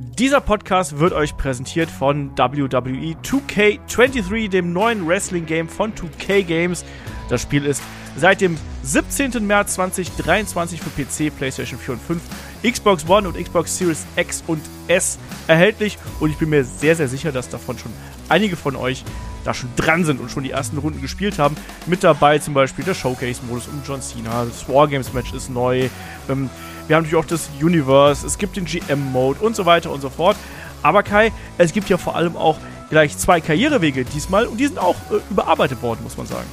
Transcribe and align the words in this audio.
Dieser 0.00 0.40
Podcast 0.40 0.98
wird 0.98 1.12
euch 1.12 1.36
präsentiert 1.36 1.90
von 1.90 2.30
WWE 2.30 3.16
2K23, 3.22 4.48
dem 4.48 4.72
neuen 4.72 5.06
Wrestling-Game 5.06 5.68
von 5.68 5.92
2K 5.92 6.42
Games. 6.42 6.86
Das 7.28 7.42
Spiel 7.42 7.66
ist 7.66 7.82
seit 8.16 8.40
dem 8.40 8.56
17. 8.82 9.46
März 9.46 9.74
2023 9.74 10.80
für 10.80 10.88
PC, 10.88 11.36
PlayStation 11.36 11.78
4 11.78 11.94
und 11.94 12.00
5, 12.00 12.22
Xbox 12.62 13.06
One 13.10 13.28
und 13.28 13.36
Xbox 13.36 13.76
Series 13.76 14.06
X 14.16 14.42
und 14.46 14.62
S 14.88 15.18
erhältlich. 15.48 15.98
Und 16.18 16.30
ich 16.30 16.38
bin 16.38 16.48
mir 16.48 16.64
sehr, 16.64 16.96
sehr 16.96 17.08
sicher, 17.08 17.30
dass 17.30 17.50
davon 17.50 17.76
schon 17.76 17.92
einige 18.30 18.56
von 18.56 18.76
euch 18.76 19.04
da 19.44 19.52
schon 19.52 19.68
dran 19.76 20.06
sind 20.06 20.18
und 20.18 20.30
schon 20.30 20.44
die 20.44 20.50
ersten 20.50 20.78
Runden 20.78 21.02
gespielt 21.02 21.38
haben. 21.38 21.56
Mit 21.84 22.04
dabei 22.04 22.38
zum 22.38 22.54
Beispiel 22.54 22.86
der 22.86 22.94
Showcase-Modus 22.94 23.68
um 23.68 23.82
John 23.86 24.00
Cena, 24.00 24.46
das 24.46 24.66
Wargames-Match 24.66 25.34
ist 25.34 25.50
neu. 25.50 25.90
Ähm, 26.30 26.48
wir 26.90 26.96
haben 26.96 27.04
natürlich 27.04 27.24
auch 27.24 27.28
das 27.28 27.48
Universe, 27.62 28.26
es 28.26 28.36
gibt 28.36 28.56
den 28.56 28.64
GM-Mode 28.64 29.38
und 29.38 29.54
so 29.54 29.64
weiter 29.64 29.92
und 29.92 30.00
so 30.00 30.10
fort. 30.10 30.36
Aber 30.82 31.04
Kai, 31.04 31.30
es 31.56 31.72
gibt 31.72 31.88
ja 31.88 31.96
vor 31.96 32.16
allem 32.16 32.36
auch 32.36 32.58
gleich 32.90 33.16
zwei 33.16 33.40
Karrierewege 33.40 34.04
diesmal 34.04 34.46
und 34.46 34.58
die 34.58 34.66
sind 34.66 34.80
auch 34.80 34.96
äh, 35.12 35.20
überarbeitet 35.30 35.82
worden, 35.82 36.00
muss 36.02 36.16
man 36.16 36.26
sagen. 36.26 36.48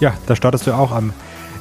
Ja, 0.00 0.14
da 0.26 0.34
startest 0.34 0.66
du 0.66 0.72
auch 0.72 0.90
am 0.90 1.12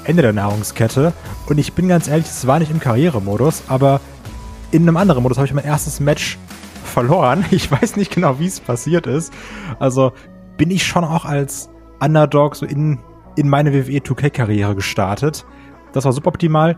Ende 0.05 0.23
der 0.23 0.33
Nahrungskette. 0.33 1.13
Und 1.45 1.59
ich 1.59 1.73
bin 1.73 1.87
ganz 1.87 2.07
ehrlich, 2.07 2.25
es 2.25 2.47
war 2.47 2.57
nicht 2.57 2.71
im 2.71 2.79
Karrieremodus, 2.79 3.61
aber 3.67 4.01
in 4.71 4.81
einem 4.81 4.97
anderen 4.97 5.21
Modus 5.21 5.37
habe 5.37 5.45
ich 5.45 5.53
mein 5.53 5.65
erstes 5.65 5.99
Match 5.99 6.39
verloren. 6.83 7.45
Ich 7.51 7.71
weiß 7.71 7.95
nicht 7.95 8.11
genau, 8.11 8.39
wie 8.39 8.47
es 8.47 8.59
passiert 8.59 9.05
ist. 9.05 9.31
Also 9.77 10.13
bin 10.57 10.71
ich 10.71 10.83
schon 10.83 11.03
auch 11.03 11.25
als 11.25 11.69
Underdog 11.99 12.55
so 12.55 12.65
in, 12.65 12.97
in 13.35 13.49
meine 13.49 13.71
WWE 13.71 13.99
2K-Karriere 13.99 14.73
gestartet. 14.73 15.45
Das 15.93 16.05
war 16.05 16.11
suboptimal. 16.11 16.75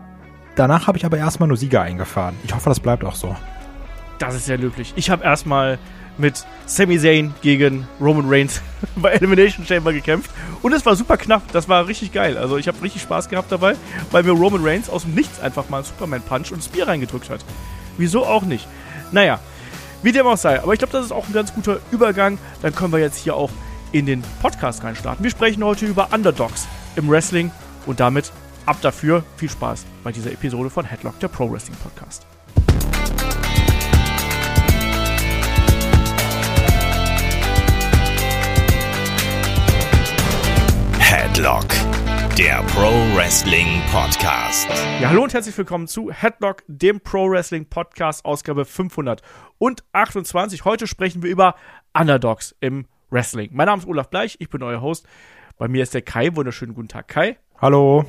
Danach 0.54 0.86
habe 0.86 0.98
ich 0.98 1.04
aber 1.04 1.18
erstmal 1.18 1.48
nur 1.48 1.56
Sieger 1.56 1.82
eingefahren. 1.82 2.36
Ich 2.44 2.54
hoffe, 2.54 2.68
das 2.68 2.80
bleibt 2.80 3.04
auch 3.04 3.14
so. 3.14 3.34
Das 4.18 4.34
ist 4.34 4.46
sehr 4.46 4.58
löblich. 4.58 4.92
Ich 4.96 5.10
habe 5.10 5.24
erstmal 5.24 5.78
mit 6.18 6.44
Sami 6.66 6.98
Zayn 6.98 7.34
gegen 7.42 7.88
Roman 8.00 8.26
Reigns 8.28 8.60
bei 8.96 9.12
Elimination 9.12 9.66
Chamber 9.66 9.92
gekämpft. 9.92 10.30
Und 10.60 10.72
es 10.72 10.84
war 10.84 10.94
super 10.94 11.16
knapp. 11.16 11.42
Das 11.52 11.68
war 11.68 11.86
richtig 11.86 12.12
geil. 12.12 12.36
Also 12.36 12.58
ich 12.58 12.68
habe 12.68 12.80
richtig 12.82 13.02
Spaß 13.02 13.28
gehabt 13.28 13.50
dabei, 13.50 13.76
weil 14.10 14.22
mir 14.22 14.32
Roman 14.32 14.64
Reigns 14.64 14.90
aus 14.90 15.02
dem 15.02 15.14
Nichts 15.14 15.40
einfach 15.40 15.68
mal 15.70 15.78
einen 15.78 15.86
Superman-Punch 15.86 16.52
und 16.52 16.58
das 16.58 16.68
Bier 16.68 16.86
reingedrückt 16.86 17.30
hat. 17.30 17.44
Wieso 17.96 18.26
auch 18.26 18.42
nicht? 18.42 18.68
Naja, 19.10 19.40
wie 20.02 20.12
dem 20.12 20.26
auch 20.26 20.36
sei. 20.36 20.62
Aber 20.62 20.72
ich 20.72 20.78
glaube, 20.78 20.92
das 20.92 21.06
ist 21.06 21.12
auch 21.12 21.26
ein 21.26 21.32
ganz 21.32 21.54
guter 21.54 21.78
Übergang. 21.90 22.38
Dann 22.60 22.74
können 22.74 22.92
wir 22.92 23.00
jetzt 23.00 23.16
hier 23.18 23.34
auch 23.34 23.50
in 23.92 24.06
den 24.06 24.22
Podcast 24.40 24.84
reinstarten. 24.84 25.22
Wir 25.22 25.30
sprechen 25.30 25.64
heute 25.64 25.86
über 25.86 26.08
Underdogs 26.12 26.66
im 26.96 27.08
Wrestling 27.08 27.50
und 27.86 28.00
damit 28.00 28.32
ab 28.66 28.80
dafür. 28.80 29.24
Viel 29.36 29.50
Spaß 29.50 29.84
bei 30.04 30.12
dieser 30.12 30.32
Episode 30.32 30.70
von 30.70 30.84
Headlock, 30.84 31.18
der 31.20 31.28
Pro 31.28 31.50
Wrestling 31.50 31.76
Podcast. 31.82 32.26
Headlock, 40.98 41.66
der 42.38 42.62
Pro 42.74 42.90
Wrestling 43.16 43.66
Podcast. 43.90 44.68
Ja, 45.00 45.10
hallo 45.10 45.24
und 45.24 45.34
herzlich 45.34 45.56
willkommen 45.58 45.86
zu 45.86 46.10
Headlock, 46.10 46.62
dem 46.68 47.00
Pro 47.00 47.30
Wrestling 47.30 47.66
Podcast, 47.66 48.24
Ausgabe 48.24 48.64
528. 48.64 50.64
Heute 50.64 50.86
sprechen 50.86 51.22
wir 51.22 51.30
über 51.30 51.54
Underdogs 51.92 52.54
im 52.60 52.86
Wrestling. 53.10 53.50
Mein 53.52 53.66
Name 53.66 53.82
ist 53.82 53.88
Olaf 53.88 54.08
Bleich, 54.08 54.36
ich 54.38 54.48
bin 54.48 54.62
euer 54.62 54.80
Host. 54.80 55.06
Bei 55.58 55.68
mir 55.68 55.82
ist 55.82 55.94
der 55.94 56.02
Kai. 56.02 56.34
Wunderschönen 56.34 56.74
guten 56.74 56.88
Tag, 56.88 57.08
Kai. 57.08 57.36
Hallo. 57.60 58.06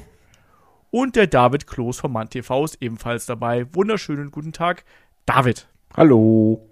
Und 0.93 1.15
der 1.15 1.25
David 1.25 1.65
Kloß 1.65 2.01
vom 2.01 2.13
Mann 2.13 2.29
TV 2.29 2.65
ist 2.65 2.77
ebenfalls 2.79 3.25
dabei. 3.25 3.65
Wunderschönen 3.73 4.29
guten 4.29 4.53
Tag, 4.53 4.85
David. 5.25 5.67
Hallo. 5.97 6.69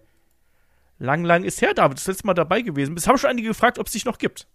Lang, 1.00 1.24
lang 1.24 1.44
ist 1.44 1.60
her, 1.60 1.74
David. 1.74 1.98
Das 1.98 2.06
letzte 2.06 2.28
Mal 2.28 2.36
dabei 2.36 2.62
gewesen. 2.62 2.96
Es 2.96 3.08
haben 3.08 3.18
schon 3.18 3.32
einige 3.32 3.48
gefragt, 3.48 3.80
ob 3.80 3.88
es 3.88 3.94
dich 3.94 4.06
noch 4.06 4.20
gibt. 4.20 4.48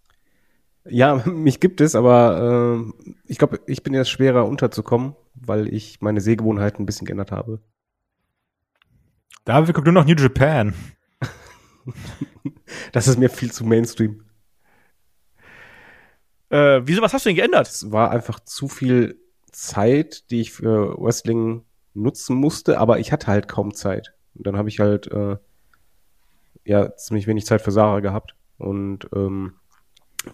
Ja, 0.85 1.15
mich 1.25 1.59
gibt 1.59 1.81
es, 1.81 1.95
aber 1.95 2.85
äh, 2.95 3.11
ich 3.25 3.37
glaube, 3.37 3.59
ich 3.67 3.83
bin 3.83 3.93
jetzt 3.93 4.09
schwerer 4.09 4.47
unterzukommen, 4.47 5.17
weil 5.33 5.67
ich 5.67 5.99
meine 5.99 6.21
Sehgewohnheiten 6.21 6.83
ein 6.83 6.85
bisschen 6.85 7.05
geändert 7.05 7.33
habe. 7.33 7.59
David 9.43 9.75
guckt 9.75 9.85
nur 9.85 9.93
noch 9.93 10.05
New 10.05 10.15
Japan. 10.15 10.75
das 12.93 13.09
ist 13.09 13.19
mir 13.19 13.29
viel 13.29 13.51
zu 13.51 13.65
Mainstream. 13.65 14.23
Äh, 16.51 16.83
wieso, 16.85 17.01
was 17.01 17.13
hast 17.13 17.25
du 17.25 17.29
denn 17.31 17.35
geändert? 17.35 17.67
Es 17.67 17.91
war 17.91 18.11
einfach 18.11 18.39
zu 18.39 18.69
viel 18.69 19.26
Zeit, 19.57 20.29
die 20.29 20.41
ich 20.41 20.51
für 20.51 20.95
Wrestling 20.99 21.63
nutzen 21.95 22.37
musste, 22.37 22.79
aber 22.79 22.99
ich 22.99 23.11
hatte 23.11 23.25
halt 23.25 23.47
kaum 23.47 23.73
Zeit. 23.73 24.13
Und 24.35 24.45
dann 24.45 24.55
habe 24.55 24.69
ich 24.69 24.79
halt 24.79 25.11
äh, 25.11 25.37
ja 26.63 26.95
ziemlich 26.95 27.25
wenig 27.25 27.47
Zeit 27.47 27.63
für 27.63 27.71
Sarah 27.71 28.01
gehabt 28.01 28.35
und 28.59 29.09
ähm, 29.15 29.53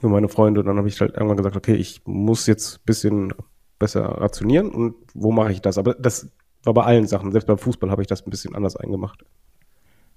für 0.02 0.10
meine 0.10 0.28
Freunde. 0.28 0.60
Und 0.60 0.66
dann 0.66 0.78
habe 0.78 0.90
ich 0.90 1.00
halt 1.00 1.14
irgendwann 1.14 1.38
gesagt, 1.38 1.56
okay, 1.56 1.76
ich 1.76 2.02
muss 2.06 2.48
jetzt 2.48 2.80
ein 2.80 2.86
bisschen 2.86 3.34
besser 3.80 4.04
rationieren 4.04 4.70
und 4.70 4.96
wo 5.14 5.32
mache 5.32 5.54
ich 5.54 5.62
das? 5.62 5.78
Aber 5.78 5.94
das 5.94 6.30
war 6.64 6.74
bei 6.74 6.84
allen 6.84 7.08
Sachen. 7.08 7.32
Selbst 7.32 7.48
beim 7.48 7.58
Fußball 7.58 7.92
habe 7.92 8.02
ich 8.02 8.10
das 8.10 8.28
ein 8.28 8.30
bisschen 8.30 8.56
anders 8.56 8.76
eingemacht. 8.76 9.24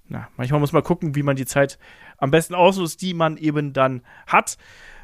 Na, 0.09 0.27
manchmal 0.35 0.59
muss 0.59 0.73
man 0.73 0.83
gucken, 0.83 1.15
wie 1.15 1.23
man 1.23 1.37
die 1.37 1.45
Zeit 1.45 1.79
am 2.17 2.31
besten 2.31 2.55
ausnutzt, 2.55 3.01
die 3.01 3.13
man 3.13 3.37
eben 3.37 3.71
dann 3.71 4.01
hat. 4.25 4.57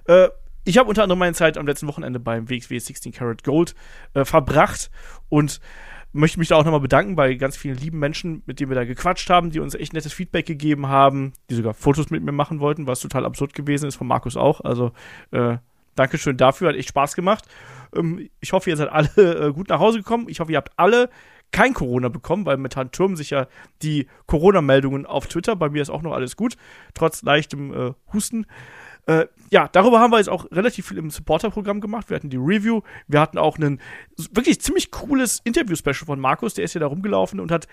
Äh, 0.07 0.27
ich 0.65 0.77
habe 0.77 0.89
unter 0.89 1.03
anderem 1.03 1.19
meine 1.19 1.33
Zeit 1.33 1.57
am 1.57 1.67
letzten 1.67 1.87
Wochenende 1.87 2.19
beim 2.19 2.49
WXW 2.49 2.77
16 2.77 3.11
Karat 3.11 3.43
Gold 3.43 3.75
äh, 4.13 4.25
verbracht 4.25 4.89
und 5.29 5.59
möchte 6.13 6.39
mich 6.39 6.47
da 6.47 6.55
auch 6.55 6.63
nochmal 6.63 6.79
bedanken 6.79 7.15
bei 7.15 7.33
ganz 7.33 7.57
vielen 7.57 7.75
lieben 7.75 7.99
Menschen, 7.99 8.43
mit 8.45 8.59
denen 8.59 8.69
wir 8.69 8.75
da 8.75 8.85
gequatscht 8.85 9.29
haben, 9.29 9.49
die 9.49 9.59
uns 9.59 9.73
echt 9.73 9.93
nettes 9.93 10.13
Feedback 10.13 10.45
gegeben 10.45 10.87
haben, 10.87 11.33
die 11.49 11.55
sogar 11.55 11.73
Fotos 11.73 12.11
mit 12.11 12.23
mir 12.23 12.31
machen 12.31 12.59
wollten, 12.59 12.87
was 12.87 12.99
total 12.99 13.25
absurd 13.25 13.53
gewesen 13.53 13.87
ist, 13.87 13.95
von 13.95 14.07
Markus 14.07 14.37
auch. 14.37 14.61
Also 14.61 14.91
äh, 15.31 15.57
Dankeschön 15.95 16.37
dafür, 16.37 16.69
hat 16.69 16.75
echt 16.75 16.89
Spaß 16.89 17.15
gemacht. 17.15 17.45
Ähm, 17.95 18.29
ich 18.39 18.53
hoffe, 18.53 18.69
ihr 18.69 18.77
seid 18.77 18.89
alle 18.89 19.09
äh, 19.17 19.51
gut 19.51 19.69
nach 19.69 19.79
Hause 19.79 19.99
gekommen. 19.99 20.27
Ich 20.29 20.39
hoffe, 20.39 20.51
ihr 20.51 20.57
habt 20.57 20.71
alle 20.77 21.09
kein 21.51 21.73
Corona 21.73 22.09
bekommen, 22.09 22.45
weil 22.45 22.57
momentan 22.57 22.91
türmen 22.91 23.15
sich 23.15 23.29
ja 23.29 23.47
die 23.81 24.07
Corona-Meldungen 24.25 25.05
auf 25.05 25.27
Twitter. 25.27 25.55
Bei 25.55 25.69
mir 25.69 25.81
ist 25.81 25.91
auch 25.91 26.01
noch 26.01 26.13
alles 26.13 26.35
gut, 26.35 26.57
trotz 26.93 27.21
leichtem 27.21 27.73
äh, 27.73 27.93
Husten. 28.11 28.45
Äh, 29.05 29.25
ja, 29.49 29.67
darüber 29.71 29.99
haben 29.99 30.11
wir 30.11 30.17
jetzt 30.17 30.29
auch 30.29 30.49
relativ 30.51 30.87
viel 30.87 30.97
im 30.97 31.09
Supporter-Programm 31.09 31.81
gemacht. 31.81 32.09
Wir 32.09 32.15
hatten 32.15 32.29
die 32.29 32.37
Review, 32.37 32.81
wir 33.07 33.19
hatten 33.19 33.37
auch 33.37 33.57
ein 33.57 33.79
wirklich 34.31 34.61
ziemlich 34.61 34.91
cooles 34.91 35.41
Interview-Special 35.43 36.05
von 36.05 36.19
Markus, 36.19 36.53
der 36.53 36.63
ist 36.63 36.73
ja 36.73 36.79
da 36.79 36.87
rumgelaufen 36.87 37.39
und 37.39 37.51
hat 37.51 37.67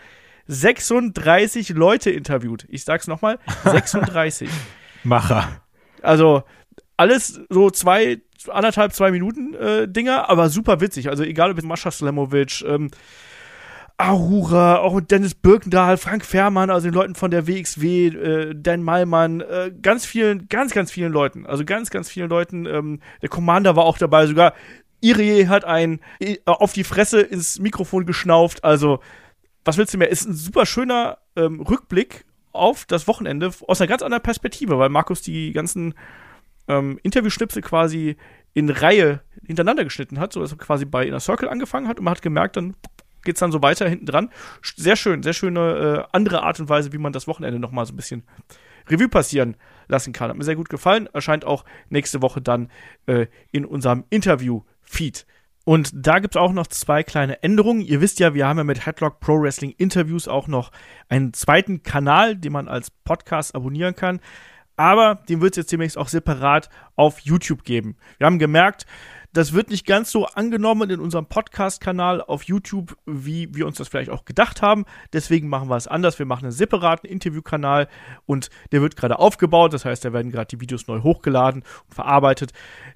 36 0.49 1.71
Leute 1.71 2.11
interviewt. 2.11 2.67
Ich 2.69 2.85
sag's 2.85 3.07
nochmal, 3.07 3.39
36. 3.65 4.51
Macher. 5.05 5.63
Also 6.03 6.43
alles 6.97 7.41
so 7.49 7.71
zwei, 7.71 8.21
anderthalb, 8.49 8.93
zwei 8.93 9.11
Minuten 9.11 9.55
äh, 9.55 9.89
Dinger, 9.89 10.29
aber 10.29 10.49
super 10.49 10.81
witzig. 10.81 11.09
Also 11.09 11.23
egal 11.23 11.53
ob 11.53 11.59
es 11.59 11.65
Mascha 11.65 11.91
Slamovic, 11.91 12.63
ähm, 12.67 12.91
Ahura, 14.01 14.79
auch 14.79 14.99
Dennis 15.01 15.35
Birkendahl, 15.35 15.99
Frank 15.99 16.25
Fährmann, 16.25 16.71
also 16.71 16.89
den 16.89 16.95
Leuten 16.95 17.15
von 17.15 17.31
der 17.31 17.47
WXW, 17.47 18.07
äh, 18.07 18.55
Dan 18.57 18.83
Malmann, 18.83 19.43
äh, 19.43 19.71
ganz 19.83 20.07
vielen, 20.07 20.49
ganz, 20.49 20.73
ganz 20.73 20.91
vielen 20.91 21.13
Leuten, 21.13 21.45
also 21.45 21.67
ganz, 21.67 21.91
ganz 21.91 22.09
vielen 22.09 22.31
Leuten. 22.31 22.65
Ähm, 22.65 23.01
der 23.21 23.29
Commander 23.29 23.77
war 23.77 23.85
auch 23.85 23.99
dabei, 23.99 24.27
sogar 24.27 24.55
Irie 25.03 25.49
hat 25.49 25.65
einen 25.65 26.01
äh, 26.19 26.39
auf 26.47 26.73
die 26.73 26.85
Fresse 26.85 27.21
ins 27.21 27.59
Mikrofon 27.59 28.07
geschnauft. 28.07 28.65
Also, 28.65 29.01
was 29.67 29.77
willst 29.77 29.93
du 29.93 29.99
mehr? 29.99 30.09
Ist 30.09 30.27
ein 30.27 30.35
super 30.35 30.65
schöner 30.65 31.19
ähm, 31.37 31.61
Rückblick 31.61 32.25
auf 32.53 32.87
das 32.87 33.07
Wochenende 33.07 33.51
aus 33.67 33.81
einer 33.81 33.89
ganz 33.89 34.03
anderen 34.03 34.23
Perspektive, 34.23 34.79
weil 34.79 34.89
Markus 34.89 35.21
die 35.21 35.53
ganzen 35.53 35.95
ähm, 36.69 36.99
Interviewschnipsel 37.03 37.61
quasi 37.61 38.17
in 38.53 38.71
Reihe 38.71 39.21
hintereinander 39.47 39.85
geschnitten 39.85 40.19
hat, 40.19 40.33
so 40.33 40.41
dass 40.41 40.53
er 40.53 40.59
quasi 40.59 40.85
bei 40.85 41.07
Inner 41.07 41.21
Circle 41.21 41.49
angefangen 41.49 41.87
hat 41.87 41.99
und 41.99 42.05
man 42.05 42.13
hat 42.15 42.23
gemerkt, 42.23 42.57
dann 42.57 42.75
geht 43.23 43.37
es 43.37 43.41
dann 43.41 43.53
so 43.53 43.63
weiter 43.63 43.89
hinten 43.89 44.07
dran. 44.07 44.31
Sehr 44.77 44.97
schön, 44.97 45.23
sehr 45.23 45.33
schöne 45.33 46.07
äh, 46.11 46.17
andere 46.17 46.43
Art 46.43 46.61
und 46.61 46.69
Weise, 46.69 46.93
wie 46.93 46.99
man 46.99 47.13
das 47.13 47.27
Wochenende 47.27 47.59
noch 47.59 47.71
mal 47.71 47.87
so 47.87 47.93
ein 47.93 47.97
bisschen 47.97 48.25
Revue 48.89 49.09
passieren 49.09 49.57
lassen 49.89 50.13
kann. 50.13 50.31
Hat 50.31 50.37
mir 50.37 50.45
sehr 50.45 50.57
gut 50.57 50.69
gefallen. 50.69 51.09
Erscheint 51.13 51.45
auch 51.45 51.65
nächste 51.89 52.23
Woche 52.23 52.41
dann 52.41 52.71
äh, 53.07 53.27
in 53.53 53.65
unserem 53.65 54.05
Interview-Feed. 54.11 55.27
Und 55.65 55.91
da 55.95 56.19
gibt 56.19 56.35
es 56.35 56.41
auch 56.41 56.53
noch 56.53 56.67
zwei 56.67 57.03
kleine 57.03 57.43
Änderungen. 57.43 57.83
Ihr 57.83 58.01
wisst 58.01 58.19
ja, 58.19 58.35
wir 58.35 58.47
haben 58.47 58.59
ja 58.59 58.65
mit 58.65 58.87
Headlock 58.87 59.21
Pro 59.21 59.41
Wrestling 59.41 59.75
Interviews 59.77 60.27
auch 60.27 60.49
noch 60.49 60.73
einen 61.09 61.33
zweiten 61.33 61.83
Kanal, 61.83 62.35
den 62.37 62.53
man 62.53 62.67
als 62.67 62.91
Podcast 62.91 63.55
abonnieren 63.55 63.95
kann. 63.95 64.21
Aber 64.77 65.17
den 65.29 65.43
wird 65.43 65.53
es 65.53 65.57
jetzt 65.59 65.73
demnächst 65.73 65.99
auch 65.99 66.09
separat 66.09 66.71
auf 66.97 67.21
YouTube 67.21 67.65
geben. 67.65 67.97
Wir 68.17 68.27
haben 68.27 68.39
gemerkt, 68.39 68.87
Das 69.33 69.53
wird 69.53 69.71
nicht 69.71 69.87
ganz 69.87 70.11
so 70.11 70.27
angenommen 70.27 70.91
in 70.91 70.99
unserem 70.99 71.27
Podcast-Kanal 71.27 72.21
auf 72.21 72.43
YouTube, 72.43 72.97
wie 73.07 73.55
wir 73.55 73.65
uns 73.65 73.77
das 73.77 73.87
vielleicht 73.87 74.11
auch 74.11 74.25
gedacht 74.25 74.61
haben. 74.61 74.85
Deswegen 75.13 75.49
machen 75.49 75.69
wir 75.69 75.77
es 75.77 75.87
anders. 75.87 76.19
Wir 76.19 76.27
machen 76.27 76.47
einen 76.47 76.53
separaten 76.53 77.09
Interviewkanal 77.09 77.87
und 78.27 78.51
der 78.73 78.83
wird 78.83 78.97
gerade 78.97 79.21
aufgebaut. 79.21 79.73
Das 79.73 79.85
heißt, 79.85 80.05
da 80.05 80.13
werden 80.13 80.33
gerade 80.33 80.49
die 80.49 80.61
Videos 80.61 80.89
neu 80.89 81.03
hochgeladen 81.03 81.63
und 81.87 81.95
verarbeitet. 81.95 82.53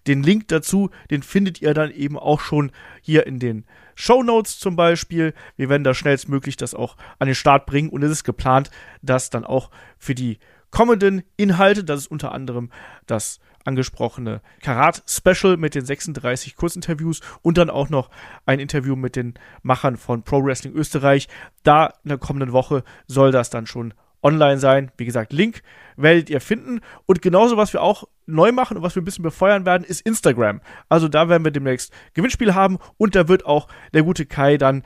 Den 0.08 0.24
Link 0.24 0.48
dazu, 0.48 0.90
den 1.08 1.22
findet 1.22 1.62
ihr 1.62 1.72
dann 1.72 1.92
eben 1.92 2.18
auch 2.18 2.40
schon 2.40 2.72
hier 3.00 3.28
in 3.28 3.38
den 3.38 3.64
Show 3.94 4.24
Notes 4.24 4.58
zum 4.58 4.74
Beispiel. 4.74 5.34
Wir 5.56 5.68
werden 5.68 5.84
da 5.84 5.94
schnellstmöglich 5.94 6.56
das 6.56 6.74
auch 6.74 6.96
an 7.20 7.26
den 7.26 7.36
Start 7.36 7.64
bringen 7.64 7.90
und 7.90 8.02
es 8.02 8.10
ist 8.10 8.24
geplant, 8.24 8.72
dass 9.02 9.30
dann 9.30 9.44
auch 9.44 9.70
für 9.98 10.16
die 10.16 10.40
kommenden 10.74 11.22
Inhalte, 11.36 11.84
das 11.84 12.00
ist 12.00 12.06
unter 12.08 12.32
anderem 12.32 12.70
das 13.06 13.38
angesprochene 13.64 14.42
Karat-Special 14.60 15.56
mit 15.56 15.74
den 15.74 15.86
36 15.86 16.56
Kurzinterviews 16.56 17.20
und 17.40 17.56
dann 17.56 17.70
auch 17.70 17.88
noch 17.88 18.10
ein 18.44 18.60
Interview 18.60 18.96
mit 18.96 19.16
den 19.16 19.34
Machern 19.62 19.96
von 19.96 20.22
Pro 20.22 20.44
Wrestling 20.44 20.74
Österreich. 20.74 21.28
Da 21.62 21.86
in 22.02 22.08
der 22.08 22.18
kommenden 22.18 22.52
Woche 22.52 22.82
soll 23.06 23.30
das 23.30 23.48
dann 23.48 23.66
schon 23.66 23.94
online 24.20 24.58
sein. 24.58 24.90
Wie 24.96 25.04
gesagt, 25.04 25.32
Link 25.32 25.62
werdet 25.96 26.28
ihr 26.28 26.40
finden. 26.40 26.80
Und 27.06 27.22
genauso, 27.22 27.56
was 27.56 27.72
wir 27.72 27.80
auch 27.80 28.04
neu 28.26 28.52
machen 28.52 28.76
und 28.76 28.82
was 28.82 28.96
wir 28.96 29.02
ein 29.02 29.04
bisschen 29.04 29.22
befeuern 29.22 29.64
werden, 29.64 29.84
ist 29.84 30.00
Instagram. 30.00 30.60
Also 30.88 31.08
da 31.08 31.28
werden 31.28 31.44
wir 31.44 31.52
demnächst 31.52 31.92
Gewinnspiel 32.14 32.54
haben 32.54 32.78
und 32.98 33.14
da 33.14 33.28
wird 33.28 33.46
auch 33.46 33.68
der 33.92 34.02
gute 34.02 34.26
Kai 34.26 34.56
dann 34.56 34.82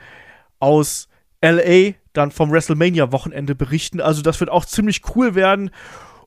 aus 0.59 1.08
LA 1.41 1.93
dann 2.13 2.31
vom 2.31 2.51
WrestleMania-Wochenende 2.51 3.55
berichten. 3.55 4.01
Also 4.01 4.21
das 4.21 4.39
wird 4.39 4.49
auch 4.49 4.65
ziemlich 4.65 5.01
cool 5.15 5.35
werden. 5.35 5.71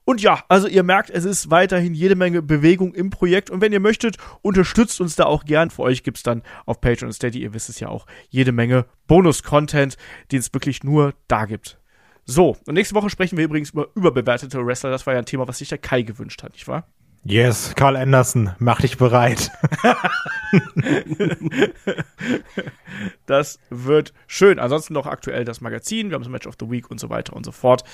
Und 0.05 0.21
ja, 0.21 0.43
also 0.49 0.67
ihr 0.67 0.83
merkt, 0.83 1.11
es 1.11 1.25
ist 1.25 1.51
weiterhin 1.51 1.95
jede 1.95 2.17
Menge 2.17 2.43
Bewegung 2.43 2.93
im 2.95 3.11
Projekt. 3.11 3.51
Und 3.51 3.61
wenn 3.61 3.73
ihr 3.73 3.81
möchtet, 3.81 4.17
unterstützt 4.43 5.01
uns 5.01 5.15
da 5.15 5.25
auch 5.25 5.45
gern. 5.45 5.71
Für 5.71 5.83
euch 5.83 6.03
gibt 6.03 6.17
es 6.17 6.23
dann 6.23 6.43
auf 6.67 6.81
Patreon 6.81 7.09
und 7.09 7.13
Steady, 7.13 7.41
ihr 7.41 7.55
wisst 7.55 7.69
es 7.69 7.79
ja 7.79 7.89
auch, 7.89 8.07
jede 8.29 8.53
Menge 8.53 8.87
Bonus-Content, 9.07 9.97
den 10.33 10.41
es 10.41 10.53
wirklich 10.53 10.83
nur 10.83 11.15
da 11.29 11.45
gibt. 11.45 11.79
So, 12.25 12.57
und 12.67 12.75
nächste 12.75 12.95
Woche 12.95 13.11
sprechen 13.11 13.37
wir 13.37 13.45
übrigens 13.45 13.71
über 13.71 13.89
überbewertete 13.95 14.65
Wrestler. 14.65 14.91
Das 14.91 15.07
war 15.07 15.15
ja 15.15 15.21
ein 15.21 15.27
Thema, 15.27 15.47
was 15.47 15.59
sich 15.59 15.69
der 15.69 15.79
Kai 15.79 16.03
gewünscht 16.03 16.43
hat, 16.43 16.53
nicht 16.53 16.69
wahr? 16.69 16.87
Yes, 17.25 17.75
Carl 17.77 17.97
Anderson, 17.97 18.51
mach 18.59 18.81
dich 18.81 18.97
bereit. 18.99 19.53
das 23.27 23.61
wird 23.71 24.13
schön. 24.27 24.59
Ansonsten 24.59 24.95
noch 24.95 25.07
aktuell 25.07 25.45
das 25.45 25.61
Magazin. 25.61 26.11
Wir 26.11 26.17
haben 26.17 26.23
das 26.23 26.31
Match 26.33 26.49
of 26.49 26.57
the 26.59 26.69
Week 26.69 26.91
und 26.91 26.99
so 26.99 27.11
weiter 27.11 27.37
und 27.37 27.45
so 27.45 27.53
fort. 27.53 27.85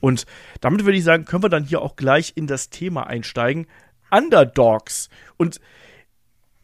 Und 0.00 0.26
damit 0.60 0.84
würde 0.84 0.98
ich 0.98 1.04
sagen, 1.04 1.24
können 1.24 1.42
wir 1.42 1.48
dann 1.48 1.64
hier 1.64 1.80
auch 1.80 1.96
gleich 1.96 2.32
in 2.34 2.46
das 2.46 2.68
Thema 2.68 3.06
einsteigen. 3.06 3.66
Underdogs. 4.10 5.08
Und 5.38 5.58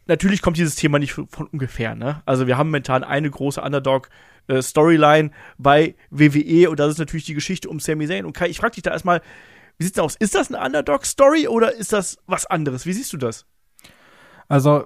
natürlich 0.05 0.43
kommt 0.43 0.57
dieses 0.57 0.75
Thema 0.75 0.99
nicht 0.99 1.13
von 1.13 1.47
ungefähr, 1.51 1.95
ne? 1.95 2.21
Also 2.27 2.45
wir 2.45 2.59
haben 2.59 2.67
momentan 2.67 3.03
eine 3.03 3.31
große 3.31 3.59
Underdog-Storyline 3.59 5.29
äh, 5.29 5.31
bei 5.57 5.95
WWE 6.11 6.69
und 6.69 6.79
das 6.79 6.91
ist 6.91 6.99
natürlich 6.99 7.25
die 7.25 7.33
Geschichte 7.33 7.69
um 7.69 7.79
Sami 7.79 8.07
Zayn. 8.07 8.25
Und 8.25 8.33
Kai, 8.33 8.49
ich 8.49 8.59
frage 8.59 8.75
dich 8.75 8.83
da 8.83 8.91
erstmal, 8.91 9.21
wie 9.77 9.85
sieht's 9.85 9.99
aus? 9.99 10.15
Ist 10.15 10.35
das 10.35 10.51
eine 10.51 10.63
Underdog-Story 10.63 11.47
oder 11.47 11.73
ist 11.73 11.93
das 11.93 12.17
was 12.25 12.45
anderes? 12.45 12.85
Wie 12.85 12.93
siehst 12.93 13.13
du 13.13 13.17
das? 13.17 13.45
Also, 14.47 14.85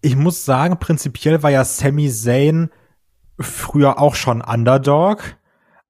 ich 0.00 0.16
muss 0.16 0.44
sagen, 0.44 0.78
prinzipiell 0.78 1.42
war 1.42 1.50
ja 1.50 1.64
Sami 1.64 2.10
Zayn 2.10 2.70
früher 3.38 3.98
auch 3.98 4.14
schon 4.14 4.40
Underdog 4.42 5.36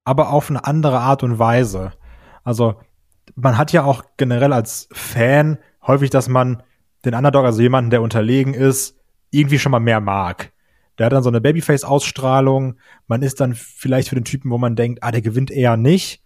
aber 0.03 0.31
auf 0.31 0.49
eine 0.49 0.65
andere 0.65 0.99
Art 0.99 1.23
und 1.23 1.39
Weise. 1.39 1.93
Also 2.43 2.75
man 3.35 3.57
hat 3.57 3.71
ja 3.71 3.83
auch 3.83 4.03
generell 4.17 4.53
als 4.53 4.89
Fan 4.91 5.57
häufig, 5.85 6.09
dass 6.09 6.27
man 6.27 6.63
den 7.05 7.13
Underdog, 7.13 7.45
also 7.45 7.61
jemanden, 7.61 7.91
der 7.91 8.01
unterlegen 8.01 8.53
ist, 8.53 8.97
irgendwie 9.29 9.59
schon 9.59 9.71
mal 9.71 9.79
mehr 9.79 10.01
mag. 10.01 10.51
Der 10.97 11.05
hat 11.05 11.13
dann 11.13 11.23
so 11.23 11.29
eine 11.29 11.41
Babyface-Ausstrahlung. 11.41 12.75
Man 13.07 13.21
ist 13.21 13.39
dann 13.39 13.55
vielleicht 13.55 14.09
für 14.09 14.15
den 14.15 14.25
Typen, 14.25 14.51
wo 14.51 14.57
man 14.57 14.75
denkt, 14.75 15.03
ah, 15.03 15.11
der 15.11 15.21
gewinnt 15.21 15.49
eher 15.49 15.77
nicht. 15.77 16.21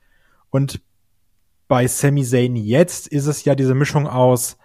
Und 0.50 0.82
bei 1.68 1.88
Sami 1.88 2.24
Zayn 2.24 2.56
jetzt 2.56 3.08
ist 3.08 3.26
es 3.26 3.44
ja 3.46 3.56
diese 3.56 3.76
Mischung 3.76 4.08
aus 4.08 4.58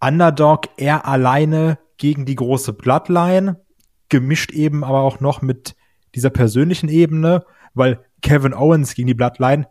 Underdog, 0.00 0.68
er 0.76 1.06
alleine 1.06 1.78
gegen 1.96 2.26
die 2.26 2.34
große 2.34 2.72
Bloodline, 2.72 3.60
gemischt 4.08 4.50
eben 4.50 4.82
aber 4.82 5.00
auch 5.00 5.20
noch 5.20 5.42
mit 5.42 5.76
dieser 6.14 6.30
persönlichen 6.30 6.88
Ebene, 6.88 7.44
weil 7.74 8.04
Kevin 8.20 8.54
Owens 8.54 8.94
gegen 8.94 9.06
die 9.06 9.14
Bloodline 9.14 9.68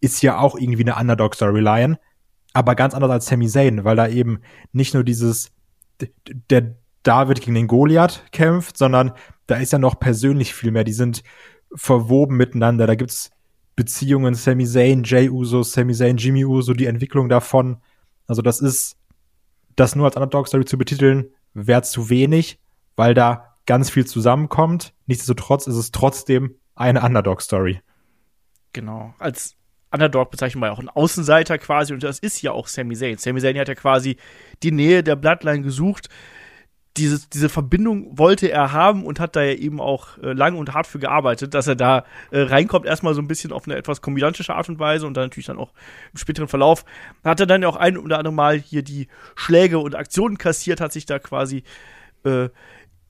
ist 0.00 0.22
ja 0.22 0.38
auch 0.38 0.56
irgendwie 0.56 0.84
eine 0.84 0.96
Underdog-Storyline, 0.96 1.98
aber 2.54 2.74
ganz 2.74 2.94
anders 2.94 3.10
als 3.10 3.26
Sami 3.26 3.48
Zayn, 3.48 3.84
weil 3.84 3.96
da 3.96 4.08
eben 4.08 4.40
nicht 4.72 4.94
nur 4.94 5.04
dieses 5.04 5.52
der 6.50 6.76
David 7.02 7.40
gegen 7.40 7.54
den 7.54 7.66
Goliath 7.66 8.24
kämpft, 8.32 8.76
sondern 8.76 9.12
da 9.46 9.56
ist 9.56 9.72
ja 9.72 9.78
noch 9.78 9.98
persönlich 10.00 10.54
viel 10.54 10.70
mehr. 10.70 10.84
Die 10.84 10.92
sind 10.92 11.22
verwoben 11.74 12.36
miteinander. 12.36 12.86
Da 12.86 12.94
gibt's 12.94 13.30
Beziehungen 13.80 14.34
Sami 14.34 14.66
Zayn, 14.66 15.04
Jay 15.04 15.30
Uso, 15.30 15.62
Sami 15.62 15.94
Zayn, 15.94 16.18
Jimmy 16.18 16.44
Uso, 16.44 16.74
die 16.74 16.84
Entwicklung 16.84 17.30
davon. 17.30 17.78
Also 18.26 18.42
das 18.42 18.60
ist, 18.60 18.98
das 19.74 19.96
nur 19.96 20.04
als 20.04 20.16
Underdog-Story 20.16 20.66
zu 20.66 20.76
betiteln, 20.76 21.30
wäre 21.54 21.80
zu 21.80 22.10
wenig, 22.10 22.58
weil 22.94 23.14
da 23.14 23.56
ganz 23.64 23.88
viel 23.88 24.06
zusammenkommt. 24.06 24.92
Nichtsdestotrotz 25.06 25.66
ist 25.66 25.76
es 25.76 25.92
trotzdem 25.92 26.56
eine 26.74 27.00
Underdog-Story. 27.00 27.80
Genau. 28.74 29.14
Als 29.18 29.56
Underdog 29.90 30.30
bezeichnen 30.30 30.60
wir 30.60 30.66
ja 30.66 30.72
auch 30.74 30.78
einen 30.78 30.90
Außenseiter 30.90 31.56
quasi 31.56 31.94
und 31.94 32.02
das 32.02 32.18
ist 32.18 32.42
ja 32.42 32.52
auch 32.52 32.68
Sami 32.68 32.96
Zayn. 32.96 33.16
Sami 33.16 33.40
Zayn 33.40 33.58
hat 33.58 33.68
ja 33.68 33.74
quasi 33.74 34.18
die 34.62 34.72
Nähe 34.72 35.02
der 35.02 35.16
Bloodline 35.16 35.62
gesucht. 35.62 36.10
Diese, 36.96 37.20
diese 37.32 37.48
Verbindung 37.48 38.18
wollte 38.18 38.50
er 38.50 38.72
haben 38.72 39.04
und 39.04 39.20
hat 39.20 39.36
da 39.36 39.42
ja 39.42 39.54
eben 39.54 39.80
auch 39.80 40.18
äh, 40.18 40.32
lang 40.32 40.56
und 40.56 40.74
hart 40.74 40.88
für 40.88 40.98
gearbeitet, 40.98 41.54
dass 41.54 41.68
er 41.68 41.76
da 41.76 42.04
äh, 42.32 42.40
reinkommt, 42.40 42.84
erstmal 42.84 43.14
so 43.14 43.22
ein 43.22 43.28
bisschen 43.28 43.52
auf 43.52 43.66
eine 43.66 43.76
etwas 43.76 44.02
komödiantische 44.02 44.54
Art 44.54 44.68
und 44.68 44.80
Weise 44.80 45.06
und 45.06 45.14
dann 45.14 45.26
natürlich 45.26 45.46
dann 45.46 45.58
auch 45.58 45.72
im 46.12 46.18
späteren 46.18 46.48
Verlauf. 46.48 46.84
Hat 47.22 47.38
er 47.38 47.46
dann 47.46 47.62
ja 47.62 47.68
auch 47.68 47.76
ein 47.76 47.96
oder 47.96 48.18
andere 48.18 48.34
Mal 48.34 48.58
hier 48.58 48.82
die 48.82 49.06
Schläge 49.36 49.78
und 49.78 49.94
Aktionen 49.94 50.36
kassiert, 50.36 50.80
hat 50.80 50.92
sich 50.92 51.06
da 51.06 51.20
quasi 51.20 51.62
äh, 52.24 52.48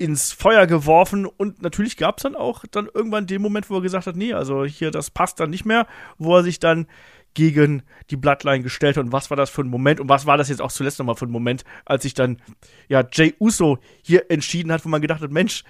ins 0.01 0.33
Feuer 0.33 0.67
geworfen 0.67 1.27
und 1.27 1.61
natürlich 1.61 1.99
gab 1.99 2.17
es 2.17 2.23
dann 2.23 2.35
auch 2.35 2.65
dann 2.71 2.89
irgendwann 2.93 3.27
den 3.27 3.43
Moment, 3.43 3.69
wo 3.69 3.77
er 3.77 3.83
gesagt 3.83 4.07
hat, 4.07 4.17
nee, 4.17 4.33
also 4.33 4.65
hier, 4.65 4.91
das 4.91 5.11
passt 5.11 5.41
dann 5.41 5.51
nicht 5.51 5.67
mehr, 5.67 5.87
wo 6.17 6.37
er 6.37 6.43
sich 6.43 6.59
dann 6.59 6.87
gegen 7.35 7.83
die 8.11 8.17
Bloodline 8.17 8.63
gestellt 8.63 8.97
hat. 8.97 9.05
Und 9.05 9.13
was 9.13 9.31
war 9.31 9.37
das 9.37 9.51
für 9.51 9.63
ein 9.63 9.69
Moment? 9.69 10.01
Und 10.01 10.09
was 10.09 10.27
war 10.27 10.37
das 10.37 10.49
jetzt 10.49 10.61
auch 10.63 10.73
zuletzt 10.73 10.99
nochmal 10.99 11.17
für 11.17 11.27
ein 11.27 11.31
Moment, 11.31 11.65
als 11.85 12.03
sich 12.03 12.15
dann, 12.15 12.41
ja, 12.89 13.05
Jay 13.13 13.35
Uso 13.39 13.79
hier 14.03 14.31
entschieden 14.31 14.73
hat, 14.73 14.85
wo 14.85 14.89
man 14.89 15.01
gedacht 15.01 15.23
hat, 15.23 15.31
Mensch, 15.31 15.65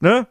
ne, 0.00 0.28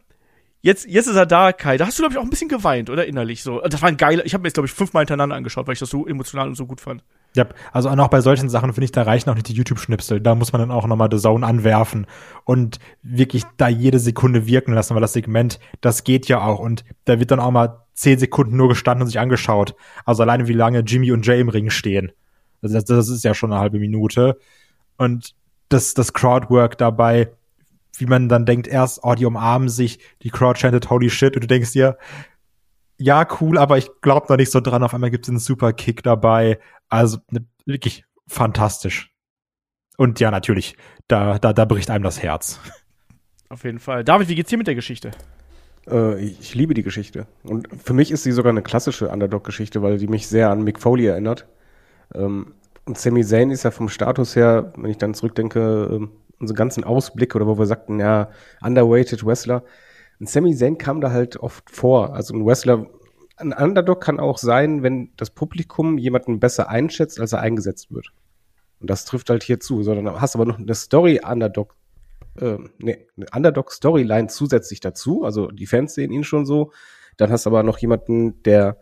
jetzt, 0.65 0.87
jetzt 0.87 1.07
ist 1.07 1.15
er 1.15 1.27
da, 1.27 1.53
Kai. 1.53 1.77
Da 1.77 1.85
hast 1.85 1.99
du, 1.99 2.01
glaube 2.01 2.13
ich, 2.13 2.17
auch 2.17 2.23
ein 2.23 2.29
bisschen 2.29 2.49
geweint, 2.49 2.89
oder 2.89 3.05
innerlich 3.05 3.43
so. 3.43 3.61
Das 3.61 3.81
war 3.83 3.89
ein 3.89 3.97
geiler, 3.97 4.25
ich 4.25 4.33
habe 4.33 4.41
mir 4.41 4.47
jetzt, 4.47 4.55
glaube 4.55 4.65
ich, 4.65 4.73
fünfmal 4.73 5.01
hintereinander 5.01 5.35
angeschaut, 5.35 5.67
weil 5.67 5.73
ich 5.73 5.79
das 5.79 5.91
so 5.91 6.07
emotional 6.07 6.47
und 6.47 6.55
so 6.55 6.65
gut 6.65 6.81
fand. 6.81 7.03
Ja, 7.35 7.45
also 7.71 7.89
auch 7.89 8.07
bei 8.07 8.21
solchen 8.21 8.49
Sachen 8.49 8.73
finde 8.73 8.85
ich, 8.85 8.91
da 8.91 9.03
reichen 9.03 9.29
auch 9.29 9.35
nicht 9.35 9.47
die 9.47 9.53
YouTube-Schnipsel. 9.53 10.21
Da 10.21 10.33
muss 10.33 10.53
man 10.53 10.61
dann 10.61 10.71
auch 10.71 10.87
nochmal 10.87 11.09
The 11.11 11.19
Zone 11.19 11.45
anwerfen 11.45 12.07
und 12.45 12.79
wirklich 13.03 13.43
da 13.57 13.67
jede 13.67 13.99
Sekunde 13.99 14.47
wirken 14.47 14.73
lassen, 14.73 14.95
weil 14.95 15.01
das 15.01 15.13
Segment, 15.13 15.59
das 15.81 16.03
geht 16.03 16.27
ja 16.27 16.41
auch. 16.41 16.59
Und 16.59 16.83
da 17.03 17.19
wird 17.19 17.29
dann 17.29 17.39
auch 17.39 17.51
mal 17.51 17.83
zehn 17.93 18.17
Sekunden 18.17 18.57
nur 18.57 18.69
gestanden 18.69 19.03
und 19.03 19.07
sich 19.07 19.19
angeschaut. 19.19 19.75
Also 20.03 20.23
alleine 20.23 20.47
wie 20.47 20.53
lange 20.53 20.79
Jimmy 20.79 21.11
und 21.11 21.27
Jay 21.27 21.39
im 21.39 21.49
Ring 21.49 21.69
stehen. 21.69 22.11
Also 22.63 22.73
das, 22.75 22.85
das 22.85 23.09
ist 23.09 23.23
ja 23.23 23.35
schon 23.35 23.51
eine 23.51 23.61
halbe 23.61 23.77
Minute. 23.77 24.39
Und 24.97 25.35
das, 25.69 25.93
das 25.93 26.13
Crowdwork 26.13 26.77
dabei, 26.77 27.29
wie 27.99 28.05
man 28.05 28.29
dann 28.29 28.45
denkt, 28.45 28.67
erst, 28.67 28.99
oh, 29.03 29.13
die 29.15 29.25
umarmen 29.25 29.69
sich, 29.69 29.99
die 30.21 30.29
Crowd 30.29 30.59
chantet 30.59 30.89
holy 30.89 31.09
shit 31.09 31.35
und 31.35 31.43
du 31.43 31.47
denkst 31.47 31.71
dir, 31.71 31.97
ja, 32.97 33.27
cool, 33.41 33.57
aber 33.57 33.77
ich 33.77 33.89
glaube 34.01 34.27
noch 34.29 34.37
nicht 34.37 34.51
so 34.51 34.61
dran. 34.61 34.83
Auf 34.83 34.93
einmal 34.93 35.11
gibt 35.11 35.25
es 35.25 35.29
einen 35.29 35.39
super 35.39 35.73
Kick 35.73 36.03
dabei. 36.03 36.59
Also 36.87 37.17
ne, 37.29 37.45
wirklich 37.65 38.05
fantastisch. 38.27 39.13
Und 39.97 40.19
ja, 40.19 40.31
natürlich, 40.31 40.75
da, 41.07 41.39
da, 41.39 41.53
da 41.53 41.65
bricht 41.65 41.89
einem 41.89 42.03
das 42.03 42.21
Herz. 42.21 42.59
Auf 43.49 43.63
jeden 43.63 43.79
Fall. 43.79 44.03
David, 44.03 44.27
wie 44.29 44.35
geht's 44.35 44.49
dir 44.49 44.57
mit 44.57 44.67
der 44.67 44.75
Geschichte? 44.75 45.11
Äh, 45.89 46.19
ich 46.19 46.55
liebe 46.55 46.73
die 46.73 46.83
Geschichte. 46.83 47.27
Und 47.43 47.67
für 47.83 47.93
mich 47.93 48.11
ist 48.11 48.23
sie 48.23 48.31
sogar 48.31 48.51
eine 48.51 48.61
klassische 48.61 49.09
Underdog-Geschichte, 49.09 49.81
weil 49.81 49.97
die 49.97 50.07
mich 50.07 50.27
sehr 50.27 50.49
an 50.49 50.63
Mick 50.63 50.79
Foley 50.79 51.05
erinnert. 51.05 51.47
Ähm, 52.13 52.53
und 52.85 52.97
Sami 52.97 53.23
Zayn 53.23 53.51
ist 53.51 53.63
ja 53.63 53.71
vom 53.71 53.89
Status 53.89 54.35
her, 54.35 54.73
wenn 54.77 54.91
ich 54.91 54.97
dann 54.97 55.13
zurückdenke, 55.13 55.89
ähm, 55.91 56.11
unsere 56.45 56.57
ganzen 56.57 56.83
Ausblicke 56.83 57.35
oder 57.35 57.47
wo 57.47 57.57
wir 57.57 57.65
sagten, 57.65 57.99
ja, 57.99 58.29
underweighted 58.61 59.25
Wrestler. 59.25 59.63
Und 60.19 60.29
Sami 60.29 60.55
Zayn 60.55 60.77
kam 60.77 61.01
da 61.01 61.11
halt 61.11 61.37
oft 61.37 61.69
vor. 61.69 62.13
Also 62.13 62.33
ein 62.33 62.45
Wrestler, 62.45 62.87
ein 63.37 63.51
Underdog 63.51 64.01
kann 64.01 64.19
auch 64.19 64.37
sein, 64.37 64.83
wenn 64.83 65.11
das 65.17 65.29
Publikum 65.29 65.97
jemanden 65.97 66.39
besser 66.39 66.69
einschätzt, 66.69 67.19
als 67.19 67.33
er 67.33 67.41
eingesetzt 67.41 67.91
wird. 67.91 68.11
Und 68.79 68.89
das 68.89 69.05
trifft 69.05 69.29
halt 69.29 69.43
hier 69.43 69.59
zu, 69.59 69.83
sondern 69.83 70.21
hast 70.21 70.35
aber 70.35 70.45
noch 70.45 70.59
eine 70.59 70.75
Story 70.75 71.21
Underdog, 71.25 71.75
äh, 72.39 72.57
nee, 72.77 73.07
eine 73.17 73.25
Underdog 73.33 73.71
Storyline 73.71 74.27
zusätzlich 74.27 74.79
dazu. 74.79 75.23
Also 75.23 75.47
die 75.47 75.65
Fans 75.65 75.93
sehen 75.95 76.11
ihn 76.11 76.23
schon 76.23 76.45
so. 76.45 76.71
Dann 77.17 77.31
hast 77.31 77.45
du 77.45 77.49
aber 77.49 77.63
noch 77.63 77.77
jemanden, 77.77 78.41
der 78.43 78.77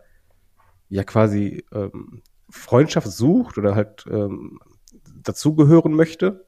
ja 0.88 1.04
quasi 1.04 1.64
ähm, 1.72 2.22
Freundschaft 2.50 3.10
sucht 3.10 3.58
oder 3.58 3.74
halt 3.74 4.04
ähm, 4.10 4.60
dazugehören 5.22 5.92
möchte 5.92 6.43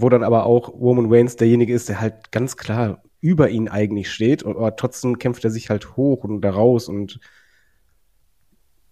wo 0.00 0.08
dann 0.08 0.22
aber 0.22 0.46
auch 0.46 0.68
Roman 0.68 1.12
Reigns 1.12 1.36
derjenige 1.36 1.72
ist, 1.72 1.88
der 1.88 2.00
halt 2.00 2.32
ganz 2.32 2.56
klar 2.56 3.02
über 3.20 3.48
ihn 3.48 3.68
eigentlich 3.68 4.10
steht, 4.12 4.44
aber 4.44 4.76
trotzdem 4.76 5.18
kämpft 5.18 5.44
er 5.44 5.50
sich 5.50 5.70
halt 5.70 5.96
hoch 5.96 6.24
und 6.24 6.42
da 6.42 6.50
raus 6.50 6.88
und 6.88 7.20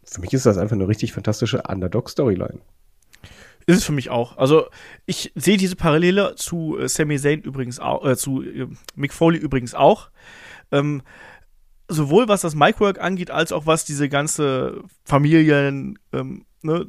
für 0.04 0.20
mich 0.20 0.32
ist 0.32 0.46
das 0.46 0.58
einfach 0.58 0.74
eine 0.74 0.88
richtig 0.88 1.12
fantastische 1.12 1.62
Underdog-Storyline. 1.62 2.60
Ist 3.66 3.76
es 3.78 3.84
für 3.84 3.92
mich 3.92 4.10
auch. 4.10 4.36
Also 4.38 4.66
ich 5.06 5.32
sehe 5.34 5.56
diese 5.56 5.76
Parallele 5.76 6.34
zu 6.36 6.78
äh, 6.78 6.88
Sami 6.88 7.18
Zayn 7.18 7.42
übrigens 7.42 7.78
auch, 7.78 8.04
äh, 8.04 8.16
zu 8.16 8.42
äh, 8.42 8.66
Mick 8.94 9.12
Foley 9.12 9.38
übrigens 9.38 9.74
auch. 9.74 10.10
Ähm, 10.72 11.02
sowohl 11.88 12.28
was 12.28 12.40
das 12.40 12.54
Micwork 12.54 13.00
angeht, 13.00 13.30
als 13.30 13.52
auch 13.52 13.66
was 13.66 13.84
diese 13.84 14.08
ganze 14.08 14.82
Familien 15.04 15.98
ähm, 16.12 16.44
ne, 16.62 16.86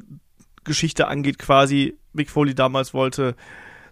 Geschichte 0.64 1.06
angeht, 1.06 1.38
quasi. 1.38 1.98
Mick 2.12 2.30
Foley 2.30 2.54
damals 2.54 2.94
wollte 2.94 3.36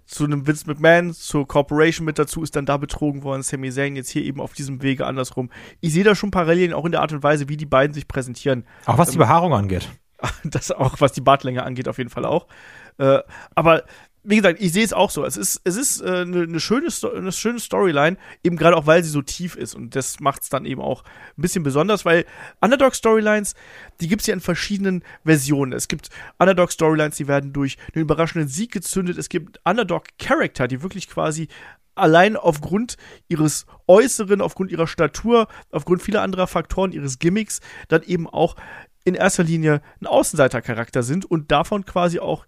zu 0.07 0.25
einem 0.25 0.47
Vince 0.47 0.67
McMahon, 0.67 1.13
zur 1.15 1.47
Corporation 1.47 2.05
mit 2.05 2.19
dazu, 2.19 2.43
ist 2.43 2.57
dann 2.57 2.67
da 2.67 2.77
betrogen 2.77 3.23
worden. 3.23 3.43
Sami 3.43 3.71
Zayn 3.71 3.97
jetzt 3.97 4.11
hier 4.11 4.25
eben 4.25 4.41
auf 4.41 4.53
diesem 4.53 4.83
Wege 4.83 5.07
andersrum. 5.07 5.51
Ich 5.81 5.93
sehe 5.93 6.05
da 6.05 6.15
schon 6.15 6.31
Parallelen, 6.31 6.73
auch 6.73 6.85
in 6.85 6.93
der 6.93 7.01
Art 7.01 7.13
und 7.13 7.23
Weise, 7.23 7.49
wie 7.49 7.57
die 7.57 7.67
beiden 7.67 7.95
sich 7.95 8.09
präsentieren. 8.09 8.65
Auch 8.87 8.99
was 8.99 9.11
die 9.11 9.15
Ähm, 9.15 9.21
Behaarung 9.21 9.55
angeht. 9.55 9.89
das 10.45 10.71
auch, 10.71 11.01
was 11.01 11.13
die 11.13 11.21
Bartlänge 11.21 11.63
angeht, 11.65 11.89
auf 11.89 11.99
jeden 11.99 12.11
Fall 12.11 12.25
auch. 12.25 12.47
Äh, 12.99 13.21
aber 13.55 13.85
wie 14.25 14.37
gesagt, 14.37 14.61
ich 14.61 14.73
sehe 14.73 14.85
es 14.85 14.93
auch 14.93 15.11
so. 15.11 15.25
Es 15.25 15.37
ist, 15.37 15.61
es 15.65 15.77
ist 15.77 16.01
äh, 16.01 16.23
eine, 16.23 16.43
eine, 16.43 16.61
schöne, 16.61 16.91
Sto 16.91 17.11
eine 17.11 17.33
schöne 17.33 17.59
Storyline, 17.59 18.17
eben 18.45 18.57
gerade 18.57 18.77
auch, 18.77 18.87
weil 18.87 19.03
sie 19.03 19.11
so 19.11 19.23
tief 19.23 19.57
ist. 19.57 19.75
Und 19.75 19.97
das 19.97 20.21
macht 20.21 20.43
es 20.43 20.49
dann 20.49 20.65
eben 20.65 20.81
auch 20.81 21.03
ein 21.37 21.43
bisschen 21.43 21.65
besonders, 21.65 22.05
weil 22.05 22.25
Underdog-Storylines, 22.61 23.55
die 24.01 24.09
gibt 24.09 24.21
es 24.23 24.29
ja 24.29 24.35
in 24.35 24.41
verschiedenen 24.41 25.03
Versionen. 25.25 25.73
Es 25.73 25.89
gibt 25.89 26.11
Underdog-Storylines, 26.39 27.17
die 27.17 27.27
werden 27.27 27.53
durch 27.53 27.79
einen 27.95 28.03
überraschenden 28.03 28.49
Sieg 28.49 28.71
gezündet. 28.71 29.19
Es 29.19 29.29
gibt 29.29 29.61
Underdog-Charakter, 29.65 30.69
die 30.69 30.83
wirklich 30.83 31.09
quasi 31.09 31.49
allein 31.95 32.37
aufgrund 32.37 32.97
ihres 33.29 33.67
Äußeren, 33.89 34.41
aufgrund 34.41 34.71
ihrer 34.71 34.87
Statur, 34.87 35.49
aufgrund 35.71 36.01
vieler 36.01 36.23
anderer 36.23 36.47
Faktoren, 36.47 36.93
ihres 36.93 37.19
Gimmicks, 37.19 37.61
dann 37.89 38.03
eben 38.03 38.29
auch 38.29 38.57
in 39.05 39.15
erster 39.15 39.43
Linie 39.43 39.83
ein 40.01 40.07
Außenseitercharakter 40.07 41.03
sind 41.03 41.25
und 41.25 41.51
davon 41.51 41.85
quasi 41.85 42.21
auch 42.21 42.47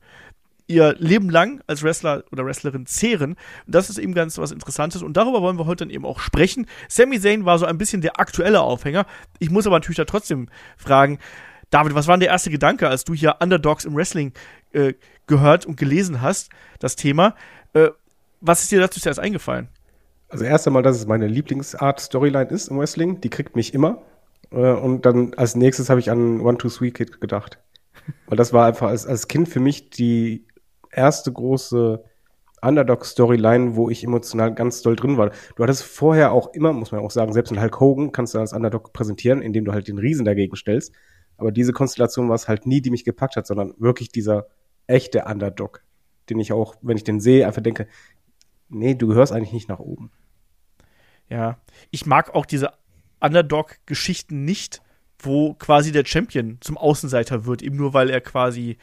ihr 0.66 0.94
Leben 0.98 1.28
lang 1.30 1.62
als 1.66 1.82
Wrestler 1.82 2.24
oder 2.32 2.44
Wrestlerin 2.44 2.86
zehren. 2.86 3.32
Und 3.66 3.74
das 3.74 3.90
ist 3.90 3.98
eben 3.98 4.14
ganz 4.14 4.38
was 4.38 4.50
Interessantes. 4.50 5.02
Und 5.02 5.16
darüber 5.16 5.42
wollen 5.42 5.58
wir 5.58 5.66
heute 5.66 5.84
dann 5.84 5.90
eben 5.90 6.06
auch 6.06 6.20
sprechen. 6.20 6.66
Sami 6.88 7.20
Zayn 7.20 7.44
war 7.44 7.58
so 7.58 7.66
ein 7.66 7.78
bisschen 7.78 8.00
der 8.00 8.18
aktuelle 8.18 8.60
Aufhänger. 8.60 9.06
Ich 9.38 9.50
muss 9.50 9.66
aber 9.66 9.76
natürlich 9.76 9.98
da 9.98 10.04
trotzdem 10.04 10.48
fragen, 10.76 11.18
David, 11.70 11.94
was 11.94 12.06
war 12.06 12.14
denn 12.14 12.20
der 12.20 12.30
erste 12.30 12.50
Gedanke, 12.50 12.88
als 12.88 13.04
du 13.04 13.14
hier 13.14 13.36
Underdogs 13.40 13.84
im 13.84 13.96
Wrestling 13.96 14.32
äh, 14.72 14.94
gehört 15.26 15.66
und 15.66 15.76
gelesen 15.76 16.22
hast, 16.22 16.50
das 16.78 16.96
Thema? 16.96 17.34
Äh, 17.72 17.88
was 18.40 18.62
ist 18.62 18.70
dir 18.70 18.80
dazu 18.80 19.00
zuerst 19.00 19.18
eingefallen? 19.18 19.68
Also 20.28 20.44
erst 20.44 20.66
einmal, 20.66 20.82
dass 20.82 20.96
es 20.96 21.06
meine 21.06 21.26
Lieblingsart 21.26 22.00
Storyline 22.00 22.50
ist 22.50 22.68
im 22.68 22.78
Wrestling. 22.78 23.20
Die 23.20 23.30
kriegt 23.30 23.56
mich 23.56 23.74
immer. 23.74 24.02
Äh, 24.50 24.56
und 24.56 25.04
dann 25.04 25.34
als 25.34 25.56
nächstes 25.56 25.90
habe 25.90 26.00
ich 26.00 26.10
an 26.10 26.40
One 26.40 26.58
Two 26.58 26.68
Three 26.68 26.90
Kid 26.90 27.20
gedacht. 27.20 27.58
Weil 28.26 28.36
das 28.36 28.52
war 28.52 28.66
einfach 28.66 28.88
als, 28.88 29.06
als 29.06 29.28
Kind 29.28 29.48
für 29.48 29.60
mich 29.60 29.90
die 29.90 30.46
erste 30.96 31.32
große 31.32 32.02
Underdog-Storyline, 32.62 33.76
wo 33.76 33.90
ich 33.90 34.04
emotional 34.04 34.54
ganz 34.54 34.82
doll 34.82 34.96
drin 34.96 35.18
war. 35.18 35.30
Du 35.56 35.62
hattest 35.62 35.84
vorher 35.84 36.32
auch 36.32 36.52
immer, 36.54 36.72
muss 36.72 36.92
man 36.92 37.02
auch 37.02 37.10
sagen, 37.10 37.32
selbst 37.32 37.52
in 37.52 37.60
Hulk 37.60 37.78
Hogan 37.78 38.12
kannst 38.12 38.34
du 38.34 38.38
als 38.38 38.52
Underdog 38.52 38.92
präsentieren, 38.92 39.42
indem 39.42 39.64
du 39.64 39.72
halt 39.72 39.88
den 39.88 39.98
Riesen 39.98 40.24
dagegen 40.24 40.56
stellst. 40.56 40.92
Aber 41.36 41.52
diese 41.52 41.72
Konstellation 41.72 42.28
war 42.28 42.36
es 42.36 42.48
halt 42.48 42.66
nie, 42.66 42.80
die 42.80 42.90
mich 42.90 43.04
gepackt 43.04 43.36
hat, 43.36 43.46
sondern 43.46 43.74
wirklich 43.78 44.10
dieser 44.10 44.46
echte 44.86 45.24
Underdog, 45.24 45.82
den 46.30 46.38
ich 46.38 46.52
auch, 46.52 46.76
wenn 46.80 46.96
ich 46.96 47.04
den 47.04 47.20
sehe, 47.20 47.46
einfach 47.46 47.62
denke, 47.62 47.86
nee, 48.68 48.94
du 48.94 49.08
gehörst 49.08 49.32
eigentlich 49.32 49.52
nicht 49.52 49.68
nach 49.68 49.80
oben. 49.80 50.10
Ja, 51.28 51.58
ich 51.90 52.06
mag 52.06 52.34
auch 52.34 52.46
diese 52.46 52.70
Underdog-Geschichten 53.20 54.44
nicht, 54.44 54.82
wo 55.18 55.54
quasi 55.54 55.92
der 55.92 56.04
Champion 56.04 56.58
zum 56.60 56.76
Außenseiter 56.76 57.46
wird, 57.46 57.62
eben 57.62 57.76
nur 57.76 57.94
weil 57.94 58.10
er 58.10 58.20
quasi 58.20 58.76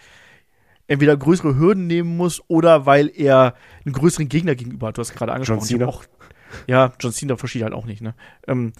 entweder 0.91 1.15
größere 1.15 1.57
Hürden 1.57 1.87
nehmen 1.87 2.17
muss 2.17 2.41
oder 2.49 2.85
weil 2.85 3.09
er 3.15 3.55
einen 3.85 3.93
größeren 3.93 4.27
Gegner 4.27 4.55
gegenüber 4.55 4.87
hat. 4.87 4.97
Du 4.97 4.99
hast 4.99 5.15
gerade 5.15 5.31
angesprochen. 5.31 5.59
John 5.61 5.67
Cena. 5.67 5.85
Auch, 5.87 6.03
ja, 6.67 6.91
John 6.99 7.13
Cena 7.13 7.37
verschied 7.37 7.63
halt 7.63 7.73
auch 7.73 7.85
nicht, 7.85 8.01
ne? 8.01 8.13
Ähm, 8.45 8.73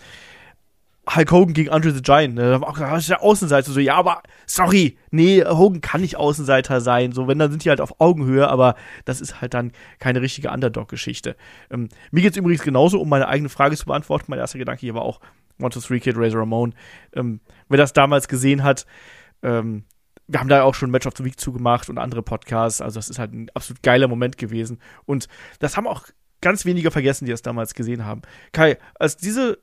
Hulk 1.15 1.31
Hogan 1.31 1.53
gegen 1.53 1.69
Andre 1.69 1.91
the 1.91 2.01
Giant, 2.01 2.35
ne? 2.35 2.59
Da 2.59 2.97
ist 2.97 3.07
der 3.07 3.23
Außenseiter. 3.23 3.71
So, 3.71 3.79
ja, 3.79 3.95
aber 3.95 4.23
sorry, 4.45 4.97
nee, 5.09 5.41
Hogan 5.45 5.79
kann 5.79 6.01
nicht 6.01 6.17
Außenseiter 6.17 6.81
sein. 6.81 7.13
So, 7.13 7.29
wenn, 7.29 7.39
dann 7.39 7.49
sind 7.49 7.63
die 7.63 7.69
halt 7.69 7.79
auf 7.79 8.01
Augenhöhe, 8.01 8.49
aber 8.49 8.75
das 9.05 9.21
ist 9.21 9.39
halt 9.39 9.53
dann 9.53 9.71
keine 9.99 10.21
richtige 10.21 10.51
Underdog-Geschichte. 10.51 11.37
Ähm, 11.69 11.87
mir 12.11 12.23
geht's 12.23 12.35
übrigens 12.35 12.63
genauso, 12.63 12.99
um 12.99 13.07
meine 13.07 13.29
eigene 13.29 13.47
Frage 13.47 13.77
zu 13.77 13.85
beantworten. 13.85 14.25
Mein 14.27 14.39
erster 14.39 14.59
Gedanke 14.59 14.81
hier 14.81 14.95
war 14.95 15.03
auch 15.03 15.21
One, 15.61 15.69
Two, 15.69 15.79
Three 15.79 16.01
Kid, 16.01 16.17
Razor 16.17 16.41
Ramon. 16.41 16.75
Ähm, 17.13 17.39
wer 17.69 17.77
das 17.77 17.93
damals 17.93 18.27
gesehen 18.27 18.63
hat, 18.63 18.85
ähm, 19.43 19.85
wir 20.27 20.39
haben 20.39 20.49
da 20.49 20.63
auch 20.63 20.75
schon 20.75 20.91
Match 20.91 21.07
of 21.07 21.13
the 21.17 21.25
Week 21.25 21.39
zugemacht 21.39 21.89
und 21.89 21.97
andere 21.97 22.21
Podcasts. 22.21 22.81
Also, 22.81 22.99
das 22.99 23.09
ist 23.09 23.19
halt 23.19 23.33
ein 23.33 23.49
absolut 23.53 23.83
geiler 23.83 24.07
Moment 24.07 24.37
gewesen. 24.37 24.79
Und 25.05 25.27
das 25.59 25.77
haben 25.77 25.87
auch 25.87 26.05
ganz 26.41 26.65
wenige 26.65 26.91
vergessen, 26.91 27.25
die 27.25 27.31
das 27.31 27.41
damals 27.41 27.73
gesehen 27.73 28.05
haben. 28.05 28.21
Kai, 28.51 28.77
als 28.95 29.17
diese, 29.17 29.59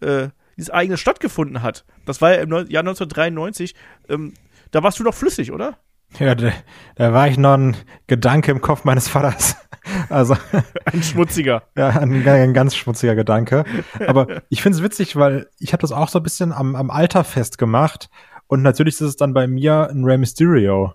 äh, 0.00 0.28
dieses 0.56 0.70
Ereignis 0.70 1.00
stattgefunden 1.00 1.62
hat, 1.62 1.84
das 2.06 2.20
war 2.20 2.34
ja 2.34 2.42
im 2.42 2.50
Jahr 2.50 2.82
1993, 2.82 3.74
ähm, 4.08 4.34
da 4.70 4.82
warst 4.82 4.98
du 4.98 5.04
noch 5.04 5.14
flüssig, 5.14 5.52
oder? 5.52 5.78
Ja, 6.18 6.34
da, 6.34 6.52
da 6.96 7.12
war 7.12 7.28
ich 7.28 7.38
noch 7.38 7.54
ein 7.54 7.76
Gedanke 8.06 8.50
im 8.50 8.60
Kopf 8.60 8.84
meines 8.84 9.08
Vaters. 9.08 9.56
Also, 10.08 10.34
Ein 10.86 11.02
schmutziger. 11.02 11.64
ja, 11.76 11.88
ein, 11.88 12.26
ein 12.26 12.54
ganz 12.54 12.74
schmutziger 12.74 13.14
Gedanke. 13.14 13.64
Aber 14.06 14.40
ich 14.48 14.62
finde 14.62 14.78
es 14.78 14.82
witzig, 14.82 15.14
weil 15.16 15.50
ich 15.58 15.74
habe 15.74 15.82
das 15.82 15.92
auch 15.92 16.08
so 16.08 16.20
ein 16.20 16.22
bisschen 16.22 16.52
am, 16.52 16.74
am 16.74 16.90
Alter 16.90 17.22
festgemacht. 17.22 18.08
Und 18.46 18.62
natürlich 18.62 18.94
ist 18.94 19.00
es 19.00 19.16
dann 19.16 19.34
bei 19.34 19.46
mir 19.46 19.88
ein 19.90 20.04
Rey 20.04 20.18
Mysterio, 20.18 20.94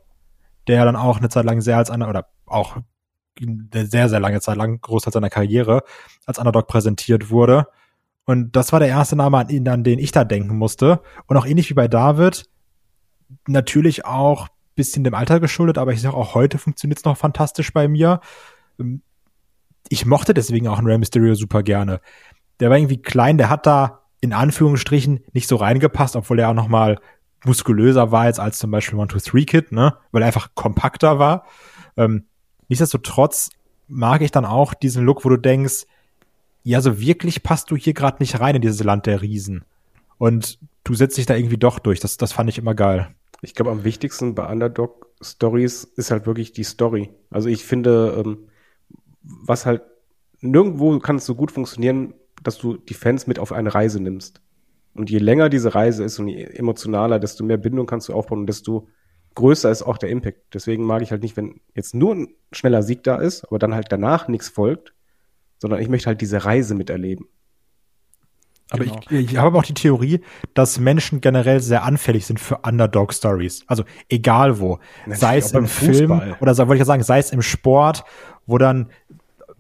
der 0.68 0.86
dann 0.86 0.96
auch 0.96 1.18
eine 1.18 1.30
Zeit 1.30 1.46
lang 1.46 1.62
sehr 1.62 1.78
als 1.78 1.90
einer, 1.90 2.10
oder 2.10 2.28
auch 2.46 2.78
eine 3.42 3.86
sehr, 3.86 4.10
sehr 4.10 4.20
lange 4.20 4.42
Zeit 4.42 4.58
lang, 4.58 4.82
Großteil 4.82 5.14
seiner 5.14 5.30
Karriere, 5.30 5.84
als 6.26 6.40
Underdog 6.40 6.68
präsentiert 6.68 7.30
wurde. 7.30 7.68
Und 8.26 8.56
das 8.56 8.72
war 8.72 8.80
der 8.80 8.90
erste 8.90 9.16
Name, 9.16 9.38
an, 9.38 9.50
ihn- 9.50 9.68
an 9.68 9.84
den 9.84 10.00
ich 10.00 10.12
da 10.12 10.24
denken 10.24 10.58
musste. 10.58 11.02
Und 11.26 11.38
auch 11.38 11.46
ähnlich 11.46 11.70
wie 11.70 11.76
bei 11.76 11.88
David, 11.88 12.46
natürlich 13.48 14.06
auch 14.06 14.48
bisschen 14.76 15.04
dem 15.04 15.14
Alter 15.14 15.40
geschuldet, 15.40 15.78
aber 15.78 15.92
ich 15.92 16.02
sage 16.02 16.16
auch 16.16 16.36
heute 16.36 16.58
funktioniert 16.58 17.00
es 17.00 17.06
noch 17.06 17.18
fantastisch 17.18 17.74
bei 17.74 17.88
mir. 17.88 18.22
Ähm, 18.80 19.02
Ich 19.90 20.06
mochte 20.06 20.34
deswegen 20.34 20.68
auch 20.68 20.78
einen 20.78 20.88
Rey 20.88 20.98
Mysterio 20.98 21.34
super 21.36 21.64
gerne. 21.64 22.00
Der 22.60 22.70
war 22.70 22.78
irgendwie 22.78 23.02
klein, 23.02 23.38
der 23.38 23.50
hat 23.50 23.66
da 23.66 24.04
in 24.22 24.34
Anführungsstrichen 24.34 25.22
nicht 25.34 25.48
so 25.48 25.56
reingepasst, 25.56 26.16
obwohl 26.16 26.40
er 26.40 26.50
auch 26.50 26.54
noch 26.54 26.68
mal 26.68 27.00
muskulöser 27.46 28.12
war 28.12 28.28
jetzt 28.28 28.40
als 28.40 28.60
zum 28.60 28.72
Beispiel 28.72 28.98
One 28.98 29.08
Two 29.08 29.20
Three 29.20 29.46
Kid, 29.46 29.72
ne, 29.72 29.96
weil 30.12 30.22
er 30.22 30.28
einfach 30.28 30.50
kompakter 30.56 31.20
war. 31.20 31.46
Ähm, 31.98 32.26
nichtsdestotrotz 32.68 33.50
mag 33.88 34.22
ich 34.22 34.32
dann 34.32 34.46
auch 34.46 34.74
diesen 34.74 35.06
Look, 35.06 35.26
wo 35.26 35.30
du 35.30 35.38
denkst, 35.38 35.86
ja, 36.64 36.82
so 36.82 37.00
wirklich 37.00 37.44
passt 37.44 37.72
du 37.72 37.76
hier 37.76 37.94
gerade 37.94 38.18
nicht 38.20 38.40
rein 38.40 38.56
in 38.56 38.62
dieses 38.62 38.84
Land 38.84 39.06
der 39.06 39.22
Riesen. 39.22 39.64
Und 40.18 40.60
du 40.84 40.94
setzt 40.94 41.18
dich 41.18 41.26
da 41.26 41.36
irgendwie 41.36 41.58
doch 41.58 41.80
durch. 41.80 42.00
Das, 42.00 42.18
das 42.18 42.34
fand 42.34 42.50
ich 42.50 42.58
immer 42.58 42.76
geil. 42.76 43.16
Ich 43.42 43.56
glaube, 43.56 43.72
am 43.72 43.84
wichtigsten 43.84 44.36
bei 44.36 44.46
Underdog-Stories 44.46 45.86
ist 45.96 46.12
halt 46.12 46.26
wirklich 46.26 46.52
die 46.52 46.66
Story. 46.66 47.10
Also 47.30 47.48
ich 47.48 47.64
finde, 47.64 48.24
ähm, 48.26 48.50
was 49.22 49.66
halt 49.66 49.82
nirgendwo 50.42 51.00
kann 51.00 51.16
es 51.18 51.26
so 51.26 51.36
gut 51.36 51.52
funktionieren, 51.52 52.14
dass 52.44 52.58
du 52.58 52.78
die 52.78 52.94
Fans 52.94 53.28
mit 53.28 53.40
auf 53.40 53.52
eine 53.52 53.74
Reise 53.74 54.02
nimmst. 54.02 54.42
Und 54.94 55.10
je 55.10 55.20
länger 55.20 55.50
diese 55.50 55.76
Reise 55.76 56.04
ist 56.04 56.20
und 56.20 56.28
je 56.28 56.44
emotionaler, 56.44 57.20
desto 57.20 57.44
mehr 57.44 57.58
Bindung 57.58 57.86
kannst 57.86 58.10
du 58.10 58.14
aufbauen 58.14 58.40
und 58.40 58.48
desto 58.48 58.88
größer 59.36 59.70
ist 59.72 59.84
auch 59.84 59.98
der 59.98 60.10
Impact. 60.10 60.54
Deswegen 60.54 60.84
mag 60.84 61.02
ich 61.02 61.12
halt 61.12 61.22
nicht, 61.22 61.38
wenn 61.38 61.62
jetzt 61.76 61.96
nur 61.96 62.16
ein 62.16 62.28
schneller 62.52 62.84
Sieg 62.84 63.04
da 63.04 63.16
ist, 63.18 63.46
aber 63.46 63.60
dann 63.60 63.74
halt 63.74 63.88
danach 63.92 64.28
nichts 64.28 64.50
folgt, 64.50 64.94
sondern 65.60 65.80
ich 65.82 65.90
möchte 65.90 66.08
halt 66.08 66.22
diese 66.22 66.44
Reise 66.46 66.76
miterleben. 66.76 67.28
Aber 68.72 68.84
Genau. 68.84 69.00
ich, 69.10 69.32
ich 69.32 69.38
habe 69.38 69.48
aber 69.48 69.60
auch 69.60 69.64
die 69.64 69.74
Theorie, 69.74 70.22
dass 70.54 70.80
Menschen 70.80 71.22
generell 71.22 71.60
sehr 71.60 71.84
anfällig 71.84 72.26
sind 72.26 72.40
für 72.40 72.58
Underdog-Stories. 72.60 73.64
Also 73.68 73.84
egal 74.10 74.60
wo. 74.60 74.80
Natürlich 75.06 75.20
sei 75.20 75.38
es 75.38 75.52
im 75.54 75.68
Film 75.68 76.10
Fußball. 76.10 76.38
oder 76.40 76.54
so, 76.54 76.64
wollte 76.68 76.76
ich 76.76 76.80
ja 76.80 76.86
sagen, 76.86 77.04
sei 77.04 77.20
es 77.20 77.32
im 77.32 77.42
Sport, 77.42 78.04
wo 78.46 78.58
dann, 78.58 78.90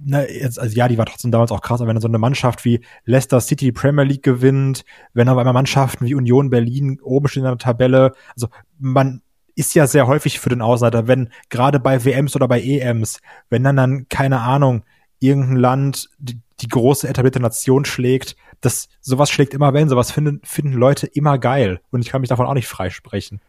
ne, 0.04 0.32
jetzt, 0.32 0.60
also 0.60 0.76
ja, 0.76 0.88
die 0.88 0.98
war 0.98 1.06
trotzdem 1.06 1.32
damals 1.32 1.52
auch 1.52 1.62
krass, 1.62 1.82
aber 1.82 1.90
wenn 1.90 1.96
dann 1.96 2.02
so 2.02 2.08
eine 2.08 2.18
Mannschaft 2.18 2.66
wie 2.66 2.82
Leicester 3.06 3.40
City 3.42 3.66
die 3.66 3.72
Premier 3.72 4.04
League 4.04 4.24
gewinnt, 4.24 4.86
wenn 5.14 5.30
auf 5.30 5.38
einmal 5.38 5.54
Mannschaften 5.54 6.06
wie 6.06 6.16
Union 6.16 6.50
Berlin 6.50 7.00
oben 7.02 7.28
stehen 7.28 7.44
in 7.44 7.50
der 7.50 7.58
Tabelle, 7.58 8.14
also 8.36 8.48
man 8.78 9.22
ist 9.56 9.76
ja 9.76 9.88
sehr 9.88 10.08
häufig 10.08 10.40
für 10.40 10.50
den 10.50 10.62
Außenseiter, 10.62 11.08
wenn 11.08 11.30
gerade 11.50 11.80
bei 11.80 12.06
WMs 12.06 12.36
oder 12.36 12.48
bei 12.48 12.62
EMs, 12.62 13.20
wenn 13.50 13.64
dann 13.64 13.76
dann, 13.76 14.08
keine 14.08 14.40
Ahnung, 14.40 14.84
irgendein 15.20 15.58
Land 15.58 16.10
die, 16.18 16.40
die 16.62 16.68
große 16.70 17.08
etablierte 17.08 17.42
Nation 17.42 17.84
schlägt, 17.84 18.38
das 18.62 18.88
sowas 19.02 19.30
schlägt 19.30 19.54
immer 19.54 19.74
Wellen, 19.74 19.90
sowas 19.90 20.12
finden, 20.12 20.42
finden 20.44 20.74
Leute 20.74 21.08
immer 21.08 21.38
geil. 21.38 21.82
Und 21.92 22.02
ich 22.02 22.10
kann 22.10 22.22
mich 22.22 22.30
davon 22.30 22.46
auch 22.46 22.54
nicht 22.54 22.68
freisprechen. 22.68 23.42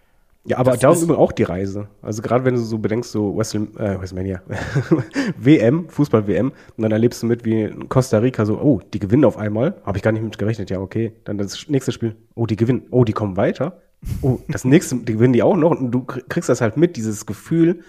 Ja, 0.45 0.57
aber 0.57 0.73
Das 0.73 0.81
darum 0.81 1.11
auch 1.13 1.33
die 1.33 1.43
Reise. 1.43 1.89
Also 2.01 2.23
gerade 2.23 2.45
wenn 2.47 2.55
du 2.55 2.61
so 2.63 2.79
bedenkst, 2.79 3.11
so 3.13 3.37
Wrestle, 3.37 3.69
äh, 3.79 4.01
WrestleMania, 4.01 4.41
WM, 5.39 5.89
Fußball-WM, 5.89 6.49
und 6.77 6.83
dann 6.83 6.93
erlebst 6.93 7.23
du 7.23 7.27
mit 7.27 7.45
wie 7.45 7.63
in 7.63 7.89
Costa 7.91 8.19
Rica 8.19 8.47
so, 8.47 8.59
oh, 8.59 8.81
die 8.95 8.99
gewinnen 8.99 9.25
auf 9.27 9.37
einmal. 9.37 9.81
Habe 9.85 9.99
ich 9.99 10.03
gar 10.03 10.13
nicht 10.13 10.23
mit 10.23 10.39
gerechnet. 10.39 10.71
Ja, 10.71 10.81
okay. 10.81 11.13
Dann 11.25 11.37
das 11.39 11.69
nächste 11.69 11.93
Spiel, 11.93 12.17
oh, 12.35 12.47
die 12.47 12.57
gewinnen. 12.57 12.85
Oh, 12.91 13.05
die 13.05 13.13
kommen 13.13 13.37
weiter. 13.37 13.83
Oh, 14.23 14.39
das 14.49 14.65
nächste, 14.65 14.97
die 14.97 15.13
gewinnen 15.13 15.35
die 15.35 15.43
auch 15.43 15.57
noch. 15.57 15.73
Und 15.73 15.91
du 15.91 16.01
krie- 16.01 16.25
kriegst 16.27 16.49
das 16.49 16.63
halt 16.63 16.79
mit, 16.79 16.97
dieses 16.97 17.27
Gefühl. 17.27 17.81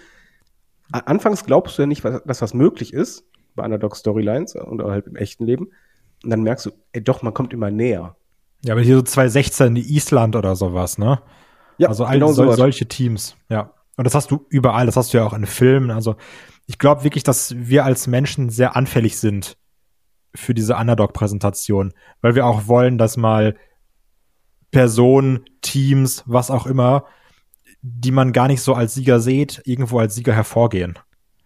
Anfangs 0.92 1.44
glaubst 1.46 1.78
du 1.78 1.82
ja 1.82 1.86
nicht, 1.86 2.04
was, 2.04 2.22
dass 2.24 2.42
was 2.42 2.52
möglich 2.52 2.92
ist 2.92 3.24
bei 3.54 3.64
Underdog-Storylines 3.64 4.56
und 4.56 4.82
halt 4.82 5.06
im 5.06 5.16
echten 5.16 5.46
Leben. 5.46 5.68
Und 6.22 6.30
dann 6.30 6.42
merkst 6.42 6.66
du, 6.66 6.70
ey, 6.92 7.02
doch, 7.02 7.22
man 7.22 7.32
kommt 7.32 7.54
immer 7.54 7.70
näher. 7.70 8.14
Ja, 8.64 8.74
aber 8.74 8.82
hier 8.82 8.96
so 8.96 9.02
2016 9.02 9.74
die 9.74 9.94
Island 9.96 10.36
oder 10.36 10.54
sowas, 10.54 10.98
ne? 10.98 11.20
Ja, 11.82 11.88
also 11.88 12.04
all 12.04 12.14
genau 12.14 12.32
sol 12.32 12.54
solche 12.54 12.86
Teams, 12.86 13.36
ja. 13.48 13.72
Und 13.96 14.04
das 14.04 14.14
hast 14.14 14.30
du 14.30 14.46
überall, 14.48 14.86
das 14.86 14.96
hast 14.96 15.12
du 15.12 15.18
ja 15.18 15.26
auch 15.26 15.32
in 15.34 15.46
Filmen. 15.46 15.90
Also 15.90 16.16
ich 16.66 16.78
glaube 16.78 17.04
wirklich, 17.04 17.24
dass 17.24 17.54
wir 17.56 17.84
als 17.84 18.06
Menschen 18.06 18.48
sehr 18.50 18.76
anfällig 18.76 19.18
sind 19.18 19.56
für 20.34 20.54
diese 20.54 20.76
Underdog-Präsentation, 20.76 21.92
weil 22.20 22.34
wir 22.34 22.46
auch 22.46 22.66
wollen, 22.66 22.98
dass 22.98 23.16
mal 23.16 23.56
Personen, 24.70 25.44
Teams, 25.60 26.22
was 26.26 26.50
auch 26.50 26.66
immer, 26.66 27.04
die 27.82 28.12
man 28.12 28.32
gar 28.32 28.48
nicht 28.48 28.62
so 28.62 28.74
als 28.74 28.94
Sieger 28.94 29.20
sieht, 29.20 29.60
irgendwo 29.64 29.98
als 29.98 30.14
Sieger 30.14 30.32
hervorgehen. 30.32 30.98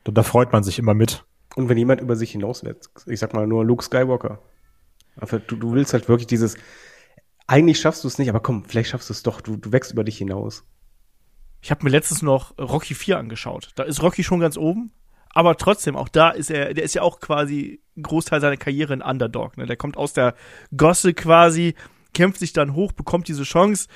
Da, 0.05 0.13
da 0.13 0.23
freut 0.23 0.53
man 0.53 0.63
sich 0.63 0.79
immer 0.79 0.95
mit. 0.95 1.25
Und 1.57 1.69
wenn 1.69 1.79
jemand 1.79 2.01
über 2.01 2.15
sich 2.15 2.31
hinauswächst, 2.33 2.91
ich 3.07 3.19
sag 3.19 3.33
mal 3.33 3.47
nur 3.47 3.65
Luke 3.65 3.83
Skywalker. 3.83 4.39
Aber 5.17 5.39
du, 5.39 5.57
du 5.57 5.73
willst 5.73 5.95
halt 5.95 6.09
wirklich 6.09 6.27
dieses, 6.27 6.57
eigentlich 7.47 7.81
schaffst 7.81 8.05
du 8.05 8.09
es 8.09 8.19
nicht, 8.19 8.29
aber 8.29 8.41
komm, 8.41 8.65
vielleicht 8.65 8.91
schaffst 8.91 9.09
du 9.09 9.13
es 9.13 9.23
doch, 9.23 9.41
du, 9.41 9.57
du 9.57 9.73
wächst 9.73 9.93
über 9.93 10.05
dich 10.05 10.19
hinaus. 10.19 10.65
Ich 11.63 11.71
habe 11.71 11.85
mir 11.85 11.91
letztens 11.91 12.23
noch 12.23 12.57
Rocky 12.59 12.95
4 12.95 13.19
angeschaut. 13.19 13.71
Da 13.77 13.85
ist 13.85 14.03
Rocky 14.03 14.25
schon 14.25 14.41
ganz 14.41 14.57
oben, 14.57 14.93
aber 15.31 15.57
trotzdem, 15.57 15.97
auch 15.97 16.09
da 16.09 16.31
ist 16.31 16.51
er, 16.51 16.75
der 16.75 16.85
ist 16.85 16.95
ja 16.95 17.03
auch 17.03 17.21
quasi 17.21 17.81
ein 17.97 18.03
Großteil 18.03 18.41
seiner 18.41 18.57
Karriere 18.57 18.93
ein 18.93 19.03
Underdog. 19.03 19.57
Ne? 19.57 19.67
Der 19.67 19.77
kommt 19.77 19.97
aus 19.97 20.13
der 20.13 20.35
Gosse 20.77 21.15
quasi, 21.15 21.75
kämpft 22.15 22.41
sich 22.41 22.53
dann 22.53 22.75
hoch, 22.75 22.93
bekommt 22.93 23.29
diese 23.29 23.43
Chance. 23.43 23.89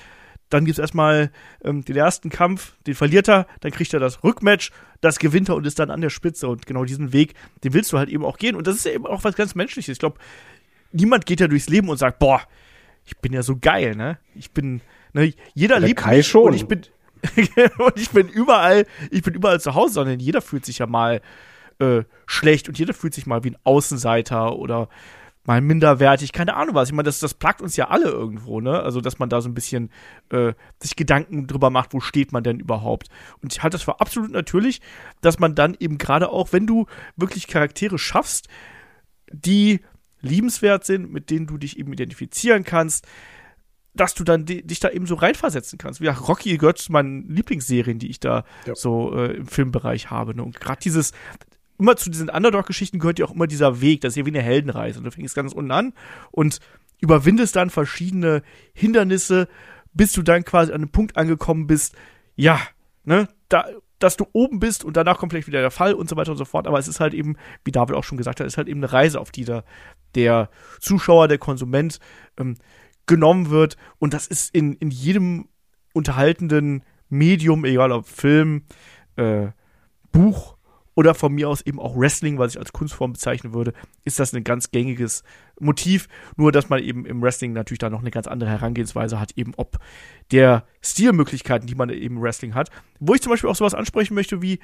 Dann 0.48 0.64
gibt's 0.64 0.80
erstmal 0.80 1.30
ähm, 1.64 1.84
den 1.84 1.96
ersten 1.96 2.28
Kampf, 2.28 2.74
den 2.86 2.94
verliert 2.94 3.28
er, 3.28 3.46
dann 3.60 3.70
kriegt 3.70 3.94
er 3.94 4.00
das 4.00 4.24
Rückmatch, 4.24 4.72
das 5.00 5.20
gewinnt 5.20 5.48
er 5.48 5.54
und 5.54 5.64
ist 5.64 5.78
dann 5.78 5.90
an 5.90 6.00
der 6.00 6.10
Spitze. 6.10 6.48
Und 6.48 6.66
genau 6.66 6.84
diesen 6.84 7.12
Weg, 7.12 7.34
den 7.62 7.72
willst 7.72 7.92
du 7.92 7.98
halt 7.98 8.08
eben 8.08 8.24
auch 8.24 8.36
gehen. 8.36 8.56
Und 8.56 8.66
das 8.66 8.76
ist 8.76 8.84
ja 8.84 8.92
eben 8.92 9.06
auch 9.06 9.22
was 9.24 9.36
ganz 9.36 9.54
Menschliches. 9.54 9.92
Ich 9.94 10.00
glaube, 10.00 10.18
niemand 10.92 11.24
geht 11.24 11.40
ja 11.40 11.46
durchs 11.48 11.68
Leben 11.68 11.88
und 11.88 11.98
sagt, 11.98 12.18
boah, 12.18 12.42
ich 13.10 13.18
bin 13.18 13.32
ja 13.32 13.42
so 13.42 13.56
geil, 13.60 13.96
ne? 13.96 14.18
Ich 14.36 14.52
bin, 14.52 14.80
ne, 15.12 15.34
jeder 15.54 15.80
Der 15.80 15.88
liebt 15.88 16.00
Kai 16.00 16.18
mich 16.18 16.28
schon. 16.28 16.44
und 16.44 16.54
ich 16.54 16.66
bin 16.66 16.82
und 17.78 17.96
ich 17.96 18.10
bin 18.10 18.28
überall, 18.28 18.86
ich 19.10 19.22
bin 19.22 19.34
überall 19.34 19.60
zu 19.60 19.74
Hause, 19.74 19.94
sondern 19.94 20.20
jeder 20.20 20.40
fühlt 20.40 20.64
sich 20.64 20.78
ja 20.78 20.86
mal 20.86 21.20
äh, 21.80 22.04
schlecht 22.26 22.68
und 22.68 22.78
jeder 22.78 22.94
fühlt 22.94 23.12
sich 23.12 23.26
mal 23.26 23.42
wie 23.42 23.50
ein 23.50 23.58
Außenseiter 23.64 24.56
oder 24.56 24.88
mal 25.44 25.60
minderwertig, 25.60 26.32
keine 26.32 26.54
Ahnung 26.54 26.76
was. 26.76 26.88
Ich 26.88 26.94
meine, 26.94 27.06
das, 27.06 27.18
das 27.18 27.34
plagt 27.34 27.60
uns 27.62 27.76
ja 27.76 27.88
alle 27.88 28.08
irgendwo, 28.08 28.60
ne? 28.60 28.80
Also, 28.80 29.00
dass 29.00 29.18
man 29.18 29.28
da 29.28 29.40
so 29.40 29.48
ein 29.48 29.54
bisschen 29.54 29.90
äh, 30.30 30.52
sich 30.80 30.94
Gedanken 30.94 31.48
drüber 31.48 31.68
macht, 31.70 31.92
wo 31.92 32.00
steht 32.00 32.30
man 32.32 32.44
denn 32.44 32.60
überhaupt. 32.60 33.08
Und 33.42 33.52
ich 33.52 33.62
halte 33.62 33.74
das 33.74 33.82
für 33.82 34.00
absolut 34.00 34.30
natürlich, 34.30 34.80
dass 35.20 35.40
man 35.40 35.56
dann 35.56 35.76
eben 35.80 35.98
gerade 35.98 36.28
auch, 36.28 36.52
wenn 36.52 36.66
du 36.66 36.86
wirklich 37.16 37.48
Charaktere 37.48 37.98
schaffst, 37.98 38.48
die 39.32 39.80
liebenswert 40.20 40.84
sind, 40.84 41.12
mit 41.12 41.30
denen 41.30 41.46
du 41.46 41.58
dich 41.58 41.78
eben 41.78 41.92
identifizieren 41.92 42.64
kannst, 42.64 43.06
dass 43.94 44.14
du 44.14 44.22
dann 44.22 44.44
di 44.44 44.62
dich 44.62 44.78
da 44.80 44.90
eben 44.90 45.06
so 45.06 45.16
reinversetzen 45.16 45.78
kannst. 45.78 46.00
Wie 46.00 46.04
gesagt, 46.04 46.28
Rocky 46.28 46.56
gehört 46.56 46.78
zu 46.78 46.92
meinen 46.92 47.28
Lieblingsserien, 47.28 47.98
die 47.98 48.08
ich 48.08 48.20
da 48.20 48.44
Ja. 48.66 48.74
so 48.74 49.14
äh, 49.16 49.32
im 49.36 49.46
Filmbereich 49.46 50.10
habe. 50.10 50.34
Ne? 50.34 50.44
Und 50.44 50.60
gerade 50.60 50.80
dieses, 50.80 51.12
immer 51.78 51.96
zu 51.96 52.08
diesen 52.10 52.28
Underdog-Geschichten 52.28 52.98
gehört 53.00 53.18
ja 53.18 53.26
auch 53.26 53.34
immer 53.34 53.46
dieser 53.48 53.80
Weg, 53.80 54.02
das 54.02 54.12
ist 54.12 54.16
ja 54.16 54.26
wie 54.26 54.30
eine 54.30 54.42
Heldenreise. 54.42 54.98
Und 54.98 55.04
du 55.04 55.10
fängst 55.10 55.34
ganz 55.34 55.52
unten 55.52 55.72
an 55.72 55.92
und 56.30 56.60
überwindest 57.00 57.56
dann 57.56 57.70
verschiedene 57.70 58.42
Hindernisse, 58.74 59.48
bis 59.92 60.12
du 60.12 60.22
dann 60.22 60.44
quasi 60.44 60.70
an 60.70 60.82
einem 60.82 60.90
Punkt 60.92 61.16
angekommen 61.16 61.66
bist, 61.66 61.96
ja, 62.36 62.60
ne, 63.04 63.26
da, 63.48 63.66
dass 64.00 64.16
du 64.16 64.26
oben 64.32 64.58
bist 64.58 64.84
und 64.84 64.96
danach 64.96 65.18
kommt 65.18 65.32
vielleicht 65.32 65.46
wieder 65.46 65.60
der 65.60 65.70
Fall 65.70 65.94
und 65.94 66.08
so 66.08 66.16
weiter 66.16 66.32
und 66.32 66.38
so 66.38 66.44
fort. 66.44 66.66
Aber 66.66 66.78
es 66.78 66.88
ist 66.88 67.00
halt 67.00 67.14
eben, 67.14 67.36
wie 67.64 67.70
David 67.70 67.94
auch 67.94 68.04
schon 68.04 68.18
gesagt 68.18 68.40
hat, 68.40 68.46
es 68.46 68.54
ist 68.54 68.58
halt 68.58 68.68
eben 68.68 68.80
eine 68.80 68.92
Reise, 68.92 69.20
auf 69.20 69.30
die 69.30 69.44
da 69.44 69.62
der 70.14 70.50
Zuschauer, 70.80 71.28
der 71.28 71.38
Konsument 71.38 72.00
ähm, 72.38 72.56
genommen 73.06 73.50
wird. 73.50 73.76
Und 73.98 74.14
das 74.14 74.26
ist 74.26 74.54
in, 74.54 74.74
in 74.74 74.90
jedem 74.90 75.48
unterhaltenden 75.92 76.82
Medium, 77.08 77.64
egal 77.64 77.92
ob 77.92 78.06
Film, 78.06 78.64
äh, 79.16 79.48
Buch 80.12 80.56
oder 80.94 81.14
von 81.14 81.32
mir 81.32 81.48
aus 81.48 81.60
eben 81.62 81.78
auch 81.78 81.96
Wrestling, 81.96 82.38
was 82.38 82.54
ich 82.54 82.58
als 82.58 82.72
Kunstform 82.72 83.12
bezeichnen 83.12 83.54
würde, 83.54 83.72
ist 84.04 84.18
das 84.18 84.34
ein 84.34 84.44
ganz 84.44 84.70
gängiges 84.70 85.22
Motiv. 85.60 86.08
Nur, 86.36 86.52
dass 86.52 86.68
man 86.68 86.82
eben 86.82 87.06
im 87.06 87.22
Wrestling 87.22 87.52
natürlich 87.52 87.78
da 87.78 87.90
noch 87.90 88.00
eine 88.00 88.10
ganz 88.10 88.26
andere 88.26 88.50
Herangehensweise 88.50 89.20
hat, 89.20 89.32
eben 89.36 89.52
ob 89.56 89.78
der 90.32 90.66
Stilmöglichkeiten, 90.82 91.66
die 91.66 91.74
man 91.74 91.90
eben 91.90 92.16
im 92.16 92.22
Wrestling 92.22 92.54
hat. 92.54 92.70
Wo 92.98 93.14
ich 93.14 93.22
zum 93.22 93.30
Beispiel 93.30 93.48
auch 93.48 93.56
sowas 93.56 93.74
ansprechen 93.74 94.14
möchte 94.14 94.42
wie, 94.42 94.58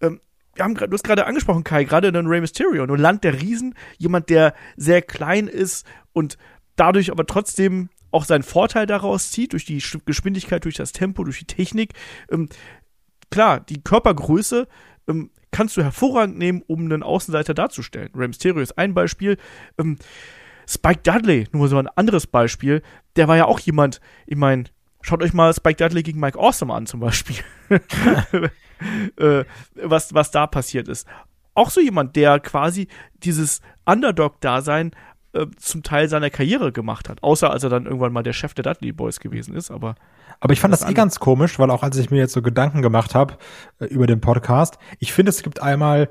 ähm, 0.00 0.20
wir 0.54 0.64
haben 0.64 0.74
du 0.74 0.90
hast 0.90 1.04
gerade 1.04 1.26
angesprochen, 1.26 1.64
Kai, 1.64 1.84
gerade 1.84 2.12
den 2.12 2.26
Rey 2.26 2.40
Mysterio, 2.40 2.86
nur 2.86 2.98
Land 2.98 3.24
der 3.24 3.40
Riesen, 3.40 3.74
jemand, 3.98 4.28
der 4.28 4.54
sehr 4.76 5.00
klein 5.00 5.46
ist 5.46 5.86
und 6.12 6.36
dadurch 6.76 7.10
aber 7.10 7.24
trotzdem 7.24 7.88
auch 8.10 8.24
seinen 8.24 8.42
Vorteil 8.42 8.86
daraus 8.86 9.30
zieht, 9.30 9.52
durch 9.52 9.64
die 9.64 9.80
Sch- 9.80 10.02
Geschwindigkeit, 10.04 10.64
durch 10.64 10.74
das 10.74 10.92
Tempo, 10.92 11.24
durch 11.24 11.38
die 11.38 11.46
Technik. 11.46 11.94
Ähm, 12.30 12.50
klar, 13.30 13.60
die 13.60 13.82
Körpergröße 13.82 14.68
ähm, 15.08 15.30
kannst 15.52 15.76
du 15.76 15.82
hervorragend 15.82 16.36
nehmen, 16.38 16.62
um 16.66 16.80
einen 16.80 17.02
Außenseiter 17.02 17.54
darzustellen. 17.54 18.10
Rey 18.14 18.26
Mysterio 18.26 18.60
ist 18.60 18.76
ein 18.76 18.94
Beispiel. 18.94 19.36
Ähm, 19.78 19.98
Spike 20.66 21.00
Dudley, 21.02 21.46
nur 21.52 21.68
so 21.68 21.78
ein 21.78 21.88
anderes 21.88 22.26
Beispiel, 22.26 22.82
der 23.16 23.28
war 23.28 23.36
ja 23.36 23.44
auch 23.44 23.60
jemand, 23.60 24.00
ich 24.26 24.36
meine, 24.36 24.64
schaut 25.02 25.22
euch 25.22 25.32
mal 25.32 25.52
Spike 25.52 25.76
Dudley 25.76 26.02
gegen 26.02 26.20
Mike 26.20 26.38
Awesome 26.38 26.72
an 26.72 26.86
zum 26.86 27.00
Beispiel. 27.00 27.36
äh, 29.16 29.44
was, 29.74 30.14
was 30.14 30.30
da 30.30 30.46
passiert 30.46 30.88
ist. 30.88 31.06
Auch 31.54 31.70
so 31.70 31.80
jemand, 31.80 32.16
der 32.16 32.40
quasi 32.40 32.88
dieses 33.22 33.60
Underdog-Dasein 33.84 34.92
äh, 35.34 35.46
zum 35.56 35.82
Teil 35.82 36.08
seiner 36.08 36.30
Karriere 36.30 36.72
gemacht 36.72 37.08
hat. 37.08 37.22
Außer 37.22 37.50
als 37.50 37.64
er 37.64 37.70
dann 37.70 37.86
irgendwann 37.86 38.12
mal 38.12 38.22
der 38.22 38.32
Chef 38.32 38.54
der 38.54 38.64
Dudley 38.64 38.92
Boys 38.92 39.20
gewesen 39.20 39.54
ist, 39.54 39.70
aber 39.70 39.94
Aber 40.40 40.52
ich 40.52 40.60
fand 40.60 40.72
Das 40.72 40.80
das, 40.80 40.86
eh 40.86 40.90
an- 40.90 40.94
ganz 40.94 41.18
komisch, 41.20 41.58
weil 41.58 41.70
auch 41.70 41.82
als 41.82 41.96
ich 41.96 42.10
mir 42.10 42.18
jetzt 42.18 42.32
so 42.32 42.42
Gedanken 42.42 42.82
gemacht 42.82 43.14
habe 43.14 43.38
äh, 43.80 43.86
über 43.86 44.06
den 44.06 44.20
Podcast, 44.20 44.78
ich 44.98 45.12
finde, 45.12 45.30
es 45.30 45.42
gibt 45.42 45.62
einmal 45.62 46.08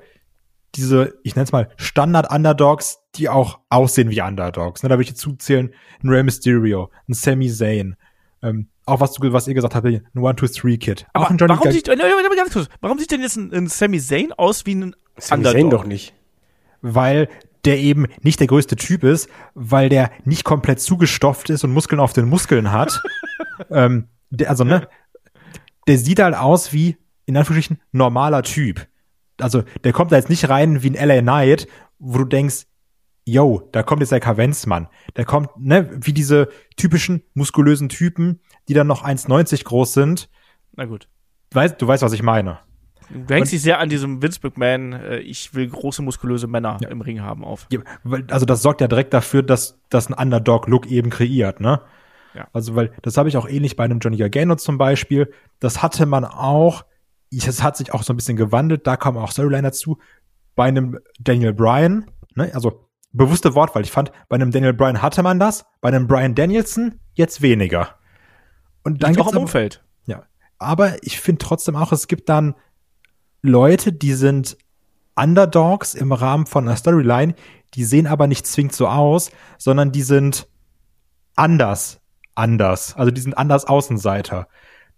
diese, 0.75 1.15
ich 1.23 1.35
nenne 1.35 1.43
es 1.43 1.51
mal 1.51 1.69
Standard-Underdogs, 1.75 2.99
die 3.15 3.27
auch 3.29 3.59
aussehen 3.69 4.09
wie 4.09 4.21
Underdogs. 4.21 4.83
Ne, 4.83 4.89
da 4.89 4.95
würde 4.95 5.03
ich 5.03 5.09
jetzt 5.09 5.19
zuzählen, 5.21 5.73
ein 6.03 6.09
Rey 6.09 6.23
Mysterio, 6.23 6.89
ein 7.09 7.13
Sami 7.13 7.49
Zayn, 7.51 7.95
ähm, 8.41 8.67
auch 8.85 8.99
was 9.01 9.13
du, 9.13 9.31
was 9.33 9.47
ihr 9.47 9.53
gesagt 9.53 9.75
habt, 9.75 9.85
ein 9.85 10.01
One-Two-Three-Kid. 10.15 11.05
Auch 11.13 11.21
Aber 11.23 11.29
ein 11.31 11.37
Johnny 11.37 11.53
warum 11.53 11.71
sieht, 11.71 11.85
ganz 11.87 12.53
kurz, 12.53 12.67
warum 12.79 12.97
sieht 12.99 13.11
denn 13.11 13.21
jetzt 13.21 13.35
ein, 13.35 13.53
ein 13.53 13.67
Sami 13.67 13.99
Zayn 13.99 14.31
aus 14.33 14.65
wie 14.65 14.75
ein 14.75 14.95
Sami 15.17 15.39
Underdog? 15.39 15.53
Zayn 15.61 15.69
doch 15.69 15.85
nicht. 15.85 16.13
weil 16.81 17.27
der 17.65 17.79
eben 17.79 18.07
nicht 18.21 18.39
der 18.39 18.47
größte 18.47 18.75
Typ 18.75 19.03
ist, 19.03 19.29
weil 19.53 19.89
der 19.89 20.11
nicht 20.25 20.43
komplett 20.43 20.79
zugestopft 20.79 21.49
ist 21.49 21.63
und 21.63 21.71
Muskeln 21.71 21.99
auf 21.99 22.13
den 22.13 22.27
Muskeln 22.27 22.71
hat. 22.71 23.01
ähm, 23.69 24.07
der, 24.29 24.49
also, 24.49 24.63
ne, 24.63 24.87
der 25.87 25.97
sieht 25.97 26.19
halt 26.19 26.35
aus 26.35 26.73
wie, 26.73 26.97
in 27.25 27.37
Anführungsstrichen, 27.37 27.81
normaler 27.91 28.43
Typ. 28.43 28.87
Also, 29.39 29.63
der 29.83 29.93
kommt 29.93 30.11
da 30.11 30.17
jetzt 30.17 30.29
nicht 30.29 30.49
rein 30.49 30.83
wie 30.83 30.95
ein 30.95 31.07
LA 31.07 31.21
Knight, 31.21 31.67
wo 31.99 32.19
du 32.19 32.25
denkst, 32.25 32.65
yo, 33.25 33.69
da 33.71 33.83
kommt 33.83 34.01
jetzt 34.01 34.11
der 34.11 34.19
Kavenzmann. 34.19 34.87
Der 35.15 35.25
kommt, 35.25 35.49
ne, 35.57 35.89
wie 35.93 36.13
diese 36.13 36.49
typischen 36.77 37.23
muskulösen 37.33 37.89
Typen, 37.89 38.39
die 38.67 38.73
dann 38.73 38.87
noch 38.87 39.03
1,90 39.03 39.63
groß 39.63 39.93
sind. 39.93 40.29
Na 40.75 40.85
gut. 40.85 41.07
Weißt, 41.51 41.81
du 41.81 41.87
weißt, 41.87 42.03
was 42.03 42.13
ich 42.13 42.23
meine. 42.23 42.59
Du 43.13 43.33
hängst 43.33 43.51
dich 43.51 43.61
sehr 43.61 43.79
an 43.79 43.89
diesem 43.89 44.21
Vince 44.21 44.39
McMahon, 44.43 44.93
äh, 44.93 45.19
ich 45.19 45.53
will 45.53 45.67
große 45.67 46.01
muskulöse 46.01 46.47
Männer 46.47 46.77
im 46.89 47.01
Ring 47.01 47.21
haben 47.21 47.43
auf. 47.43 47.67
Ja, 47.71 47.79
weil, 48.03 48.25
also 48.29 48.45
das 48.45 48.61
sorgt 48.61 48.81
ja 48.81 48.87
direkt 48.87 49.13
dafür, 49.13 49.43
dass 49.43 49.79
das 49.89 50.07
ein 50.07 50.13
Underdog-Look 50.13 50.87
eben 50.87 51.09
kreiert, 51.09 51.59
ne? 51.59 51.81
Ja. 52.33 52.47
Also, 52.53 52.75
weil 52.75 52.91
das 53.01 53.17
habe 53.17 53.27
ich 53.27 53.35
auch 53.35 53.47
ähnlich 53.47 53.75
bei 53.75 53.83
einem 53.83 53.99
Johnny 53.99 54.17
Gargano 54.17 54.55
zum 54.55 54.77
Beispiel. 54.77 55.33
Das 55.59 55.83
hatte 55.83 56.05
man 56.05 56.23
auch, 56.23 56.85
es 57.29 57.61
hat 57.61 57.75
sich 57.75 57.93
auch 57.93 58.03
so 58.03 58.13
ein 58.13 58.15
bisschen 58.15 58.37
gewandelt, 58.37 58.87
da 58.87 58.95
kam 58.95 59.17
auch 59.17 59.31
Storyline 59.31 59.63
dazu, 59.63 59.97
bei 60.55 60.65
einem 60.65 60.99
Daniel 61.19 61.53
Bryan, 61.53 62.05
ne? 62.35 62.51
Also 62.53 62.87
bewusste 63.13 63.55
Wortwahl. 63.55 63.83
Ich 63.83 63.91
fand, 63.91 64.11
bei 64.29 64.35
einem 64.35 64.51
Daniel 64.51 64.73
Bryan 64.73 65.01
hatte 65.01 65.23
man 65.23 65.39
das, 65.39 65.65
bei 65.81 65.89
einem 65.89 66.07
Brian 66.07 66.35
Danielson 66.35 66.99
jetzt 67.13 67.41
weniger. 67.41 67.95
Und 68.83 69.03
dann 69.03 69.13
Liegt 69.13 69.21
auch 69.21 69.31
im 69.33 69.39
Umfeld. 69.39 69.83
ja. 70.05 70.23
Aber 70.57 71.03
ich 71.03 71.19
finde 71.19 71.39
trotzdem 71.39 71.75
auch, 71.75 71.91
es 71.91 72.07
gibt 72.07 72.29
dann 72.29 72.55
Leute, 73.41 73.91
die 73.91 74.13
sind 74.13 74.57
Underdogs 75.15 75.93
im 75.93 76.11
Rahmen 76.11 76.45
von 76.45 76.67
einer 76.67 76.77
Storyline, 76.77 77.35
die 77.73 77.83
sehen 77.83 78.07
aber 78.07 78.27
nicht 78.27 78.45
zwingend 78.45 78.73
so 78.73 78.87
aus, 78.87 79.31
sondern 79.57 79.91
die 79.91 80.03
sind 80.03 80.47
anders, 81.35 81.99
anders. 82.35 82.95
Also 82.95 83.11
die 83.11 83.21
sind 83.21 83.37
anders 83.37 83.65
Außenseiter. 83.65 84.47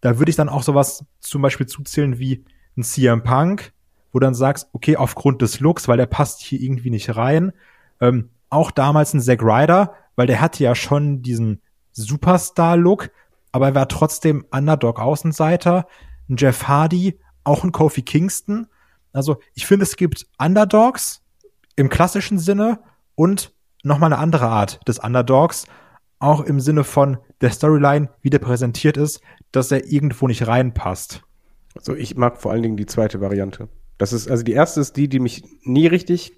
da 0.01 0.19
würde 0.19 0.29
ich 0.29 0.35
dann 0.35 0.49
auch 0.49 0.63
sowas 0.63 1.05
zum 1.21 1.41
Beispiel 1.41 1.65
zuzählen 1.65 2.19
wie 2.19 2.43
ein 2.77 2.83
CM 2.83 3.23
Punk, 3.23 3.71
wo 4.11 4.19
dann 4.19 4.33
sagst, 4.33 4.67
okay, 4.73 4.97
aufgrund 4.97 5.41
des 5.41 5.59
Looks, 5.61 5.87
weil 5.87 5.97
der 5.97 6.07
passt 6.07 6.41
hier 6.41 6.59
irgendwie 6.59 6.89
nicht 6.89 7.15
rein. 7.15 7.53
Ähm, 8.01 8.29
auch 8.49 8.71
damals 8.71 9.13
ein 9.13 9.21
Zack 9.21 9.41
Ryder, 9.41 9.93
weil 10.15 10.27
der 10.27 10.41
hatte 10.41 10.63
ja 10.63 10.75
schon 10.75 11.21
diesen 11.21 11.61
Superstar-Look, 11.93 13.11
aber 13.51 13.67
er 13.67 13.75
war 13.75 13.87
trotzdem 13.87 14.45
Underdog-Außenseiter. 14.51 15.87
Ein 16.29 16.35
Jeff 16.37 16.67
Hardy, 16.67 17.17
auch 17.43 17.63
ein 17.63 17.71
Kofi 17.71 18.01
Kingston. 18.01 18.67
Also 19.11 19.37
ich 19.53 19.65
finde, 19.65 19.83
es 19.83 19.95
gibt 19.95 20.27
Underdogs 20.39 21.21
im 21.75 21.89
klassischen 21.89 22.39
Sinne 22.39 22.79
und 23.15 23.53
nochmal 23.83 24.11
eine 24.11 24.21
andere 24.21 24.47
Art 24.47 24.79
des 24.87 24.99
Underdogs, 24.99 25.65
auch 26.19 26.41
im 26.41 26.59
Sinne 26.59 26.83
von 26.83 27.17
der 27.41 27.51
Storyline, 27.51 28.09
wie 28.21 28.29
der 28.29 28.39
präsentiert 28.39 28.97
ist, 28.97 29.21
dass 29.51 29.71
er 29.71 29.85
irgendwo 29.85 30.27
nicht 30.27 30.47
reinpasst. 30.47 31.21
Also 31.75 31.95
ich 31.95 32.15
mag 32.15 32.41
vor 32.41 32.51
allen 32.51 32.63
Dingen 32.63 32.77
die 32.77 32.85
zweite 32.85 33.19
Variante. 33.19 33.67
Das 33.97 34.13
ist, 34.13 34.29
also 34.29 34.43
die 34.43 34.53
erste 34.53 34.79
ist 34.79 34.95
die, 34.95 35.09
die 35.09 35.19
mich 35.19 35.43
nie 35.63 35.87
richtig 35.87 36.33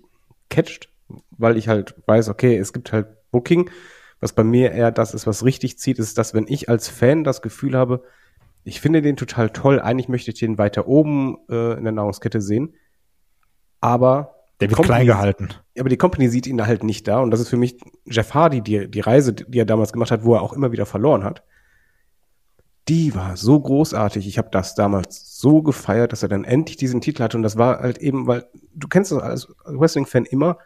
catcht, 0.49 0.89
weil 1.31 1.57
ich 1.57 1.67
halt 1.67 1.95
weiß, 2.07 2.29
okay, 2.29 2.57
es 2.57 2.73
gibt 2.73 2.91
halt 2.91 3.07
Booking. 3.31 3.69
Was 4.19 4.33
bei 4.33 4.43
mir 4.43 4.71
eher 4.71 4.91
das 4.91 5.13
ist, 5.13 5.27
was 5.27 5.43
richtig 5.43 5.77
zieht, 5.77 5.99
ist, 5.99 6.17
dass 6.17 6.33
wenn 6.33 6.47
ich 6.47 6.69
als 6.69 6.87
Fan 6.87 7.23
das 7.23 7.41
Gefühl 7.41 7.77
habe, 7.77 8.03
ich 8.65 8.81
finde 8.81 9.01
den 9.01 9.15
total 9.15 9.49
toll, 9.49 9.79
eigentlich 9.79 10.09
möchte 10.09 10.31
ich 10.31 10.39
den 10.39 10.57
weiter 10.57 10.87
oben 10.87 11.37
äh, 11.49 11.77
in 11.77 11.83
der 11.83 11.93
Nahrungskette 11.93 12.41
sehen, 12.41 12.75
aber 13.79 14.35
der 14.59 14.69
wird 14.69 14.83
klein 14.83 15.05
gehalten. 15.05 15.49
Aber 15.77 15.89
die 15.89 15.97
Company 15.97 16.29
sieht 16.29 16.47
ihn 16.47 16.65
halt 16.65 16.83
nicht 16.83 17.07
da 17.07 17.19
und 17.19 17.31
das 17.31 17.39
ist 17.39 17.49
für 17.49 17.57
mich 17.57 17.77
Jeff 18.05 18.33
Hardy, 18.33 18.61
die, 18.61 18.89
die 18.89 19.01
Reise, 19.01 19.33
die 19.33 19.59
er 19.59 19.65
damals 19.65 19.93
gemacht 19.93 20.11
hat, 20.11 20.23
wo 20.23 20.35
er 20.35 20.41
auch 20.41 20.53
immer 20.53 20.71
wieder 20.71 20.85
verloren 20.85 21.23
hat 21.23 21.43
die 22.87 23.15
war 23.15 23.35
so 23.35 23.59
großartig. 23.59 24.27
Ich 24.27 24.37
habe 24.37 24.49
das 24.51 24.75
damals 24.75 25.39
so 25.39 25.61
gefeiert, 25.63 26.11
dass 26.11 26.23
er 26.23 26.29
dann 26.29 26.43
endlich 26.43 26.77
diesen 26.77 27.01
Titel 27.01 27.23
hatte. 27.23 27.37
Und 27.37 27.43
das 27.43 27.57
war 27.57 27.79
halt 27.79 27.97
eben, 27.97 28.27
weil 28.27 28.45
du 28.73 28.87
kennst 28.87 29.11
das 29.11 29.19
als 29.19 29.47
Wrestling-Fan 29.65 30.25
immer, 30.25 30.59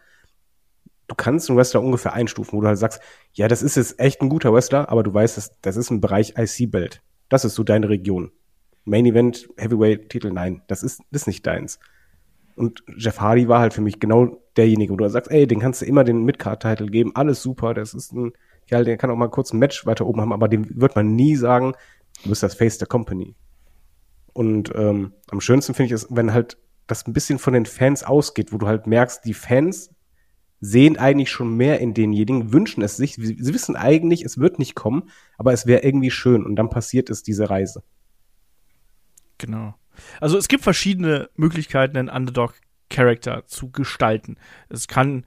du 1.08 1.14
kannst 1.14 1.48
einen 1.48 1.58
Wrestler 1.58 1.82
ungefähr 1.82 2.12
einstufen, 2.12 2.56
wo 2.56 2.60
du 2.60 2.68
halt 2.68 2.78
sagst, 2.78 3.00
ja, 3.32 3.48
das 3.48 3.62
ist 3.62 3.76
jetzt 3.76 3.98
echt 3.98 4.20
ein 4.20 4.28
guter 4.28 4.52
Wrestler, 4.52 4.90
aber 4.90 5.02
du 5.02 5.12
weißt, 5.12 5.36
das, 5.36 5.52
das 5.62 5.76
ist 5.76 5.90
ein 5.90 6.00
Bereich 6.00 6.34
IC-Belt. 6.36 7.02
Das 7.30 7.46
ist 7.46 7.54
so 7.54 7.64
deine 7.64 7.88
Region. 7.88 8.30
Main 8.84 9.06
Event, 9.06 9.48
Heavyweight-Titel, 9.56 10.30
nein, 10.30 10.60
das 10.66 10.82
ist, 10.82 11.00
ist 11.10 11.26
nicht 11.26 11.46
deins. 11.46 11.78
Und 12.56 12.82
Jeff 12.98 13.20
Hardy 13.20 13.48
war 13.48 13.60
halt 13.60 13.72
für 13.72 13.80
mich 13.80 13.98
genau 14.00 14.42
derjenige, 14.58 14.92
wo 14.92 14.96
du 14.96 15.08
sagst, 15.08 15.30
ey, 15.30 15.46
den 15.46 15.60
kannst 15.60 15.80
du 15.80 15.86
immer 15.86 16.04
den 16.04 16.24
Midcard-Titel 16.24 16.90
geben, 16.90 17.12
alles 17.14 17.40
super, 17.40 17.72
das 17.72 17.94
ist 17.94 18.12
ein 18.12 18.32
Kerl, 18.66 18.84
der 18.84 18.98
kann 18.98 19.10
auch 19.10 19.16
mal 19.16 19.28
kurz 19.28 19.52
ein 19.54 19.58
Match 19.58 19.86
weiter 19.86 20.06
oben 20.06 20.20
haben, 20.20 20.32
aber 20.32 20.48
dem 20.48 20.66
wird 20.78 20.94
man 20.94 21.14
nie 21.14 21.36
sagen, 21.36 21.74
Du 22.22 22.28
bist 22.28 22.42
das 22.42 22.54
Face 22.54 22.78
der 22.78 22.88
Company. 22.88 23.34
Und 24.32 24.72
ähm, 24.74 25.12
am 25.30 25.40
schönsten 25.40 25.74
finde 25.74 25.86
ich 25.86 26.02
es, 26.02 26.06
wenn 26.10 26.32
halt 26.32 26.58
das 26.86 27.06
ein 27.06 27.12
bisschen 27.12 27.38
von 27.38 27.54
den 27.54 27.66
Fans 27.66 28.02
ausgeht, 28.04 28.52
wo 28.52 28.58
du 28.58 28.66
halt 28.66 28.86
merkst, 28.86 29.24
die 29.24 29.34
Fans 29.34 29.90
sehen 30.60 30.98
eigentlich 30.98 31.30
schon 31.30 31.56
mehr 31.56 31.80
in 31.80 31.94
denjenigen, 31.94 32.52
wünschen 32.52 32.82
es 32.82 32.96
sich. 32.96 33.14
Sie, 33.14 33.38
wissen 33.38 33.76
eigentlich, 33.76 34.22
es 34.22 34.38
wird 34.38 34.58
nicht 34.58 34.74
kommen, 34.74 35.10
aber 35.38 35.52
es 35.52 35.66
wäre 35.66 35.82
irgendwie 35.82 36.10
schön 36.10 36.44
und 36.44 36.56
dann 36.56 36.70
passiert 36.70 37.10
es 37.10 37.22
diese 37.22 37.48
Reise. 37.48 37.82
Genau. 39.38 39.74
Also 40.20 40.36
es 40.36 40.48
gibt 40.48 40.62
verschiedene 40.62 41.30
Möglichkeiten, 41.34 41.96
einen 41.96 42.08
Underdog-Charakter 42.08 43.46
zu 43.46 43.70
gestalten. 43.70 44.36
Es 44.68 44.86
kann 44.86 45.24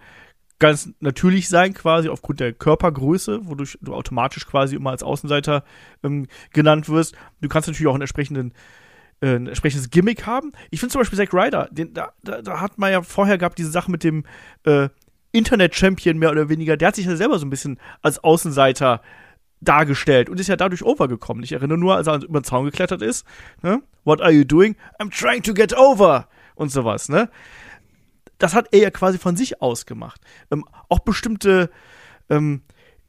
ganz 0.59 0.91
natürlich 0.99 1.49
sein, 1.49 1.73
quasi 1.73 2.09
aufgrund 2.09 2.39
der 2.39 2.53
Körpergröße, 2.53 3.47
wodurch 3.47 3.77
du 3.81 3.93
automatisch 3.93 4.45
quasi 4.45 4.75
immer 4.75 4.91
als 4.91 5.03
Außenseiter 5.03 5.63
ähm, 6.03 6.27
genannt 6.51 6.89
wirst. 6.89 7.15
Du 7.41 7.49
kannst 7.49 7.67
natürlich 7.67 7.87
auch 7.87 7.95
einen 7.95 8.01
entsprechenden 8.01 8.53
äh, 9.19 9.35
ein 9.35 9.47
entsprechendes 9.47 9.89
Gimmick 9.89 10.25
haben. 10.25 10.51
Ich 10.69 10.79
finde 10.79 10.91
zum 10.91 11.01
Beispiel 11.01 11.17
Zack 11.17 11.33
Ryder, 11.33 11.69
den, 11.71 11.93
da, 11.93 12.13
da, 12.23 12.41
da, 12.41 12.61
hat 12.61 12.77
man 12.77 12.91
ja 12.91 13.01
vorher 13.01 13.37
gehabt, 13.37 13.57
diese 13.57 13.71
Sache 13.71 13.89
mit 13.89 14.03
dem 14.03 14.25
äh, 14.63 14.89
Internet-Champion 15.33 16.17
mehr 16.17 16.31
oder 16.31 16.47
weniger. 16.47 16.77
Der 16.77 16.87
hat 16.87 16.95
sich 16.95 17.05
ja 17.05 17.17
selber 17.17 17.37
so 17.37 17.45
ein 17.45 17.49
bisschen 17.49 17.77
als 18.01 18.23
Außenseiter 18.23 19.01
dargestellt 19.59 20.29
und 20.29 20.39
ist 20.39 20.47
ja 20.47 20.55
dadurch 20.55 20.83
overgekommen. 20.83 21.43
Ich 21.43 21.51
erinnere 21.51 21.77
nur, 21.77 21.95
als 21.95 22.07
er 22.07 22.23
über 22.23 22.39
den 22.39 22.45
Zaun 22.45 22.65
geklettert 22.65 23.01
ist. 23.01 23.25
Ne? 23.61 23.81
What 24.05 24.21
are 24.21 24.31
you 24.31 24.45
doing? 24.45 24.75
I'm 24.99 25.09
trying 25.09 25.43
to 25.43 25.53
get 25.53 25.77
over. 25.77 26.27
Und 26.55 26.71
sowas, 26.71 27.09
ne? 27.09 27.29
das 28.43 28.53
hat 28.53 28.67
er 28.71 28.79
ja 28.79 28.91
quasi 28.91 29.17
von 29.17 29.37
sich 29.37 29.61
aus 29.61 29.85
gemacht. 29.85 30.19
Ähm, 30.51 30.65
auch 30.89 30.99
bestimmte, 30.99 31.69
ähm, 32.29 32.61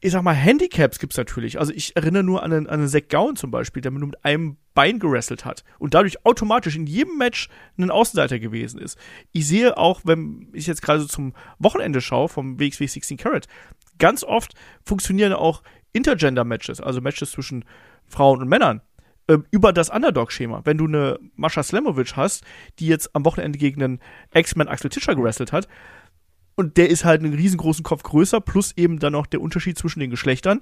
ich 0.05 0.11
sag 0.11 0.21
mal, 0.21 0.35
Handicaps 0.35 0.99
gibt 0.99 1.13
es 1.13 1.17
natürlich. 1.17 1.57
Also 1.59 1.73
ich 1.73 1.95
erinnere 1.95 2.21
nur 2.21 2.43
an 2.43 2.53
einen, 2.53 2.67
an 2.67 2.79
einen 2.79 2.87
Zack 2.87 3.09
Gowan 3.09 3.35
zum 3.35 3.49
Beispiel, 3.49 3.81
der 3.81 3.91
nur 3.91 4.05
mit 4.05 4.23
einem 4.23 4.57
Bein 4.75 4.99
gerasselt 4.99 5.45
hat 5.45 5.63
und 5.79 5.95
dadurch 5.95 6.23
automatisch 6.27 6.75
in 6.75 6.85
jedem 6.85 7.17
Match 7.17 7.49
ein 7.79 7.89
Außenseiter 7.89 8.37
gewesen 8.37 8.79
ist. 8.79 8.99
Ich 9.31 9.47
sehe 9.47 9.77
auch, 9.77 10.01
wenn 10.03 10.49
ich 10.53 10.67
jetzt 10.67 10.83
gerade 10.83 10.99
so 10.99 11.07
zum 11.07 11.33
Wochenende 11.57 12.01
schaue 12.01 12.29
vom 12.29 12.59
WXW 12.59 12.85
16 12.85 13.17
Carat, 13.17 13.47
ganz 13.97 14.23
oft 14.23 14.53
funktionieren 14.83 15.33
auch 15.33 15.63
Intergender-Matches, 15.93 16.81
also 16.81 17.01
Matches 17.01 17.31
zwischen 17.31 17.65
Frauen 18.05 18.41
und 18.41 18.47
Männern 18.47 18.81
ähm, 19.27 19.45
über 19.49 19.73
das 19.73 19.89
Underdog-Schema. 19.89 20.61
Wenn 20.65 20.77
du 20.77 20.85
eine 20.85 21.17
Mascha 21.35 21.63
Slamovic 21.63 22.15
hast, 22.15 22.43
die 22.77 22.85
jetzt 22.85 23.15
am 23.15 23.25
Wochenende 23.25 23.57
gegen 23.57 23.81
einen 23.81 23.99
X-Men 24.35 24.67
Axel 24.67 24.91
Tischer 24.91 25.15
gewrestelt 25.15 25.51
hat, 25.51 25.67
und 26.55 26.77
der 26.77 26.89
ist 26.89 27.05
halt 27.05 27.21
einen 27.21 27.33
riesengroßen 27.33 27.83
Kopf 27.83 28.03
größer, 28.03 28.41
plus 28.41 28.73
eben 28.77 28.99
dann 28.99 29.13
noch 29.13 29.25
der 29.25 29.41
Unterschied 29.41 29.77
zwischen 29.77 29.99
den 29.99 30.09
Geschlechtern, 30.09 30.61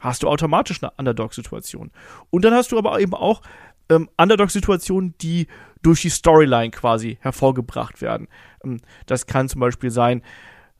hast 0.00 0.22
du 0.22 0.28
automatisch 0.28 0.82
eine 0.82 0.92
Underdog-Situation. 0.96 1.90
Und 2.30 2.44
dann 2.44 2.54
hast 2.54 2.72
du 2.72 2.78
aber 2.78 2.98
eben 3.00 3.14
auch 3.14 3.42
ähm, 3.88 4.08
Underdog-Situationen, 4.16 5.14
die 5.20 5.46
durch 5.82 6.02
die 6.02 6.10
Storyline 6.10 6.70
quasi 6.70 7.18
hervorgebracht 7.20 8.00
werden. 8.00 8.28
Ähm, 8.64 8.80
das 9.06 9.26
kann 9.26 9.48
zum 9.48 9.60
Beispiel 9.60 9.90
sein, 9.90 10.22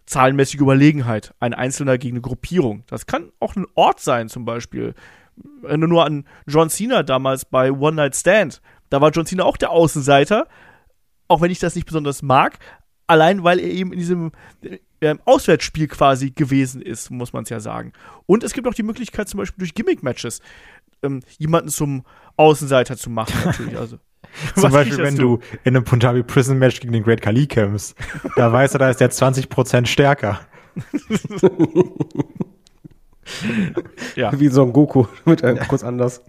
zahlenmäßige 0.06 0.60
Überlegenheit, 0.60 1.34
ein 1.40 1.54
Einzelner 1.54 1.96
gegen 1.96 2.16
eine 2.16 2.22
Gruppierung. 2.22 2.84
Das 2.86 3.06
kann 3.06 3.32
auch 3.40 3.56
ein 3.56 3.66
Ort 3.74 4.00
sein, 4.00 4.28
zum 4.28 4.44
Beispiel 4.44 4.94
wenn 5.62 5.80
du 5.80 5.86
nur 5.86 6.04
an 6.04 6.24
John 6.46 6.70
Cena 6.70 7.02
damals 7.02 7.44
bei 7.44 7.72
One 7.72 7.96
Night 7.96 8.16
Stand, 8.16 8.60
da 8.90 9.00
war 9.00 9.10
John 9.10 9.26
Cena 9.26 9.44
auch 9.44 9.56
der 9.56 9.70
Außenseiter, 9.70 10.46
auch 11.28 11.40
wenn 11.40 11.50
ich 11.50 11.58
das 11.58 11.74
nicht 11.74 11.86
besonders 11.86 12.22
mag, 12.22 12.58
allein 13.06 13.44
weil 13.44 13.58
er 13.58 13.70
eben 13.70 13.92
in 13.92 13.98
diesem 13.98 14.32
äh, 15.00 15.14
Auswärtsspiel 15.24 15.88
quasi 15.88 16.30
gewesen 16.30 16.80
ist, 16.82 17.10
muss 17.10 17.32
man 17.32 17.44
es 17.44 17.50
ja 17.50 17.60
sagen. 17.60 17.92
Und 18.26 18.44
es 18.44 18.52
gibt 18.52 18.66
auch 18.66 18.74
die 18.74 18.82
Möglichkeit, 18.82 19.28
zum 19.28 19.38
Beispiel 19.38 19.58
durch 19.58 19.74
Gimmick-Matches 19.74 20.40
ähm, 21.02 21.20
jemanden 21.38 21.68
zum 21.68 22.04
Außenseiter 22.36 22.96
zu 22.96 23.10
machen, 23.10 23.34
natürlich. 23.44 23.78
Also. 23.78 23.98
Zum 24.56 24.72
Beispiel, 24.72 24.98
wenn 24.98 25.16
du 25.16 25.38
in 25.62 25.76
einem 25.76 25.84
Punjabi 25.84 26.24
Prison 26.24 26.58
Match 26.58 26.80
gegen 26.80 26.92
den 26.92 27.04
Great 27.04 27.20
Khali 27.22 27.46
kämpfst, 27.46 27.94
da 28.36 28.52
weißt 28.52 28.74
du, 28.74 28.78
da 28.78 28.90
ist 28.90 29.00
der 29.00 29.12
20% 29.12 29.86
stärker. 29.86 30.40
ja. 34.16 34.38
Wie 34.38 34.48
so 34.48 34.62
ein 34.62 34.72
Goku, 34.72 35.06
mit 35.24 35.44
einem 35.44 35.58
kurz 35.68 35.84
anders. 35.84 36.20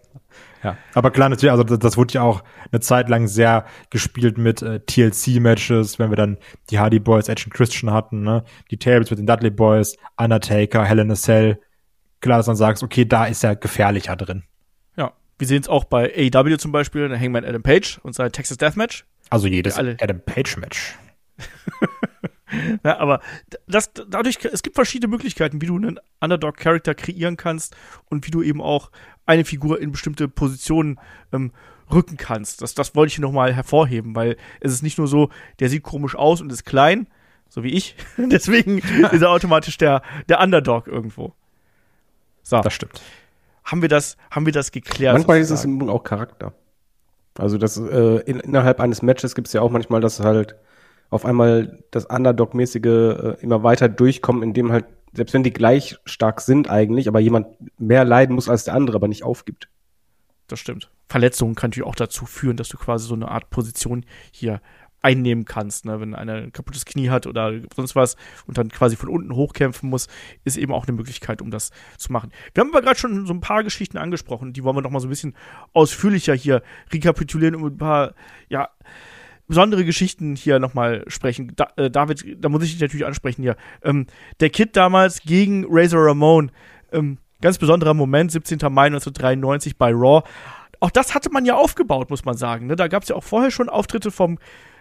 Ja, 0.65 0.77
aber 0.95 1.11
klar, 1.11 1.29
natürlich, 1.29 1.51
also 1.51 1.63
das, 1.63 1.77
das 1.77 1.95
wurde 1.95 2.15
ja 2.15 2.23
auch 2.23 2.43
eine 2.71 2.79
Zeit 2.79 3.07
lang 3.07 3.27
sehr 3.27 3.65
gespielt 3.91 4.39
mit 4.39 4.63
äh, 4.63 4.79
TLC-Matches, 4.79 5.99
wenn 5.99 6.09
wir 6.09 6.15
dann 6.15 6.39
die 6.71 6.79
Hardy 6.79 6.97
Boys, 6.97 7.29
Edge 7.29 7.43
und 7.45 7.53
Christian 7.53 7.93
hatten, 7.93 8.23
ne? 8.23 8.43
Die 8.71 8.77
Tables 8.77 9.11
mit 9.11 9.19
den 9.19 9.27
Dudley 9.27 9.51
Boys, 9.51 9.95
Undertaker, 10.17 10.83
Hell 10.83 10.97
in 10.97 11.11
a 11.11 11.15
Cell. 11.15 11.59
Klar, 12.19 12.37
dass 12.37 12.47
man 12.47 12.55
sagt, 12.55 12.81
okay, 12.81 13.05
da 13.05 13.25
ist 13.25 13.43
ja 13.43 13.53
gefährlicher 13.53 14.15
drin. 14.15 14.41
Ja, 14.97 15.13
wir 15.37 15.45
sehen 15.45 15.61
es 15.61 15.67
auch 15.67 15.83
bei 15.83 16.11
AEW 16.33 16.57
zum 16.57 16.71
Beispiel, 16.71 17.07
der 17.09 17.19
Hangman 17.19 17.45
Adam 17.45 17.61
Page 17.61 17.99
und 18.01 18.15
sein 18.15 18.31
Texas 18.31 18.57
Deathmatch. 18.57 19.05
Also 19.29 19.45
jedes 19.45 19.77
Adam 19.77 20.19
Page-Match. 20.19 20.95
Ja, 22.83 22.99
aber 22.99 23.21
das, 23.67 23.91
dadurch, 23.93 24.37
es 24.45 24.63
gibt 24.63 24.75
verschiedene 24.75 25.09
Möglichkeiten, 25.09 25.61
wie 25.61 25.65
du 25.65 25.77
einen 25.77 25.99
Underdog-Charakter 26.21 26.93
kreieren 26.93 27.37
kannst 27.37 27.75
und 28.05 28.25
wie 28.27 28.31
du 28.31 28.43
eben 28.43 28.61
auch 28.61 28.91
eine 29.25 29.45
Figur 29.45 29.79
in 29.79 29.91
bestimmte 29.91 30.27
Positionen 30.27 30.99
ähm, 31.33 31.51
rücken 31.91 32.17
kannst. 32.17 32.61
Das, 32.61 32.73
das 32.73 32.95
wollte 32.95 33.09
ich 33.09 33.15
hier 33.15 33.25
nochmal 33.25 33.53
hervorheben, 33.53 34.15
weil 34.15 34.37
es 34.59 34.71
ist 34.71 34.81
nicht 34.81 34.97
nur 34.97 35.07
so, 35.07 35.29
der 35.59 35.69
sieht 35.69 35.83
komisch 35.83 36.15
aus 36.15 36.41
und 36.41 36.51
ist 36.51 36.65
klein, 36.65 37.07
so 37.49 37.63
wie 37.63 37.69
ich. 37.69 37.95
Deswegen 38.17 38.77
ist 39.11 39.21
er 39.21 39.29
automatisch 39.29 39.77
der, 39.77 40.01
der 40.29 40.39
Underdog 40.39 40.87
irgendwo. 40.87 41.33
So. 42.43 42.61
Das 42.61 42.73
stimmt. 42.73 43.01
Haben 43.63 43.81
wir 43.81 43.89
das, 43.89 44.17
haben 44.29 44.45
wir 44.45 44.53
das 44.53 44.71
geklärt? 44.71 45.13
Manchmal 45.13 45.39
ist 45.39 45.49
es 45.49 45.65
auch 45.65 46.03
Charakter. 46.03 46.53
Also 47.37 47.57
das 47.57 47.77
äh, 47.77 48.19
in, 48.21 48.39
innerhalb 48.39 48.79
eines 48.79 49.01
Matches 49.01 49.35
gibt 49.35 49.47
es 49.47 49.53
ja 49.53 49.61
auch 49.61 49.71
manchmal, 49.71 50.01
dass 50.01 50.19
halt 50.19 50.55
auf 51.09 51.25
einmal 51.25 51.79
das 51.91 52.05
Underdog-mäßige 52.05 52.85
äh, 52.85 53.35
immer 53.41 53.63
weiter 53.63 53.89
durchkommen, 53.89 54.43
indem 54.43 54.71
halt, 54.71 54.85
selbst 55.15 55.33
wenn 55.33 55.43
die 55.43 55.53
gleich 55.53 55.97
stark 56.05 56.41
sind 56.41 56.69
eigentlich, 56.69 57.07
aber 57.07 57.19
jemand 57.19 57.47
mehr 57.79 58.05
leiden 58.05 58.35
muss 58.35 58.49
als 58.49 58.65
der 58.65 58.73
andere, 58.73 58.97
aber 58.97 59.07
nicht 59.07 59.23
aufgibt. 59.23 59.69
Das 60.47 60.59
stimmt. 60.59 60.91
Verletzungen 61.09 61.55
kann 61.55 61.69
natürlich 61.69 61.87
auch 61.87 61.95
dazu 61.95 62.25
führen, 62.25 62.57
dass 62.57 62.69
du 62.69 62.77
quasi 62.77 63.07
so 63.07 63.15
eine 63.15 63.29
Art 63.29 63.49
Position 63.49 64.05
hier 64.31 64.61
einnehmen 65.05 65.45
kannst, 65.45 65.85
ne? 65.85 65.99
wenn 65.99 66.15
einer 66.15 66.33
ein 66.33 66.51
kaputtes 66.51 66.83
Knie 66.83 67.09
hat 67.09 67.27
oder 67.27 67.53
sonst 67.75 67.95
was 67.95 68.15
und 68.47 68.57
dann 68.57 68.69
quasi 68.69 68.95
von 68.95 69.07
unten 69.07 69.35
hochkämpfen 69.35 69.87
muss, 69.87 70.07
ist 70.45 70.57
eben 70.57 70.73
auch 70.73 70.87
eine 70.87 70.97
Möglichkeit, 70.97 71.43
um 71.43 71.51
das 71.51 71.69
zu 71.99 72.11
machen. 72.11 72.31
Wir 72.55 72.61
haben 72.61 72.71
aber 72.71 72.81
gerade 72.81 72.99
schon 72.99 73.27
so 73.27 73.33
ein 73.33 73.39
paar 73.39 73.63
Geschichten 73.63 73.99
angesprochen, 73.99 74.51
die 74.51 74.63
wollen 74.63 74.75
wir 74.75 74.81
noch 74.81 74.89
mal 74.89 74.99
so 74.99 75.05
ein 75.05 75.11
bisschen 75.11 75.35
ausführlicher 75.73 76.33
hier 76.33 76.63
rekapitulieren 76.91 77.55
und 77.55 77.75
ein 77.75 77.77
paar, 77.77 78.15
ja, 78.49 78.69
besondere 79.47 79.85
Geschichten 79.85 80.35
hier 80.35 80.59
nochmal 80.59 81.03
sprechen. 81.07 81.53
Da, 81.55 81.67
äh, 81.75 81.89
David, 81.89 82.37
da 82.43 82.49
muss 82.49 82.63
ich 82.63 82.71
dich 82.71 82.81
natürlich 82.81 83.05
ansprechen 83.05 83.41
hier. 83.41 83.55
Ähm, 83.83 84.07
der 84.39 84.49
Kid 84.49 84.75
damals 84.75 85.21
gegen 85.21 85.65
Razor 85.69 86.07
Ramon, 86.07 86.51
ähm, 86.91 87.17
ganz 87.41 87.57
besonderer 87.57 87.93
Moment, 87.93 88.31
17. 88.31 88.57
Mai 88.71 88.87
1993 88.87 89.77
bei 89.77 89.91
Raw. 89.91 90.23
Auch 90.79 90.91
das 90.91 91.15
hatte 91.15 91.29
man 91.31 91.45
ja 91.45 91.55
aufgebaut, 91.55 92.09
muss 92.09 92.25
man 92.25 92.37
sagen. 92.37 92.67
Ne? 92.67 92.75
Da 92.75 92.87
gab 92.87 93.03
es 93.03 93.09
ja 93.09 93.15
auch 93.15 93.23
vorher 93.23 93.51
schon 93.51 93.69
Auftritte 93.69 94.11
vom 94.11 94.37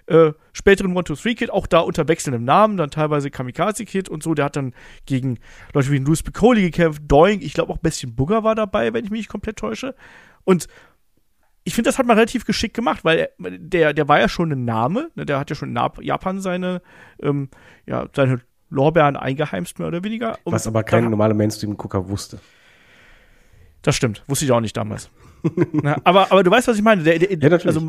äh, 0.06 0.32
späteren 0.52 0.94
One-Two-Three-Kid, 0.96 1.50
auch 1.50 1.66
da 1.66 1.80
unter 1.80 2.08
wechselndem 2.08 2.44
Namen, 2.44 2.76
dann 2.76 2.90
teilweise 2.90 3.30
Kamikaze-Kid 3.30 4.08
und 4.08 4.22
so. 4.22 4.34
Der 4.34 4.46
hat 4.46 4.56
dann 4.56 4.74
gegen 5.06 5.38
Leute 5.72 5.90
wie 5.90 5.98
Louis 5.98 6.22
Piccoli 6.22 6.62
gekämpft, 6.62 7.02
Doink, 7.06 7.42
ich 7.42 7.54
glaube 7.54 7.72
auch 7.72 7.78
Bisschen 7.78 8.14
Booger 8.14 8.44
war 8.44 8.54
dabei, 8.54 8.92
wenn 8.92 9.04
ich 9.04 9.10
mich 9.10 9.20
nicht 9.20 9.30
komplett 9.30 9.56
täusche. 9.56 9.94
Und 10.44 10.66
ich 11.64 11.74
finde, 11.74 11.88
das 11.88 11.98
hat 11.98 12.06
man 12.06 12.16
relativ 12.16 12.44
geschickt 12.44 12.74
gemacht, 12.74 13.04
weil 13.04 13.30
der, 13.38 13.94
der 13.94 14.06
war 14.06 14.20
ja 14.20 14.28
schon 14.28 14.52
ein 14.52 14.64
Name, 14.64 15.10
ne? 15.14 15.24
der 15.24 15.38
hat 15.38 15.48
ja 15.48 15.56
schon 15.56 15.74
in 15.74 15.90
Japan 16.02 16.40
seine, 16.40 16.82
ähm, 17.22 17.48
ja, 17.86 18.06
seine 18.14 18.40
Lorbeeren 18.68 19.16
eingeheimst, 19.16 19.78
mehr 19.78 19.88
oder 19.88 20.04
weniger. 20.04 20.38
Und 20.44 20.52
Was 20.52 20.66
aber 20.66 20.82
kein 20.82 21.08
normaler 21.08 21.34
Mainstream-Gucker 21.34 22.08
wusste. 22.08 22.38
Das 23.82 23.96
stimmt, 23.96 24.22
wusste 24.26 24.44
ich 24.44 24.52
auch 24.52 24.60
nicht 24.60 24.76
damals. 24.76 25.10
Na, 25.72 25.96
aber, 26.04 26.30
aber 26.30 26.42
du 26.42 26.50
weißt, 26.50 26.68
was 26.68 26.76
ich 26.76 26.82
meine. 26.82 27.02
Der, 27.02 27.18
der, 27.18 27.30
ja, 27.30 27.48
natürlich. 27.48 27.66
Also, 27.66 27.86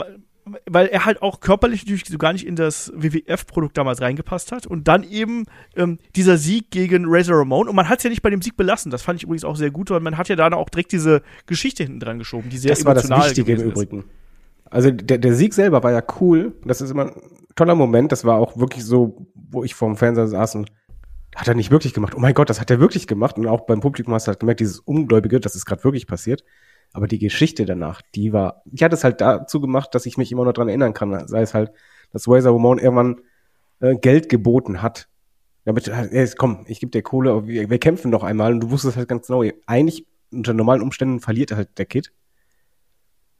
weil 0.65 0.87
er 0.87 1.05
halt 1.05 1.21
auch 1.21 1.39
körperlich 1.39 1.83
natürlich 1.83 2.05
so 2.07 2.17
gar 2.17 2.33
nicht 2.33 2.45
in 2.45 2.55
das 2.55 2.91
WWF-Produkt 2.95 3.77
damals 3.77 4.01
reingepasst 4.01 4.51
hat. 4.51 4.67
Und 4.67 4.87
dann 4.87 5.03
eben 5.03 5.45
ähm, 5.75 5.99
dieser 6.15 6.37
Sieg 6.37 6.71
gegen 6.71 7.05
Razor 7.07 7.39
Ramon. 7.39 7.67
Und 7.67 7.75
man 7.75 7.89
hat 7.89 7.99
es 7.99 8.03
ja 8.03 8.09
nicht 8.09 8.21
bei 8.21 8.29
dem 8.29 8.41
Sieg 8.41 8.55
belassen. 8.55 8.91
Das 8.91 9.01
fand 9.01 9.17
ich 9.17 9.23
übrigens 9.23 9.43
auch 9.43 9.55
sehr 9.55 9.71
gut, 9.71 9.89
weil 9.89 10.01
man 10.01 10.17
hat 10.17 10.29
ja 10.29 10.35
da 10.35 10.51
auch 10.51 10.69
direkt 10.69 10.91
diese 10.91 11.23
Geschichte 11.47 11.83
hinten 11.83 11.99
dran 11.99 12.19
geschoben, 12.19 12.49
die 12.49 12.57
sehr 12.57 12.69
das 12.69 12.81
emotional 12.81 13.19
war 13.19 13.27
das 13.27 13.37
Wichtige 13.37 13.53
im 13.53 13.69
Übrigen. 13.69 14.03
Also 14.69 14.91
der, 14.91 15.17
der 15.17 15.33
Sieg 15.33 15.53
selber 15.53 15.83
war 15.83 15.91
ja 15.91 16.03
cool. 16.19 16.53
Das 16.63 16.81
ist 16.81 16.91
immer 16.91 17.07
ein 17.07 17.21
toller 17.55 17.75
Moment. 17.75 18.11
Das 18.11 18.23
war 18.25 18.37
auch 18.37 18.57
wirklich 18.57 18.83
so, 18.83 19.27
wo 19.33 19.63
ich 19.63 19.73
vorm 19.73 19.97
Fernseher 19.97 20.27
saß 20.27 20.55
und 20.55 20.71
hat 21.35 21.47
er 21.47 21.55
nicht 21.55 21.71
wirklich 21.71 21.93
gemacht. 21.93 22.13
Oh 22.15 22.19
mein 22.19 22.33
Gott, 22.33 22.49
das 22.49 22.61
hat 22.61 22.69
er 22.69 22.79
wirklich 22.79 23.07
gemacht. 23.07 23.37
Und 23.37 23.47
auch 23.47 23.61
beim 23.61 23.79
Publikum 23.79 24.13
hast 24.13 24.27
du 24.27 24.29
halt 24.29 24.39
gemerkt, 24.39 24.59
dieses 24.59 24.79
Ungläubige, 24.79 25.39
das 25.39 25.55
ist 25.55 25.65
gerade 25.65 25.83
wirklich 25.83 26.07
passiert. 26.07 26.43
Aber 26.95 27.07
die 27.07 27.19
Geschichte 27.19 27.65
danach, 27.65 28.01
die 28.15 28.31
war, 28.31 28.61
die 28.63 28.85
hat 28.85 28.93
es 28.93 29.03
halt 29.03 29.19
dazu 29.19 29.59
gemacht, 29.59 29.93
dass 29.93 30.05
ich 30.05 30.15
mich 30.15 30.31
immer 30.31 30.45
noch 30.45 30.53
dran 30.53 30.69
erinnern 30.69 30.93
kann. 30.93 31.27
Sei 31.27 31.41
es 31.41 31.53
halt, 31.53 31.73
dass 32.13 32.25
Razor 32.25 32.53
Ramon 32.53 32.79
irgendwann 32.79 33.19
äh, 33.81 33.95
Geld 33.95 34.29
geboten 34.29 34.81
hat. 34.81 35.09
Damit, 35.65 35.89
äh, 35.89 36.25
komm, 36.37 36.63
ich 36.69 36.79
gebe 36.79 36.91
dir 36.91 37.01
Kohle, 37.01 37.47
wir, 37.47 37.69
wir 37.69 37.79
kämpfen 37.79 38.11
noch 38.11 38.23
einmal. 38.23 38.53
Und 38.53 38.61
du 38.61 38.71
wusstest 38.71 38.95
halt 38.95 39.09
ganz 39.09 39.27
genau, 39.27 39.43
eigentlich 39.65 40.07
unter 40.31 40.53
normalen 40.53 40.81
Umständen 40.81 41.19
verliert 41.19 41.51
halt 41.51 41.77
der 41.77 41.85
Kid. 41.85 42.13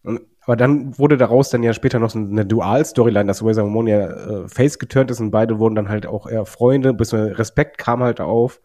Und, 0.03 0.19
aber 0.41 0.57
dann 0.57 0.97
wurde 0.99 1.15
daraus 1.15 1.49
dann 1.49 1.63
ja 1.63 1.71
später 1.71 1.97
noch 1.97 2.09
so 2.09 2.19
eine 2.19 2.45
Dual-Storyline, 2.45 3.27
dass 3.27 3.41
Razor 3.41 3.63
Ramon 3.63 3.87
ja 3.87 4.07
äh, 4.09 4.49
face 4.49 4.79
geturnt 4.79 5.11
ist 5.11 5.21
und 5.21 5.31
beide 5.31 5.59
wurden 5.59 5.75
dann 5.75 5.87
halt 5.87 6.07
auch 6.07 6.27
eher 6.27 6.45
Freunde, 6.45 6.93
bis 6.93 7.13
Respekt 7.13 7.77
kam 7.77 8.03
halt 8.03 8.19
auf 8.19 8.59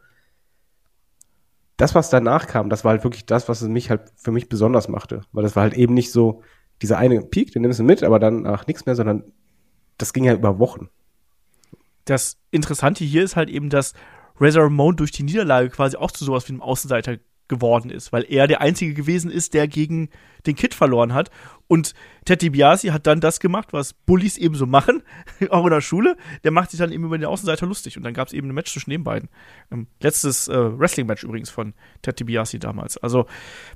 das, 1.80 1.94
was 1.94 2.10
danach 2.10 2.46
kam, 2.46 2.68
das 2.68 2.84
war 2.84 2.92
halt 2.92 3.04
wirklich 3.04 3.24
das, 3.24 3.48
was 3.48 3.62
es 3.62 3.68
mich 3.68 3.88
halt 3.88 4.02
für 4.16 4.32
mich 4.32 4.48
besonders 4.48 4.88
machte. 4.88 5.22
Weil 5.32 5.42
das 5.42 5.56
war 5.56 5.62
halt 5.62 5.74
eben 5.74 5.94
nicht 5.94 6.12
so 6.12 6.42
dieser 6.82 6.98
eine 6.98 7.22
Peak, 7.22 7.52
den 7.52 7.62
nimmst 7.62 7.80
du 7.80 7.84
mit, 7.84 8.02
aber 8.02 8.18
dann 8.18 8.46
ach, 8.46 8.66
nichts 8.66 8.86
mehr, 8.86 8.94
sondern 8.94 9.24
das 9.98 10.12
ging 10.12 10.24
ja 10.24 10.34
über 10.34 10.58
Wochen. 10.58 10.88
Das 12.04 12.38
Interessante 12.50 13.04
hier 13.04 13.22
ist 13.22 13.36
halt 13.36 13.48
eben, 13.48 13.70
dass 13.70 13.94
Razor 14.38 14.64
Ramon 14.64 14.96
durch 14.96 15.10
die 15.10 15.22
Niederlage 15.22 15.70
quasi 15.70 15.96
auch 15.96 16.10
zu 16.10 16.24
sowas 16.24 16.48
wie 16.48 16.52
einem 16.52 16.62
Außenseiter 16.62 17.18
geworden 17.48 17.90
ist, 17.90 18.12
weil 18.12 18.24
er 18.28 18.46
der 18.46 18.60
Einzige 18.60 18.94
gewesen 18.94 19.30
ist, 19.30 19.54
der 19.54 19.66
gegen 19.66 20.10
den 20.46 20.56
Kid 20.56 20.74
verloren 20.74 21.14
hat. 21.14 21.30
Und 21.70 21.94
Ted 22.24 22.42
DiBiase 22.42 22.92
hat 22.92 23.06
dann 23.06 23.20
das 23.20 23.38
gemacht, 23.38 23.68
was 23.70 23.92
Bullies 23.92 24.36
eben 24.38 24.56
so 24.56 24.66
machen, 24.66 25.04
auch 25.50 25.64
in 25.64 25.70
der 25.70 25.80
Schule. 25.80 26.16
Der 26.42 26.50
macht 26.50 26.72
sich 26.72 26.80
dann 26.80 26.90
eben 26.90 27.04
über 27.04 27.16
den 27.16 27.26
Außenseiter 27.26 27.64
lustig. 27.64 27.96
Und 27.96 28.02
dann 28.02 28.12
gab 28.12 28.26
es 28.26 28.34
eben 28.34 28.48
ein 28.48 28.54
Match 28.54 28.72
zwischen 28.72 28.90
den 28.90 29.04
beiden. 29.04 29.28
Ähm, 29.70 29.86
letztes 30.00 30.48
äh, 30.48 30.52
Wrestling-Match 30.52 31.22
übrigens 31.22 31.48
von 31.48 31.74
Ted 32.02 32.18
DiBiase 32.18 32.58
damals. 32.58 32.98
Also 32.98 33.26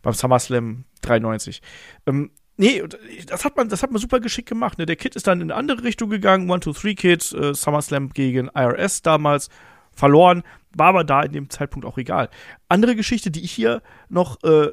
beim 0.03 0.13
SummerSlam 0.13 0.87
93. 1.03 1.63
Ähm, 2.07 2.33
Nee, 2.57 2.85
das 3.27 3.45
hat 3.45 3.57
man, 3.57 3.69
das 3.69 3.83
hat 3.83 3.91
man 3.91 4.01
super 4.01 4.21
geschickt 4.21 4.49
gemacht. 4.49 4.79
Ne? 4.79 4.87
Der 4.87 4.95
Kid 4.95 5.17
ist 5.17 5.27
dann 5.27 5.41
in 5.41 5.51
eine 5.51 5.59
andere 5.59 5.83
Richtung 5.83 6.09
gegangen. 6.09 6.49
One, 6.49 6.61
Two, 6.61 6.73
Three 6.73 6.95
Kid, 6.95 7.33
äh, 7.33 7.53
SummerSlam 7.53 8.11
gegen 8.11 8.49
IRS 8.55 9.03
damals 9.03 9.49
verloren, 9.91 10.45
war 10.73 10.89
aber 10.89 11.03
da 11.03 11.23
in 11.23 11.33
dem 11.33 11.51
Zeitpunkt 11.51 11.85
auch 11.85 11.99
egal. 11.99 12.29
Andere 12.69 12.95
Geschichte, 12.95 13.33
die 13.33 13.43
ich 13.43 13.51
hier 13.51 13.83
noch 14.09 14.41
äh, 14.45 14.73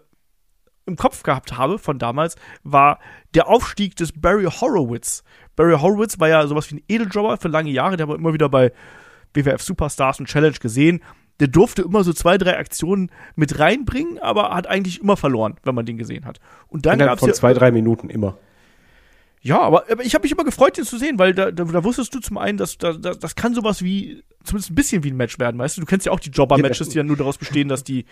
im 0.91 0.97
Kopf 0.97 1.23
gehabt 1.23 1.58
habe 1.58 1.77
von 1.77 1.99
damals, 1.99 2.36
war 2.63 2.99
der 3.34 3.47
Aufstieg 3.47 3.95
des 3.95 4.12
Barry 4.12 4.45
Horowitz. 4.45 5.23
Barry 5.56 5.77
Horowitz 5.80 6.19
war 6.19 6.30
ja 6.30 6.45
sowas 6.47 6.69
wie 6.71 6.75
ein 6.75 6.84
Edeljobber 6.88 7.38
für 7.38 7.47
lange 7.47 7.71
Jahre, 7.71 7.97
der 7.97 8.08
war 8.08 8.15
immer 8.15 8.34
wieder 8.34 8.49
bei 8.49 8.71
BWF 9.34 9.62
Superstars 9.62 10.19
und 10.19 10.27
Challenge 10.27 10.58
gesehen. 10.60 11.01
Der 11.39 11.47
durfte 11.47 11.82
immer 11.82 12.04
so 12.04 12.13
zwei, 12.13 12.38
drei 12.38 12.58
Aktionen 12.58 13.10
mit 13.36 13.58
reinbringen, 13.58 14.19
aber 14.19 14.54
hat 14.54 14.67
eigentlich 14.67 15.01
immer 15.01 15.17
verloren, 15.17 15.56
wenn 15.63 15.73
man 15.73 15.86
den 15.86 15.97
gesehen 15.97 16.25
hat. 16.25 16.39
Und 16.67 16.86
dann 16.86 16.99
gab 16.99 17.15
es. 17.15 17.19
Von 17.19 17.34
zwei, 17.34 17.54
drei 17.54 17.71
Minuten 17.71 18.10
immer. 18.10 18.38
Ja, 19.43 19.60
aber, 19.60 19.86
aber 19.89 20.04
ich 20.04 20.13
habe 20.13 20.23
mich 20.23 20.32
immer 20.32 20.43
gefreut, 20.43 20.77
den 20.77 20.86
zu 20.86 20.97
sehen, 20.97 21.17
weil 21.17 21.34
da, 21.34 21.49
da, 21.49 21.63
da 21.63 21.84
wusstest 21.84 22.13
du 22.13 22.19
zum 22.19 22.38
einen, 22.38 22.60
dass 22.60 22.77
da, 22.77 22.93
da, 22.93 23.15
das 23.15 23.36
kann 23.36 23.56
sowas 23.56 23.82
wie, 23.84 24.23
zumindest 24.43 24.71
ein 24.71 24.75
bisschen 24.75 25.04
wie 25.04 25.10
ein 25.10 25.17
Match 25.17 25.39
werden, 25.39 25.58
weißt 25.58 25.77
du? 25.77 25.82
Du 25.82 25.88
kennst 25.88 26.06
ja 26.06 26.12
auch 26.12 26.19
die 26.19 26.30
Jobber-Matches, 26.30 26.89
die 26.89 26.97
ja 26.97 27.04
nur 27.04 27.17
daraus 27.17 27.39
bestehen, 27.39 27.67
dass 27.67 27.84
die 27.84 28.06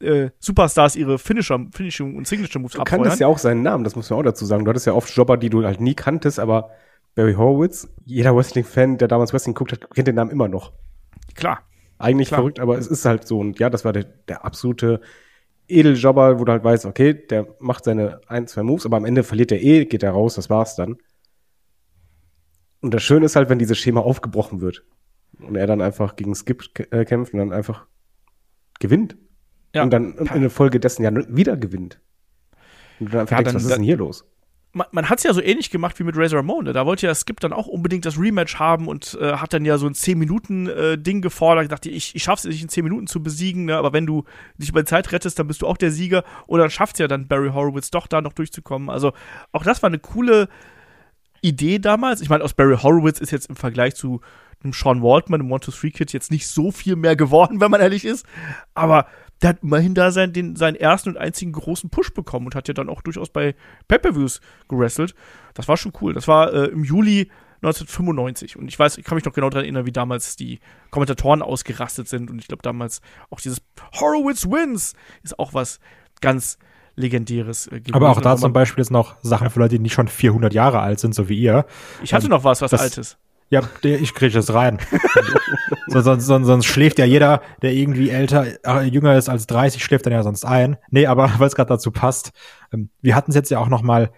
äh, 0.00 0.30
Superstars 0.38 0.96
ihre 0.96 1.18
Finisher, 1.18 1.58
Finishing 1.72 2.16
und 2.16 2.26
Signature 2.26 2.60
Moves 2.60 2.78
abfeuern. 2.78 2.98
Du 2.98 3.04
kanntest 3.04 3.20
ja 3.20 3.26
auch 3.26 3.38
seinen 3.38 3.62
Namen, 3.62 3.84
das 3.84 3.96
muss 3.96 4.10
man 4.10 4.20
auch 4.20 4.24
dazu 4.24 4.44
sagen. 4.44 4.64
Du 4.64 4.70
hattest 4.70 4.86
ja 4.86 4.92
oft 4.92 5.14
Jobber, 5.14 5.36
die 5.36 5.50
du 5.50 5.64
halt 5.64 5.80
nie 5.80 5.94
kanntest, 5.94 6.38
aber 6.38 6.70
Barry 7.14 7.34
Horowitz, 7.34 7.88
jeder 8.04 8.36
Wrestling-Fan, 8.36 8.98
der 8.98 9.08
damals 9.08 9.32
Wrestling 9.32 9.54
guckt 9.54 9.72
hat, 9.72 9.90
kennt 9.90 10.06
den 10.08 10.14
Namen 10.14 10.30
immer 10.30 10.48
noch. 10.48 10.72
Klar. 11.34 11.60
Eigentlich 11.98 12.28
Klar. 12.28 12.40
verrückt, 12.40 12.60
aber 12.60 12.78
es 12.78 12.86
ist 12.86 13.04
halt 13.04 13.26
so. 13.26 13.40
Und 13.40 13.58
ja, 13.58 13.70
das 13.70 13.84
war 13.84 13.92
der, 13.92 14.04
der 14.04 14.44
absolute 14.44 15.00
Edeljobber, 15.66 16.38
wo 16.38 16.44
du 16.44 16.52
halt 16.52 16.64
weißt, 16.64 16.86
okay, 16.86 17.12
der 17.14 17.48
macht 17.58 17.84
seine 17.84 18.20
ein, 18.28 18.46
zwei 18.46 18.62
Moves, 18.62 18.86
aber 18.86 18.96
am 18.96 19.04
Ende 19.04 19.24
verliert 19.24 19.52
er 19.52 19.60
eh, 19.60 19.84
geht 19.84 20.02
er 20.02 20.12
raus, 20.12 20.36
das 20.36 20.48
war's 20.48 20.76
dann. 20.76 20.98
Und 22.80 22.94
das 22.94 23.02
Schöne 23.02 23.26
ist 23.26 23.36
halt, 23.36 23.48
wenn 23.48 23.58
dieses 23.58 23.78
Schema 23.78 24.00
aufgebrochen 24.00 24.60
wird 24.60 24.84
und 25.40 25.56
er 25.56 25.66
dann 25.66 25.80
einfach 25.80 26.16
gegen 26.16 26.34
Skip 26.34 26.62
äh, 26.92 27.04
kämpft 27.04 27.32
und 27.32 27.40
dann 27.40 27.52
einfach 27.52 27.86
gewinnt. 28.78 29.16
Ja. 29.74 29.82
Und 29.82 29.90
dann 29.90 30.14
in 30.14 30.40
der 30.40 30.50
Folge 30.50 30.80
dessen 30.80 31.02
ja 31.02 31.10
wieder 31.28 31.56
gewinnt. 31.56 32.00
Und 33.00 33.12
du 33.12 33.12
dann 33.12 33.26
ja, 33.26 33.36
denkst, 33.36 33.44
dann, 33.44 33.54
was 33.54 33.64
ist 33.64 33.74
denn 33.74 33.82
hier 33.82 33.96
los? 33.96 34.24
man, 34.72 34.86
man 34.92 35.08
hat 35.08 35.18
es 35.18 35.24
ja 35.24 35.32
so 35.32 35.42
ähnlich 35.42 35.70
gemacht 35.70 35.98
wie 35.98 36.04
mit 36.04 36.16
Razor 36.16 36.38
Ramon. 36.38 36.64
Ne? 36.64 36.72
Da 36.72 36.86
wollte 36.86 37.06
ja 37.06 37.14
Skip 37.14 37.40
dann 37.40 37.52
auch 37.52 37.66
unbedingt 37.66 38.04
das 38.04 38.18
Rematch 38.18 38.58
haben 38.58 38.88
und 38.88 39.18
äh, 39.20 39.34
hat 39.34 39.52
dann 39.52 39.64
ja 39.64 39.78
so 39.78 39.86
ein 39.86 39.94
10-Minuten-Ding 39.94 41.18
äh, 41.18 41.20
gefordert. 41.20 41.64
Ich 41.64 41.70
dachte, 41.70 41.90
ich, 41.90 42.14
ich 42.14 42.22
schaff's 42.22 42.44
nicht 42.44 42.62
in 42.62 42.68
10 42.68 42.84
Minuten 42.84 43.06
zu 43.06 43.22
besiegen, 43.22 43.66
ne? 43.66 43.76
aber 43.76 43.92
wenn 43.92 44.06
du 44.06 44.24
dich 44.56 44.70
über 44.70 44.82
die 44.82 44.88
Zeit 44.88 45.12
rettest, 45.12 45.38
dann 45.38 45.46
bist 45.46 45.62
du 45.62 45.66
auch 45.66 45.76
der 45.76 45.90
Sieger. 45.90 46.24
Oder 46.46 46.64
dann 46.64 46.70
schafft 46.70 46.98
ja 46.98 47.08
dann 47.08 47.28
Barry 47.28 47.50
Horowitz 47.50 47.90
doch 47.90 48.06
da 48.06 48.20
noch 48.20 48.32
durchzukommen. 48.32 48.90
Also 48.90 49.12
auch 49.52 49.64
das 49.64 49.82
war 49.82 49.88
eine 49.88 49.98
coole 49.98 50.48
Idee 51.40 51.78
damals. 51.78 52.20
Ich 52.20 52.28
meine, 52.28 52.44
aus 52.44 52.54
Barry 52.54 52.76
Horowitz 52.76 53.20
ist 53.20 53.30
jetzt 53.30 53.48
im 53.48 53.56
Vergleich 53.56 53.94
zu 53.94 54.20
einem 54.62 54.72
Sean 54.72 55.02
Waltman 55.02 55.40
im 55.40 55.52
One-Two-Three-Kid 55.52 56.12
jetzt 56.12 56.32
nicht 56.32 56.48
so 56.48 56.72
viel 56.72 56.96
mehr 56.96 57.16
geworden, 57.16 57.60
wenn 57.60 57.70
man 57.70 57.80
ehrlich 57.80 58.04
ist. 58.04 58.26
Aber 58.74 59.06
der 59.42 59.50
hat 59.50 59.62
immerhin 59.62 59.94
da 59.94 60.10
sein, 60.10 60.32
den, 60.32 60.56
seinen 60.56 60.74
ersten 60.74 61.10
und 61.10 61.16
einzigen 61.16 61.52
großen 61.52 61.90
Push 61.90 62.12
bekommen 62.12 62.46
und 62.46 62.54
hat 62.54 62.68
ja 62.68 62.74
dann 62.74 62.88
auch 62.88 63.02
durchaus 63.02 63.30
bei 63.30 63.54
Pay-Per-Views 63.86 64.40
gewrestelt. 64.68 65.14
Das 65.54 65.68
war 65.68 65.76
schon 65.76 65.92
cool. 66.00 66.12
Das 66.14 66.26
war 66.26 66.52
äh, 66.52 66.66
im 66.66 66.84
Juli 66.84 67.30
1995. 67.62 68.56
Und 68.56 68.68
ich 68.68 68.78
weiß, 68.78 68.98
ich 68.98 69.04
kann 69.04 69.16
mich 69.16 69.24
noch 69.24 69.32
genau 69.32 69.50
daran 69.50 69.64
erinnern, 69.64 69.86
wie 69.86 69.92
damals 69.92 70.36
die 70.36 70.60
Kommentatoren 70.90 71.42
ausgerastet 71.42 72.08
sind. 72.08 72.30
Und 72.30 72.38
ich 72.38 72.48
glaube, 72.48 72.62
damals 72.62 73.00
auch 73.30 73.40
dieses 73.40 73.62
Horowitz 74.00 74.46
Wins 74.46 74.94
ist 75.22 75.38
auch 75.38 75.54
was 75.54 75.80
ganz 76.20 76.58
Legendäres 76.96 77.68
äh, 77.68 77.80
gewesen. 77.80 77.94
Aber 77.94 78.10
auch 78.10 78.20
da 78.20 78.36
zum 78.36 78.52
Beispiel 78.52 78.82
ist 78.82 78.90
noch 78.90 79.16
Sachen 79.22 79.50
für 79.50 79.60
Leute, 79.60 79.76
die 79.76 79.78
nicht 79.80 79.94
schon 79.94 80.08
400 80.08 80.52
Jahre 80.52 80.80
alt 80.80 81.00
sind, 81.00 81.14
so 81.14 81.28
wie 81.28 81.38
ihr. 81.38 81.64
Ich 82.02 82.12
hatte 82.12 82.26
ähm, 82.26 82.30
noch 82.30 82.44
was, 82.44 82.60
was 82.60 82.74
Altes. 82.74 83.18
Ja, 83.50 83.62
ich 83.82 84.14
kriege 84.14 84.34
das 84.34 84.52
rein. 84.52 84.78
so, 85.86 86.00
sonst, 86.02 86.26
sonst, 86.26 86.46
sonst 86.46 86.66
schläft 86.66 86.98
ja 86.98 87.06
jeder, 87.06 87.40
der 87.62 87.72
irgendwie 87.72 88.10
älter, 88.10 88.46
äh, 88.64 88.84
jünger 88.84 89.16
ist 89.16 89.28
als 89.28 89.46
30, 89.46 89.82
schläft 89.82 90.04
dann 90.04 90.12
ja 90.12 90.22
sonst 90.22 90.44
ein. 90.44 90.76
Nee, 90.90 91.06
aber 91.06 91.32
weil 91.38 91.48
es 91.48 91.54
gerade 91.54 91.68
dazu 91.68 91.90
passt, 91.90 92.32
ähm, 92.72 92.90
wir 93.00 93.14
hatten 93.14 93.30
es 93.30 93.34
jetzt 93.34 93.50
ja 93.50 93.58
auch 93.58 93.68
noch 93.68 93.82
mal 93.82 94.10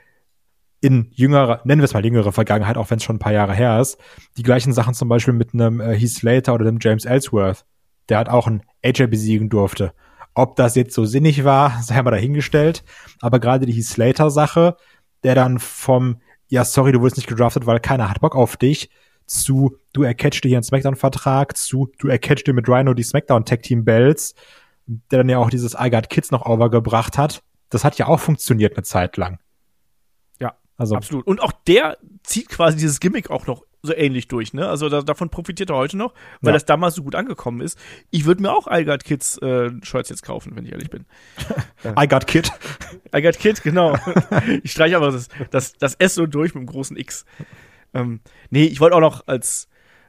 in 0.81 1.11
jüngerer, 1.12 1.61
nennen 1.64 1.81
wir 1.81 1.85
es 1.85 1.95
mal 1.95 2.05
jüngere 2.05 2.33
Vergangenheit, 2.33 2.77
auch 2.77 2.90
wenn 2.90 2.97
es 2.97 3.05
schon 3.05 3.16
ein 3.16 3.21
paar 3.21 3.33
Jahre 3.33 3.55
her 3.55 3.81
ist, 3.81 3.99
die 4.37 4.43
gleichen 4.43 4.73
Sachen 4.73 4.95
zum 4.95 5.09
Beispiel 5.09 5.35
mit 5.35 5.55
einem 5.55 5.81
äh, 5.81 5.95
Heath 5.95 6.11
Slater 6.11 6.55
oder 6.55 6.66
einem 6.66 6.79
James 6.81 7.05
Ellsworth, 7.05 7.64
der 8.09 8.19
hat 8.19 8.29
auch 8.29 8.49
ein 8.49 8.62
AJ 8.85 9.07
besiegen 9.07 9.49
durfte. 9.49 9.93
Ob 10.35 10.57
das 10.57 10.75
jetzt 10.75 10.95
so 10.95 11.05
sinnig 11.05 11.45
war, 11.45 11.79
sei 11.83 12.03
mal 12.03 12.11
dahingestellt. 12.11 12.83
Aber 13.21 13.38
gerade 13.38 13.66
die 13.66 13.73
Heath 13.73 13.87
Slater-Sache, 13.87 14.77
der 15.23 15.35
dann 15.35 15.59
vom 15.59 16.16
ja, 16.51 16.64
sorry, 16.64 16.90
du 16.90 17.01
wurdest 17.01 17.16
nicht 17.16 17.29
gedraftet, 17.29 17.64
weil 17.64 17.79
keiner 17.79 18.11
hat 18.11 18.21
Bock 18.21 18.35
auf 18.35 18.57
dich, 18.57 18.90
zu, 19.31 19.77
du 19.93 20.03
ercatchst 20.03 20.43
dir 20.43 20.49
hier 20.49 20.59
einen 20.59 20.64
Smackdown-Vertrag, 20.64 21.57
zu, 21.57 21.93
du 21.99 22.09
ercatchst 22.09 22.47
dir 22.47 22.53
mit 22.53 22.69
Rhino 22.69 22.95
die 22.95 23.05
Smackdown-Tag-Team-Bells, 23.05 24.35
der 24.87 25.19
dann 25.19 25.29
ja 25.29 25.38
auch 25.38 25.51
dieses 25.51 25.77
I 25.79 25.88
Got 25.88 26.11
Kids 26.11 26.33
noch 26.33 26.47
overgebracht 26.47 27.16
hat. 27.16 27.43
Das 27.69 27.85
hat 27.85 27.97
ja 27.97 28.09
auch 28.09 28.19
funktioniert 28.19 28.77
eine 28.77 28.83
Zeit 28.83 29.16
lang. 29.16 29.38
Ja, 30.40 30.55
also. 30.77 30.97
absolut. 30.97 31.27
Und 31.29 31.40
auch 31.40 31.53
der 31.53 31.97
zieht 32.25 32.49
quasi 32.49 32.77
dieses 32.77 32.99
Gimmick 32.99 33.31
auch 33.31 33.47
noch 33.47 33.64
so 33.83 33.95
ähnlich 33.95 34.27
durch, 34.27 34.53
ne? 34.53 34.69
Also 34.69 34.88
da, 34.88 35.01
davon 35.01 35.31
profitiert 35.31 35.71
er 35.71 35.77
heute 35.77 35.97
noch, 35.97 36.12
weil 36.40 36.51
ja. 36.51 36.55
das 36.55 36.66
damals 36.66 36.97
so 36.97 37.03
gut 37.03 37.14
angekommen 37.14 37.61
ist. 37.61 37.79
Ich 38.11 38.25
würde 38.25 38.43
mir 38.43 38.53
auch 38.53 38.66
I 38.71 38.85
Got 38.85 39.05
Kids 39.05 39.38
äh, 39.38 39.71
Shirts 39.83 40.11
jetzt 40.11 40.23
kaufen, 40.23 40.57
wenn 40.57 40.66
ich 40.66 40.73
ehrlich 40.73 40.90
bin. 40.90 41.07
I 41.99 42.09
Got 42.09 42.27
Kid. 42.27 42.51
I 43.14 43.23
Got 43.23 43.38
Kid, 43.38 43.62
genau. 43.62 43.97
ich 44.62 44.73
streiche 44.73 44.97
aber 44.97 45.12
das, 45.12 45.29
das, 45.51 45.75
das 45.79 45.95
S 45.95 46.16
so 46.16 46.27
durch 46.27 46.55
mit 46.55 46.62
dem 46.62 46.66
großen 46.66 46.97
X. 46.97 47.25
Ähm, 47.94 48.20
nee, 48.50 48.64
ich 48.64 48.81
wollte 48.81 48.96
auch 48.96 49.00
noch 49.00 49.26
als 49.26 49.68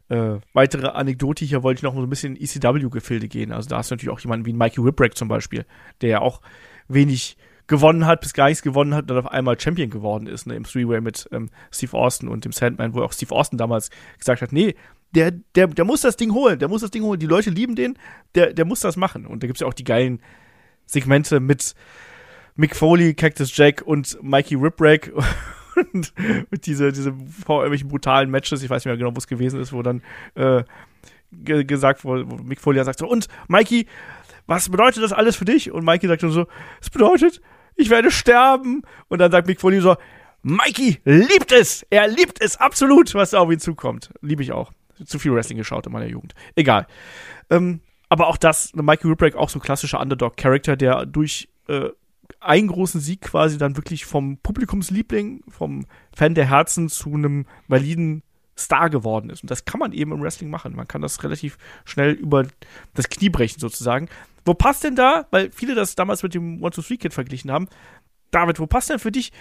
äh, 0.10 0.40
weitere 0.54 0.88
Anekdote 0.88 1.46
hier 1.46 1.64
wollte 1.64 1.80
ich 1.80 1.84
noch 1.84 1.96
so 1.96 2.02
ein 2.02 2.10
bisschen 2.10 2.36
in 2.36 2.44
ECW-Gefilde 2.44 3.28
gehen. 3.28 3.52
Also 3.52 3.70
da 3.70 3.78
hast 3.78 3.92
du 3.92 3.96
natürlich 3.96 4.14
auch 4.14 4.20
jemanden 4.20 4.46
wie 4.46 4.54
Mikey 4.54 4.84
Whipwreck 4.84 5.18
zum 5.18 5.28
Beispiel, 5.28 5.66
der 6.02 6.10
ja 6.10 6.22
auch 6.22 6.42
wenig 6.90 7.38
gewonnen 7.68 8.06
hat, 8.06 8.20
bis 8.20 8.34
gar 8.34 8.50
nichts 8.50 8.62
gewonnen 8.62 8.94
hat 8.94 9.04
und 9.04 9.12
dann 9.12 9.26
auf 9.26 9.32
einmal 9.32 9.58
Champion 9.58 9.90
geworden 9.90 10.28
ist, 10.28 10.46
ne, 10.46 10.56
im 10.56 10.66
Three-Way 10.66 11.00
mit 11.00 11.30
ähm, 11.32 11.50
Steve 11.72 11.98
Austin 11.98 12.28
und 12.28 12.44
dem 12.44 12.52
Sandman, 12.52 12.94
wo 12.94 13.02
auch 13.02 13.14
Steve 13.14 13.34
Austin 13.34 13.58
damals 13.58 13.90
gesagt 14.20 14.42
hat, 14.42 14.52
nee, 14.52 14.76
der, 15.12 15.32
der, 15.32 15.68
der 15.68 15.86
muss 15.86 16.02
das 16.02 16.18
Ding 16.18 16.34
holen, 16.34 16.60
der 16.60 16.68
muss 16.68 16.82
das 16.82 16.92
Ding 16.92 17.04
holen, 17.04 17.20
die 17.20 17.28
Leute 17.28 17.50
lieben 17.50 17.76
den, 17.76 17.98
der, 18.36 18.54
der 18.54 18.66
muss 18.66 18.82
das 18.82 18.98
machen. 18.98 19.26
Und 19.26 19.44
da 19.44 19.48
gibt's 19.48 19.62
ja 19.62 19.68
auch 19.68 19.74
die 19.74 19.86
geilen 19.86 20.22
Segmente 20.86 21.40
mit 21.40 21.74
Mick 22.56 22.76
Foley, 22.76 23.14
Cactus 23.14 23.56
Jack 23.56 23.82
und 23.86 24.18
Mikey 24.22 24.62
Whipwreck 24.62 25.14
und, 25.76 26.14
und 26.52 26.66
diese, 26.66 26.92
diese 26.92 27.14
vor 27.46 27.62
irgendwelchen 27.62 27.90
brutalen 27.90 28.30
Matches, 28.30 28.64
ich 28.64 28.70
weiß 28.70 28.86
nicht 28.86 28.92
mehr 28.92 28.98
genau, 28.98 29.16
wo 29.16 29.20
es 29.20 29.28
gewesen 29.28 29.60
ist, 29.60 29.74
wo 29.74 29.82
dann 29.82 30.02
äh, 30.36 30.64
ge 31.32 31.64
gesagt 31.64 32.04
wurde, 32.04 32.30
wo 32.30 32.36
Mick 32.38 32.60
Foley 32.60 32.84
sagt 32.84 33.00
so, 33.00 33.08
und 33.08 33.28
Mikey, 33.48 33.88
was 34.48 34.70
bedeutet 34.70 35.04
das 35.04 35.14
alles 35.14 35.36
für 35.36 35.46
dich? 35.46 35.72
Und 35.72 35.86
Mikey 35.86 36.08
sagt 36.08 36.24
dann 36.24 36.32
so, 36.32 36.48
es 36.82 36.90
bedeutet, 36.90 37.42
ich 37.76 37.90
werde 37.90 38.12
sterben. 38.12 38.82
Und 39.08 39.20
dann 39.20 39.32
sagt 39.32 39.48
Mick 39.48 39.62
Foley 39.62 39.80
so, 39.80 39.96
Mikey 40.44 41.00
liebt 41.06 41.52
es, 41.52 41.86
er 41.90 42.08
liebt 42.08 42.42
es 42.42 42.58
absolut, 42.58 43.14
was 43.14 43.32
da 43.32 43.40
auf 43.40 43.52
ihn 43.52 43.60
zukommt. 43.60 44.12
Liebe 44.22 44.44
ich 44.44 44.52
auch. 44.52 44.72
Zu 45.06 45.20
viel 45.20 45.34
Wrestling 45.34 45.58
geschaut 45.58 45.88
in 45.88 45.94
meiner 45.94 46.08
Jugend. 46.08 46.34
Egal. 46.56 46.88
Ähm, 47.50 47.82
aber 48.10 48.28
auch 48.28 48.38
das, 48.38 48.74
Mikey 48.74 49.10
Whipwreck, 49.10 49.36
auch 49.36 49.50
so 49.50 49.60
ein 49.60 49.62
klassischer 49.62 50.00
Underdog-Character, 50.00 50.76
der 50.76 51.06
durch 51.06 51.48
äh, 51.68 51.90
einen 52.40 52.68
großen 52.68 53.02
Sieg 53.02 53.22
quasi 53.22 53.58
dann 53.58 53.78
wirklich 53.78 54.06
vom 54.06 54.38
Publikumsliebling, 54.38 55.44
vom 55.48 55.86
Fan 56.16 56.36
der 56.36 56.50
Herzen 56.50 56.90
zu 56.90 57.14
einem 57.14 57.46
validen 57.68 58.24
Star 58.58 58.90
geworden 58.90 59.30
ist. 59.30 59.44
Und 59.44 59.52
das 59.52 59.66
kann 59.66 59.80
man 59.80 59.94
eben 59.94 60.12
im 60.12 60.22
Wrestling 60.22 60.50
machen. 60.50 60.76
Man 60.76 60.88
kann 60.88 61.02
das 61.02 61.24
relativ 61.24 61.58
schnell 61.86 62.12
über 62.12 62.46
das 62.94 63.10
Knie 63.10 63.30
brechen, 63.30 63.60
sozusagen. 63.60 64.08
Wo 64.46 64.54
passt 64.54 64.84
denn 64.84 64.96
da, 64.96 65.28
weil 65.32 65.52
viele 65.52 65.76
das 65.76 65.96
damals 65.96 66.24
mit 66.24 66.34
dem 66.34 66.62
One-Two-Three-Kid 66.62 67.14
verglichen 67.14 67.52
haben, 67.52 67.68
David, 68.32 68.60
wo 68.60 68.68
passt 68.68 68.90
denn 68.90 69.00
für 69.00 69.12
dich 69.12 69.32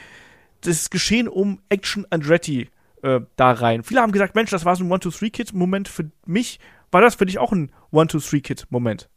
das 0.63 0.91
Geschehen 0.91 1.29
um 1.29 1.61
Action 1.69 2.07
Andretti 2.11 2.69
äh, 3.03 3.21
da 3.37 3.53
rein? 3.53 3.83
Viele 3.83 4.01
haben 4.01 4.13
gesagt, 4.13 4.35
Mensch, 4.35 4.51
das 4.51 4.65
war 4.65 4.77
so 4.77 4.85
ein 4.85 4.91
One-Two-Three-Kid-Moment 4.91 5.89
für 5.89 6.11
mich. 6.27 6.59
War 6.91 7.01
das 7.01 7.15
für 7.15 7.27
dich 7.27 7.39
auch 7.39 7.53
ein 7.53 7.73
One-Two-Three-Kid-Moment? 7.93 9.09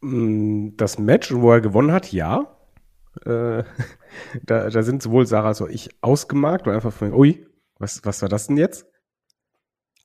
Mm, 0.00 0.70
das 0.76 0.98
Match, 0.98 1.32
wo 1.32 1.52
er 1.52 1.60
gewonnen 1.60 1.92
hat, 1.92 2.12
ja. 2.12 2.55
Äh, 3.24 3.64
da, 4.44 4.70
da 4.70 4.82
sind 4.82 5.02
sowohl 5.02 5.26
Sarah 5.26 5.48
als 5.48 5.62
auch 5.62 5.68
ich 5.68 5.90
ausgemarkt 6.00 6.66
und 6.66 6.74
einfach 6.74 6.92
von, 6.92 7.12
ui, 7.12 7.46
was, 7.78 8.04
was 8.04 8.22
war 8.22 8.28
das 8.28 8.46
denn 8.46 8.56
jetzt? 8.56 8.86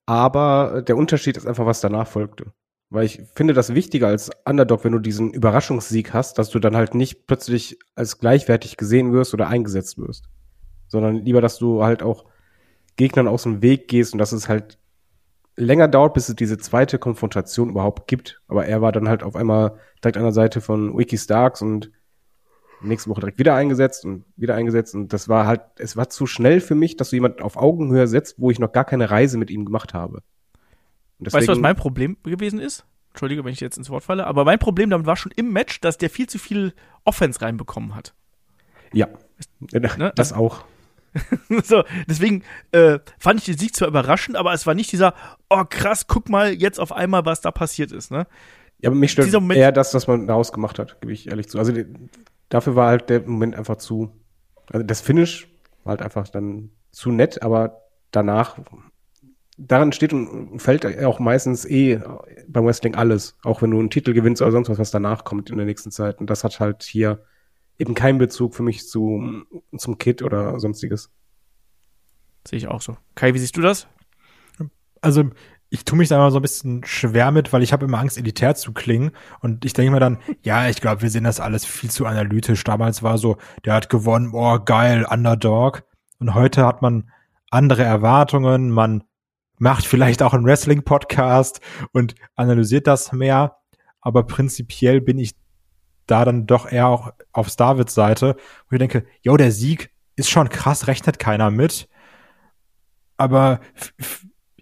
Aber 0.06 0.82
der 0.82 0.97
Unterschied 0.97 1.38
ist 1.38 1.47
einfach, 1.47 1.65
was 1.65 1.82
danach 1.82 2.08
folgte. 2.08 2.54
Weil 2.89 3.06
ich 3.06 3.21
finde 3.36 3.54
das 3.54 3.74
wichtiger 3.74 4.08
als 4.08 4.30
Underdog, 4.43 4.84
wenn 4.84 4.91
du 4.91 5.00
diesen 5.00 5.32
Überraschungssieg 5.32 6.13
hast, 6.13 6.38
dass 6.38 6.50
du 6.50 6.60
dann 6.60 6.76
halt 6.76 6.93
nicht 6.93 7.26
plötzlich 7.26 7.80
als 7.95 8.19
gleichwertig 8.19 8.76
gesehen 8.76 9.13
wirst 9.13 9.34
oder 9.34 9.47
eingesetzt 9.47 9.97
wirst. 9.97 10.28
Sondern 10.88 11.24
lieber, 11.24 11.39
dass 11.39 11.58
du 11.58 11.84
halt 11.84 12.04
auch 12.04 12.26
Gegnern 12.97 13.30
aus 13.30 13.43
dem 13.43 13.62
Weg 13.62 13.88
gehst 13.88 14.12
und 14.12 14.19
dass 14.19 14.34
es 14.34 14.50
halt 14.50 14.78
länger 15.56 15.88
dauert, 15.88 16.13
bis 16.13 16.28
es 16.28 16.36
diese 16.36 16.58
zweite 16.58 17.00
Konfrontation 17.00 17.69
überhaupt 17.69 18.08
gibt. 18.08 18.41
Aber 18.50 18.65
er 18.65 18.82
war 18.82 18.91
dann 18.91 19.08
halt 19.08 19.24
auf 19.24 19.38
einmal 19.38 19.78
direkt 20.04 20.17
an 20.17 20.24
der 20.24 20.34
Seite 20.34 20.60
von 20.60 20.97
Wiki 20.97 21.17
Starks 21.17 21.62
und 21.62 21.91
nächste 22.84 23.10
Woche 23.10 23.22
direkt 23.22 23.39
wieder 23.39 23.56
eingesetzt 23.56 24.06
und 24.06 24.26
wieder 24.36 24.56
eingesetzt. 24.56 24.96
Und 24.96 25.13
das 25.13 25.30
war 25.30 25.46
halt, 25.46 25.62
es 25.78 25.96
war 25.96 26.10
zu 26.10 26.26
schnell 26.26 26.62
für 26.62 26.76
mich, 26.76 26.98
dass 26.98 27.10
du 27.10 27.15
jemanden 27.15 27.41
auf 27.41 27.58
Augenhöhe 27.58 28.08
setzt, 28.08 28.39
wo 28.39 28.52
ich 28.52 28.60
noch 28.60 28.72
gar 28.72 28.86
keine 28.86 29.10
Reise 29.10 29.38
mit 29.38 29.50
ihm 29.50 29.65
gemacht 29.65 29.94
habe. 29.94 30.22
Deswegen, 31.20 31.39
weißt 31.39 31.48
du, 31.48 31.52
was 31.52 31.60
mein 31.60 31.76
Problem 31.76 32.17
gewesen 32.24 32.60
ist? 32.60 32.86
Entschuldige, 33.10 33.44
wenn 33.44 33.54
ich 33.54 33.60
jetzt 33.60 33.78
ins 33.78 33.89
Wort 33.89 34.04
falle, 34.04 34.26
aber 34.26 34.46
mein 34.46 34.60
Problem 34.60 34.89
damit 34.89 35.06
war 35.06 35.17
schon 35.17 35.34
im 35.36 35.52
Match, 35.52 35.82
dass 35.82 35.98
der 35.98 36.10
viel 36.10 36.28
zu 36.28 36.39
viel 36.39 36.74
Offense 37.04 37.41
reinbekommen 37.41 37.94
hat. 37.94 38.13
Ja, 38.94 39.08
ne? 39.72 40.13
das 40.15 40.34
auch. 40.34 40.63
so, 41.63 41.84
deswegen 42.08 42.44
äh, 42.72 43.00
fand 43.20 43.39
ich 43.41 43.46
den 43.46 43.58
Sieg 43.58 43.76
zwar 43.76 43.89
überraschend, 43.89 44.38
aber 44.38 44.54
es 44.54 44.65
war 44.65 44.74
nicht 44.74 44.91
dieser, 44.91 45.13
oh 45.50 45.63
krass, 45.70 46.08
guck 46.08 46.30
mal 46.30 46.54
jetzt 46.54 46.80
auf 46.80 46.94
einmal, 46.94 47.26
was 47.26 47.41
da 47.41 47.52
passiert 47.52 47.91
ist, 47.91 48.12
ne? 48.12 48.28
Ja, 48.80 48.89
aber 48.89 48.96
mich 48.96 49.12
stört 49.12 49.32
eher 49.52 49.72
das, 49.72 49.94
was 49.94 50.08
man 50.08 50.26
daraus 50.26 50.52
gemacht 50.52 50.80
hat, 50.80 51.02
gebe 51.02 51.13
ich 51.13 51.28
ehrlich 51.28 51.50
zu. 51.50 51.60
Also 51.60 51.74
dafür 52.51 52.75
war 52.75 52.89
halt 52.89 53.09
der 53.09 53.21
Moment 53.21 53.55
einfach 53.55 53.77
zu, 53.77 54.11
also 54.67 54.85
das 54.85 55.01
Finish 55.01 55.47
war 55.83 55.91
halt 55.91 56.03
einfach 56.03 56.27
dann 56.27 56.69
zu 56.91 57.11
nett, 57.11 57.41
aber 57.41 57.81
danach 58.11 58.59
daran 59.57 59.91
steht 59.91 60.13
und 60.13 60.59
fällt 60.59 60.85
auch 61.03 61.19
meistens 61.19 61.65
eh 61.65 61.99
beim 62.47 62.65
Wrestling 62.65 62.95
alles. 62.95 63.37
Auch 63.43 63.61
wenn 63.61 63.71
du 63.71 63.79
einen 63.79 63.89
Titel 63.89 64.13
gewinnst 64.13 64.41
oder 64.41 64.51
sonst 64.51 64.69
was, 64.69 64.79
was 64.79 64.91
danach 64.91 65.23
kommt 65.23 65.49
in 65.49 65.57
der 65.57 65.65
nächsten 65.65 65.91
Zeit. 65.91 66.19
Und 66.19 66.29
das 66.29 66.43
hat 66.43 66.59
halt 66.59 66.83
hier 66.83 67.23
eben 67.79 67.93
keinen 67.93 68.17
Bezug 68.17 68.53
für 68.53 68.63
mich 68.63 68.87
zu, 68.87 69.43
zum 69.77 69.97
Kit 69.97 70.21
oder 70.21 70.59
sonstiges. 70.59 71.09
Sehe 72.47 72.57
ich 72.57 72.67
auch 72.67 72.81
so. 72.81 72.97
Kai, 73.15 73.33
wie 73.33 73.39
siehst 73.39 73.55
du 73.57 73.61
das? 73.61 73.87
Also, 74.99 75.29
ich 75.73 75.86
tue 75.86 75.97
mich 75.97 76.10
da 76.10 76.17
immer 76.17 76.31
so 76.31 76.39
ein 76.39 76.41
bisschen 76.41 76.84
schwer 76.84 77.31
mit, 77.31 77.53
weil 77.53 77.63
ich 77.63 77.71
habe 77.71 77.86
immer 77.86 77.97
Angst, 77.97 78.17
elitär 78.17 78.55
zu 78.55 78.73
klingen. 78.73 79.12
Und 79.39 79.63
ich 79.63 79.71
denke 79.71 79.91
mir 79.91 80.01
dann, 80.01 80.17
ja, 80.43 80.67
ich 80.67 80.81
glaube, 80.81 81.01
wir 81.01 81.10
sehen 81.10 81.23
das 81.23 81.39
alles 81.39 81.65
viel 81.65 81.89
zu 81.89 82.05
analytisch. 82.05 82.62
Damals 82.65 83.03
war 83.03 83.17
so, 83.17 83.38
der 83.63 83.75
hat 83.75 83.89
gewonnen, 83.89 84.31
oh 84.34 84.60
geil, 84.60 85.07
Underdog. 85.10 85.84
Und 86.19 86.36
heute 86.36 86.65
hat 86.65 86.81
man 86.81 87.10
andere 87.51 87.84
Erwartungen, 87.84 88.69
man 88.69 89.05
macht 89.60 89.86
vielleicht 89.86 90.21
auch 90.23 90.34
einen 90.34 90.45
Wrestling-Podcast 90.45 91.62
und 91.93 92.15
analysiert 92.36 92.86
das 92.86 93.13
mehr. 93.13 93.55
Aber 94.01 94.23
prinzipiell 94.23 94.99
bin 94.99 95.19
ich 95.19 95.36
da 96.05 96.25
dann 96.25 96.47
doch 96.47 96.69
eher 96.69 96.88
auch 96.88 97.13
auf 97.31 97.55
Davids 97.55 97.93
Seite, 97.93 98.36
wo 98.67 98.75
ich 98.75 98.79
denke, 98.79 99.05
jo, 99.21 99.38
der 99.38 99.53
Sieg 99.53 99.91
ist 100.17 100.29
schon 100.29 100.49
krass, 100.49 100.88
rechnet 100.88 101.17
keiner 101.17 101.49
mit. 101.49 101.88
Aber 103.15 103.62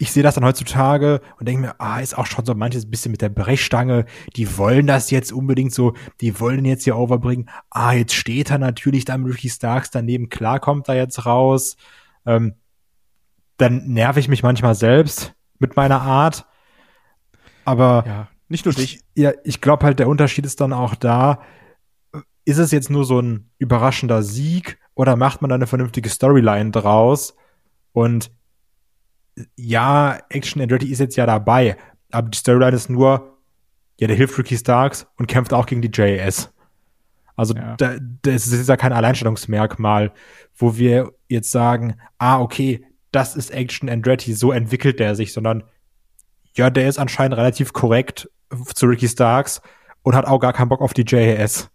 ich 0.02 0.14
sehe 0.14 0.24
das 0.24 0.36
dann 0.36 0.46
heutzutage 0.46 1.20
und 1.40 1.48
denke 1.48 1.62
mir, 1.62 1.76
ah, 1.80 2.00
ist 2.00 2.18
auch 2.18 2.26
schon 2.26 2.46
so 2.46 2.56
manches 2.56 2.90
bisschen 2.90 3.12
mit 3.12 3.22
der 3.22 3.28
Brechstange. 3.28 4.06
Die 4.38 4.58
wollen 4.58 4.88
das 4.88 5.12
jetzt 5.12 5.34
unbedingt 5.34 5.74
so, 5.74 5.94
die 6.22 6.40
wollen 6.40 6.64
jetzt 6.64 6.86
hier 6.86 6.96
overbringen. 6.96 7.50
Ah, 7.70 7.92
jetzt 7.92 8.14
steht 8.14 8.50
er 8.50 8.60
natürlich 8.60 9.04
da 9.04 9.18
mit 9.18 9.34
Ricky 9.34 9.50
Starks 9.50 9.92
daneben. 9.92 10.30
Klar 10.30 10.62
kommt 10.62 10.88
er 10.88 10.96
jetzt 10.96 11.26
raus. 11.26 11.76
Ähm, 12.26 12.56
dann 13.58 13.90
nerv 13.90 14.16
ich 14.16 14.30
mich 14.30 14.42
manchmal 14.42 14.74
selbst 14.74 15.34
mit 15.60 15.76
meiner 15.76 16.02
Art. 16.02 16.46
Aber 17.66 18.06
ja, 18.08 18.28
nicht 18.48 18.64
nur 18.64 18.74
dich. 18.74 19.02
Ja, 19.16 19.34
ich 19.44 19.60
glaube 19.60 19.86
halt, 19.86 20.00
der 20.00 20.08
Unterschied 20.08 20.46
ist 20.46 20.62
dann 20.62 20.72
auch 20.72 20.96
da. 20.96 21.42
Ist 22.46 22.58
es 22.58 22.72
jetzt 22.72 22.90
nur 22.90 23.04
so 23.04 23.20
ein 23.20 23.52
überraschender 23.58 24.24
Sieg 24.24 24.80
oder 24.96 25.18
macht 25.18 25.42
man 25.42 25.50
da 25.50 25.56
eine 25.56 25.68
vernünftige 25.68 26.08
Storyline 26.08 26.72
draus? 26.72 27.36
Und 27.92 28.32
ja, 29.56 30.20
Action 30.30 30.62
and 30.62 30.72
Ready 30.72 30.92
ist 30.92 31.00
jetzt 31.00 31.16
ja 31.16 31.26
dabei, 31.26 31.78
aber 32.12 32.30
die 32.30 32.38
Storyline 32.38 32.76
ist 32.76 32.90
nur, 32.90 33.38
ja, 34.00 34.08
der 34.08 34.16
hilft 34.16 34.38
Ricky 34.38 34.58
Starks 34.58 35.08
und 35.18 35.28
kämpft 35.28 35.54
auch 35.54 35.66
gegen 35.66 35.82
die 35.82 35.90
JS. 35.90 36.52
Also 37.36 37.54
ja. 37.56 37.76
da, 37.78 37.96
das 38.22 38.48
ist 38.48 38.68
ja 38.68 38.78
kein 38.78 38.92
Alleinstellungsmerkmal, 38.92 40.12
wo 40.58 40.78
wir 40.78 41.14
jetzt 41.28 41.52
sagen, 41.52 41.96
ah, 42.18 42.40
okay, 42.42 42.86
das 43.12 43.36
ist 43.36 43.52
Action 43.52 43.90
Andretti, 43.90 44.34
so 44.34 44.52
entwickelt 44.52 45.00
der 45.00 45.16
sich, 45.16 45.34
sondern 45.34 45.64
ja, 46.56 46.70
der 46.70 46.90
ist 46.90 47.00
anscheinend 47.00 47.38
relativ 47.38 47.74
korrekt 47.74 48.30
zu 48.74 48.88
Ricky 48.88 49.08
Starks 49.08 49.62
und 50.04 50.16
hat 50.16 50.26
auch 50.26 50.40
gar 50.40 50.54
keinen 50.54 50.70
Bock 50.70 50.82
auf 50.82 50.94
die 50.94 51.06
JAS. 51.08 51.70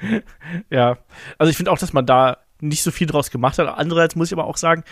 ja, 0.70 0.98
also 1.38 1.50
ich 1.50 1.56
finde 1.56 1.70
auch, 1.70 1.78
dass 1.78 1.92
man 1.92 2.06
da 2.06 2.38
nicht 2.60 2.82
so 2.82 2.90
viel 2.90 3.06
draus 3.06 3.30
gemacht 3.30 3.58
hat. 3.58 3.68
Andererseits 3.68 4.16
muss 4.16 4.28
ich 4.28 4.32
aber 4.32 4.46
auch 4.46 4.56
sagen, 4.56 4.84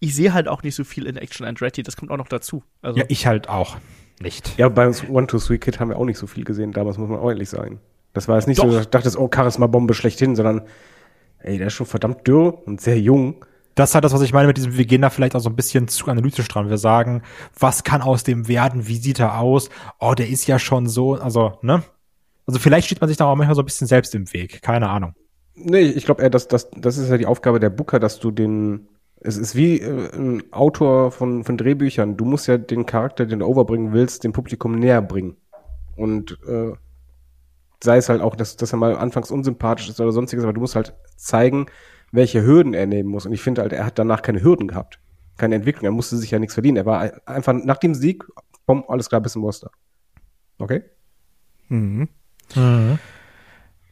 ich 0.00 0.14
sehe 0.14 0.32
halt 0.34 0.48
auch 0.48 0.62
nicht 0.62 0.74
so 0.74 0.84
viel 0.84 1.06
in 1.06 1.16
Action 1.16 1.46
Andretti, 1.46 1.82
das 1.82 1.96
kommt 1.96 2.10
auch 2.10 2.16
noch 2.16 2.28
dazu. 2.28 2.62
Also 2.82 2.98
ja, 2.98 3.04
ich 3.08 3.26
halt 3.26 3.48
auch 3.48 3.76
nicht. 4.20 4.56
Ja, 4.58 4.68
bei 4.68 4.86
uns 4.86 5.08
One, 5.08 5.26
Two, 5.26 5.38
Three 5.38 5.58
Kid 5.58 5.80
haben 5.80 5.90
wir 5.90 5.98
auch 5.98 6.04
nicht 6.04 6.18
so 6.18 6.26
viel 6.26 6.44
gesehen, 6.44 6.72
damals 6.72 6.98
muss 6.98 7.08
man 7.08 7.18
auch 7.18 7.28
ehrlich 7.28 7.48
sagen. 7.48 7.80
Das 8.12 8.28
war 8.28 8.36
jetzt 8.36 8.46
nicht 8.46 8.58
Doch. 8.58 8.64
so, 8.64 8.72
dass 8.72 8.82
ich 8.82 8.88
dachte, 8.88 9.12
oh, 9.18 9.30
Charisma-Bombe 9.32 9.94
schlechthin, 9.94 10.36
sondern 10.36 10.62
ey, 11.40 11.58
der 11.58 11.66
ist 11.66 11.74
schon 11.74 11.86
verdammt 11.86 12.26
dürr 12.26 12.66
und 12.66 12.80
sehr 12.80 12.98
jung 12.98 13.44
das 13.76 13.90
ist 13.90 13.94
halt 13.94 14.04
das, 14.04 14.14
was 14.14 14.22
ich 14.22 14.32
meine 14.32 14.48
mit 14.48 14.56
diesem, 14.56 14.76
wir 14.76 14.86
gehen 14.86 15.02
da 15.02 15.10
vielleicht 15.10 15.36
auch 15.36 15.40
so 15.40 15.50
ein 15.50 15.54
bisschen 15.54 15.86
zu 15.86 16.06
analytisch 16.06 16.48
dran. 16.48 16.70
Wir 16.70 16.78
sagen, 16.78 17.22
was 17.58 17.84
kann 17.84 18.00
aus 18.00 18.24
dem 18.24 18.48
werden? 18.48 18.88
Wie 18.88 18.96
sieht 18.96 19.20
er 19.20 19.38
aus? 19.38 19.68
Oh, 20.00 20.14
der 20.14 20.28
ist 20.28 20.46
ja 20.46 20.58
schon 20.58 20.86
so, 20.86 21.14
also, 21.14 21.58
ne? 21.60 21.82
Also 22.46 22.58
vielleicht 22.58 22.86
steht 22.86 23.02
man 23.02 23.08
sich 23.08 23.18
da 23.18 23.26
auch 23.26 23.36
manchmal 23.36 23.54
so 23.54 23.60
ein 23.60 23.66
bisschen 23.66 23.86
selbst 23.86 24.14
im 24.14 24.32
Weg. 24.32 24.62
Keine 24.62 24.88
Ahnung. 24.88 25.14
Nee, 25.54 25.82
ich 25.82 26.06
glaube 26.06 26.22
eher, 26.22 26.30
dass 26.30 26.48
das, 26.48 26.70
das 26.70 26.96
ist 26.96 27.10
ja 27.10 27.18
die 27.18 27.26
Aufgabe 27.26 27.60
der 27.60 27.68
Booker, 27.68 28.00
dass 28.00 28.18
du 28.18 28.30
den, 28.30 28.88
es 29.26 29.36
ist 29.36 29.56
wie 29.56 29.80
äh, 29.80 30.14
ein 30.14 30.52
Autor 30.52 31.10
von, 31.10 31.42
von 31.42 31.56
Drehbüchern. 31.56 32.16
Du 32.16 32.24
musst 32.24 32.46
ja 32.46 32.58
den 32.58 32.86
Charakter, 32.86 33.26
den 33.26 33.40
du 33.40 33.46
overbringen 33.46 33.92
willst, 33.92 34.24
dem 34.24 34.32
Publikum 34.32 34.78
näher 34.78 35.02
bringen. 35.02 35.36
Und 35.96 36.38
äh, 36.46 36.72
sei 37.82 37.96
es 37.96 38.08
halt 38.08 38.22
auch, 38.22 38.36
dass, 38.36 38.56
dass 38.56 38.72
er 38.72 38.78
mal 38.78 38.96
anfangs 38.96 39.30
unsympathisch 39.30 39.88
ist 39.88 40.00
oder 40.00 40.12
sonstiges, 40.12 40.44
aber 40.44 40.52
du 40.52 40.60
musst 40.60 40.76
halt 40.76 40.94
zeigen, 41.16 41.66
welche 42.12 42.44
Hürden 42.44 42.72
er 42.72 42.86
nehmen 42.86 43.08
muss. 43.08 43.26
Und 43.26 43.32
ich 43.32 43.42
finde 43.42 43.62
halt, 43.62 43.72
er 43.72 43.84
hat 43.84 43.98
danach 43.98 44.22
keine 44.22 44.42
Hürden 44.42 44.68
gehabt. 44.68 45.00
Keine 45.36 45.56
Entwicklung. 45.56 45.84
Er 45.84 45.90
musste 45.90 46.16
sich 46.16 46.30
ja 46.30 46.38
nichts 46.38 46.54
verdienen. 46.54 46.76
Er 46.76 46.86
war 46.86 47.12
einfach 47.26 47.52
nach 47.52 47.78
dem 47.78 47.94
Sieg, 47.94 48.24
bumm, 48.64 48.84
alles 48.86 49.08
klar, 49.08 49.20
bis 49.20 49.34
im 49.34 49.42
Monster. 49.42 49.70
Okay? 50.58 50.84
Mhm. 51.68 52.08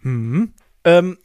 Mhm. 0.03 0.53
Ähm, 0.85 1.19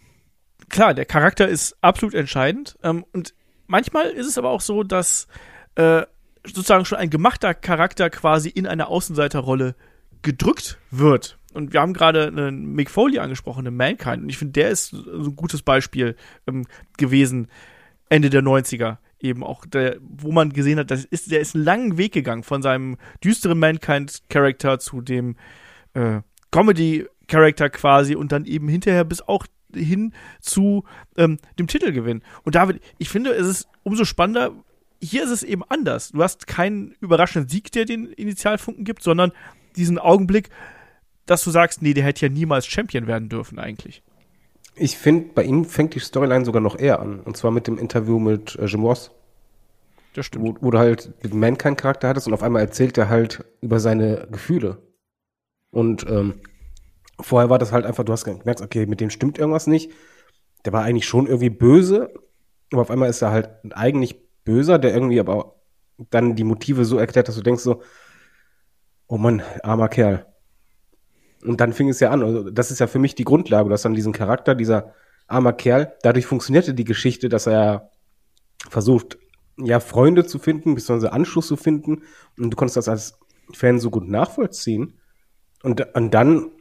klar, 0.67 0.93
der 0.95 1.05
Charakter 1.05 1.47
ist 1.47 1.77
absolut 1.81 2.15
entscheidend. 2.15 2.77
Ähm, 2.81 3.05
und 3.13 3.35
manchmal 3.69 4.07
ist 4.07 4.27
es 4.27 4.37
aber 4.37 4.49
auch 4.49 4.61
so, 4.61 4.83
dass 4.83 5.27
äh, 5.75 6.03
sozusagen 6.45 6.85
schon 6.85 6.97
ein 6.97 7.09
gemachter 7.09 7.53
Charakter 7.53 8.09
quasi 8.09 8.49
in 8.49 8.67
eine 8.67 8.87
Außenseiterrolle 8.87 9.75
gedrückt 10.21 10.77
wird. 10.91 11.37
Und 11.53 11.73
wir 11.73 11.81
haben 11.81 11.93
gerade 11.93 12.27
einen 12.27 12.73
Mick 12.73 12.89
Foley 12.89 13.19
angesprochen, 13.19 13.65
einen 13.65 13.77
Mankind. 13.77 14.23
Und 14.23 14.29
ich 14.29 14.37
finde, 14.37 14.53
der 14.53 14.69
ist 14.69 14.89
so 14.89 15.29
ein 15.29 15.35
gutes 15.35 15.61
Beispiel 15.61 16.15
ähm, 16.47 16.65
gewesen, 16.97 17.47
Ende 18.09 18.29
der 18.29 18.41
90er. 18.41 18.97
Eben 19.19 19.43
auch, 19.43 19.65
der, 19.65 19.97
wo 20.01 20.31
man 20.31 20.53
gesehen 20.53 20.79
hat, 20.79 20.91
das 20.91 21.05
ist, 21.05 21.31
der 21.31 21.39
ist 21.39 21.55
einen 21.55 21.63
langen 21.63 21.97
Weg 21.97 22.13
gegangen 22.13 22.43
von 22.43 22.61
seinem 22.61 22.97
düsteren 23.23 23.59
Mankind-Charakter 23.59 24.79
zu 24.79 25.01
dem 25.01 25.35
äh, 25.93 26.21
Comedy-Charakter 26.51 27.69
quasi 27.69 28.15
und 28.15 28.31
dann 28.31 28.45
eben 28.45 28.67
hinterher 28.67 29.03
bis 29.03 29.21
auch 29.21 29.45
hin 29.73 30.13
zu 30.41 30.83
ähm, 31.17 31.37
dem 31.57 31.67
Titelgewinn. 31.67 32.21
Und 32.43 32.55
David, 32.55 32.81
ich 32.97 33.09
finde, 33.09 33.31
es 33.31 33.47
ist 33.47 33.67
umso 33.83 34.05
spannender. 34.05 34.51
Hier 35.01 35.23
ist 35.23 35.29
es 35.29 35.43
eben 35.43 35.63
anders. 35.69 36.11
Du 36.11 36.21
hast 36.21 36.47
keinen 36.47 36.95
überraschenden 36.99 37.49
Sieg, 37.49 37.71
der 37.71 37.85
den 37.85 38.07
Initialfunken 38.07 38.83
gibt, 38.83 39.01
sondern 39.03 39.31
diesen 39.75 39.97
Augenblick, 39.97 40.49
dass 41.25 41.43
du 41.43 41.51
sagst, 41.51 41.81
nee, 41.81 41.93
der 41.93 42.03
hätte 42.03 42.25
ja 42.25 42.31
niemals 42.31 42.65
Champion 42.65 43.07
werden 43.07 43.29
dürfen 43.29 43.59
eigentlich. 43.59 44.03
Ich 44.75 44.97
finde, 44.97 45.33
bei 45.33 45.43
ihm 45.43 45.65
fängt 45.65 45.93
die 45.95 45.99
Storyline 45.99 46.45
sogar 46.45 46.61
noch 46.61 46.77
eher 46.77 46.99
an. 46.99 47.19
Und 47.19 47.37
zwar 47.37 47.51
mit 47.51 47.67
dem 47.67 47.77
Interview 47.77 48.19
mit 48.19 48.55
äh, 48.55 48.65
Jim 48.65 48.83
Ross. 48.83 49.11
Das 50.13 50.25
stimmt. 50.25 50.45
Wo, 50.45 50.55
wo 50.61 50.71
du 50.71 50.79
halt 50.79 51.13
den 51.23 51.39
Mankind-Charakter 51.39 52.07
hattest 52.07 52.27
und 52.27 52.33
auf 52.33 52.43
einmal 52.43 52.61
erzählt 52.61 52.97
er 52.97 53.09
halt 53.09 53.45
über 53.61 53.79
seine 53.79 54.27
Gefühle. 54.31 54.77
Und 55.71 56.05
ähm, 56.09 56.35
vorher 57.19 57.49
war 57.49 57.59
das 57.59 57.71
halt 57.71 57.85
einfach, 57.85 58.03
du 58.03 58.11
hast 58.11 58.25
gemerkt, 58.25 58.61
okay, 58.61 58.85
mit 58.85 59.01
dem 59.01 59.09
stimmt 59.09 59.37
irgendwas 59.37 59.67
nicht. 59.67 59.91
Der 60.65 60.73
war 60.73 60.83
eigentlich 60.83 61.07
schon 61.07 61.27
irgendwie 61.27 61.49
böse, 61.49 62.13
aber 62.71 62.81
auf 62.81 62.91
einmal 62.91 63.09
ist 63.09 63.21
er 63.21 63.31
halt 63.31 63.49
eigentlich 63.71 64.21
böser, 64.43 64.79
der 64.79 64.93
irgendwie 64.93 65.19
aber 65.19 65.55
dann 66.09 66.35
die 66.35 66.43
Motive 66.43 66.85
so 66.85 66.97
erklärt, 66.97 67.27
dass 67.27 67.35
du 67.35 67.41
denkst 67.41 67.63
so, 67.63 67.81
oh 69.07 69.17
Mann, 69.17 69.41
armer 69.63 69.89
Kerl. 69.89 70.25
Und 71.43 71.61
dann 71.61 71.73
fing 71.73 71.89
es 71.89 71.99
ja 71.99 72.09
an. 72.11 72.23
Also 72.23 72.49
das 72.49 72.71
ist 72.71 72.79
ja 72.79 72.87
für 72.87 72.99
mich 72.99 73.15
die 73.15 73.23
Grundlage. 73.23 73.69
Du 73.69 73.73
hast 73.73 73.85
dann 73.85 73.93
diesen 73.93 74.13
Charakter, 74.13 74.55
dieser 74.55 74.93
armer 75.27 75.53
Kerl. 75.53 75.93
Dadurch 76.01 76.25
funktionierte 76.25 76.73
die 76.73 76.83
Geschichte, 76.83 77.29
dass 77.29 77.47
er 77.47 77.91
versucht, 78.69 79.17
ja, 79.57 79.79
Freunde 79.79 80.25
zu 80.25 80.39
finden, 80.39 80.75
beziehungsweise 80.75 81.13
Anschluss 81.13 81.47
zu 81.47 81.55
finden. 81.55 82.03
Und 82.37 82.51
du 82.51 82.57
konntest 82.57 82.77
das 82.77 82.89
als 82.89 83.19
Fan 83.53 83.79
so 83.79 83.89
gut 83.89 84.07
nachvollziehen. 84.07 84.99
Und, 85.63 85.95
und 85.95 86.13
dann, 86.13 86.51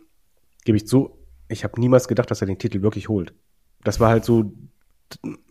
gebe 0.69 0.77
ich 0.77 0.87
zu, 0.87 1.16
ich 1.49 1.64
habe 1.64 1.81
niemals 1.81 2.09
gedacht, 2.09 2.31
dass 2.31 2.43
er 2.43 2.47
den 2.47 2.59
Titel 2.59 2.83
wirklich 2.83 3.09
holt. 3.09 3.33
Das 3.85 4.01
war 4.01 4.11
halt 4.11 4.27
so 4.27 4.53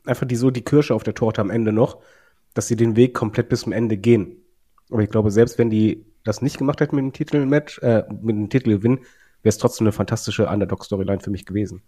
einfach 0.05 0.28
die, 0.28 0.36
so 0.36 0.51
die 0.51 0.61
Kirsche 0.61 0.93
auf 0.93 1.01
der 1.01 1.15
Torte 1.15 1.41
am 1.41 1.49
Ende 1.49 1.74
noch, 1.74 1.97
dass 2.53 2.68
sie 2.68 2.76
den 2.76 2.95
Weg 2.95 3.15
komplett 3.15 3.49
bis 3.49 3.61
zum 3.61 3.72
Ende 3.72 3.97
gehen. 3.97 4.38
Aber 4.91 5.01
ich 5.01 5.09
glaube, 5.09 5.32
selbst 5.32 5.57
wenn 5.57 5.72
die 5.72 6.05
das 6.24 6.43
nicht 6.43 6.59
gemacht 6.59 6.82
hätten 6.82 6.95
mit 6.95 7.03
dem 7.03 7.13
Titelmatch, 7.13 7.80
äh, 7.80 8.03
mit 8.22 8.36
dem 8.36 8.47
Titelgewinn, 8.51 8.97
wäre 8.97 9.05
es 9.49 9.57
trotzdem 9.57 9.88
eine 9.88 9.91
fantastische 9.91 10.47
Underdog-Storyline 10.47 11.22
für 11.22 11.32
mich 11.32 11.47
gewesen. 11.47 11.82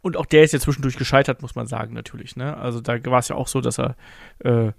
Und 0.00 0.16
auch 0.16 0.26
der 0.26 0.44
ist 0.44 0.52
ja 0.52 0.60
zwischendurch 0.60 0.96
gescheitert, 0.96 1.42
muss 1.42 1.56
man 1.56 1.66
sagen, 1.66 1.92
natürlich. 1.92 2.36
Ne? 2.36 2.56
Also 2.56 2.80
da 2.80 3.04
war 3.06 3.18
es 3.18 3.26
ja 3.26 3.34
auch 3.34 3.48
so, 3.48 3.60
dass 3.60 3.80
er 3.80 3.96
äh, 4.44 4.70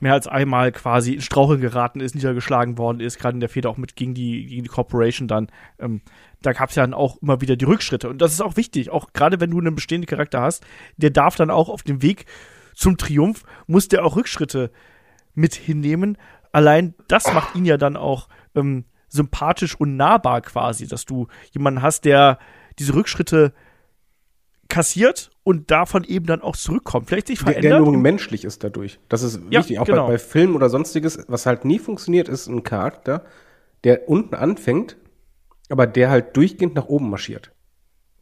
mehr 0.00 0.14
als 0.14 0.26
einmal 0.26 0.72
quasi 0.72 1.14
in 1.14 1.20
Straucheln 1.20 1.60
geraten 1.60 2.00
ist, 2.00 2.14
niedergeschlagen 2.14 2.78
worden 2.78 3.00
ist, 3.00 3.18
gerade 3.18 3.36
in 3.36 3.40
der 3.40 3.48
Feder 3.48 3.70
auch 3.70 3.76
mit 3.76 3.96
gegen 3.96 4.14
die, 4.14 4.46
gegen 4.46 4.62
die 4.62 4.68
Corporation 4.68 5.28
dann. 5.28 5.48
Ähm, 5.78 6.00
da 6.42 6.52
gab 6.52 6.70
es 6.70 6.76
ja 6.76 6.82
dann 6.82 6.94
auch 6.94 7.20
immer 7.22 7.40
wieder 7.40 7.56
die 7.56 7.66
Rückschritte. 7.66 8.08
Und 8.08 8.20
das 8.20 8.32
ist 8.32 8.40
auch 8.40 8.56
wichtig, 8.56 8.90
auch 8.90 9.12
gerade 9.12 9.40
wenn 9.40 9.50
du 9.50 9.58
einen 9.58 9.74
bestehenden 9.74 10.08
Charakter 10.08 10.40
hast, 10.40 10.64
der 10.96 11.10
darf 11.10 11.36
dann 11.36 11.50
auch 11.50 11.68
auf 11.68 11.82
dem 11.82 12.02
Weg 12.02 12.24
zum 12.74 12.96
Triumph, 12.96 13.44
muss 13.66 13.88
der 13.88 14.04
auch 14.04 14.16
Rückschritte 14.16 14.70
mit 15.34 15.54
hinnehmen. 15.54 16.16
Allein 16.52 16.94
das 17.08 17.32
macht 17.32 17.54
ihn 17.54 17.66
ja 17.66 17.76
dann 17.76 17.96
auch 17.96 18.28
ähm, 18.54 18.84
sympathisch 19.08 19.74
und 19.74 19.96
nahbar 19.96 20.40
quasi, 20.40 20.88
dass 20.88 21.04
du 21.04 21.28
jemanden 21.52 21.82
hast, 21.82 22.04
der 22.04 22.38
diese 22.78 22.94
Rückschritte 22.94 23.52
kassiert 24.70 25.30
und 25.42 25.70
davon 25.70 26.04
eben 26.04 26.24
dann 26.24 26.40
auch 26.40 26.56
zurückkommt. 26.56 27.08
Vielleicht 27.08 27.26
sich 27.26 27.38
verändert. 27.38 27.64
Der, 27.64 27.70
der 27.72 27.80
nur 27.80 27.96
menschlich 27.98 28.44
ist 28.44 28.64
dadurch. 28.64 28.98
Das 29.08 29.22
ist 29.22 29.40
Ja, 29.50 29.60
wichtig. 29.60 29.78
Auch 29.78 29.84
genau. 29.84 30.06
bei, 30.06 30.12
bei 30.14 30.18
Filmen 30.18 30.54
oder 30.56 30.70
sonstiges, 30.70 31.24
was 31.28 31.44
halt 31.44 31.66
nie 31.66 31.78
funktioniert, 31.78 32.28
ist 32.28 32.46
ein 32.46 32.62
Charakter, 32.62 33.24
der 33.84 34.08
unten 34.08 34.34
anfängt, 34.34 34.96
aber 35.68 35.86
der 35.86 36.10
halt 36.10 36.36
durchgehend 36.36 36.74
nach 36.74 36.86
oben 36.86 37.10
marschiert. 37.10 37.52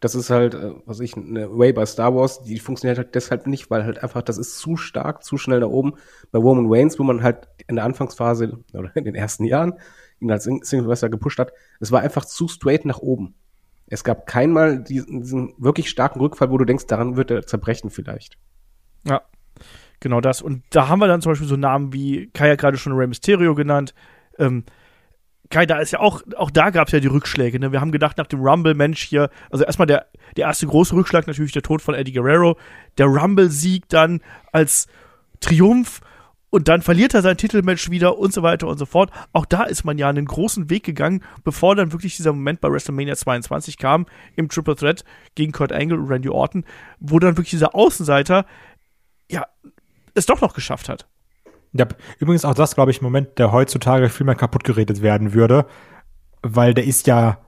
Das 0.01 0.15
ist 0.15 0.31
halt, 0.31 0.55
äh, 0.55 0.73
was 0.87 1.01
ich, 1.01 1.17
eine 1.17 1.57
Way 1.57 1.73
bei 1.73 1.87
Star 1.87 2.15
Wars, 2.15 2.43
die 2.43 2.59
funktioniert 2.59 2.99
halt 2.99 3.15
deshalb 3.15 3.47
nicht, 3.47 3.71
weil 3.71 3.85
halt 3.85 4.03
einfach, 4.03 4.23
das 4.23 4.39
ist 4.39 4.59
zu 4.59 4.77
stark, 4.77 5.25
zu 5.25 5.39
schnell 5.39 5.61
nach 5.61 5.69
oben. 5.69 5.95
Bei 6.31 6.39
Roman 6.39 6.71
Waynes, 6.71 6.99
wo 6.99 7.03
man 7.03 7.23
halt 7.23 7.49
in 7.67 7.77
der 7.77 7.85
Anfangsphase 7.85 8.59
oder 8.73 8.95
in 8.95 9.05
den 9.05 9.15
ersten 9.15 9.45
Jahren 9.45 9.75
ihn 10.21 10.31
als 10.31 10.45
Single 10.45 11.11
gepusht 11.11 11.39
hat, 11.39 11.53
es 11.81 11.93
war 11.93 12.01
einfach 12.01 12.25
zu 12.25 12.49
straight 12.49 12.85
nach 12.85 12.99
oben. 12.99 13.35
Es 13.91 14.05
gab 14.05 14.27
keinmal 14.27 14.83
diesen, 14.83 15.23
diesen 15.23 15.55
wirklich 15.59 15.89
starken 15.89 16.21
Rückfall, 16.21 16.51
wo 16.51 16.59
du 16.59 16.65
denkst, 16.65 16.87
daran 16.87 17.17
wird 17.17 17.31
er 17.31 17.47
zerbrechen 17.47 17.91
vielleicht. 17.91 18.37
Ja, 19.05 19.23
genau 20.01 20.21
das. 20.21 20.43
Und 20.43 20.63
da 20.71 20.89
haben 20.89 21.01
wir 21.01 21.09
dann 21.09 21.23
zum 21.23 21.33
Beispiel 21.33 21.49
so 21.49 21.57
Namen 21.57 21.93
wie, 21.93 22.31
Kai 22.33 22.51
hat 22.51 22.59
gerade 22.59 22.77
schon 22.77 22.93
Rey 22.93 23.07
Mysterio 23.07 23.55
genannt. 23.55 23.95
Ähm, 24.39 24.65
Kai, 25.51 25.65
da 25.65 25.79
ist 25.79 25.93
ja 25.93 26.01
auch, 26.01 26.23
auch 26.37 26.51
da 26.51 26.69
gab 26.69 26.89
es 26.89 26.93
ja 26.93 27.01
die 27.01 27.07
Rückschläge. 27.07 27.59
Ne? 27.59 27.73
Wir 27.73 27.81
haben 27.81 27.93
gedacht, 27.93 28.19
nach 28.19 28.27
dem 28.27 28.41
Rumble, 28.41 28.75
Mensch, 28.75 29.03
hier, 29.03 29.31
also 29.51 29.65
erstmal 29.65 29.87
der, 29.87 30.07
der 30.37 30.47
erste 30.47 30.67
große 30.67 30.95
Rückschlag, 30.95 31.27
natürlich 31.27 31.53
der 31.53 31.63
Tod 31.63 31.81
von 31.81 31.95
Eddie 31.95 32.13
Guerrero. 32.13 32.59
Der 32.99 33.07
Rumble-Sieg 33.07 33.89
dann 33.89 34.21
als 34.53 34.89
Triumph 35.41 36.01
und 36.51 36.69
dann 36.69 36.83
verliert 36.83 37.15
er 37.15 37.23
sein 37.23 37.37
Titelmatch 37.37 37.91
wieder 37.91 38.19
und 38.19 38.33
so 38.33 38.43
weiter 38.43 38.69
und 38.69 38.79
so 38.79 38.87
fort. 38.87 39.11
Auch 39.33 39.45
da 39.45 39.65
ist 39.65 39.85
man 39.85 39.99
ja 39.99 40.09
einen 40.09 40.25
großen 40.25 40.71
Weg 40.71 40.85
gegangen, 40.85 41.23
bevor 41.45 41.77
dann 41.77 41.93
wirklich 41.93 42.17
dieser 42.17 42.33
Moment 42.33 42.61
bei 42.61 42.71
WrestleMania 42.71 43.17
22 43.17 43.77
kam, 43.79 44.07
im 44.37 44.49
Triple 44.49 44.77
Threat 44.77 45.05
gegen 45.35 45.53
Kurt 45.53 45.73
Angle 45.73 45.99
und 45.99 46.09
Randy 46.09 46.31
Orton, 46.31 46.65
wo 47.01 47.19
dann 47.19 47.37
wirklich 47.37 47.51
dieser 47.51 47.75
Außenseiter, 47.75 48.47
ja, 49.31 49.47
es 50.15 50.27
doch 50.27 50.41
noch 50.41 50.55
geschafft 50.55 50.89
hat. 50.89 51.07
Ja, 51.73 51.87
übrigens 52.19 52.47
auch 52.47 52.55
das, 52.55 52.75
glaube 52.75 52.91
ich, 52.91 53.03
ein 53.03 53.05
Moment, 53.05 53.39
der 53.39 53.53
heutzutage 53.53 54.09
viel 54.09 54.25
mehr 54.25 54.35
kaputt 54.35 54.65
geredet 54.65 55.03
werden 55.03 55.35
würde, 55.35 55.67
weil 56.43 56.73
der 56.73 56.85
ist 56.85 57.07
ja 57.07 57.39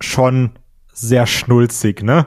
schon 0.00 0.50
sehr 0.92 1.26
schnulzig, 1.26 2.02
ne? 2.02 2.26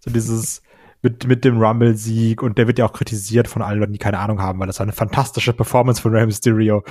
So 0.00 0.10
dieses 0.10 0.62
mit, 1.04 1.26
mit 1.26 1.44
dem 1.44 1.62
Rumble-Sieg 1.62 2.42
und 2.42 2.56
der 2.56 2.66
wird 2.66 2.78
ja 2.78 2.86
auch 2.86 2.94
kritisiert 2.94 3.46
von 3.46 3.60
allen 3.60 3.78
Leuten, 3.78 3.92
die 3.92 3.98
keine 3.98 4.18
Ahnung 4.18 4.40
haben, 4.40 4.58
weil 4.58 4.66
das 4.66 4.78
war 4.78 4.84
eine 4.84 4.94
fantastische 4.94 5.52
Performance 5.52 6.00
von 6.00 6.14
Rey 6.14 6.24
Mysterio, 6.24 6.82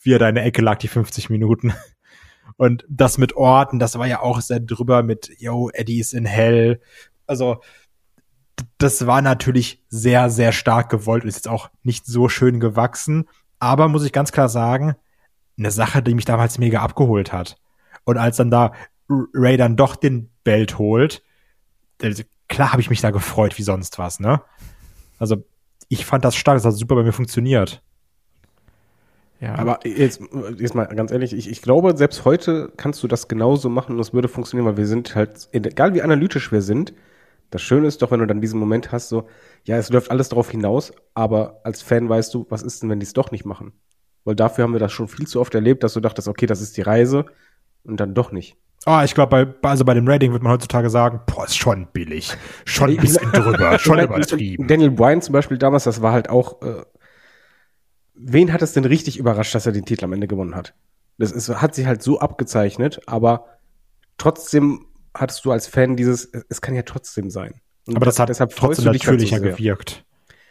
wie 0.00 0.14
er 0.14 0.18
da 0.18 0.28
in 0.28 0.36
der 0.36 0.46
Ecke 0.46 0.62
lag, 0.62 0.78
die 0.78 0.88
50 0.88 1.28
Minuten. 1.28 1.74
Und 2.56 2.86
das 2.88 3.18
mit 3.18 3.36
Orten, 3.36 3.78
das 3.78 3.98
war 3.98 4.06
ja 4.06 4.20
auch 4.20 4.40
sehr 4.40 4.58
drüber 4.58 5.02
mit, 5.02 5.30
yo, 5.38 5.68
Eddie 5.72 6.00
ist 6.00 6.14
in 6.14 6.24
Hell. 6.24 6.80
Also, 7.26 7.60
das 8.78 9.06
war 9.06 9.20
natürlich 9.20 9.84
sehr, 9.90 10.30
sehr 10.30 10.50
stark 10.50 10.88
gewollt 10.88 11.22
und 11.22 11.28
ist 11.28 11.36
jetzt 11.36 11.48
auch 11.48 11.70
nicht 11.84 12.06
so 12.06 12.28
schön 12.28 12.58
gewachsen. 12.58 13.28
Aber 13.60 13.86
muss 13.86 14.04
ich 14.04 14.12
ganz 14.12 14.32
klar 14.32 14.48
sagen, 14.48 14.96
eine 15.56 15.70
Sache, 15.70 16.02
die 16.02 16.14
mich 16.14 16.24
damals 16.24 16.58
mega 16.58 16.80
abgeholt 16.80 17.32
hat. 17.32 17.60
Und 18.04 18.16
als 18.16 18.38
dann 18.38 18.50
da 18.50 18.72
Ray 19.08 19.56
dann 19.56 19.76
doch 19.76 19.94
den 19.94 20.30
Belt 20.42 20.78
holt, 20.78 21.22
klar 22.48 22.72
habe 22.72 22.80
ich 22.82 22.90
mich 22.90 23.00
da 23.00 23.10
gefreut 23.10 23.58
wie 23.58 23.62
sonst 23.62 23.98
was, 23.98 24.20
ne? 24.20 24.42
Also 25.18 25.44
ich 25.88 26.06
fand 26.06 26.24
das 26.24 26.36
stark, 26.36 26.56
das 26.56 26.64
hat 26.66 26.74
super 26.74 26.96
bei 26.96 27.02
mir 27.04 27.12
funktioniert. 27.12 27.82
Ja, 29.40 29.54
Aber 29.56 29.80
jetzt, 29.86 30.20
jetzt 30.58 30.74
mal 30.74 30.86
ganz 30.86 31.10
ehrlich, 31.12 31.32
ich, 31.32 31.48
ich 31.48 31.62
glaube, 31.62 31.96
selbst 31.96 32.24
heute 32.24 32.72
kannst 32.76 33.02
du 33.02 33.08
das 33.08 33.28
genauso 33.28 33.68
machen 33.68 33.94
und 33.94 34.00
es 34.00 34.12
würde 34.12 34.28
funktionieren, 34.28 34.66
weil 34.66 34.76
wir 34.76 34.86
sind 34.86 35.14
halt, 35.14 35.48
egal 35.52 35.94
wie 35.94 36.02
analytisch 36.02 36.52
wir 36.52 36.62
sind, 36.62 36.92
Das 37.50 37.62
Schöne 37.62 37.88
ist 37.88 38.02
doch, 38.02 38.12
wenn 38.12 38.20
du 38.20 38.28
dann 38.28 38.42
diesen 38.42 38.60
Moment 38.60 38.92
hast, 38.92 39.10
so, 39.10 39.28
ja, 39.64 39.76
es 39.78 39.90
läuft 39.90 40.12
alles 40.12 40.30
darauf 40.30 40.50
hinaus, 40.52 40.92
aber 41.14 41.60
als 41.64 41.82
Fan 41.82 42.08
weißt 42.08 42.34
du, 42.34 42.46
was 42.50 42.62
ist 42.62 42.82
denn, 42.82 42.90
wenn 42.90 43.00
die 43.00 43.06
es 43.06 43.14
doch 43.14 43.32
nicht 43.32 43.44
machen? 43.46 43.74
Weil 44.24 44.36
dafür 44.36 44.64
haben 44.64 44.72
wir 44.74 44.80
das 44.80 44.92
schon 44.92 45.08
viel 45.08 45.26
zu 45.28 45.40
oft 45.40 45.54
erlebt, 45.56 45.82
dass 45.84 45.94
du 45.94 46.00
dachtest, 46.00 46.28
okay, 46.28 46.46
das 46.46 46.62
ist 46.62 46.76
die 46.78 46.82
Reise 46.82 47.26
und 47.84 47.98
dann 48.00 48.14
doch 48.14 48.32
nicht. 48.32 48.56
Ah, 48.84 49.04
ich 49.04 49.14
glaube, 49.14 49.44
bei, 49.60 49.68
also 49.68 49.84
bei 49.84 49.94
dem 49.94 50.08
Rating 50.08 50.32
wird 50.32 50.42
man 50.42 50.52
heutzutage 50.52 50.88
sagen, 50.88 51.20
boah, 51.26 51.44
ist 51.44 51.56
schon 51.56 51.88
billig. 51.92 52.36
Schon 52.64 52.90
ein 52.90 52.96
bisschen 52.96 53.30
drüber, 53.32 53.78
schon 53.78 53.98
übertrieben. 53.98 54.66
Daniel 54.66 54.90
Bryan 54.90 55.20
zum 55.20 55.32
Beispiel 55.32 55.58
damals, 55.58 55.84
das 55.84 56.00
war 56.00 56.12
halt 56.12 56.30
auch, 56.30 56.62
äh, 56.62 56.84
wen 58.14 58.52
hat 58.52 58.62
es 58.62 58.72
denn 58.72 58.84
richtig 58.84 59.18
überrascht, 59.18 59.54
dass 59.54 59.66
er 59.66 59.72
den 59.72 59.84
Titel 59.84 60.04
am 60.04 60.12
Ende 60.12 60.26
gewonnen 60.26 60.54
hat? 60.54 60.74
Das 61.18 61.32
ist, 61.32 61.48
hat 61.48 61.74
sich 61.74 61.86
halt 61.86 62.02
so 62.02 62.20
abgezeichnet, 62.20 63.00
aber 63.06 63.58
trotzdem 64.16 64.86
hattest 65.14 65.44
du 65.44 65.50
als 65.50 65.66
Fan 65.66 65.96
dieses, 65.96 66.30
es 66.48 66.60
kann 66.60 66.74
ja 66.74 66.82
trotzdem 66.82 67.30
sein. 67.30 67.60
Und 67.86 67.96
aber 67.96 68.06
das 68.06 68.18
hat 68.18 68.28
deshalb 68.28 68.54
trotzdem 68.54 68.86
natürlicher 68.86 69.36
halt 69.36 69.44
so 69.44 69.50
gewirkt. 69.50 70.04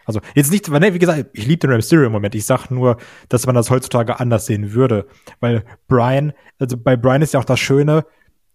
Also 0.07 0.21
jetzt 0.35 0.51
nicht, 0.51 0.67
ne, 0.69 0.93
wie 0.93 0.99
gesagt, 0.99 1.25
ich 1.33 1.45
liebe 1.45 1.59
den 1.59 1.69
Rey 1.69 1.77
Mysterio 1.77 2.07
im 2.07 2.13
Moment. 2.13 2.33
Ich 2.33 2.45
sag 2.45 2.71
nur, 2.71 2.97
dass 3.29 3.45
man 3.45 3.55
das 3.55 3.69
heutzutage 3.69 4.19
anders 4.19 4.45
sehen 4.45 4.73
würde, 4.73 5.05
weil 5.41 5.63
Brian, 5.87 6.33
also 6.59 6.77
bei 6.77 6.95
Brian 6.95 7.21
ist 7.21 7.33
ja 7.33 7.39
auch 7.41 7.45
das 7.45 7.59
Schöne, 7.59 8.05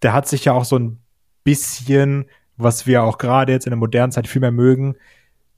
der 0.00 0.14
hat 0.14 0.26
sich 0.26 0.46
ja 0.46 0.54
auch 0.54 0.64
so 0.64 0.78
ein 0.78 0.98
bisschen, 1.44 2.24
was 2.56 2.86
wir 2.86 3.02
auch 3.02 3.18
gerade 3.18 3.52
jetzt 3.52 3.66
in 3.66 3.70
der 3.70 3.78
modernen 3.78 4.12
Zeit 4.12 4.26
viel 4.26 4.40
mehr 4.40 4.50
mögen, 4.50 4.96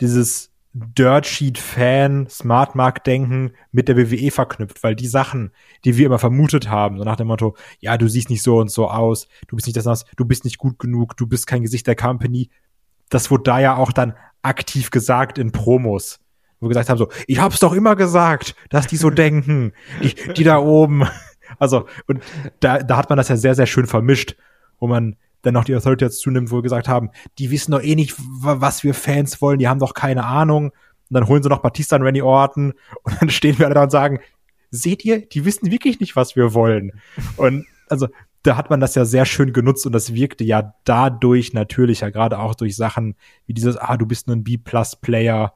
dieses 0.01 0.51
Dirt 0.76 1.26
Sheet 1.26 1.57
Fan, 1.57 2.26
Smart 2.28 2.74
Mark 2.74 3.05
Denken 3.05 3.53
mit 3.70 3.86
der 3.86 3.97
WWE 3.97 4.32
verknüpft, 4.32 4.82
weil 4.82 4.97
die 4.97 5.07
Sachen, 5.07 5.53
die 5.84 5.97
wir 5.97 6.07
immer 6.07 6.18
vermutet 6.18 6.68
haben, 6.68 6.99
so 6.99 7.05
nach 7.05 7.14
dem 7.14 7.28
Motto, 7.28 7.57
ja, 7.78 7.97
du 7.97 8.09
siehst 8.09 8.28
nicht 8.28 8.42
so 8.42 8.59
und 8.59 8.72
so 8.72 8.90
aus, 8.90 9.28
du 9.47 9.55
bist 9.55 9.68
nicht 9.68 9.76
das, 9.76 10.05
du 10.16 10.24
bist 10.24 10.45
nicht 10.45 10.59
gut 10.59 10.80
genug, 10.80 11.16
du 11.16 11.28
bist 11.28 11.47
kein 11.47 11.62
Gesicht 11.62 11.86
der 11.86 11.95
Company, 11.95 12.51
das 13.09 13.30
wurde 13.30 13.44
da 13.44 13.61
ja 13.61 13.76
auch 13.76 13.92
dann 13.92 14.14
aktiv 14.42 14.90
gesagt 14.90 15.38
in 15.38 15.52
Promos, 15.52 16.20
wo 16.61 16.66
wir 16.66 16.70
gesagt 16.70 16.88
haben 16.88 16.98
so, 16.98 17.09
ich 17.26 17.40
hab's 17.40 17.61
doch 17.61 17.72
immer 17.72 17.96
gesagt, 17.96 18.55
dass 18.70 18.86
die 18.86 18.96
so 18.96 19.11
denken, 19.11 19.72
die, 20.02 20.14
die 20.34 20.44
da 20.44 20.59
oben. 20.59 21.09
Also, 21.59 21.86
und 22.07 22.20
da, 22.61 22.78
da 22.78 22.96
hat 22.96 23.11
man 23.11 23.18
das 23.18 23.28
ja 23.28 23.36
sehr, 23.36 23.55
sehr 23.55 23.66
schön 23.66 23.86
vermischt, 23.86 24.34
wo 24.80 24.88
man 24.88 25.16
dann 25.42 25.55
noch 25.55 25.64
die 25.64 25.74
Authority 25.76 26.07
dazu 26.07 26.30
nimmt, 26.30 26.50
wo 26.50 26.57
wir 26.57 26.62
gesagt 26.62 26.88
haben, 26.88 27.11
die 27.38 27.50
wissen 27.50 27.70
doch 27.72 27.82
eh 27.82 27.94
nicht, 27.94 28.14
was 28.18 28.82
wir 28.82 28.94
Fans 28.94 29.40
wollen, 29.40 29.59
die 29.59 29.68
haben 29.68 29.78
doch 29.78 29.94
keine 29.94 30.24
Ahnung. 30.24 30.70
Und 30.70 30.74
dann 31.11 31.28
holen 31.28 31.42
sie 31.42 31.50
noch 31.50 31.61
Batista 31.61 31.96
und 31.96 32.02
Randy 32.02 32.22
Orton 32.22 32.72
und 33.02 33.20
dann 33.20 33.30
stehen 33.30 33.59
wir 33.59 33.66
alle 33.66 33.74
da 33.74 33.82
und 33.84 33.90
sagen, 33.90 34.20
seht 34.70 35.05
ihr, 35.05 35.26
die 35.26 35.44
wissen 35.44 35.70
wirklich 35.70 36.00
nicht, 36.00 36.16
was 36.16 36.34
wir 36.34 36.55
wollen. 36.55 36.92
Und 37.36 37.66
also 37.88 38.09
da 38.45 38.57
hat 38.57 38.70
man 38.70 38.78
das 38.78 38.95
ja 38.95 39.05
sehr 39.05 39.24
schön 39.26 39.53
genutzt 39.53 39.86
und 39.86 39.92
das 39.92 40.14
wirkte 40.14 40.45
ja 40.45 40.74
dadurch 40.84 41.53
natürlicher, 41.53 42.11
gerade 42.11 42.38
auch 42.38 42.55
durch 42.55 42.76
Sachen 42.76 43.16
wie 43.47 43.55
dieses, 43.55 43.76
ah, 43.76 43.97
du 43.97 44.07
bist 44.07 44.26
nur 44.26 44.36
ein 44.36 44.45
B-Plus-Player. 44.45 45.53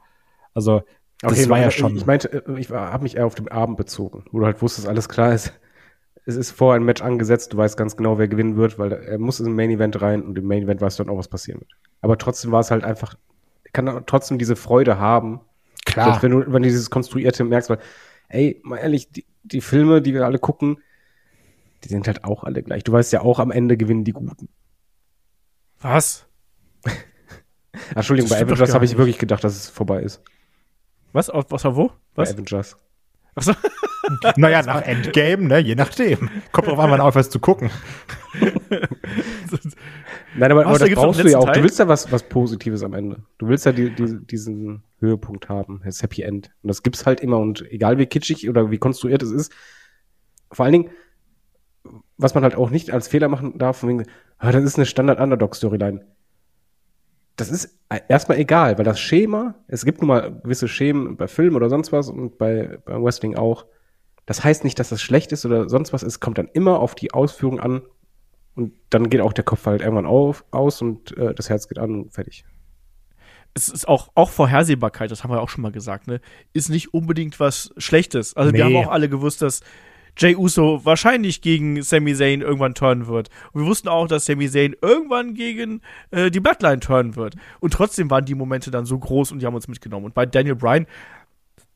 Also 0.55 0.83
das 1.21 1.33
okay, 1.33 1.49
war 1.49 1.61
ja 1.61 1.71
schon. 1.71 1.97
Ich 1.97 2.07
meinte, 2.07 2.45
ich 2.57 2.71
habe 2.71 3.03
mich 3.03 3.17
eher 3.17 3.27
auf 3.27 3.35
den 3.35 3.49
Abend 3.49 3.77
bezogen, 3.77 4.25
wo 4.33 4.41
du 4.41 4.47
halt 4.47 4.61
wusstest, 4.61 4.89
alles 4.89 5.09
klar 5.09 5.33
ist 5.33 5.53
es 6.29 6.37
ist 6.37 6.51
vor 6.51 6.75
ein 6.75 6.83
Match 6.83 7.01
angesetzt, 7.01 7.55
du 7.55 7.57
weißt 7.57 7.79
ganz 7.79 7.97
genau, 7.97 8.19
wer 8.19 8.29
gewinnen 8.29 8.57
wird, 8.57 8.79
weil 8.79 8.93
er 8.93 9.19
muss 9.19 9.41
in 9.41 9.47
ein 9.47 9.55
Main 9.55 9.71
Event 9.71 10.03
rein 10.03 10.23
und 10.23 10.37
im 10.37 10.47
Main 10.47 10.65
Event 10.65 10.83
weißt 10.83 10.99
du 10.99 11.05
dann 11.05 11.11
auch, 11.13 11.19
was 11.19 11.29
passieren 11.29 11.61
wird. 11.61 11.71
Aber 12.03 12.19
trotzdem 12.19 12.53
war 12.53 12.61
es 12.61 12.71
halt 12.71 12.85
einfach, 12.85 13.15
kann 13.73 14.03
trotzdem 14.05 14.37
diese 14.37 14.55
Freude 14.55 14.99
haben. 14.99 15.41
Klar. 15.87 16.23
Wenn 16.23 16.33
du, 16.33 16.53
wenn 16.53 16.63
du 16.63 16.69
dieses 16.69 16.91
Konstruierte 16.91 17.45
merkst, 17.45 17.71
weil, 17.71 17.79
ey, 18.29 18.61
mal 18.63 18.77
ehrlich, 18.77 19.11
die, 19.11 19.25
die 19.43 19.63
Filme, 19.63 20.03
die 20.03 20.13
wir 20.13 20.27
alle 20.27 20.39
gucken, 20.39 20.83
die 21.85 21.89
sind 21.89 22.07
halt 22.07 22.25
auch 22.25 22.45
alle 22.45 22.63
gleich. 22.63 22.85
Du 22.85 22.93
weißt 22.93 23.13
ja 23.13 23.21
auch, 23.23 23.39
am 23.39 23.51
Ende 23.51 23.77
gewinnen 23.77 24.05
die 24.05 24.13
Guten. 24.13 24.49
Was? 25.81 26.27
Entschuldigung, 27.95 28.31
bei 28.31 28.41
Avengers 28.41 28.75
habe 28.75 28.85
ich 28.85 28.97
wirklich 28.97 29.19
gedacht, 29.19 29.45
dass 29.45 29.55
es 29.57 29.69
vorbei 29.69 30.03
ist. 30.03 30.23
Was? 31.13 31.31
Auf, 31.31 31.47
was, 31.51 31.65
wo? 31.65 31.93
Was? 32.15 32.31
Bei 32.31 32.35
Avengers. 32.35 32.77
Achso. 33.35 33.53
naja, 34.37 34.63
nach 34.63 34.83
Endgame, 34.83 35.47
ne? 35.47 35.59
Je 35.61 35.75
nachdem. 35.75 36.31
Kommt 36.53 36.69
drauf 36.69 36.79
an, 36.79 36.91
wann 36.91 37.01
aufhörst 37.01 37.33
zu 37.33 37.41
gucken. 37.41 37.71
Nein, 40.37 40.53
aber, 40.53 40.67
aber 40.67 40.79
das 40.79 40.91
brauchst 40.91 41.23
du 41.23 41.29
ja 41.29 41.39
auch. 41.39 41.47
Teil? 41.47 41.55
Du 41.55 41.63
willst 41.63 41.79
ja 41.79 41.89
was, 41.89 42.11
was 42.13 42.23
Positives 42.23 42.83
am 42.83 42.95
Ende. 42.95 43.23
Du 43.39 43.49
willst 43.49 43.65
ja 43.67 43.73
die, 43.73 43.91
die, 43.91 44.19
diesen 44.27 44.83
Höhepunkt 45.01 45.49
haben, 45.49 45.81
das 45.85 46.03
Happy 46.03 46.23
End. 46.23 46.51
Und 46.63 46.69
das 46.69 46.83
gibt's 46.83 47.07
halt 47.07 47.21
immer. 47.21 47.39
Und 47.39 47.65
egal 47.71 47.99
wie 47.99 48.07
kitschig 48.07 48.49
oder 48.49 48.71
wie 48.71 48.79
konstruiert 48.79 49.23
es 49.23 49.31
ist, 49.31 49.53
vor 50.53 50.65
allen 50.65 50.73
Dingen, 50.73 50.91
was 52.19 52.35
man 52.35 52.43
halt 52.45 52.57
auch 52.57 52.71
nicht 52.71 52.91
als 52.91 53.09
Fehler 53.09 53.29
machen 53.29 53.59
darf, 53.59 53.79
von 53.79 53.89
wegen, 53.89 54.05
ah, 54.39 54.53
das 54.53 54.65
ist 54.65 54.77
eine 54.77 54.87
Standard-Underdog-Storyline 54.87 56.05
das 57.39 57.51
ist 57.51 57.79
erstmal 58.09 58.39
egal, 58.39 58.77
weil 58.77 58.85
das 58.85 58.99
Schema, 58.99 59.55
es 59.69 59.85
gibt 59.85 60.01
nun 60.01 60.09
mal 60.09 60.41
gewisse 60.43 60.67
Schemen 60.67 61.17
bei 61.17 61.29
Filmen 61.29 61.57
oder 61.57 61.71
sonst 61.71 61.93
was 61.93 62.09
und 62.09 62.37
bei, 62.37 62.79
bei 62.85 63.01
Wrestling 63.01 63.37
auch. 63.37 63.65
Das 64.27 64.43
heißt 64.45 64.65
nicht, 64.65 64.79
dass 64.79 64.89
das 64.89 65.01
schlecht 65.01 65.31
ist 65.33 65.47
oder 65.47 65.69
sonst 65.69 65.93
was. 65.93 66.03
Es 66.03 66.21
kommt 66.21 66.37
dann 66.37 66.49
immer 66.49 66.81
auf 66.81 66.97
die 66.97 67.15
Ausführung 67.15 67.61
an 67.61 67.83
und 68.57 68.73
dann 68.91 69.09
geht 69.09 69.21
auch 69.21 69.33
der 69.33 69.45
Kopf 69.45 69.67
halt 69.67 69.83
irgendwann 69.83 70.05
auf, 70.05 70.45
aus 70.51 70.83
und 70.83 71.17
äh, 71.17 71.33
das 71.33 71.49
Herz 71.49 71.69
geht 71.69 71.79
an 71.79 71.95
und 71.95 72.13
fertig. 72.13 72.45
Es 73.55 73.69
ist 73.69 73.87
auch, 73.87 74.11
auch 74.17 74.31
Vorhersehbarkeit, 74.31 75.11
das 75.11 75.23
haben 75.23 75.31
wir 75.31 75.41
auch 75.41 75.49
schon 75.49 75.63
mal 75.63 75.73
gesagt, 75.73 76.09
ne, 76.09 76.21
ist 76.53 76.69
nicht 76.69 76.93
unbedingt 76.93 77.39
was 77.39 77.73
Schlechtes. 77.79 78.37
Also 78.37 78.51
nee. 78.51 78.59
wir 78.59 78.65
haben 78.65 78.77
auch 78.77 78.91
alle 78.91 79.09
gewusst, 79.09 79.43
dass 79.43 79.61
Jay 80.19 80.35
Uso 80.35 80.85
wahrscheinlich 80.85 81.41
gegen 81.41 81.83
Sami 81.83 82.15
Zayn 82.15 82.41
irgendwann 82.41 82.75
turnen 82.75 83.07
wird. 83.07 83.29
Und 83.53 83.63
wir 83.63 83.69
wussten 83.69 83.89
auch, 83.89 84.09
dass 84.09 84.27
Sami 84.27 84.51
Zayn 84.51 84.75
irgendwann 84.83 85.35
gegen 85.35 85.81
äh, 86.11 86.31
die 86.31 86.41
Bloodline 86.41 86.81
turnen 86.81 87.17
wird. 87.17 87.37
Und 87.61 87.73
trotzdem 87.73 88.11
waren 88.11 88.25
die 88.25 88.35
Momente 88.35 88.71
dann 88.71 88.85
so 88.85 88.99
groß 88.99 89.33
und 89.33 89.41
die 89.41 89.47
haben 89.47 89.55
uns 89.55 89.69
mitgenommen. 89.69 90.07
Und 90.07 90.15
bei 90.15 90.27
Daniel 90.27 90.57
Bryan, 90.57 90.87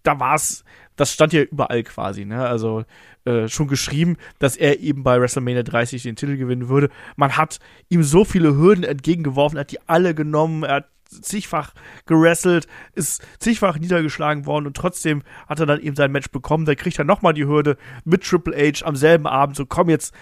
da 0.02 0.18
war 0.18 0.34
es, 0.34 0.64
das 0.96 1.12
stand 1.12 1.32
ja 1.32 1.42
überall 1.42 1.84
quasi, 1.84 2.24
ne? 2.24 2.44
Also 2.44 2.84
äh, 3.24 3.46
schon 3.46 3.68
geschrieben, 3.68 4.16
dass 4.40 4.56
er 4.56 4.80
eben 4.80 5.04
bei 5.04 5.20
WrestleMania 5.20 5.62
30 5.62 6.02
den 6.02 6.16
Titel 6.16 6.36
gewinnen 6.36 6.68
würde. 6.68 6.90
Man 7.14 7.36
hat 7.36 7.60
ihm 7.88 8.02
so 8.02 8.24
viele 8.24 8.56
Hürden 8.56 8.82
entgegengeworfen, 8.82 9.58
hat 9.58 9.70
die 9.70 9.78
alle 9.86 10.14
genommen, 10.14 10.64
er 10.64 10.76
hat 10.76 10.91
zigfach 11.20 11.74
gerasselt, 12.06 12.66
ist 12.94 13.22
zigfach 13.38 13.78
niedergeschlagen 13.78 14.46
worden 14.46 14.66
und 14.66 14.76
trotzdem 14.76 15.22
hat 15.48 15.60
er 15.60 15.66
dann 15.66 15.80
eben 15.80 15.96
sein 15.96 16.12
Match 16.12 16.30
bekommen. 16.30 16.64
Da 16.64 16.74
kriegt 16.74 16.98
er 16.98 17.04
nochmal 17.04 17.34
die 17.34 17.46
Hürde 17.46 17.76
mit 18.04 18.24
Triple 18.24 18.56
H 18.56 18.84
am 18.86 18.96
selben 18.96 19.26
Abend. 19.26 19.56
So, 19.56 19.66
komm 19.66 19.88
jetzt 19.88 20.14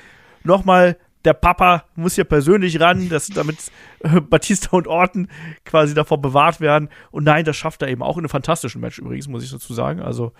nochmal, 0.43 0.97
der 1.25 1.35
Papa 1.35 1.85
muss 1.97 2.15
hier 2.15 2.25
persönlich 2.25 2.81
ran, 2.81 3.09
dass, 3.09 3.29
damit 3.29 3.71
äh, 4.01 4.21
Batista 4.21 4.77
und 4.77 4.87
Orton 4.87 5.29
quasi 5.65 5.95
davor 5.95 6.21
bewahrt 6.21 6.61
werden. 6.61 6.89
Und 7.11 7.25
nein, 7.25 7.45
das 7.45 7.57
schafft 7.57 7.83
er 7.83 7.89
eben 7.89 8.03
auch 8.03 8.17
in 8.17 8.23
einem 8.23 8.31
fantastischen 8.31 8.81
Match 8.81 8.99
übrigens, 8.99 9.29
muss 9.29 9.45
ich 9.45 9.51
dazu 9.51 9.75
sagen. 9.75 10.01
Also 10.01 10.33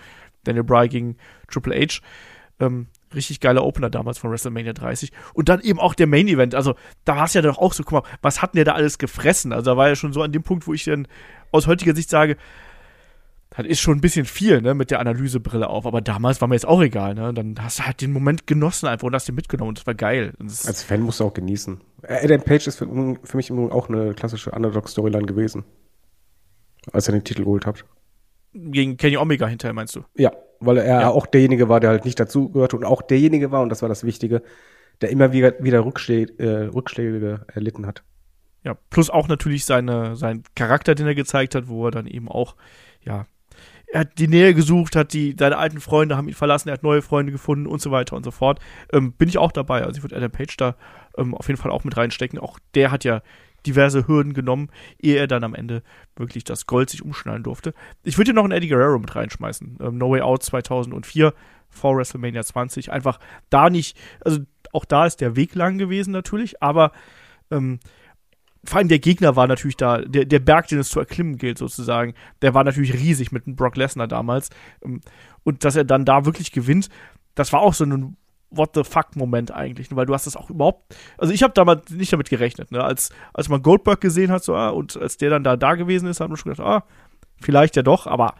Daniel 0.43 0.63
Bryan 0.63 0.89
gegen 0.89 1.17
Triple 1.47 1.75
H. 1.75 2.01
Ähm, 2.59 2.87
richtig 3.15 3.39
geiler 3.39 3.63
Opener 3.63 3.89
damals 3.89 4.17
von 4.17 4.31
WrestleMania 4.31 4.73
30. 4.73 5.11
Und 5.33 5.49
dann 5.49 5.61
eben 5.61 5.79
auch 5.79 5.93
der 5.93 6.07
Main 6.07 6.27
Event. 6.27 6.55
Also, 6.55 6.75
da 7.05 7.15
war 7.15 7.25
es 7.25 7.33
ja 7.33 7.41
doch 7.41 7.57
auch 7.57 7.73
so, 7.73 7.83
guck 7.83 8.03
mal, 8.03 8.09
was 8.21 8.41
hat 8.41 8.53
denn 8.53 8.57
der 8.57 8.65
da 8.65 8.73
alles 8.73 8.97
gefressen? 8.97 9.53
Also, 9.53 9.71
da 9.71 9.77
war 9.77 9.87
ja 9.87 9.95
schon 9.95 10.13
so 10.13 10.21
an 10.21 10.31
dem 10.31 10.43
Punkt, 10.43 10.67
wo 10.67 10.73
ich 10.73 10.83
dann 10.83 11.07
aus 11.51 11.67
heutiger 11.67 11.95
Sicht 11.95 12.09
sage, 12.09 12.37
das 13.57 13.65
ist 13.65 13.81
schon 13.81 13.97
ein 13.97 14.01
bisschen 14.01 14.25
viel, 14.25 14.61
ne, 14.61 14.73
mit 14.73 14.91
der 14.91 14.99
Analysebrille 14.99 15.69
auf. 15.69 15.85
Aber 15.85 16.01
damals 16.01 16.39
war 16.39 16.47
mir 16.47 16.55
jetzt 16.55 16.67
auch 16.67 16.81
egal, 16.81 17.15
ne. 17.15 17.33
Dann 17.33 17.55
hast 17.61 17.79
du 17.79 17.85
halt 17.85 18.01
den 18.01 18.13
Moment 18.13 18.47
genossen 18.47 18.87
einfach 18.87 19.07
und 19.07 19.13
hast 19.13 19.27
den 19.27 19.35
mitgenommen 19.35 19.69
und 19.69 19.79
das 19.79 19.87
war 19.87 19.93
geil. 19.93 20.33
Das 20.39 20.65
Als 20.65 20.83
Fan 20.83 21.01
musst 21.01 21.19
du 21.19 21.25
auch 21.25 21.33
genießen. 21.33 21.81
Adam 22.03 22.41
Page 22.41 22.67
ist 22.67 22.77
für, 22.77 22.87
für 23.23 23.37
mich 23.37 23.51
auch 23.51 23.89
eine 23.89 24.13
klassische 24.13 24.51
Underdog-Storyline 24.51 25.25
gewesen. 25.25 25.65
Als 26.93 27.07
er 27.07 27.11
den 27.11 27.23
Titel 27.23 27.43
geholt 27.43 27.65
hat. 27.65 27.83
Gegen 28.53 28.97
Kenny 28.97 29.17
Omega 29.17 29.47
hinterher, 29.47 29.73
meinst 29.73 29.95
du? 29.95 30.03
Ja, 30.15 30.31
weil 30.61 30.77
er 30.77 31.01
ja. 31.01 31.09
auch 31.09 31.25
derjenige 31.25 31.69
war, 31.69 31.79
der 31.79 31.89
halt 31.89 32.05
nicht 32.05 32.19
dazugehörte 32.19 32.77
und 32.77 32.85
auch 32.85 33.01
derjenige 33.01 33.51
war, 33.51 33.61
und 33.61 33.69
das 33.69 33.81
war 33.81 33.89
das 33.89 34.03
Wichtige, 34.03 34.41
der 35.01 35.09
immer 35.09 35.33
wieder, 35.33 35.53
wieder 35.59 35.83
Rückschläge, 35.83 36.33
äh, 36.37 36.67
Rückschläge 36.67 37.45
erlitten 37.53 37.85
hat. 37.85 38.03
Ja, 38.63 38.75
plus 38.91 39.09
auch 39.09 39.27
natürlich 39.27 39.65
seine, 39.65 40.15
sein 40.15 40.43
Charakter, 40.55 40.93
den 40.93 41.07
er 41.07 41.15
gezeigt 41.15 41.55
hat, 41.55 41.67
wo 41.67 41.87
er 41.87 41.91
dann 41.91 42.05
eben 42.05 42.29
auch, 42.29 42.55
ja, 43.03 43.25
er 43.91 44.01
hat 44.01 44.19
die 44.19 44.27
Nähe 44.27 44.53
gesucht, 44.53 44.95
hat 44.95 45.11
die, 45.13 45.35
seine 45.37 45.57
alten 45.57 45.81
Freunde 45.81 46.15
haben 46.15 46.29
ihn 46.29 46.33
verlassen, 46.33 46.69
er 46.69 46.73
hat 46.73 46.83
neue 46.83 47.01
Freunde 47.01 47.31
gefunden 47.31 47.67
und 47.67 47.81
so 47.81 47.91
weiter 47.91 48.15
und 48.15 48.23
so 48.23 48.31
fort. 48.31 48.59
Ähm, 48.93 49.11
bin 49.13 49.27
ich 49.27 49.37
auch 49.37 49.51
dabei. 49.51 49.83
Also 49.83 49.97
ich 49.97 50.03
würde 50.03 50.15
Adam 50.15 50.31
Page 50.31 50.55
da 50.55 50.75
ähm, 51.17 51.35
auf 51.35 51.47
jeden 51.47 51.59
Fall 51.59 51.71
auch 51.71 51.83
mit 51.83 51.97
reinstecken. 51.97 52.39
Auch 52.39 52.57
der 52.73 52.91
hat 52.91 53.03
ja 53.03 53.21
diverse 53.65 54.07
Hürden 54.07 54.33
genommen, 54.33 54.69
ehe 54.99 55.17
er 55.17 55.27
dann 55.27 55.43
am 55.43 55.55
Ende 55.55 55.83
wirklich 56.15 56.43
das 56.43 56.65
Gold 56.65 56.89
sich 56.89 57.03
umschnallen 57.03 57.43
durfte. 57.43 57.73
Ich 58.03 58.17
würde 58.17 58.29
hier 58.29 58.35
noch 58.35 58.43
einen 58.43 58.53
Eddie 58.53 58.69
Guerrero 58.69 58.99
mit 58.99 59.15
reinschmeißen. 59.15 59.77
Ähm, 59.81 59.97
no 59.97 60.11
Way 60.11 60.21
Out 60.21 60.43
2004 60.43 61.33
vor 61.69 61.95
WrestleMania 61.95 62.43
20. 62.43 62.91
Einfach 62.91 63.19
da 63.49 63.69
nicht, 63.69 63.97
also 64.23 64.39
auch 64.73 64.85
da 64.85 65.05
ist 65.05 65.21
der 65.21 65.35
Weg 65.35 65.55
lang 65.55 65.77
gewesen 65.77 66.11
natürlich, 66.11 66.61
aber 66.61 66.91
ähm, 67.49 67.79
vor 68.63 68.77
allem 68.77 68.89
der 68.89 68.99
Gegner 68.99 69.35
war 69.35 69.47
natürlich 69.47 69.77
da, 69.77 69.99
der, 69.99 70.25
der 70.25 70.39
Berg, 70.39 70.67
den 70.67 70.79
es 70.79 70.89
zu 70.89 70.99
erklimmen 70.99 71.37
gilt, 71.37 71.57
sozusagen, 71.57 72.13
der 72.41 72.53
war 72.53 72.63
natürlich 72.63 72.93
riesig 72.93 73.31
mit 73.31 73.43
Brock 73.45 73.75
Lesnar 73.75 74.07
damals. 74.07 74.49
Ähm, 74.83 75.01
und 75.43 75.63
dass 75.65 75.75
er 75.75 75.83
dann 75.83 76.05
da 76.05 76.25
wirklich 76.25 76.51
gewinnt, 76.51 76.89
das 77.33 77.53
war 77.53 77.61
auch 77.61 77.73
so 77.73 77.85
ein 77.85 78.17
What 78.51 78.71
the 78.75 78.83
fuck-Moment 78.83 79.51
eigentlich, 79.51 79.89
ne? 79.89 79.97
weil 79.97 80.05
du 80.05 80.13
hast 80.13 80.27
das 80.27 80.35
auch 80.35 80.49
überhaupt, 80.49 80.95
also 81.17 81.33
ich 81.33 81.41
habe 81.41 81.53
damals 81.53 81.89
nicht 81.89 82.11
damit 82.11 82.29
gerechnet, 82.29 82.71
ne? 82.71 82.83
als, 82.83 83.09
als 83.33 83.47
man 83.47 83.61
Goldberg 83.61 84.01
gesehen 84.01 84.29
hat, 84.29 84.43
so, 84.43 84.55
ah, 84.55 84.69
und 84.69 84.97
als 84.97 85.17
der 85.17 85.29
dann 85.29 85.43
da, 85.43 85.55
da 85.55 85.75
gewesen 85.75 86.07
ist, 86.07 86.19
hat 86.19 86.27
man 86.27 86.37
schon 86.37 86.51
gedacht, 86.51 86.67
ah, 86.67 86.83
vielleicht 87.39 87.77
ja 87.77 87.81
doch, 87.81 88.07
aber 88.07 88.35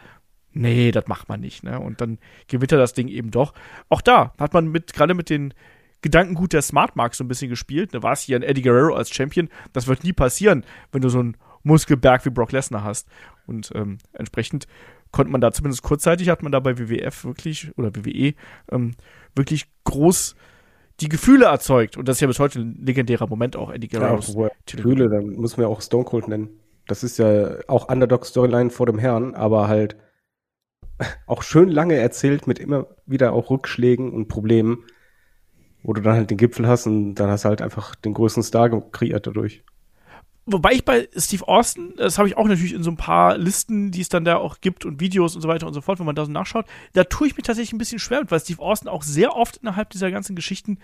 nee, 0.54 0.92
das 0.92 1.08
macht 1.08 1.30
man 1.30 1.40
nicht, 1.40 1.64
ne? 1.64 1.80
Und 1.80 2.02
dann 2.02 2.20
gewinnt 2.48 2.72
er 2.72 2.78
das 2.78 2.94
Ding 2.94 3.08
eben 3.08 3.32
doch. 3.32 3.54
Auch 3.90 4.02
da 4.02 4.34
hat 4.38 4.54
man 4.54 4.68
mit, 4.68 4.94
gerade 4.94 5.14
mit 5.14 5.30
den 5.30 5.54
Gedankengut 6.02 6.54
der 6.54 6.62
Smart 6.62 6.96
Mark 6.96 7.16
so 7.16 7.24
ein 7.24 7.28
bisschen 7.28 7.50
gespielt. 7.50 7.94
Ne? 7.94 8.04
War 8.04 8.14
es 8.14 8.22
hier 8.22 8.36
ein 8.36 8.44
Eddie 8.44 8.64
Guerrero 8.64 8.96
als 8.96 9.14
Champion? 9.14 9.50
Das 9.74 9.88
wird 9.88 10.04
nie 10.04 10.14
passieren, 10.14 10.66
wenn 10.92 11.02
du 11.02 11.10
so 11.10 11.20
einen 11.20 11.38
Muskelberg 11.64 12.26
wie 12.26 12.32
Brock 12.32 12.52
Lesnar 12.52 12.84
hast. 12.84 13.08
Und 13.46 13.72
ähm, 13.76 14.00
entsprechend 14.14 14.68
konnte 15.12 15.32
man 15.32 15.42
da 15.42 15.52
zumindest 15.52 15.84
kurzzeitig, 15.84 16.30
hat 16.30 16.44
man 16.44 16.52
da 16.52 16.60
bei 16.60 16.78
WWF 16.78 17.26
wirklich, 17.26 17.72
oder 17.78 17.96
WWE, 17.96 18.34
ähm, 18.72 18.92
wirklich 19.36 19.66
groß 19.84 20.36
die 21.00 21.10
Gefühle 21.10 21.46
erzeugt. 21.46 21.98
Und 21.98 22.08
das 22.08 22.18
ist 22.18 22.22
ja 22.22 22.28
bis 22.28 22.40
heute 22.40 22.60
ein 22.60 22.80
legendärer 22.82 23.28
Moment 23.28 23.56
auch, 23.56 23.72
Eddie 23.72 23.88
Guerrero. 23.88 24.44
Ja, 24.44 24.50
Gefühle, 24.66 25.10
dann 25.10 25.32
muss 25.32 25.58
man 25.58 25.66
ja 25.66 25.70
auch 25.70 25.82
Stone 25.82 26.06
Cold 26.06 26.28
nennen. 26.28 26.50
Das 26.88 27.04
ist 27.04 27.18
ja 27.18 27.58
auch 27.68 27.90
Underdog-Storyline 27.90 28.70
vor 28.70 28.86
dem 28.86 29.00
Herrn, 29.00 29.34
aber 29.34 29.68
halt 29.68 29.96
auch 31.26 31.44
schön 31.44 31.70
lange 31.70 31.96
erzählt 31.96 32.48
mit 32.48 32.60
immer 32.60 32.88
wieder 33.06 33.34
auch 33.34 33.50
Rückschlägen 33.50 34.12
und 34.12 34.28
Problemen, 34.28 34.86
wo 35.84 35.94
du 35.94 36.02
dann 36.02 36.16
halt 36.16 36.30
den 36.30 36.38
Gipfel 36.38 36.68
hast 36.68 36.86
und 36.86 37.16
dann 37.16 37.30
hast 37.30 37.46
du 37.46 37.50
halt 37.50 37.62
einfach 37.62 37.96
den 37.96 38.14
größten 38.14 38.44
Star 38.44 38.70
kreiert 38.92 39.26
dadurch. 39.26 39.64
Wobei 40.52 40.74
ich 40.74 40.86
bei 40.86 41.08
Steve 41.16 41.48
Austin, 41.48 41.94
das 41.98 42.18
habe 42.18 42.28
ich 42.28 42.38
auch 42.38 42.48
natürlich 42.48 42.74
in 42.74 42.84
so 42.84 42.92
ein 42.92 42.98
paar 42.98 43.38
Listen, 43.38 43.92
die 43.92 44.02
es 44.02 44.10
dann 44.10 44.26
da 44.26 44.38
auch 44.38 44.60
gibt 44.62 44.86
und 44.86 45.00
Videos 45.00 45.36
und 45.36 45.42
so 45.42 45.48
weiter 45.48 45.68
und 45.68 45.74
so 45.74 45.82
fort, 45.82 46.00
wenn 46.00 46.06
man 46.06 46.16
da 46.16 46.26
so 46.26 46.32
nachschaut, 46.32 46.66
da 46.94 47.04
tue 47.04 47.28
ich 47.28 47.38
mich 47.38 47.46
tatsächlich 47.46 47.74
ein 47.74 47.78
bisschen 47.78 48.00
schwer 48.00 48.22
mit, 48.22 48.32
weil 48.32 48.40
Steve 48.40 48.62
Austin 48.62 48.90
auch 48.90 49.04
sehr 49.04 49.36
oft 49.36 49.58
innerhalb 49.58 49.90
dieser 49.90 50.12
ganzen 50.12 50.36
Geschichten 50.36 50.80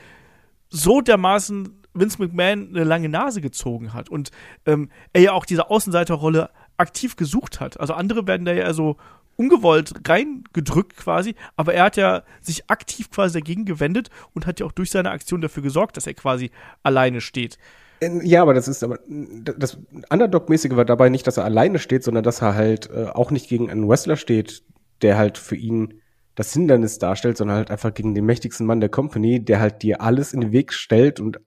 so 0.70 1.01
dermaßen 1.01 1.82
Vince 1.93 2.22
McMahon 2.22 2.70
eine 2.70 2.84
lange 2.84 3.09
Nase 3.09 3.41
gezogen 3.41 3.93
hat 3.93 4.09
und 4.09 4.32
ähm, 4.65 4.89
er 5.13 5.22
ja 5.22 5.32
auch 5.32 5.45
diese 5.45 5.70
Außenseiterrolle 5.70 6.49
aktiv 6.78 7.15
gesucht 7.15 7.59
hat. 7.59 7.80
Also 7.80 7.93
andere 7.93 8.28
werden 8.28 8.45
da 8.45 8.53
ja 8.53 8.74
so 8.74 8.97
ungewollt 9.36 9.93
reingedrückt 10.07 10.97
quasi, 10.97 11.36
aber 11.55 11.74
er 11.74 11.86
hat 11.86 11.97
ja 11.97 12.24
sich 12.41 12.70
aktiv 12.70 13.09
quasi 13.09 13.39
dagegen 13.39 13.65
gewendet 13.65 14.09
und 14.34 14.45
hat 14.45 14.59
ja 14.59 14.65
auch 14.65 14.72
durch 14.72 14.91
seine 14.91 15.11
Aktion 15.11 15.41
dafür 15.41 15.63
gesorgt, 15.63 15.97
dass 15.97 16.07
er 16.07 16.13
quasi 16.15 16.51
alleine 16.84 17.22
steht. 17.22 17.57
Ja, 18.01 18.43
aber 18.43 18.53
das 18.53 18.67
ist 18.67 18.83
aber 18.83 18.99
das 19.07 19.79
Underdog-mäßige 20.09 20.75
war 20.75 20.85
dabei 20.85 21.09
nicht, 21.09 21.25
dass 21.25 21.37
er 21.37 21.45
alleine 21.45 21.79
steht, 21.79 22.03
sondern 22.03 22.23
dass 22.23 22.41
er 22.41 22.55
halt 22.55 22.89
äh, 22.91 23.05
auch 23.05 23.31
nicht 23.31 23.49
gegen 23.49 23.71
einen 23.71 23.87
Wrestler 23.87 24.17
steht, 24.17 24.63
der 25.01 25.17
halt 25.17 25.37
für 25.37 25.55
ihn 25.55 26.01
das 26.35 26.53
Hindernis 26.53 26.99
darstellt, 26.99 27.37
sondern 27.37 27.57
halt 27.57 27.71
einfach 27.71 27.93
gegen 27.93 28.13
den 28.13 28.25
mächtigsten 28.25 28.67
Mann 28.67 28.79
der 28.79 28.89
Company, 28.89 29.43
der 29.43 29.59
halt 29.59 29.81
dir 29.81 30.01
alles 30.01 30.33
in 30.33 30.41
den 30.41 30.51
Weg 30.51 30.73
stellt 30.73 31.19
und 31.19 31.39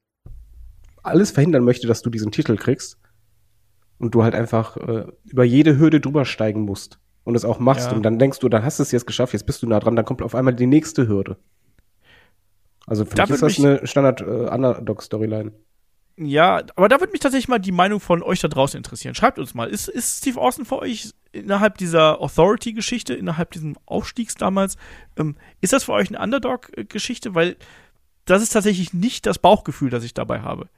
alles 1.03 1.31
verhindern 1.31 1.65
möchte, 1.65 1.87
dass 1.87 2.03
du 2.03 2.11
diesen 2.11 2.33
Titel 2.33 2.57
kriegst 2.57 2.99
und 3.99 4.15
du 4.15 4.25
halt 4.25 4.35
einfach 4.35 4.77
äh, 4.77 5.07
über 5.25 5.45
jede 5.45 5.79
Hürde 5.79 6.01
drüber 6.01 6.25
steigen 6.25 6.63
musst 6.63 6.99
und 7.23 7.37
es 7.37 7.45
auch 7.45 7.61
machst 7.61 7.91
ja. 7.91 7.97
und 7.97 8.03
dann 8.03 8.19
denkst 8.19 8.41
du, 8.41 8.49
dann 8.49 8.65
hast 8.65 8.81
du 8.81 8.83
es 8.83 8.91
jetzt 8.91 9.07
geschafft, 9.07 9.33
jetzt 9.33 9.47
bist 9.47 9.63
du 9.63 9.69
nah 9.69 9.79
dran, 9.79 9.95
dann 9.95 10.05
kommt 10.05 10.23
auf 10.23 10.35
einmal 10.35 10.55
die 10.55 10.67
nächste 10.67 11.07
Hürde. 11.07 11.37
Also 12.87 13.05
für 13.05 13.15
da 13.15 13.25
mich 13.25 13.35
ist 13.35 13.43
das 13.43 13.59
eine 13.59 13.87
Standard 13.87 14.23
äh. 14.23 14.49
Ja, 16.23 16.63
aber 16.77 16.91
da 16.91 17.01
würde 17.01 17.13
mich 17.13 17.23
tatsächlich 17.23 17.49
mal 17.49 17.59
die 17.59 17.73
Meinung 17.73 17.99
von 17.99 18.23
euch 18.23 18.41
da 18.41 18.49
draußen 18.49 18.77
interessieren. 18.77 19.15
Schreibt 19.15 19.39
uns 19.39 19.55
mal, 19.55 19.71
ist, 19.71 19.89
ist 19.89 20.19
Steve 20.19 20.39
Austin 20.39 20.67
für 20.67 20.79
euch 20.79 21.15
innerhalb 21.33 21.79
dieser 21.79 22.21
Authority-Geschichte, 22.21 23.15
innerhalb 23.15 23.53
dieses 23.53 23.73
Aufstiegs 23.87 24.35
damals, 24.35 24.77
ähm, 25.17 25.37
ist 25.63 25.73
das 25.73 25.85
für 25.85 25.93
euch 25.93 26.09
eine 26.09 26.23
Underdog-Geschichte? 26.23 27.35
Weil 27.35 27.57
das 28.27 28.43
ist 28.43 28.51
tatsächlich 28.51 28.93
nicht 28.93 29.25
das 29.25 29.39
Bauchgefühl, 29.39 29.89
das 29.89 30.05
ich 30.05 30.13
dabei 30.13 30.41
habe. 30.43 30.69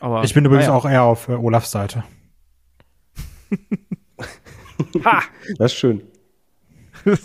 Aber, 0.00 0.22
ich 0.22 0.34
bin 0.34 0.44
übrigens 0.44 0.66
naja. 0.66 0.78
auch 0.78 0.84
eher 0.84 1.02
auf 1.04 1.28
äh, 1.28 1.32
Olafs 1.32 1.70
Seite. 1.70 2.04
ha! 5.04 5.22
Das 5.56 5.72
ist 5.72 5.78
schön. 5.78 6.02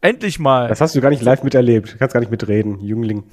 Endlich 0.00 0.38
mal. 0.38 0.68
Das 0.68 0.80
hast 0.80 0.94
du 0.94 1.00
gar 1.00 1.10
nicht 1.10 1.22
live 1.22 1.42
miterlebt. 1.42 1.94
Du 1.94 1.98
kannst 1.98 2.12
gar 2.12 2.20
nicht 2.20 2.30
mitreden, 2.30 2.78
Jüngling. 2.78 3.24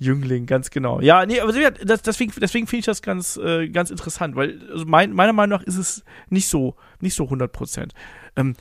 Jüngling, 0.00 0.46
ganz 0.46 0.70
genau. 0.70 1.00
Ja, 1.02 1.26
nee, 1.26 1.40
aber 1.40 1.52
das, 1.52 2.00
deswegen, 2.00 2.32
deswegen 2.40 2.66
finde 2.66 2.80
ich 2.80 2.86
das 2.86 3.02
ganz, 3.02 3.36
äh, 3.36 3.68
ganz 3.68 3.90
interessant, 3.90 4.34
weil 4.34 4.58
also 4.72 4.86
mein, 4.86 5.12
meiner 5.12 5.34
Meinung 5.34 5.58
nach 5.58 5.66
ist 5.66 5.76
es 5.76 6.04
nicht 6.30 6.48
so, 6.48 6.74
nicht 7.00 7.14
so 7.14 7.24
100 7.24 7.52
Prozent. 7.52 7.92
Ähm, 8.34 8.54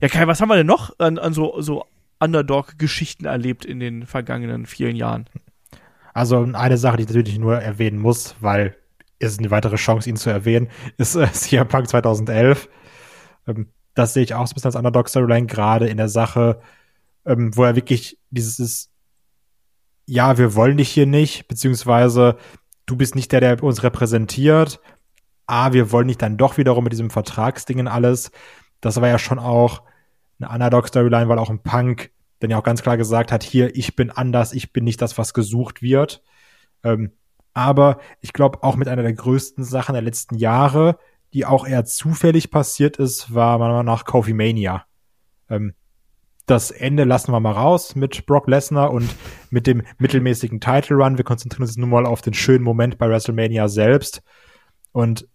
ja, 0.00 0.08
Kai, 0.08 0.26
was 0.26 0.40
haben 0.40 0.48
wir 0.48 0.56
denn 0.56 0.66
noch 0.66 0.98
an, 0.98 1.18
an 1.18 1.34
so, 1.34 1.60
so 1.60 1.84
Underdog-Geschichten 2.20 3.26
erlebt 3.26 3.66
in 3.66 3.80
den 3.80 4.06
vergangenen 4.06 4.64
vielen 4.64 4.96
Jahren? 4.96 5.28
Also 6.14 6.40
eine 6.40 6.78
Sache, 6.78 6.96
die 6.96 7.02
ich 7.02 7.08
natürlich 7.10 7.38
nur 7.38 7.58
erwähnen 7.58 7.98
muss, 7.98 8.34
weil 8.40 8.74
es 9.18 9.38
eine 9.38 9.50
weitere 9.50 9.76
Chance, 9.76 10.08
ihn 10.08 10.16
zu 10.16 10.30
erwähnen, 10.30 10.68
ist 10.96 11.16
äh, 11.16 11.30
CM 11.32 11.68
Punk 11.68 11.90
2011. 11.90 12.66
Ähm, 13.46 13.68
das 13.92 14.14
sehe 14.14 14.22
ich 14.22 14.32
auch 14.32 14.46
so 14.46 14.52
ein 14.52 14.54
bisschen 14.54 14.68
als 14.68 14.76
Underdog-Storyline, 14.76 15.46
gerade 15.46 15.86
in 15.86 15.98
der 15.98 16.08
Sache, 16.08 16.60
ähm, 17.26 17.54
wo 17.54 17.64
er 17.64 17.76
wirklich 17.76 18.18
dieses 18.30 18.90
ja, 20.08 20.38
wir 20.38 20.54
wollen 20.54 20.78
dich 20.78 20.88
hier 20.88 21.06
nicht, 21.06 21.48
beziehungsweise 21.48 22.38
du 22.86 22.96
bist 22.96 23.14
nicht 23.14 23.30
der, 23.30 23.40
der 23.40 23.62
uns 23.62 23.82
repräsentiert. 23.82 24.80
Ah, 25.46 25.74
wir 25.74 25.92
wollen 25.92 26.08
dich 26.08 26.16
dann 26.16 26.38
doch 26.38 26.56
wiederum 26.56 26.84
mit 26.84 26.94
diesem 26.94 27.10
Vertragsding 27.10 27.78
und 27.80 27.88
alles. 27.88 28.30
Das 28.80 28.98
war 29.02 29.08
ja 29.08 29.18
schon 29.18 29.38
auch 29.38 29.82
eine 30.40 30.48
Underdog-Storyline, 30.48 31.28
weil 31.28 31.38
auch 31.38 31.50
ein 31.50 31.62
Punk 31.62 32.10
dann 32.38 32.48
ja 32.48 32.58
auch 32.58 32.62
ganz 32.62 32.80
klar 32.80 32.96
gesagt 32.96 33.32
hat, 33.32 33.42
hier, 33.42 33.76
ich 33.76 33.96
bin 33.96 34.10
anders, 34.10 34.54
ich 34.54 34.72
bin 34.72 34.84
nicht 34.84 35.02
das, 35.02 35.18
was 35.18 35.34
gesucht 35.34 35.82
wird. 35.82 36.22
Ähm, 36.82 37.12
aber 37.52 37.98
ich 38.22 38.32
glaube, 38.32 38.62
auch 38.62 38.76
mit 38.76 38.88
einer 38.88 39.02
der 39.02 39.12
größten 39.12 39.62
Sachen 39.62 39.92
der 39.92 40.02
letzten 40.02 40.36
Jahre, 40.36 40.98
die 41.34 41.44
auch 41.44 41.66
eher 41.66 41.84
zufällig 41.84 42.50
passiert 42.50 42.96
ist, 42.96 43.34
war 43.34 43.58
meiner 43.58 43.72
Meinung 43.72 43.86
nach 43.86 44.06
Coffee 44.06 44.32
Mania. 44.32 44.86
Ähm, 45.50 45.74
das 46.48 46.70
Ende 46.70 47.04
lassen 47.04 47.30
wir 47.30 47.40
mal 47.40 47.52
raus 47.52 47.94
mit 47.94 48.24
Brock 48.26 48.48
Lesnar 48.48 48.90
und 48.90 49.14
mit 49.50 49.66
dem 49.66 49.82
mittelmäßigen 49.98 50.60
Title 50.60 50.96
Run. 50.96 51.18
Wir 51.18 51.24
konzentrieren 51.24 51.62
uns 51.62 51.76
nun 51.76 51.90
mal 51.90 52.06
auf 52.06 52.22
den 52.22 52.34
schönen 52.34 52.64
Moment 52.64 52.98
bei 52.98 53.08
WrestleMania 53.08 53.68
selbst. 53.68 54.22
Und 54.92 55.28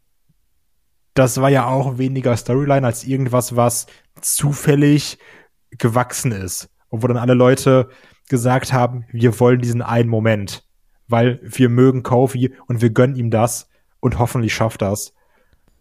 das 1.14 1.40
war 1.40 1.50
ja 1.50 1.68
auch 1.68 2.00
weniger 2.00 2.36
Storyline 2.36 2.86
als 2.86 3.04
irgendwas, 3.04 3.56
was 3.56 3.86
zufällig 4.22 5.20
gewachsen 5.70 6.32
ist. 6.32 6.70
Und 6.90 7.04
wo 7.04 7.08
dann 7.08 7.18
alle 7.18 7.36
Leute 7.36 7.90
gesagt 8.30 8.74
haben, 8.74 9.06
wir 9.12 9.40
wollen 9.40 9.62
diesen 9.62 9.84
einen 9.84 10.10
Moment, 10.10 10.68
weil 11.08 11.40
wir 11.44 11.70
mögen 11.70 12.02
Kofi 12.02 12.56
und 12.68 12.82
wir 12.82 12.90
gönnen 12.90 13.16
ihm 13.16 13.30
das 13.30 13.70
und 14.00 14.18
hoffentlich 14.18 14.54
schafft 14.56 14.82
das. 14.82 15.14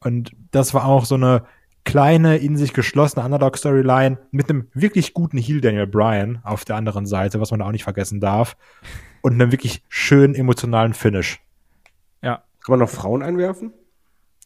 Und 0.00 0.36
das 0.50 0.74
war 0.74 0.84
auch 0.84 1.06
so 1.06 1.14
eine 1.14 1.44
kleine, 1.84 2.38
in 2.38 2.56
sich 2.56 2.72
geschlossene 2.72 3.24
Underdog-Storyline 3.24 4.18
mit 4.30 4.48
einem 4.48 4.68
wirklich 4.72 5.14
guten 5.14 5.38
Heel 5.38 5.60
Daniel 5.60 5.86
Bryan 5.86 6.40
auf 6.44 6.64
der 6.64 6.76
anderen 6.76 7.06
Seite, 7.06 7.40
was 7.40 7.50
man 7.50 7.62
auch 7.62 7.72
nicht 7.72 7.84
vergessen 7.84 8.20
darf. 8.20 8.56
Und 9.20 9.34
einem 9.34 9.52
wirklich 9.52 9.82
schönen 9.88 10.34
emotionalen 10.34 10.94
Finish. 10.94 11.40
Ja. 12.22 12.42
Kann 12.64 12.72
man 12.72 12.80
noch 12.80 12.90
Frauen 12.90 13.22
einwerfen? 13.22 13.72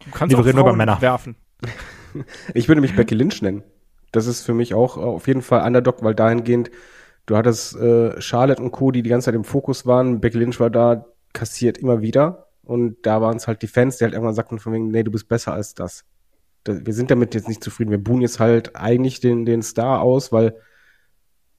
Du 0.04 0.10
kannst 0.10 0.34
nee, 0.34 0.40
auch 0.40 0.44
Frauen 0.44 0.54
nur 0.54 0.64
über 0.64 0.76
Männer 0.76 1.00
werfen. 1.00 1.36
ich 2.54 2.68
würde 2.68 2.80
mich 2.80 2.94
Becky 2.94 3.14
Lynch 3.14 3.42
nennen. 3.42 3.62
Das 4.12 4.26
ist 4.26 4.42
für 4.42 4.54
mich 4.54 4.74
auch 4.74 4.96
auf 4.96 5.26
jeden 5.26 5.42
Fall 5.42 5.66
Underdog, 5.66 6.02
weil 6.02 6.14
dahingehend, 6.14 6.70
du 7.26 7.36
hattest 7.36 7.76
äh, 7.76 8.20
Charlotte 8.20 8.62
und 8.62 8.70
Co., 8.70 8.90
die 8.90 9.02
die 9.02 9.10
ganze 9.10 9.26
Zeit 9.26 9.34
im 9.34 9.44
Fokus 9.44 9.86
waren. 9.86 10.20
Becky 10.20 10.38
Lynch 10.38 10.60
war 10.60 10.70
da, 10.70 11.06
kassiert 11.32 11.78
immer 11.78 12.00
wieder. 12.00 12.48
Und 12.62 12.96
da 13.02 13.20
waren 13.20 13.36
es 13.36 13.46
halt 13.46 13.62
die 13.62 13.66
Fans, 13.66 13.98
die 13.98 14.04
halt 14.04 14.14
irgendwann 14.14 14.34
sagten 14.34 14.58
von 14.58 14.72
wegen, 14.72 14.90
nee, 14.90 15.02
du 15.02 15.10
bist 15.10 15.28
besser 15.28 15.52
als 15.52 15.74
das 15.74 16.04
wir 16.68 16.92
sind 16.92 17.10
damit 17.10 17.34
jetzt 17.34 17.48
nicht 17.48 17.62
zufrieden. 17.62 17.90
Wir 17.90 18.02
buhen 18.02 18.22
jetzt 18.22 18.40
halt 18.40 18.76
eigentlich 18.76 19.20
den, 19.20 19.44
den 19.44 19.62
Star 19.62 20.00
aus, 20.00 20.32
weil 20.32 20.56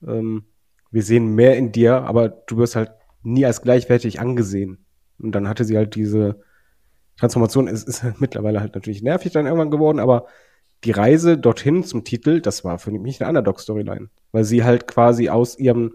ähm, 0.06 0.44
wir 0.90 1.02
sehen 1.02 1.34
mehr 1.34 1.56
in 1.56 1.72
dir, 1.72 2.02
aber 2.02 2.28
du 2.28 2.56
wirst 2.56 2.76
halt 2.76 2.90
nie 3.22 3.44
als 3.44 3.62
gleichwertig 3.62 4.20
angesehen. 4.20 4.84
Und 5.18 5.32
dann 5.32 5.48
hatte 5.48 5.64
sie 5.64 5.76
halt 5.76 5.94
diese 5.94 6.40
Transformation, 7.18 7.68
es 7.68 7.84
ist 7.84 8.04
mittlerweile 8.20 8.60
halt 8.60 8.74
natürlich 8.74 9.02
nervig 9.02 9.32
dann 9.32 9.46
irgendwann 9.46 9.70
geworden, 9.70 9.98
aber 9.98 10.26
die 10.84 10.92
Reise 10.92 11.36
dorthin 11.36 11.82
zum 11.82 12.04
Titel, 12.04 12.40
das 12.40 12.64
war 12.64 12.78
für 12.78 12.92
mich 12.92 13.20
eine 13.20 13.28
Underdog-Storyline. 13.30 14.10
Weil 14.30 14.44
sie 14.44 14.62
halt 14.62 14.86
quasi 14.86 15.28
aus 15.28 15.58
ihrem 15.58 15.94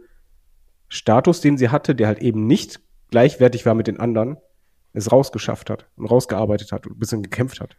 Status, 0.89 1.41
den 1.41 1.57
sie 1.57 1.70
hatte, 1.70 1.95
der 1.95 2.07
halt 2.07 2.20
eben 2.20 2.45
nicht 2.45 2.82
gleichwertig 3.09 3.66
war 3.66 3.76
mit 3.76 3.88
den 3.88 3.99
anderen, 3.99 4.38
es 4.91 5.11
rausgeschafft 5.11 5.70
hat 5.70 5.88
und 5.95 6.05
rausgearbeitet 6.05 6.72
hat 6.72 6.86
und 6.86 6.97
ein 6.97 6.99
bisschen 6.99 7.24
gekämpft 7.24 7.61
hat. 7.61 7.78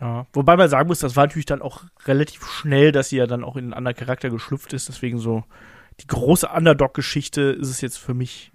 Ja, 0.00 0.26
wobei 0.32 0.56
man 0.56 0.68
sagen 0.68 0.86
muss, 0.88 1.00
das 1.00 1.16
war 1.16 1.26
natürlich 1.26 1.46
dann 1.46 1.60
auch 1.60 1.82
relativ 2.06 2.46
schnell, 2.46 2.92
dass 2.92 3.08
sie 3.08 3.16
ja 3.16 3.26
dann 3.26 3.42
auch 3.42 3.56
in 3.56 3.64
einen 3.64 3.74
anderen 3.74 3.96
Charakter 3.96 4.30
geschlüpft 4.30 4.72
ist. 4.72 4.88
Deswegen 4.88 5.18
so 5.18 5.44
die 6.00 6.06
große 6.06 6.46
Underdog-Geschichte 6.48 7.40
ist 7.42 7.68
es 7.68 7.80
jetzt 7.80 7.98
für 7.98 8.14
mich 8.14 8.52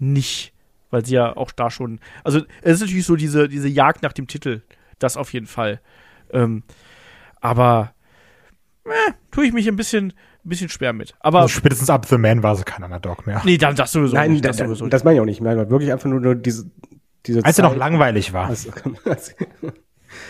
nicht, 0.00 0.52
weil 0.90 1.06
sie 1.06 1.14
ja 1.14 1.36
auch 1.36 1.52
da 1.52 1.70
schon. 1.70 2.00
Also 2.24 2.40
es 2.62 2.74
ist 2.74 2.80
natürlich 2.80 3.06
so 3.06 3.14
diese, 3.14 3.48
diese 3.48 3.68
Jagd 3.68 4.02
nach 4.02 4.12
dem 4.12 4.26
Titel, 4.26 4.62
das 4.98 5.16
auf 5.16 5.32
jeden 5.32 5.46
Fall. 5.46 5.80
Ähm, 6.32 6.64
aber 7.40 7.92
äh, 8.84 9.12
tue 9.30 9.46
ich 9.46 9.52
mich 9.52 9.68
ein 9.68 9.76
bisschen, 9.76 10.06
ein 10.44 10.48
bisschen 10.48 10.68
schwer 10.68 10.92
mit. 10.92 11.14
Aber 11.20 11.42
Also 11.42 11.54
spätestens 11.60 11.90
ab 11.90 12.06
The 12.06 12.18
Man 12.18 12.42
war 12.42 12.56
sie 12.56 12.64
kein 12.64 12.82
Underdog 12.82 13.24
mehr. 13.26 13.40
nee, 13.44 13.56
dann 13.58 13.76
das 13.76 13.92
sowieso 13.92 14.16
Nein, 14.16 14.32
nicht. 14.32 14.44
das, 14.44 14.56
Das 14.56 14.66
sowieso 14.66 14.88
das 14.88 15.04
meine 15.04 15.14
ich 15.16 15.20
auch 15.20 15.24
nicht. 15.26 15.36
Ich 15.36 15.42
meine 15.42 15.70
wirklich 15.70 15.92
einfach 15.92 16.08
nur, 16.10 16.18
nur 16.18 16.34
diese, 16.34 16.68
diese 17.26 17.44
Als 17.44 17.56
er 17.58 17.62
noch 17.62 17.70
Zeit- 17.70 17.78
langweilig 17.78 18.32
war. 18.32 18.48
Als, 18.48 18.68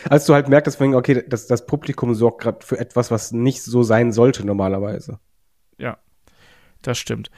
als, 0.09 0.27
du 0.27 0.35
halt 0.35 0.49
merkst, 0.49 0.81
okay, 0.81 1.25
das, 1.29 1.47
das 1.47 1.67
Publikum 1.67 2.15
sorgt 2.15 2.43
gerade 2.43 2.65
für 2.65 2.79
etwas, 2.79 3.11
was 3.11 3.33
nicht 3.33 3.63
so 3.63 3.83
sein 3.83 4.13
sollte 4.13 4.47
normalerweise. 4.47 5.19
Ja, 5.79 5.99
das 6.83 6.99
stimmt. 6.99 7.31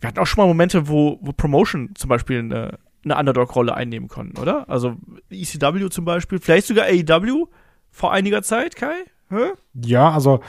Wir 0.00 0.08
hatten 0.08 0.18
auch 0.18 0.26
schon 0.26 0.42
mal 0.42 0.48
Momente, 0.48 0.88
wo, 0.88 1.18
wo 1.20 1.32
Promotion 1.32 1.90
zum 1.94 2.08
Beispiel 2.08 2.38
eine, 2.38 2.78
eine 3.04 3.16
Underdog-Rolle 3.16 3.74
einnehmen 3.74 4.08
konnten, 4.08 4.38
oder? 4.38 4.68
Also 4.68 4.96
ECW 5.30 5.88
zum 5.90 6.04
Beispiel, 6.04 6.38
vielleicht 6.38 6.66
sogar 6.66 6.86
AEW 6.86 7.46
vor 7.90 8.12
einiger 8.12 8.42
Zeit, 8.42 8.76
Kai? 8.76 9.04
Hä? 9.28 9.52
Ja, 9.74 10.10
also 10.10 10.40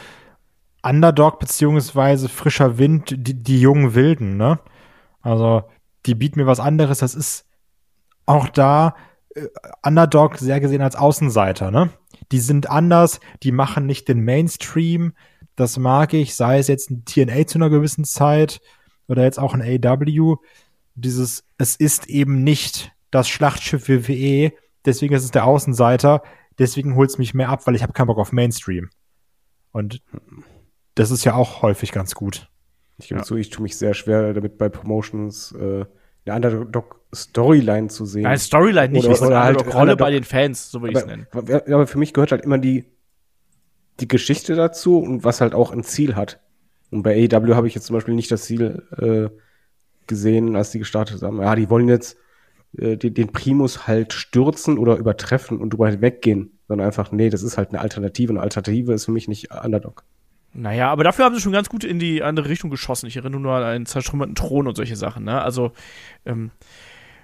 Underdog 0.83 1.39
beziehungsweise 1.39 2.29
frischer 2.29 2.77
Wind, 2.77 3.13
die, 3.15 3.35
die 3.35 3.61
jungen 3.61 3.93
Wilden, 3.93 4.37
ne? 4.37 4.59
Also, 5.21 5.63
die 6.07 6.15
bieten 6.15 6.39
mir 6.39 6.47
was 6.47 6.59
anderes. 6.59 6.99
Das 6.99 7.13
ist 7.13 7.45
auch 8.25 8.49
da 8.49 8.95
äh, 9.35 9.47
Underdog 9.83 10.37
sehr 10.37 10.59
gesehen 10.59 10.81
als 10.81 10.95
Außenseiter, 10.95 11.71
ne? 11.71 11.89
Die 12.31 12.39
sind 12.39 12.69
anders, 12.69 13.19
die 13.43 13.51
machen 13.51 13.85
nicht 13.85 14.07
den 14.07 14.21
Mainstream. 14.21 15.13
Das 15.55 15.77
mag 15.77 16.13
ich, 16.13 16.35
sei 16.35 16.59
es 16.59 16.67
jetzt 16.67 16.89
ein 16.89 17.03
TNA 17.05 17.47
zu 17.47 17.57
einer 17.57 17.69
gewissen 17.69 18.05
Zeit 18.05 18.61
oder 19.07 19.23
jetzt 19.23 19.39
auch 19.39 19.53
ein 19.53 19.61
AW. 19.61 20.35
Dieses, 20.95 21.43
es 21.57 21.75
ist 21.75 22.07
eben 22.07 22.43
nicht 22.43 22.91
das 23.11 23.27
Schlachtschiff 23.27 23.89
WWE, 23.89 24.53
deswegen 24.85 25.13
ist 25.13 25.23
es 25.23 25.31
der 25.31 25.45
Außenseiter, 25.45 26.23
deswegen 26.59 26.95
holt 26.95 27.09
es 27.09 27.17
mich 27.17 27.33
mehr 27.33 27.49
ab, 27.49 27.67
weil 27.67 27.75
ich 27.75 27.83
habe 27.83 27.93
keinen 27.93 28.07
Bock 28.07 28.17
auf 28.19 28.31
Mainstream. 28.31 28.89
Und 29.71 30.01
das 30.95 31.11
ist 31.11 31.25
ja 31.25 31.33
auch 31.35 31.61
häufig 31.61 31.91
ganz 31.91 32.15
gut. 32.15 32.49
Ich 32.97 33.07
gebe 33.09 33.19
Ja. 33.21 33.25
zu, 33.25 33.35
ich 33.35 33.49
tue 33.49 33.63
mich 33.63 33.77
sehr 33.77 33.93
schwer 33.93 34.33
damit 34.33 34.57
bei 34.57 34.69
Promotions 34.69 35.53
äh, 35.53 35.85
eine 36.25 36.35
Underdog-Storyline 36.35 37.87
zu 37.89 38.05
sehen. 38.05 38.23
Nein, 38.23 38.37
Storyline 38.37 38.89
nicht, 38.89 39.07
Oder- 39.07 39.17
eine 39.17 39.27
oder 39.27 39.43
halt 39.43 39.57
Underdog-Rolle 39.57 39.97
bei 39.97 40.11
den 40.11 40.23
Fans, 40.23 40.71
so 40.71 40.81
würde 40.81 40.93
ich 40.93 40.99
es 40.99 41.05
nennen. 41.05 41.27
aber 41.31 41.87
für 41.87 41.97
mich 41.97 42.13
gehört 42.13 42.31
halt 42.31 42.43
immer 42.43 42.57
die, 42.57 42.85
die 43.99 44.07
Geschichte 44.07 44.55
dazu 44.55 44.99
und 44.99 45.23
was 45.23 45.41
halt 45.41 45.53
auch 45.53 45.71
ein 45.71 45.83
Ziel 45.83 46.15
hat. 46.15 46.39
Und 46.89 47.03
bei 47.03 47.15
AEW 47.15 47.55
habe 47.55 47.67
ich 47.67 47.75
jetzt 47.75 47.85
zum 47.85 47.95
Beispiel 47.95 48.13
nicht 48.13 48.31
das 48.31 48.43
Ziel 48.43 48.83
äh, 48.97 49.29
gesehen, 50.07 50.55
als 50.55 50.71
die 50.71 50.79
gestartet 50.79 51.21
haben. 51.21 51.41
Ja, 51.41 51.55
die 51.55 51.69
wollen 51.69 51.87
jetzt 51.87 52.17
äh, 52.77 52.97
den, 52.97 53.13
den 53.13 53.31
Primus 53.31 53.87
halt 53.87 54.13
stürzen 54.13 54.77
oder 54.77 54.97
übertreffen 54.97 55.59
und 55.59 55.71
drüber 55.71 55.89
hinweggehen. 55.89 56.59
Sondern 56.67 56.87
einfach, 56.87 57.11
nee, 57.11 57.29
das 57.29 57.43
ist 57.43 57.57
halt 57.57 57.69
eine 57.69 57.79
Alternative. 57.79 58.31
Eine 58.31 58.41
Alternative 58.41 58.93
ist 58.93 59.05
für 59.05 59.11
mich 59.11 59.27
nicht 59.27 59.51
Underdog. 59.51 60.03
Naja, 60.53 60.89
aber 60.91 61.03
dafür 61.03 61.25
haben 61.25 61.35
sie 61.35 61.41
schon 61.41 61.53
ganz 61.53 61.69
gut 61.69 61.83
in 61.83 61.97
die 61.99 62.23
andere 62.23 62.49
Richtung 62.49 62.69
geschossen. 62.69 63.07
Ich 63.07 63.15
erinnere 63.17 63.39
nur 63.41 63.53
an 63.53 63.63
einen 63.63 63.85
zertrümmerten 63.85 64.35
Thron 64.35 64.67
und 64.67 64.75
solche 64.75 64.95
Sachen. 64.97 65.23
Ne? 65.23 65.41
Also, 65.41 65.71
ähm, 66.25 66.51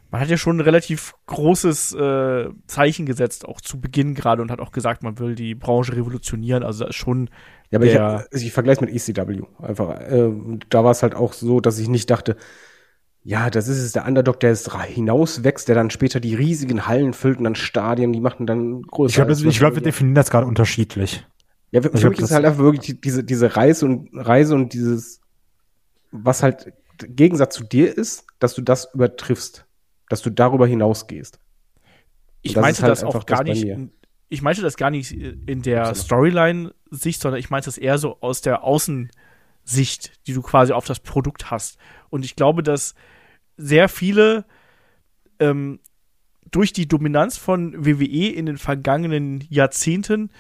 man 0.10 0.22
hat 0.22 0.30
ja 0.30 0.38
schon 0.38 0.56
ein 0.58 0.62
relativ 0.62 1.14
großes 1.26 1.94
äh, 1.94 2.48
Zeichen 2.68 3.06
gesetzt, 3.06 3.46
auch 3.46 3.60
zu 3.60 3.82
Beginn 3.82 4.14
gerade, 4.16 4.42
und 4.42 4.50
hat 4.52 4.62
auch 4.62 4.72
gesagt, 4.72 5.04
man 5.04 5.20
will 5.20 5.36
die 5.36 5.56
Branche 5.56 5.94
revolutionieren. 5.98 6.64
Also, 6.64 6.86
da 6.86 6.90
ist 6.92 6.96
schon. 6.96 7.30
Ja, 7.70 7.80
aber 7.80 7.86
ich, 7.86 7.92
Der- 7.92 8.04
hab, 8.04 8.28
also 8.32 8.46
ich 8.46 8.54
vergleiche 8.54 8.86
mit 8.86 8.94
ECW. 8.96 9.42
Einfach, 9.62 10.00
äh, 10.00 10.32
da 10.70 10.86
war 10.86 10.92
es 10.92 11.04
halt 11.04 11.14
auch 11.14 11.34
so, 11.34 11.60
dass 11.60 11.78
ich 11.80 11.90
nicht 11.90 12.10
dachte, 12.10 12.38
ja, 13.24 13.50
das 13.50 13.68
ist 13.68 13.80
es, 13.80 13.92
der 13.92 14.06
Underdog, 14.06 14.40
der 14.40 14.52
es 14.52 14.72
hinauswächst, 14.74 15.68
der 15.68 15.76
dann 15.76 15.90
später 15.90 16.22
die 16.22 16.34
riesigen 16.34 16.88
Hallen 16.88 17.12
füllt 17.12 17.40
und 17.40 17.44
dann 17.44 17.56
Stadien, 17.56 18.14
die 18.14 18.22
machen 18.22 18.48
dann 18.48 18.84
größer. 18.84 19.10
Ich 19.10 19.16
glaube, 19.16 19.34
glaub, 19.36 19.72
wir 19.74 19.76
wir- 19.76 19.82
definieren 19.84 20.16
das 20.16 20.30
gerade 20.32 20.48
unterschiedlich. 20.48 21.26
Ja, 21.72 21.82
für, 21.82 21.90
glaub, 21.90 22.12
mich 22.12 22.20
ist 22.20 22.32
halt 22.32 22.46
einfach 22.46 22.64
wirklich 22.64 22.86
die, 22.86 23.02
diese, 23.02 23.24
diese 23.24 23.56
Reise 23.56 23.86
und 23.86 24.10
Reise 24.14 24.56
und 24.56 24.74
dieses, 24.74 25.22
was 26.12 26.44
halt 26.44 26.74
im 27.04 27.16
Gegensatz 27.16 27.56
zu 27.56 27.64
dir 27.64 27.96
ist, 27.96 28.26
dass 28.40 28.56
du 28.56 28.62
das 28.62 28.94
übertriffst, 28.94 29.66
dass 30.10 30.22
du 30.22 30.30
darüber 30.30 30.66
hinausgehst. 30.66 31.40
Ich 32.42 32.54
das 32.54 32.62
meinte 32.62 32.82
halt 32.84 32.92
das 32.92 33.04
auch 33.04 33.26
gar 33.26 33.44
das 33.44 33.58
nicht. 33.58 33.78
Ich 34.30 34.42
meinte 34.42 34.62
das 34.62 34.78
gar 34.78 34.90
nicht 34.90 35.12
in 35.12 35.62
der. 35.62 35.94
Storyline-Sicht, 35.96 37.22
sondern 37.22 37.40
ich 37.40 37.50
meinte 37.50 37.66
das 37.66 37.78
eher 37.78 37.98
so 37.98 38.18
aus 38.20 38.42
der 38.42 38.64
Außensicht, 38.64 40.28
die 40.28 40.34
du 40.34 40.42
quasi 40.42 40.74
auf 40.74 40.86
das 40.86 41.00
Produkt 41.00 41.50
hast. 41.52 41.78
Und 42.10 42.26
ich 42.26 42.36
glaube, 42.36 42.64
dass 42.64 42.94
sehr 43.58 43.90
viele 43.90 44.46
ähm, 45.40 45.80
durch 46.52 46.74
die 46.74 46.88
Dominanz 46.88 47.38
von 47.38 47.86
WWE 47.86 48.30
in 48.30 48.46
den 48.46 48.58
vergangenen 48.58 49.44
Jahrzehnten 49.50 50.32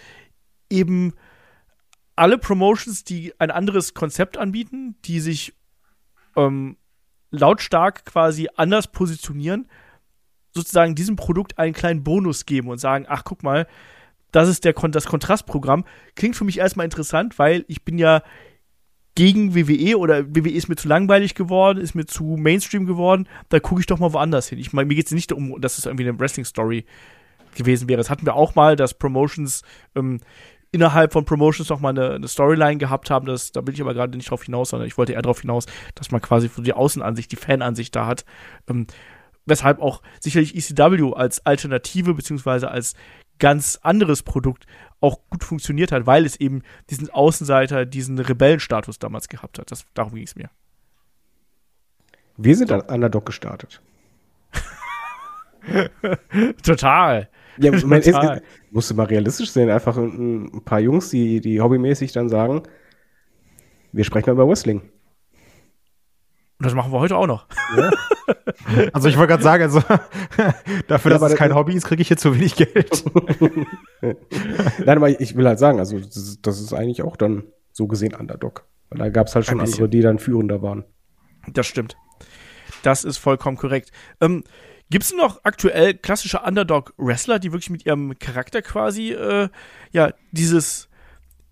eben 0.69 1.13
alle 2.15 2.37
Promotions, 2.37 3.03
die 3.03 3.33
ein 3.39 3.51
anderes 3.51 3.93
Konzept 3.93 4.37
anbieten, 4.37 4.95
die 5.05 5.19
sich 5.19 5.53
ähm, 6.35 6.77
lautstark 7.31 8.05
quasi 8.05 8.47
anders 8.55 8.87
positionieren, 8.87 9.67
sozusagen 10.53 10.95
diesem 10.95 11.15
Produkt 11.15 11.59
einen 11.59 11.73
kleinen 11.73 12.03
Bonus 12.03 12.45
geben 12.45 12.69
und 12.69 12.79
sagen, 12.79 13.05
ach 13.07 13.23
guck 13.23 13.43
mal, 13.43 13.67
das 14.31 14.49
ist 14.49 14.65
der 14.65 14.73
Kon 14.73 14.91
das 14.91 15.05
Kontrastprogramm. 15.05 15.85
Klingt 16.15 16.35
für 16.35 16.43
mich 16.43 16.57
erstmal 16.57 16.85
interessant, 16.85 17.39
weil 17.39 17.63
ich 17.67 17.83
bin 17.83 17.97
ja 17.97 18.23
gegen 19.15 19.55
WWE 19.55 19.97
oder 19.97 20.27
WWE 20.27 20.51
ist 20.51 20.69
mir 20.69 20.75
zu 20.75 20.87
langweilig 20.87 21.33
geworden, 21.33 21.79
ist 21.79 21.95
mir 21.95 22.05
zu 22.05 22.35
Mainstream 22.37 22.85
geworden, 22.85 23.27
da 23.49 23.59
gucke 23.59 23.81
ich 23.81 23.87
doch 23.87 23.97
mal 23.97 24.13
woanders 24.13 24.47
hin. 24.47 24.59
Ich 24.59 24.73
meine, 24.73 24.87
mir 24.87 24.95
geht 24.95 25.07
es 25.07 25.11
nicht 25.11 25.31
um, 25.31 25.59
dass 25.59 25.77
es 25.79 25.85
irgendwie 25.85 26.07
eine 26.07 26.19
Wrestling-Story 26.19 26.85
gewesen 27.55 27.89
wäre. 27.89 27.97
Das 27.97 28.11
hatten 28.11 28.25
wir 28.25 28.35
auch 28.35 28.53
mal, 28.53 28.75
dass 28.75 28.93
Promotions 28.93 29.63
ähm, 29.95 30.19
innerhalb 30.71 31.13
von 31.13 31.25
Promotions 31.25 31.69
noch 31.69 31.79
mal 31.79 31.89
eine, 31.89 32.15
eine 32.15 32.27
Storyline 32.27 32.77
gehabt 32.77 33.09
haben. 33.09 33.25
Das, 33.25 33.51
da 33.51 33.65
will 33.65 33.73
ich 33.73 33.81
aber 33.81 33.93
gerade 33.93 34.15
nicht 34.15 34.29
drauf 34.29 34.43
hinaus, 34.43 34.69
sondern 34.69 34.87
ich 34.87 34.97
wollte 34.97 35.13
eher 35.13 35.21
darauf 35.21 35.41
hinaus, 35.41 35.65
dass 35.95 36.11
man 36.11 36.21
quasi 36.21 36.49
so 36.49 36.61
die 36.61 36.73
Außenansicht, 36.73 37.31
die 37.31 37.37
Fanansicht 37.37 37.95
da 37.95 38.05
hat. 38.05 38.25
Ähm, 38.69 38.87
weshalb 39.45 39.79
auch 39.81 40.01
sicherlich 40.19 40.55
ECW 40.55 41.13
als 41.15 41.45
Alternative 41.45 42.13
beziehungsweise 42.13 42.69
als 42.69 42.95
ganz 43.39 43.79
anderes 43.81 44.23
Produkt 44.23 44.65
auch 44.99 45.19
gut 45.29 45.43
funktioniert 45.43 45.91
hat, 45.91 46.05
weil 46.05 46.25
es 46.25 46.35
eben 46.37 46.63
diesen 46.89 47.09
Außenseiter, 47.09 47.85
diesen 47.85 48.19
Rebellenstatus 48.19 48.99
damals 48.99 49.29
gehabt 49.29 49.59
hat. 49.59 49.71
Das, 49.71 49.85
darum 49.93 50.15
ging 50.15 50.23
es 50.23 50.35
mir. 50.35 50.49
Wir 52.35 52.55
sind 52.55 52.71
an 52.71 52.81
Underdog 52.81 53.25
gestartet. 53.25 53.81
Total. 56.63 57.29
Ja, 57.63 57.73
es, 57.73 57.81
Total. 57.81 58.37
es, 58.37 58.41
musst 58.71 58.91
du 58.91 58.95
mal 58.95 59.05
realistisch 59.07 59.51
sehen, 59.51 59.69
einfach 59.69 59.97
ein, 59.97 60.45
ein 60.53 60.63
paar 60.63 60.79
Jungs, 60.79 61.09
die, 61.09 61.41
die 61.41 61.59
hobbymäßig 61.61 62.11
dann 62.11 62.29
sagen, 62.29 62.63
wir 63.91 64.03
sprechen 64.03 64.27
mal 64.29 64.33
über 64.33 64.47
Wrestling. 64.47 64.81
Und 66.59 66.65
das 66.65 66.73
machen 66.73 66.91
wir 66.91 66.99
heute 66.99 67.17
auch 67.17 67.27
noch. 67.27 67.47
Also 68.91 69.07
ich 69.07 69.17
wollte 69.17 69.31
gerade 69.31 69.43
sagen, 69.43 69.63
also 69.63 69.79
dafür, 70.87 71.11
Ja, 71.11 71.17
dass 71.17 71.21
aber 71.21 71.27
es 71.27 71.35
kein 71.35 71.49
das- 71.49 71.57
Hobby 71.57 71.73
ist, 71.75 71.85
kriege 71.85 72.01
ich 72.01 72.09
hier 72.09 72.17
zu 72.17 72.35
wenig 72.35 72.55
Geld. 72.55 73.05
Nein, 74.01 74.97
aber 74.97 75.21
ich 75.21 75.35
will 75.37 75.47
halt 75.47 75.59
sagen, 75.59 75.79
also 75.79 75.97
das 75.97 76.17
ist, 76.17 76.45
das 76.45 76.59
ist 76.59 76.73
eigentlich 76.73 77.01
auch 77.03 77.15
dann 77.15 77.43
so 77.71 77.87
gesehen 77.87 78.13
Underdog. 78.13 78.65
Weil 78.89 78.99
da 78.99 79.09
gab 79.09 79.27
es 79.27 79.35
halt 79.35 79.45
schon 79.45 79.61
andere, 79.61 79.87
die 79.87 80.01
dann 80.01 80.19
führender 80.19 80.61
waren. 80.61 80.83
Das 81.53 81.67
stimmt. 81.67 81.95
Das 82.83 83.05
ist 83.05 83.17
vollkommen 83.17 83.55
korrekt. 83.57 83.91
Ähm, 84.19 84.43
Gibt 84.89 85.03
es 85.03 85.13
noch 85.13 85.41
aktuell 85.43 85.93
klassische 85.93 86.39
Underdog-Wrestler, 86.39 87.39
die 87.39 87.51
wirklich 87.51 87.69
mit 87.69 87.85
ihrem 87.85 88.17
Charakter 88.19 88.61
quasi 88.61 89.11
äh, 89.11 89.49
ja 89.91 90.13
dieses 90.31 90.87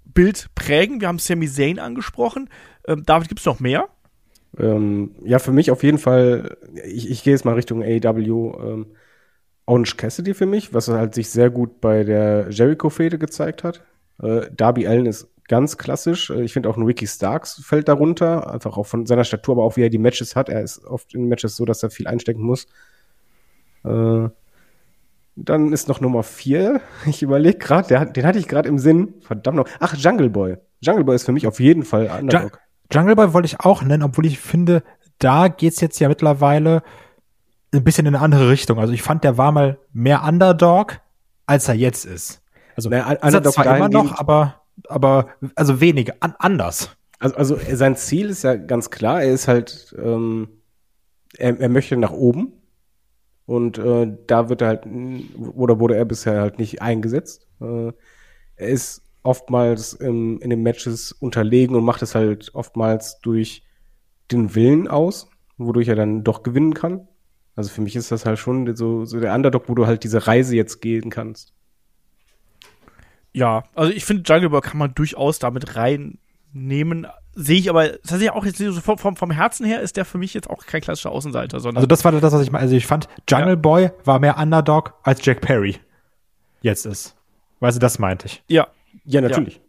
Bild 0.06 0.48
prägen? 0.56 1.02
Wir 1.02 1.10
haben 1.10 1.20
Sami 1.20 1.48
Zayn 1.48 1.80
angesprochen. 1.80 2.50
Ähm, 2.88 3.04
David, 3.06 3.28
gibt 3.28 3.40
es 3.42 3.46
noch 3.46 3.60
mehr? 3.60 3.90
Ähm, 4.58 5.16
ja, 5.24 5.40
für 5.40 5.52
mich 5.52 5.70
auf 5.70 5.84
jeden 5.84 5.98
Fall, 5.98 6.58
ich, 6.86 7.10
ich 7.10 7.24
gehe 7.24 7.34
jetzt 7.34 7.44
mal 7.44 7.56
Richtung 7.56 7.84
AEW, 7.84 8.58
ähm, 8.62 8.86
Orange 9.66 9.98
Cassidy 9.98 10.34
für 10.34 10.46
mich, 10.46 10.74
was 10.74 10.88
halt 10.88 11.16
sich 11.16 11.30
sehr 11.30 11.50
gut 11.50 11.82
bei 11.82 12.04
der 12.04 12.48
Jericho-Fehde 12.52 13.18
gezeigt 13.18 13.64
hat. 13.64 13.84
Äh, 14.22 14.48
Darby 14.56 14.88
Allen 14.88 15.08
ist 15.08 15.28
ganz 15.48 15.78
klassisch. 15.78 16.30
Äh, 16.30 16.44
Ich 16.44 16.54
finde 16.54 16.70
auch 16.70 16.78
ein 16.78 16.84
Ricky 16.84 17.08
Starks 17.08 17.62
fällt 17.64 17.88
darunter, 17.88 18.52
einfach 18.52 18.78
auch 18.78 18.86
von 18.86 19.06
seiner 19.06 19.24
Statur, 19.24 19.56
aber 19.56 19.64
auch 19.64 19.76
wie 19.76 19.82
er 19.82 19.90
die 19.90 19.98
Matches 19.98 20.36
hat. 20.36 20.50
Er 20.50 20.62
ist 20.62 20.86
oft 20.86 21.14
in 21.14 21.28
Matches 21.28 21.56
so, 21.56 21.66
dass 21.66 21.84
er 21.84 21.90
viel 21.90 22.08
einstecken 22.08 22.42
muss. 22.44 22.68
Äh, 23.86 24.30
dann 25.36 25.74
ist 25.74 25.88
noch 25.88 26.00
Nummer 26.02 26.24
vier. 26.24 26.82
Ich 27.06 27.22
überlege 27.22 27.58
gerade, 27.58 28.12
den 28.12 28.26
hatte 28.26 28.40
ich 28.40 28.48
gerade 28.48 28.70
im 28.70 28.80
Sinn. 28.80 29.16
Verdammt 29.22 29.58
noch. 29.58 29.68
Ach, 29.80 29.96
Jungle 29.96 30.30
Boy. 30.30 30.58
Jungle 30.82 31.04
Boy 31.04 31.16
ist 31.16 31.26
für 31.26 31.32
mich 31.32 31.48
auf 31.48 31.60
jeden 31.60 31.84
Fall 31.84 32.08
Underdog. 32.08 32.60
Jungle 32.92 33.16
Boy 33.16 33.34
wollte 33.34 33.48
ich 33.48 33.60
auch 33.60 33.82
nennen, 33.82 34.04
obwohl 34.04 34.26
ich 34.26 34.40
finde, 34.40 34.84
da 35.20 35.48
geht's 35.48 35.82
jetzt 35.82 36.00
ja 36.00 36.08
mittlerweile 36.08 36.84
ein 37.74 37.84
bisschen 37.84 38.06
in 38.06 38.16
eine 38.16 38.24
andere 38.24 38.50
Richtung. 38.50 38.80
Also 38.80 38.94
ich 38.94 39.02
fand, 39.02 39.24
der 39.24 39.38
war 39.38 39.52
mal 39.52 39.80
mehr 39.92 40.24
Underdog, 40.24 41.00
als 41.46 41.68
er 41.68 41.76
jetzt 41.76 42.06
ist. 42.06 42.42
Also 42.76 42.90
Naja, 42.90 43.12
ist 43.12 43.22
er 43.22 43.28
Underdog 43.28 43.54
zwar 43.54 43.78
immer 43.78 43.90
noch, 43.90 44.18
aber 44.18 44.62
aber 44.90 45.28
also 45.56 45.80
weniger 45.80 46.16
an, 46.20 46.36
anders. 46.40 46.96
Also, 47.20 47.36
also 47.36 47.58
sein 47.74 47.96
Ziel 47.96 48.30
ist 48.30 48.44
ja 48.44 48.56
ganz 48.56 48.90
klar, 48.90 49.24
er 49.24 49.34
ist 49.34 49.48
halt, 49.48 49.96
ähm, 49.98 50.50
er, 51.38 51.60
er 51.60 51.70
möchte 51.70 51.96
nach 51.98 52.12
oben 52.12 52.54
und 53.46 53.78
äh, 53.78 54.12
da 54.28 54.50
wird 54.50 54.62
er 54.62 54.68
halt, 54.68 54.88
oder 55.54 55.80
wurde 55.80 55.96
er 55.96 56.06
bisher 56.06 56.42
halt 56.42 56.60
nicht 56.60 56.82
eingesetzt. 56.82 57.48
Äh, 57.62 57.92
er 58.56 58.68
ist 58.68 59.04
oftmals 59.24 60.00
ähm, 60.02 60.40
in 60.42 60.50
den 60.50 60.64
Matches 60.64 61.12
unterlegen 61.12 61.76
und 61.76 61.84
macht 61.84 62.02
es 62.02 62.16
halt 62.16 62.54
oftmals 62.54 63.20
durch 63.22 63.64
den 64.32 64.56
Willen 64.56 64.88
aus, 64.88 65.30
wodurch 65.58 65.88
er 65.88 65.96
dann 65.96 66.24
doch 66.24 66.44
gewinnen 66.44 66.74
kann. 66.74 67.08
Also 67.56 67.70
für 67.70 67.82
mich 67.82 67.96
ist 67.96 68.12
das 68.12 68.26
halt 68.26 68.40
schon 68.40 68.76
so, 68.76 69.06
so 69.06 69.20
der 69.20 69.34
Underdog, 69.34 69.70
wo 69.70 69.76
du 69.76 69.88
halt 69.88 70.04
diese 70.04 70.28
Reise 70.28 70.56
jetzt 70.56 70.82
gehen 70.82 71.10
kannst. 71.10 71.54
Ja, 73.34 73.64
also 73.74 73.92
ich 73.92 74.06
finde, 74.06 74.24
Jungle 74.26 74.50
Boy 74.50 74.62
kann 74.62 74.78
man 74.78 74.94
durchaus 74.94 75.40
damit 75.40 75.76
reinnehmen. 75.76 77.08
Sehe 77.38 77.60
ich 77.60 77.70
aber, 77.70 78.02
ja 78.22 78.34
auch 78.34 78.46
jetzt 78.46 78.58
so 78.58 78.72
vom, 78.82 78.98
vom, 78.98 79.16
vom 79.18 79.30
Herzen 79.30 79.66
her 79.66 79.82
ist 79.82 79.98
der 79.98 80.06
für 80.06 80.18
mich 80.18 80.34
jetzt 80.34 80.50
auch 80.50 80.66
kein 80.66 80.80
klassischer 80.82 81.12
Außenseiter, 81.12 81.60
sondern. 81.60 81.78
Also 81.78 81.88
das 81.88 82.06
war 82.06 82.14
das, 82.14 82.34
was 82.34 82.42
ich 82.42 82.52
meine. 82.52 82.64
Also 82.64 82.76
ich 82.76 82.88
fand, 82.88 83.10
Jungle 83.30 83.50
Ja. 83.50 83.56
Boy 83.56 83.90
war 84.06 84.20
mehr 84.20 84.38
Underdog 84.38 84.94
als 85.04 85.24
Jack 85.26 85.42
Perry 85.42 85.78
jetzt 86.62 86.86
ist. 86.86 87.16
Weißt 87.60 87.76
du, 87.78 87.80
das 87.80 88.00
meinte 88.00 88.28
ich. 88.28 88.44
ja, 88.48 88.68
Ja, 89.06 89.22
natürlich. 89.22 89.62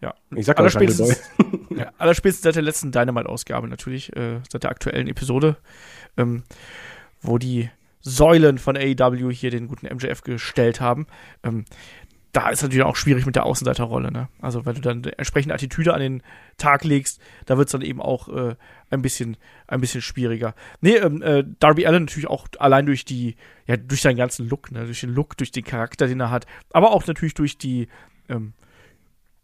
ja. 0.00 0.14
Ich 0.34 0.46
sag 0.46 0.58
ja 0.58 0.66
Jungle 0.66 0.94
Boy. 0.94 1.16
Ja, 1.76 1.90
allerspätestens 1.98 2.44
seit 2.44 2.54
der 2.56 2.62
letzten 2.62 2.92
Dynamite-Ausgabe 2.92 3.68
natürlich, 3.68 4.14
äh, 4.16 4.40
seit 4.50 4.62
der 4.62 4.70
aktuellen 4.70 5.08
Episode, 5.08 5.56
ähm, 6.16 6.44
wo 7.20 7.38
die 7.38 7.70
Säulen 8.00 8.58
von 8.58 8.76
AEW 8.76 9.30
hier 9.30 9.50
den 9.50 9.68
guten 9.68 9.86
MJF 9.86 10.22
gestellt 10.22 10.80
haben. 10.80 11.06
Ähm, 11.42 11.64
da 12.32 12.48
ist 12.48 12.62
natürlich 12.62 12.84
auch 12.84 12.96
schwierig 12.96 13.26
mit 13.26 13.36
der 13.36 13.44
Außenseiterrolle. 13.44 14.10
Ne? 14.10 14.28
Also 14.40 14.64
wenn 14.64 14.74
du 14.74 14.80
dann 14.80 15.04
entsprechende 15.04 15.54
Attitüde 15.54 15.92
an 15.92 16.00
den 16.00 16.22
Tag 16.56 16.82
legst, 16.82 17.20
da 17.44 17.58
wird 17.58 17.68
es 17.68 17.72
dann 17.72 17.82
eben 17.82 18.00
auch 18.00 18.28
äh, 18.28 18.56
ein 18.90 19.02
bisschen 19.02 19.36
ein 19.66 19.80
bisschen 19.82 20.00
schwieriger. 20.00 20.54
Nee, 20.80 20.96
ähm, 20.96 21.20
äh, 21.22 21.44
Darby 21.60 21.86
Allen 21.86 22.04
natürlich 22.04 22.28
auch 22.28 22.48
allein 22.58 22.86
durch 22.86 23.04
die, 23.04 23.36
ja, 23.66 23.76
durch 23.76 24.00
seinen 24.00 24.16
ganzen 24.16 24.48
Look, 24.48 24.72
ne? 24.72 24.86
durch 24.86 25.00
den 25.00 25.10
Look, 25.10 25.36
durch 25.36 25.52
den 25.52 25.64
Charakter, 25.64 26.06
den 26.06 26.20
er 26.20 26.30
hat, 26.30 26.46
aber 26.72 26.92
auch 26.92 27.06
natürlich 27.06 27.34
durch 27.34 27.58
die 27.58 27.88
ähm, 28.30 28.54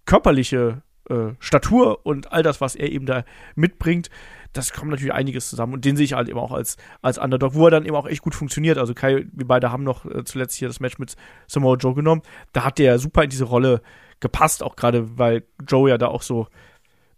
körperliche 0.06 0.82
äh, 1.10 1.34
Statur 1.40 2.06
und 2.06 2.32
all 2.32 2.42
das, 2.42 2.62
was 2.62 2.74
er 2.74 2.90
eben 2.90 3.04
da 3.04 3.24
mitbringt, 3.54 4.08
das 4.52 4.72
kommt 4.72 4.90
natürlich 4.90 5.12
einiges 5.12 5.50
zusammen. 5.50 5.74
Und 5.74 5.84
den 5.84 5.96
sehe 5.96 6.04
ich 6.04 6.14
halt 6.14 6.28
eben 6.28 6.38
auch 6.38 6.52
als, 6.52 6.76
als 7.02 7.18
Underdog, 7.18 7.54
wo 7.54 7.66
er 7.66 7.70
dann 7.70 7.84
eben 7.84 7.94
auch 7.96 8.06
echt 8.06 8.22
gut 8.22 8.34
funktioniert. 8.34 8.78
Also 8.78 8.94
Kai, 8.94 9.26
wir 9.32 9.46
beide 9.46 9.70
haben 9.70 9.84
noch 9.84 10.04
äh, 10.06 10.24
zuletzt 10.24 10.56
hier 10.56 10.68
das 10.68 10.80
Match 10.80 10.98
mit 10.98 11.14
Samoa 11.46 11.76
Joe 11.76 11.94
genommen. 11.94 12.22
Da 12.52 12.64
hat 12.64 12.78
der 12.78 12.98
super 12.98 13.24
in 13.24 13.30
diese 13.30 13.44
Rolle 13.44 13.82
gepasst, 14.20 14.62
auch 14.62 14.74
gerade 14.76 15.18
weil 15.18 15.44
Joe 15.68 15.90
ja 15.90 15.98
da 15.98 16.08
auch 16.08 16.22
so, 16.22 16.48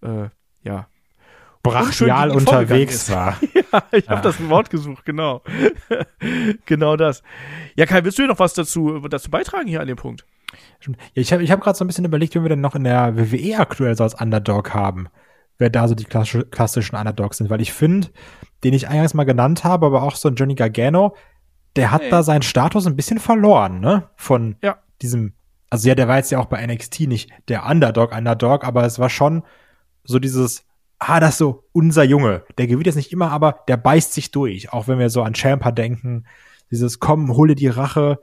äh, 0.03 0.28
ja, 0.62 0.87
Brachial 1.62 2.31
unterwegs 2.31 3.11
war. 3.11 3.37
ich 3.93 4.07
Ja. 4.07 4.11
habe 4.11 4.22
das 4.22 4.49
Wort 4.49 4.70
gesucht, 4.70 5.05
genau. 5.05 5.43
genau 6.66 6.97
das. 6.97 7.22
Ja, 7.76 7.87
Kai, 7.87 8.03
willst 8.05 8.18
du 8.18 8.26
noch 8.26 8.39
was 8.39 8.55
dazu, 8.55 8.99
dazu 9.09 9.31
beitragen 9.31 9.68
hier 9.68 9.81
an 9.81 9.87
dem 9.87 9.97
Punkt? 9.97 10.24
Ja, 10.87 10.95
ich 11.14 11.33
habe 11.33 11.43
ich 11.43 11.51
hab 11.51 11.61
gerade 11.61 11.76
so 11.76 11.85
ein 11.85 11.87
bisschen 11.87 12.05
überlegt, 12.07 12.35
wie 12.35 12.43
wir 12.43 12.49
denn 12.49 12.61
noch 12.62 12.74
in 12.74 12.85
der 12.85 13.16
WWE 13.16 13.59
aktuell 13.59 13.95
so 13.97 14.05
als 14.05 14.14
Underdog 14.20 14.72
haben. 14.74 15.09
Wer 15.61 15.71
da 15.71 15.87
so 15.87 15.95
die 15.95 16.05
klassische, 16.05 16.45
klassischen 16.47 16.97
Underdogs 16.97 17.37
sind. 17.37 17.51
Weil 17.51 17.61
ich 17.61 17.73
finde, 17.73 18.09
den 18.65 18.75
ich 18.75 18.89
eingangs 18.89 19.15
mal 19.15 19.25
genannt 19.25 19.63
habe, 19.63 19.87
aber 19.87 20.03
auch 20.03 20.17
so 20.17 20.29
ein 20.29 20.35
Johnny 20.35 20.55
Gargano, 20.55 21.15
der 21.77 21.91
hat 21.93 22.03
Hey. 22.03 22.11
da 22.11 22.23
seinen 22.23 22.43
Status 22.43 22.87
ein 22.87 22.97
bisschen 22.97 23.19
verloren, 23.19 23.79
ne? 23.81 24.09
Von 24.17 24.57
Ja. 24.63 24.79
diesem, 25.03 25.35
also 25.69 25.87
ja, 25.89 25.95
der 25.95 26.09
war 26.09 26.17
jetzt 26.17 26.31
ja 26.33 26.39
auch 26.39 26.47
bei 26.47 26.67
NXT 26.67 27.01
nicht 27.07 27.31
der 27.49 27.67
Underdog, 27.67 28.13
Underdog, 28.17 28.65
aber 28.65 28.85
es 28.85 28.99
war 28.99 29.11
schon 29.11 29.43
so 30.03 30.19
dieses, 30.19 30.65
ah, 30.99 31.21
das 31.21 31.33
ist 31.33 31.39
so 31.39 31.65
unser 31.73 32.05
Junge. 32.05 32.43
Der 32.59 32.67
gewinnt 32.67 32.87
jetzt 32.87 32.97
nicht 32.97 33.13
immer, 33.13 33.31
aber 33.31 33.61
der 33.69 33.77
beißt 33.77 34.13
sich 34.15 34.31
durch. 34.31 34.73
Auch 34.73 34.89
wenn 34.89 34.99
wir 34.99 35.11
so 35.11 35.23
an 35.23 35.35
Champa 35.35 35.71
denken, 35.73 36.25
dieses 36.71 36.99
komm, 37.01 37.37
hole 37.37 37.55
die 37.55 37.69
Rache. 37.69 38.19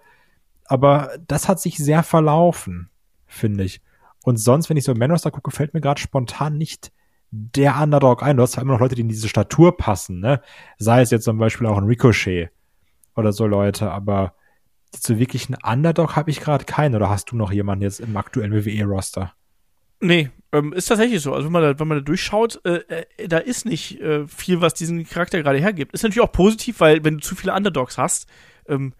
Aber 0.66 1.12
das 1.28 1.48
hat 1.48 1.60
sich 1.62 1.78
sehr 1.78 2.04
verlaufen, 2.04 2.90
finde 3.28 3.64
ich. 3.64 3.82
Und 4.24 4.38
sonst, 4.38 4.70
wenn 4.70 4.76
ich 4.78 4.84
so 4.84 4.94
Man 4.94 5.12
Roster 5.12 5.32
gucke, 5.32 5.52
fällt 5.52 5.74
mir 5.74 5.82
gerade 5.82 6.02
spontan 6.02 6.58
nicht 6.58 6.92
der 7.32 7.80
Underdog 7.82 8.24
ein. 8.24 8.38
Du 8.38 8.44
hast 8.44 8.54
zwar 8.54 8.64
immer 8.64 8.74
noch 8.74 8.80
Leute, 8.80 8.96
die 8.96 9.02
in 9.02 9.10
diese 9.10 9.28
Statur 9.28 9.78
passen, 9.78 10.20
ne? 10.20 10.42
Sei 10.78 11.02
es 11.02 11.12
jetzt 11.12 11.26
zum 11.26 11.38
Beispiel 11.38 11.68
auch 11.68 11.78
ein 11.78 11.86
Ricochet 11.86 12.50
oder 13.16 13.34
so 13.34 13.46
Leute, 13.46 13.92
aber 13.92 14.34
zu 14.92 15.20
wirklich 15.20 15.48
einen 15.48 15.58
Underdog 15.64 16.16
habe 16.16 16.32
ich 16.32 16.40
gerade 16.40 16.66
keinen. 16.66 16.96
Oder 16.96 17.10
hast 17.10 17.32
du 17.32 17.36
noch 17.36 17.52
jemanden 17.52 17.84
jetzt 17.84 18.00
im 18.00 18.16
aktuellen 18.16 18.54
WWE-Roster? 18.54 19.34
Nee, 20.00 20.30
ähm, 20.52 20.74
ist 20.74 20.86
tatsächlich 20.86 21.22
so. 21.22 21.34
Also 21.34 21.46
wenn 21.46 21.52
man 21.52 21.64
da, 21.64 21.80
wenn 21.80 21.88
man 21.88 21.98
da 21.98 22.04
durchschaut, 22.04 22.62
äh, 22.64 23.06
äh, 23.18 23.28
da 23.28 23.40
ist 23.40 23.66
nicht 23.66 24.00
äh, 24.00 24.28
viel, 24.28 24.62
was 24.62 24.74
diesen 24.74 25.06
Charakter 25.06 25.42
gerade 25.42 25.60
hergibt. 25.60 25.94
Ist 25.94 26.04
natürlich 26.04 26.22
auch 26.22 26.32
positiv, 26.32 26.80
weil 26.80 27.04
wenn 27.04 27.16
du 27.16 27.20
zu 27.22 27.36
viele 27.36 27.54
Underdogs 27.54 27.98
hast, 27.98 28.30
ähm, 28.68 28.94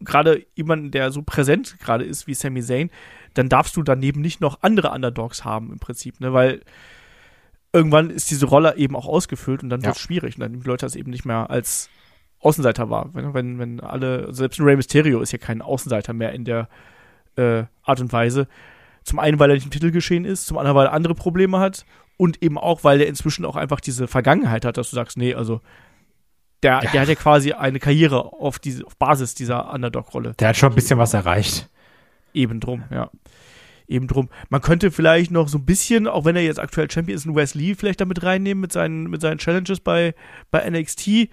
gerade 0.00 0.44
jemanden, 0.54 0.90
der 0.90 1.12
so 1.12 1.22
präsent 1.22 1.78
gerade 1.80 2.04
ist 2.04 2.26
wie 2.26 2.34
Sami 2.34 2.62
Zayn, 2.62 2.90
dann 3.34 3.48
darfst 3.48 3.76
du 3.76 3.82
daneben 3.82 4.20
nicht 4.20 4.40
noch 4.40 4.62
andere 4.62 4.90
Underdogs 4.90 5.44
haben 5.44 5.72
im 5.72 5.78
Prinzip, 5.78 6.20
ne? 6.20 6.32
Weil 6.32 6.62
irgendwann 7.76 8.10
ist 8.10 8.30
diese 8.30 8.46
Rolle 8.46 8.76
eben 8.76 8.96
auch 8.96 9.06
ausgefüllt 9.06 9.62
und 9.62 9.68
dann 9.68 9.80
Ja. 9.80 9.86
wird 9.88 9.96
es 9.96 10.02
schwierig 10.02 10.36
und 10.36 10.40
dann 10.40 10.50
nehmen 10.50 10.62
die 10.62 10.68
Leute 10.68 10.86
das 10.86 10.96
eben 10.96 11.10
nicht 11.10 11.24
mehr 11.24 11.50
als 11.50 11.88
Außenseiter 12.40 12.90
wahr. 12.90 13.10
Wenn, 13.12 13.34
wenn, 13.34 13.58
wenn 13.58 13.80
alle, 13.80 14.32
selbst 14.34 14.58
ein 14.60 14.64
Rey 14.64 14.76
Mysterio 14.76 15.20
ist 15.20 15.32
ja 15.32 15.38
kein 15.38 15.62
Außenseiter 15.62 16.12
mehr 16.12 16.32
in 16.32 16.44
der 16.44 16.68
äh, 17.36 17.64
Art 17.82 18.00
und 18.00 18.12
Weise. 18.12 18.46
Zum 19.04 19.18
einen, 19.18 19.38
weil 19.38 19.50
er 19.50 19.54
nicht 19.54 19.64
im 19.64 19.70
Titel 19.70 19.90
geschehen 19.90 20.24
ist, 20.24 20.46
zum 20.46 20.58
anderen, 20.58 20.76
weil 20.76 20.86
er 20.86 20.92
andere 20.92 21.14
Probleme 21.14 21.58
hat 21.60 21.84
und 22.16 22.42
eben 22.42 22.58
auch, 22.58 22.82
weil 22.84 23.00
er 23.00 23.06
inzwischen 23.06 23.44
auch 23.44 23.56
einfach 23.56 23.80
diese 23.80 24.08
Vergangenheit 24.08 24.64
hat, 24.64 24.76
dass 24.78 24.90
du 24.90 24.96
sagst, 24.96 25.16
nee, 25.16 25.34
also 25.34 25.60
der, 26.62 26.80
Ja. 26.82 26.90
der 26.90 27.00
hat 27.02 27.08
ja 27.08 27.14
quasi 27.14 27.52
eine 27.52 27.78
Karriere 27.78 28.32
auf, 28.32 28.58
diese, 28.58 28.84
auf 28.86 28.96
Basis 28.96 29.34
dieser 29.34 29.72
Underdog-Rolle. 29.72 30.32
Der 30.38 30.48
hat 30.48 30.56
schon 30.56 30.72
ein 30.72 30.74
bisschen 30.74 30.98
was 30.98 31.14
erreicht. 31.14 31.68
Eben 32.32 32.60
drum, 32.60 32.84
ja. 32.90 33.10
Eben 33.88 34.08
drum. 34.08 34.28
Man 34.48 34.60
könnte 34.60 34.90
vielleicht 34.90 35.30
noch 35.30 35.48
so 35.48 35.58
ein 35.58 35.64
bisschen, 35.64 36.08
auch 36.08 36.24
wenn 36.24 36.36
er 36.36 36.42
jetzt 36.42 36.58
aktuell 36.58 36.90
Champion 36.90 37.16
ist, 37.16 37.26
einen 37.26 37.36
Wes 37.36 37.54
Lee 37.54 37.74
vielleicht 37.74 38.00
damit 38.00 38.22
reinnehmen 38.22 38.60
mit 38.60 38.72
seinen, 38.72 39.04
mit 39.04 39.20
seinen 39.20 39.38
Challenges 39.38 39.80
bei, 39.80 40.14
bei 40.50 40.68
NXT, 40.68 41.28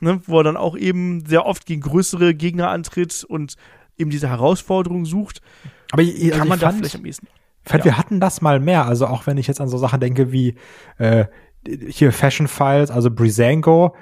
ne, 0.00 0.20
wo 0.26 0.40
er 0.40 0.44
dann 0.44 0.56
auch 0.56 0.76
eben 0.76 1.24
sehr 1.24 1.46
oft 1.46 1.64
gegen 1.66 1.80
größere 1.80 2.34
Gegner 2.34 2.70
antritt 2.70 3.24
und 3.24 3.54
eben 3.96 4.10
diese 4.10 4.28
Herausforderung 4.28 5.06
sucht. 5.06 5.40
Aber 5.92 6.02
ich, 6.02 6.30
Kann 6.30 6.40
also 6.40 6.48
man 6.48 6.58
da 6.58 6.66
fand, 6.66 6.78
vielleicht 6.78 6.96
am 6.96 7.06
ehesten. 7.06 7.28
fand 7.62 7.84
ja. 7.84 7.92
wir 7.92 7.98
hatten 7.98 8.20
das 8.20 8.42
mal 8.42 8.60
mehr. 8.60 8.86
Also 8.86 9.06
auch 9.06 9.26
wenn 9.26 9.38
ich 9.38 9.46
jetzt 9.46 9.60
an 9.60 9.68
so 9.68 9.78
Sachen 9.78 10.00
denke 10.00 10.32
wie 10.32 10.56
äh, 10.98 11.26
hier 11.88 12.12
Fashion 12.12 12.48
Files, 12.48 12.90
also 12.90 13.10
Brisango, 13.10 13.94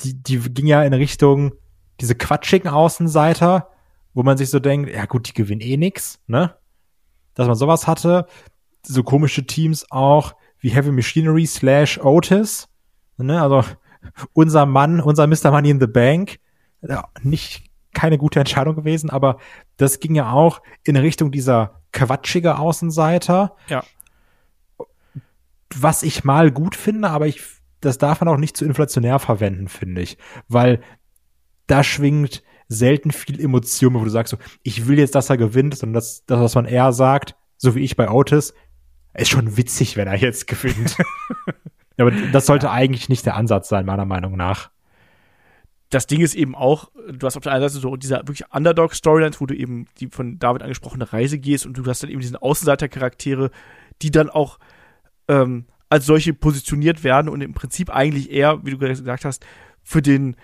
die, 0.00 0.20
die 0.20 0.38
ging 0.38 0.66
ja 0.66 0.82
in 0.82 0.92
Richtung 0.92 1.52
diese 2.00 2.14
quatschigen 2.14 2.68
Außenseiter, 2.68 3.70
wo 4.14 4.22
man 4.22 4.36
sich 4.36 4.50
so 4.50 4.58
denkt, 4.58 4.90
ja 4.90 5.06
gut, 5.06 5.28
die 5.28 5.34
gewinnen 5.34 5.60
eh 5.60 5.76
nix, 5.76 6.20
ne? 6.26 6.56
Dass 7.34 7.46
man 7.46 7.56
sowas 7.56 7.86
hatte. 7.86 8.26
So 8.82 9.02
komische 9.02 9.46
Teams 9.46 9.90
auch 9.90 10.34
wie 10.58 10.70
Heavy 10.70 10.92
Machinery 10.92 11.46
slash 11.46 11.98
Otis, 11.98 12.68
ne? 13.16 13.40
Also 13.42 13.64
unser 14.32 14.66
Mann, 14.66 15.00
unser 15.00 15.26
Mr. 15.26 15.50
Money 15.50 15.70
in 15.70 15.80
the 15.80 15.86
Bank, 15.86 16.38
ja, 16.82 17.08
nicht 17.22 17.70
keine 17.92 18.18
gute 18.18 18.40
Entscheidung 18.40 18.74
gewesen, 18.74 19.08
aber 19.08 19.38
das 19.76 20.00
ging 20.00 20.14
ja 20.14 20.32
auch 20.32 20.60
in 20.82 20.96
Richtung 20.96 21.30
dieser 21.30 21.80
quatschige 21.92 22.58
Außenseiter. 22.58 23.56
Ja. 23.68 23.84
Was 25.74 26.02
ich 26.02 26.24
mal 26.24 26.50
gut 26.50 26.76
finde, 26.76 27.10
aber 27.10 27.26
ich, 27.26 27.42
das 27.80 27.98
darf 27.98 28.20
man 28.20 28.28
auch 28.28 28.36
nicht 28.36 28.56
zu 28.56 28.64
inflationär 28.64 29.18
verwenden, 29.18 29.68
finde 29.68 30.02
ich. 30.02 30.18
Weil 30.48 30.80
da 31.66 31.82
schwingt 31.82 32.42
selten 32.68 33.10
viel 33.10 33.40
Emotion, 33.40 33.94
wo 33.94 34.04
du 34.04 34.10
sagst 34.10 34.30
so, 34.30 34.38
ich 34.62 34.86
will 34.86 34.98
jetzt, 34.98 35.14
dass 35.14 35.30
er 35.30 35.36
gewinnt, 35.36 35.76
sondern 35.76 35.94
das, 35.94 36.24
das 36.26 36.40
was 36.40 36.54
man 36.54 36.64
eher 36.64 36.92
sagt, 36.92 37.36
so 37.56 37.74
wie 37.74 37.80
ich 37.80 37.96
bei 37.96 38.10
Otis, 38.10 38.54
ist 39.14 39.30
schon 39.30 39.56
witzig, 39.56 39.96
wenn 39.96 40.08
er 40.08 40.16
jetzt 40.16 40.46
gewinnt. 40.46 40.96
aber 41.98 42.10
das 42.10 42.46
sollte 42.46 42.70
eigentlich 42.70 43.08
nicht 43.08 43.26
der 43.26 43.36
Ansatz 43.36 43.68
sein, 43.68 43.86
meiner 43.86 44.04
Meinung 44.04 44.36
nach. 44.36 44.70
das 45.90 46.06
Ding 46.06 46.20
ist 46.20 46.34
eben 46.34 46.54
auch, 46.54 46.90
du 47.08 47.26
hast 47.26 47.36
auf 47.36 47.42
der 47.42 47.52
einen 47.52 47.68
Seite 47.68 47.80
so 47.80 47.96
diese 47.96 48.16
wirklich 48.16 48.52
Underdog-Storylines, 48.52 49.40
wo 49.40 49.46
du 49.46 49.54
eben 49.54 49.86
die 50.00 50.08
von 50.08 50.38
David 50.38 50.62
angesprochene 50.62 51.12
Reise 51.12 51.38
gehst 51.38 51.66
und 51.66 51.78
du 51.78 51.84
hast 51.86 52.02
dann 52.02 52.10
eben 52.10 52.20
diesen 52.20 52.36
Außenseiter-Charaktere, 52.36 53.50
die 54.02 54.10
dann 54.10 54.28
auch 54.28 54.58
ähm, 55.28 55.66
als 55.88 56.06
solche 56.06 56.34
positioniert 56.34 57.04
werden 57.04 57.28
und 57.28 57.40
im 57.40 57.54
Prinzip 57.54 57.90
eigentlich 57.90 58.30
eher, 58.32 58.64
wie 58.64 58.72
du 58.72 58.78
gerade 58.78 58.94
gesagt 58.94 59.24
hast, 59.24 59.46
für 59.82 60.02
den 60.02 60.36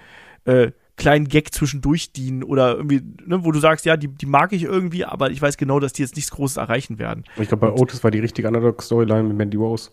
äh, 0.44 0.70
kleinen 1.00 1.26
Gag 1.26 1.52
zwischendurch 1.52 2.12
dienen 2.12 2.44
oder 2.44 2.76
irgendwie, 2.76 3.02
ne, 3.26 3.44
wo 3.44 3.50
du 3.50 3.58
sagst, 3.58 3.84
ja, 3.86 3.96
die, 3.96 4.08
die 4.08 4.26
mag 4.26 4.52
ich 4.52 4.62
irgendwie, 4.62 5.04
aber 5.04 5.30
ich 5.30 5.42
weiß 5.42 5.56
genau, 5.56 5.80
dass 5.80 5.92
die 5.92 6.02
jetzt 6.02 6.14
nichts 6.14 6.30
Großes 6.30 6.56
erreichen 6.58 6.98
werden. 7.00 7.24
Ich 7.36 7.48
glaube, 7.48 7.66
bei 7.66 7.72
Otis 7.72 8.04
war 8.04 8.10
die 8.10 8.20
richtige 8.20 8.46
Underdog-Storyline 8.48 9.24
mit 9.24 9.36
Mandy 9.36 9.56
Rose. 9.56 9.90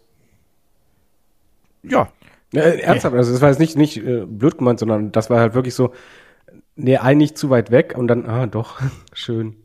Ja, 1.83 2.11
Äh, 2.53 2.79
ernsthaft, 2.81 3.15
also 3.15 3.31
das 3.31 3.41
war 3.41 3.49
jetzt 3.49 3.59
nicht, 3.59 3.75
nicht 3.75 3.97
äh, 3.97 4.25
blöd 4.25 4.57
gemeint, 4.57 4.79
sondern 4.79 5.11
das 5.11 5.29
war 5.29 5.39
halt 5.39 5.53
wirklich 5.53 5.73
so, 5.75 5.93
nee, 6.75 6.97
eigentlich 6.97 7.35
zu 7.35 7.49
weit 7.49 7.71
weg 7.71 7.95
und 7.97 8.07
dann, 8.07 8.25
ah, 8.25 8.47
doch, 8.47 8.79
schön. 9.13 9.55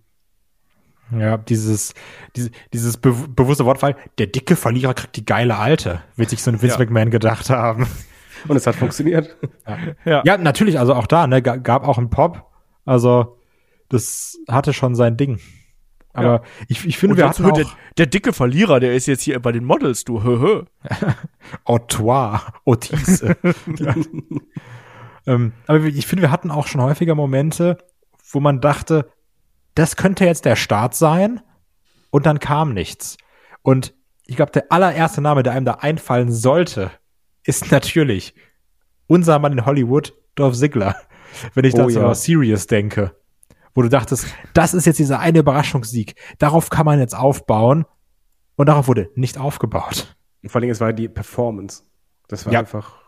Ja, 1.17 1.37
dieses, 1.37 1.93
diese, 2.37 2.51
dieses 2.73 2.97
be 2.97 3.13
bewusste 3.29 3.67
Wortfall, 3.67 3.97
der 4.19 4.29
dicke 4.29 4.57
Verlierer 4.57 4.95
kriegt 4.95 5.17
die 5.17 5.27
geile 5.27 5.59
Alte, 5.59 6.01
wird 6.17 6.31
sich 6.31 6.43
so 6.43 6.51
ein 6.51 6.63
Vince 6.63 6.77
Ja. 6.77 6.85
McMahon 6.85 7.11
gedacht 7.11 7.51
haben. 7.51 7.87
Und 8.49 8.57
es 8.57 8.67
hat 8.67 8.75
funktioniert. 8.75 9.37
ja. 10.05 10.23
Ja, 10.25 10.37
natürlich, 10.39 10.79
also 10.79 10.95
auch 10.95 11.07
da, 11.07 11.27
ne, 11.27 11.43
ga- 11.43 11.57
gab 11.57 11.87
auch 11.87 11.99
einen 11.99 12.11
Pop. 12.11 12.47
Also, 12.85 13.39
das 13.89 14.39
hatte 14.49 14.73
schon 14.73 14.95
sein 14.95 15.17
Ding. 15.17 15.39
Aber 16.15 16.43
ich, 16.69 16.85
ich 16.85 16.99
finde, 16.99 17.17
wir 17.17 17.27
hatten 17.29 17.45
auch 17.47 17.53
der, 17.53 17.67
der 17.97 18.07
dicke 18.07 18.35
Verlierer, 18.35 18.81
der 18.81 18.95
ist 18.95 19.07
jetzt 19.07 19.23
hier 19.23 19.41
bei 19.41 19.51
den 19.51 19.65
Models, 19.65 20.05
du, 20.05 20.23
hö, 20.23 20.41
hö. 20.41 20.65
Autois, 21.65 22.39
Otis. 22.65 23.21
ja. 23.79 23.95
ähm, 25.27 25.53
aber 25.67 25.85
ich 25.85 26.07
finde, 26.07 26.23
wir 26.23 26.31
hatten 26.31 26.51
auch 26.51 26.67
schon 26.67 26.83
häufiger 26.83 27.15
Momente, 27.15 27.79
wo 28.31 28.41
man 28.41 28.61
dachte, 28.61 29.11
das 29.75 29.97
könnte 29.97 30.27
jetzt 30.27 30.45
der 30.45 30.57
Start 30.57 30.95
sein 30.95 31.41
und 32.11 32.27
dann 32.27 32.41
kam 32.41 32.75
nichts. 32.75 33.17
Und 33.63 33.95
ich 34.27 34.37
glaube, 34.37 34.53
der 34.53 34.67
allererste 34.71 35.21
Name, 35.23 35.43
der 35.43 35.53
einem 35.55 35.65
da 35.65 35.75
einfallen 35.75 36.31
sollte, 36.31 36.91
ist 37.45 37.71
natürlich 37.71 38.35
unser 39.07 39.39
Mann 39.39 39.53
in 39.53 39.67
Hollywood, 39.67 40.15
Dolph 40.35 40.57
Ziggler. 40.57 40.97
Wenn 41.55 41.65
ich 41.65 41.75
Oh 41.75 41.79
da 41.79 41.91
so 41.91 42.01
ja. 42.01 42.09
an 42.09 42.15
Sirius 42.15 42.67
denke, 42.67 43.17
wo 43.75 43.83
du 43.83 43.89
dachtest, 43.89 44.27
das 44.53 44.75
ist 44.75 44.85
jetzt 44.87 44.99
dieser 44.99 45.19
eine 45.19 45.39
Überraschungssieg, 45.39 46.15
darauf 46.39 46.69
kann 46.71 46.85
man 46.85 46.99
jetzt 47.01 47.17
aufbauen 47.17 47.87
und 48.57 48.67
darauf 48.69 48.87
wurde 48.87 49.09
nicht 49.15 49.39
aufgebaut. 49.39 50.15
Und 50.43 50.51
vor 50.51 50.61
allem, 50.61 50.71
es 50.71 50.81
war 50.81 50.93
die 50.93 51.09
Performance. 51.09 51.85
Das 52.29 52.45
war 52.45 52.53
Ja. 52.53 52.59
einfach 52.61 53.01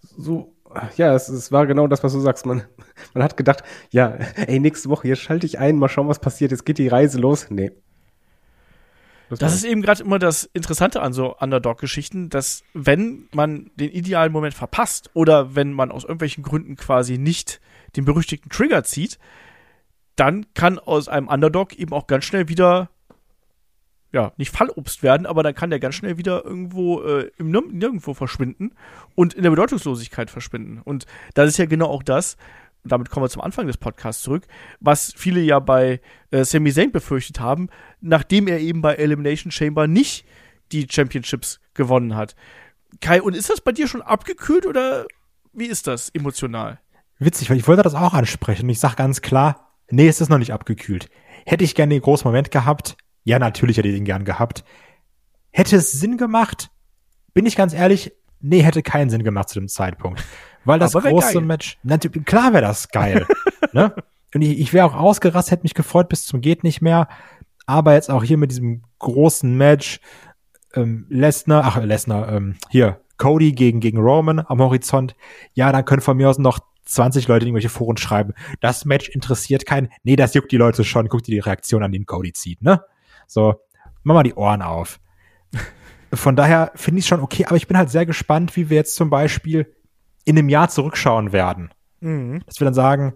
so, 0.00 0.56
ja, 0.96 1.14
es, 1.14 1.28
es 1.28 1.52
war 1.52 1.66
genau 1.66 1.86
das, 1.86 2.02
was 2.02 2.12
du 2.12 2.20
sagst. 2.20 2.44
Man, 2.46 2.64
man 3.14 3.22
hat 3.22 3.36
gedacht, 3.36 3.62
ja, 3.90 4.08
ey, 4.34 4.58
nächste 4.58 4.88
Woche, 4.90 5.06
jetzt 5.08 5.20
schalte 5.20 5.46
ich 5.46 5.58
ein, 5.60 5.76
mal 5.76 5.88
schauen, 5.88 6.08
was 6.08 6.18
passiert, 6.18 6.50
jetzt 6.50 6.64
geht 6.66 6.78
die 6.78 6.88
Reise 6.88 7.18
los. 7.18 7.46
Nee. 7.50 7.70
Das 9.30 9.40
war- 9.40 9.48
ist 9.48 9.64
eben 9.64 9.82
gerade 9.82 10.02
immer 10.02 10.18
das 10.18 10.44
Interessante 10.52 11.00
an 11.02 11.12
so 11.12 11.36
Underdog-Geschichten, 11.36 12.28
dass 12.28 12.62
wenn 12.74 13.28
man 13.34 13.70
den 13.76 13.90
idealen 13.90 14.32
Moment 14.32 14.54
verpasst 14.54 15.10
oder 15.14 15.54
wenn 15.54 15.72
man 15.72 15.90
aus 15.90 16.04
irgendwelchen 16.04 16.44
Gründen 16.44 16.76
quasi 16.76 17.18
nicht 17.18 17.60
den 17.96 18.04
berüchtigten 18.04 18.50
Trigger 18.50 18.84
zieht, 18.84 19.18
dann 20.16 20.46
kann 20.54 20.78
aus 20.78 21.08
einem 21.08 21.28
Underdog 21.28 21.74
eben 21.74 21.92
auch 21.92 22.06
ganz 22.06 22.24
schnell 22.24 22.48
wieder, 22.48 22.90
ja, 24.12 24.32
nicht 24.36 24.54
Fallobst 24.56 25.02
werden, 25.02 25.26
aber 25.26 25.42
dann 25.42 25.54
kann 25.54 25.70
der 25.70 25.80
ganz 25.80 25.96
schnell 25.96 26.18
wieder 26.18 26.44
irgendwo 26.44 27.02
äh, 27.02 27.30
im 27.38 27.50
Nir 27.50 27.62
Nirgendwo 27.68 28.14
verschwinden 28.14 28.72
und 29.16 29.34
in 29.34 29.42
der 29.42 29.50
Bedeutungslosigkeit 29.50 30.30
verschwinden. 30.30 30.80
Und 30.84 31.06
das 31.34 31.48
ist 31.48 31.56
ja 31.58 31.66
genau 31.66 31.86
auch 31.86 32.02
das, 32.04 32.36
damit 32.84 33.10
kommen 33.10 33.24
wir 33.24 33.30
zum 33.30 33.42
Anfang 33.42 33.66
des 33.66 33.76
Podcasts 33.76 34.22
zurück, 34.22 34.46
was 34.80 35.12
viele 35.16 35.40
ja 35.40 35.58
bei 35.58 36.00
äh, 36.30 36.44
Sami 36.44 36.72
Zayn 36.72 36.92
befürchtet 36.92 37.40
haben, 37.40 37.68
nachdem 38.00 38.46
er 38.46 38.60
eben 38.60 38.82
bei 38.82 38.94
Elimination 38.94 39.50
Chamber 39.50 39.86
nicht 39.86 40.26
die 40.72 40.86
Championships 40.90 41.60
gewonnen 41.74 42.14
hat. 42.14 42.34
Kai, 43.00 43.22
und 43.22 43.34
ist 43.34 43.50
das 43.50 43.60
bei 43.60 43.72
dir 43.72 43.88
schon 43.88 44.02
abgekühlt 44.02 44.66
oder 44.66 45.06
wie 45.52 45.66
ist 45.66 45.86
das 45.86 46.10
emotional? 46.10 46.80
Witzig, 47.18 47.50
weil 47.50 47.56
ich 47.56 47.66
wollte 47.68 47.82
das 47.82 47.94
auch 47.94 48.14
ansprechen 48.14 48.64
und 48.64 48.70
ich 48.70 48.80
sage 48.80 48.96
ganz 48.96 49.22
klar, 49.22 49.72
nee, 49.90 50.08
es 50.08 50.20
ist 50.20 50.28
noch 50.28 50.38
nicht 50.38 50.52
abgekühlt. 50.52 51.08
Hätte 51.46 51.64
ich 51.64 51.74
gerne 51.74 51.94
den 51.94 52.02
großen 52.02 52.26
Moment 52.26 52.50
gehabt? 52.50 52.96
Ja, 53.24 53.38
natürlich 53.38 53.78
hätte 53.78 53.88
ich 53.88 53.94
den 53.94 54.04
gern 54.04 54.24
gehabt. 54.24 54.64
Hätte 55.50 55.76
es 55.76 55.92
Sinn 55.92 56.16
gemacht? 56.16 56.70
Bin 57.32 57.46
ich 57.46 57.56
ganz 57.56 57.72
ehrlich, 57.72 58.12
nee, 58.40 58.62
hätte 58.62 58.82
keinen 58.82 59.10
Sinn 59.10 59.24
gemacht 59.24 59.48
zu 59.48 59.58
dem 59.58 59.68
Zeitpunkt. 59.68 60.24
Weil 60.64 60.78
das 60.78 60.92
große. 60.92 61.40
Match, 61.40 61.78
natürlich, 61.82 62.24
klar 62.24 62.52
wäre 62.52 62.62
das 62.62 62.88
geil. 62.88 63.26
ne? 63.72 63.94
Und 64.34 64.42
ich, 64.42 64.58
ich 64.58 64.72
wäre 64.72 64.86
auch 64.86 64.94
ausgerastet, 64.94 65.52
hätte 65.52 65.62
mich 65.64 65.74
gefreut 65.74 66.08
bis 66.08 66.26
zum 66.26 66.40
geht 66.40 66.64
nicht 66.64 66.82
mehr. 66.82 67.08
Aber 67.66 67.94
jetzt 67.94 68.10
auch 68.10 68.24
hier 68.24 68.36
mit 68.36 68.50
diesem 68.50 68.82
großen 68.98 69.56
Match, 69.56 70.00
ähm, 70.74 71.06
Lesnar, 71.08 71.64
ach, 71.64 71.82
Lesnar, 71.82 72.30
ähm, 72.30 72.56
hier, 72.68 73.00
Cody 73.16 73.52
gegen, 73.52 73.80
gegen 73.80 73.98
Roman 73.98 74.40
am 74.40 74.60
Horizont. 74.60 75.14
Ja, 75.54 75.70
dann 75.72 75.84
können 75.84 76.02
von 76.02 76.16
mir 76.16 76.28
aus 76.28 76.38
noch 76.38 76.58
20 76.84 77.28
Leute 77.28 77.44
in 77.44 77.48
irgendwelche 77.48 77.68
Foren 77.68 77.96
schreiben. 77.96 78.34
Das 78.60 78.84
Match 78.84 79.08
interessiert 79.08 79.66
keinen. 79.66 79.88
Nee, 80.02 80.16
das 80.16 80.34
juckt 80.34 80.52
die 80.52 80.56
Leute 80.56 80.84
schon. 80.84 81.08
Guck 81.08 81.22
dir 81.22 81.32
die 81.32 81.38
Reaktion 81.38 81.82
an, 81.82 81.92
den 81.92 82.06
Cody 82.06 82.32
zieht, 82.32 82.62
ne? 82.62 82.84
So, 83.26 83.54
mach 84.02 84.14
mal 84.14 84.22
die 84.22 84.34
Ohren 84.34 84.62
auf. 84.62 85.00
Von 86.12 86.36
daher 86.36 86.72
finde 86.74 87.00
ich 87.00 87.06
schon 87.06 87.20
okay, 87.20 87.46
aber 87.46 87.56
ich 87.56 87.66
bin 87.66 87.78
halt 87.78 87.90
sehr 87.90 88.06
gespannt, 88.06 88.54
wie 88.56 88.68
wir 88.68 88.76
jetzt 88.76 88.94
zum 88.94 89.10
Beispiel 89.10 89.73
in 90.24 90.38
einem 90.38 90.48
Jahr 90.48 90.68
zurückschauen 90.68 91.32
werden. 91.32 91.70
Dass 92.46 92.60
wir 92.60 92.64
dann 92.64 92.74
sagen, 92.74 93.14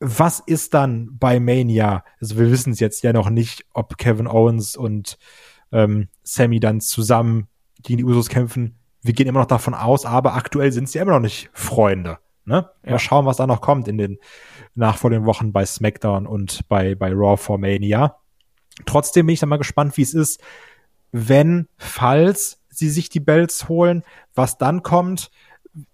was 0.00 0.40
ist 0.40 0.74
dann 0.74 1.18
bei 1.18 1.40
Mania? 1.40 2.04
Also 2.20 2.38
wir 2.38 2.50
wissen 2.50 2.72
es 2.72 2.80
jetzt 2.80 3.02
ja 3.02 3.12
noch 3.12 3.30
nicht, 3.30 3.64
ob 3.72 3.98
Kevin 3.98 4.28
Owens 4.28 4.76
und 4.76 5.18
ähm, 5.72 6.08
Sammy 6.22 6.60
dann 6.60 6.80
zusammen 6.80 7.48
gegen 7.82 7.98
die 7.98 8.04
Usos 8.04 8.28
kämpfen. 8.28 8.78
Wir 9.02 9.12
gehen 9.12 9.26
immer 9.26 9.40
noch 9.40 9.46
davon 9.46 9.74
aus, 9.74 10.04
aber 10.04 10.34
aktuell 10.34 10.72
sind 10.72 10.88
sie 10.88 10.98
immer 10.98 11.12
noch 11.12 11.20
nicht 11.20 11.50
Freunde. 11.52 12.18
Ne? 12.44 12.68
Ja. 12.84 12.92
Mal 12.92 12.98
schauen, 12.98 13.26
was 13.26 13.36
da 13.36 13.46
noch 13.46 13.60
kommt 13.60 13.88
in 13.88 13.98
den 13.98 14.18
nachfolgenden 14.74 15.26
Wochen 15.26 15.52
bei 15.52 15.66
SmackDown 15.66 16.26
und 16.26 16.66
bei, 16.68 16.94
bei 16.94 17.12
Raw 17.12 17.36
for 17.36 17.58
Mania. 17.58 18.16
Trotzdem 18.86 19.26
bin 19.26 19.34
ich 19.34 19.40
dann 19.40 19.48
mal 19.48 19.58
gespannt, 19.58 19.96
wie 19.96 20.02
es 20.02 20.14
ist, 20.14 20.40
wenn, 21.12 21.68
falls 21.76 22.62
sie 22.70 22.88
sich 22.88 23.08
die 23.08 23.20
Belts 23.20 23.68
holen, 23.68 24.04
was 24.34 24.58
dann 24.58 24.82
kommt, 24.82 25.30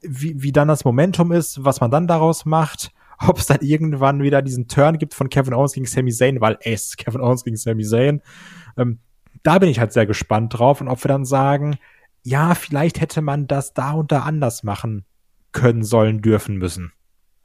wie, 0.01 0.43
wie 0.43 0.53
dann 0.53 0.69
das 0.69 0.85
Momentum 0.85 1.33
ist, 1.33 1.65
was 1.65 1.81
man 1.81 1.91
dann 1.91 2.07
daraus 2.07 2.45
macht, 2.45 2.93
ob 3.27 3.39
es 3.39 3.47
dann 3.47 3.61
irgendwann 3.61 4.23
wieder 4.23 4.43
diesen 4.43 4.69
Turn 4.69 4.99
gibt 4.99 5.15
von 5.15 5.29
Kevin 5.29 5.55
Owens 5.55 5.73
gegen 5.73 5.87
Sami 5.87 6.13
Zayn, 6.13 6.41
weil 6.41 6.59
ey, 6.61 6.73
es 6.75 6.87
ist 6.89 6.99
Kevin 6.99 7.21
Owens 7.21 7.45
gegen 7.45 7.57
Sami 7.57 7.85
Zayn. 7.85 8.23
Ähm, 8.77 8.99
da 9.43 9.59
bin 9.59 9.69
ich 9.69 9.79
halt 9.79 9.93
sehr 9.93 10.07
gespannt 10.07 10.59
drauf 10.59 10.81
und 10.81 10.89
ob 10.89 11.03
wir 11.05 11.09
dann 11.09 11.25
sagen, 11.25 11.79
ja, 12.23 12.55
vielleicht 12.55 13.01
hätte 13.01 13.21
man 13.21 13.47
das 13.47 13.75
da 13.75 13.93
und 13.93 14.11
da 14.11 14.21
anders 14.21 14.63
machen 14.63 15.05
können, 15.53 15.85
sollen, 15.85 16.23
dürfen 16.23 16.57
müssen. 16.57 16.93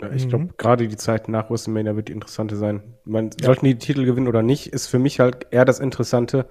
Ja, 0.01 0.09
ich 0.11 0.25
Mhm. 0.25 0.29
glaube, 0.29 0.47
gerade 0.57 0.87
die 0.87 0.95
Zeit 0.95 1.27
nach 1.27 1.49
WrestleMania 1.49 1.95
wird 1.95 2.07
die 2.07 2.13
interessante 2.13 2.55
sein. 2.55 2.81
Man, 3.03 3.31
Sollten 3.41 3.65
die 3.65 3.77
Titel 3.77 4.05
gewinnen 4.05 4.29
oder 4.29 4.41
nicht, 4.41 4.67
ist 4.67 4.87
für 4.87 4.97
mich 4.99 5.19
halt 5.19 5.47
eher 5.51 5.65
das 5.65 5.79
Interessante. 5.79 6.47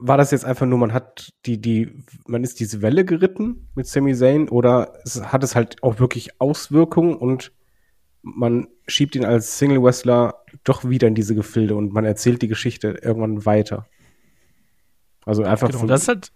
War 0.00 0.16
das 0.16 0.30
jetzt 0.30 0.44
einfach 0.44 0.66
nur, 0.66 0.78
man 0.78 0.92
hat 0.92 1.30
die, 1.44 1.60
die, 1.60 2.04
man 2.26 2.44
ist 2.44 2.60
diese 2.60 2.82
Welle 2.82 3.04
geritten 3.04 3.68
mit 3.74 3.86
Sami 3.88 4.14
Zayn 4.14 4.48
oder 4.48 4.92
es, 5.04 5.20
hat 5.32 5.42
es 5.42 5.56
halt 5.56 5.82
auch 5.82 5.98
wirklich 5.98 6.40
Auswirkungen 6.40 7.16
und 7.16 7.52
man 8.22 8.68
schiebt 8.86 9.16
ihn 9.16 9.24
als 9.24 9.58
Single 9.58 9.82
Wrestler 9.82 10.44
doch 10.64 10.88
wieder 10.88 11.08
in 11.08 11.14
diese 11.14 11.34
Gefilde 11.34 11.74
und 11.74 11.92
man 11.92 12.04
erzählt 12.04 12.42
die 12.42 12.48
Geschichte 12.48 12.98
irgendwann 13.02 13.44
weiter. 13.44 13.86
Also 15.24 15.42
einfach 15.42 15.68
Genau, 15.68 15.80
von- 15.80 15.88
das 15.88 16.02
ist 16.02 16.08
halt, 16.08 16.32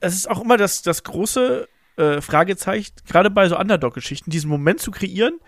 das 0.00 0.14
ist 0.14 0.30
auch 0.30 0.42
immer 0.42 0.56
das, 0.56 0.82
das 0.82 1.02
große 1.04 1.68
äh, 1.96 2.20
Fragezeichen, 2.20 2.94
gerade 3.06 3.30
bei 3.30 3.48
so 3.48 3.58
Underdog-Geschichten, 3.58 4.30
diesen 4.30 4.48
Moment 4.50 4.80
zu 4.80 4.90
kreieren, 4.90 5.40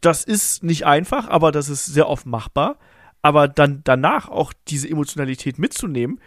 das 0.00 0.24
ist 0.24 0.62
nicht 0.62 0.84
einfach, 0.86 1.28
aber 1.28 1.50
das 1.52 1.68
ist 1.68 1.86
sehr 1.86 2.08
oft 2.08 2.26
machbar. 2.26 2.78
Aber 3.26 3.48
dann 3.48 3.80
danach 3.82 4.28
auch 4.28 4.52
diese 4.68 4.88
Emotionalität 4.88 5.58
mitzunehmen, 5.58 6.20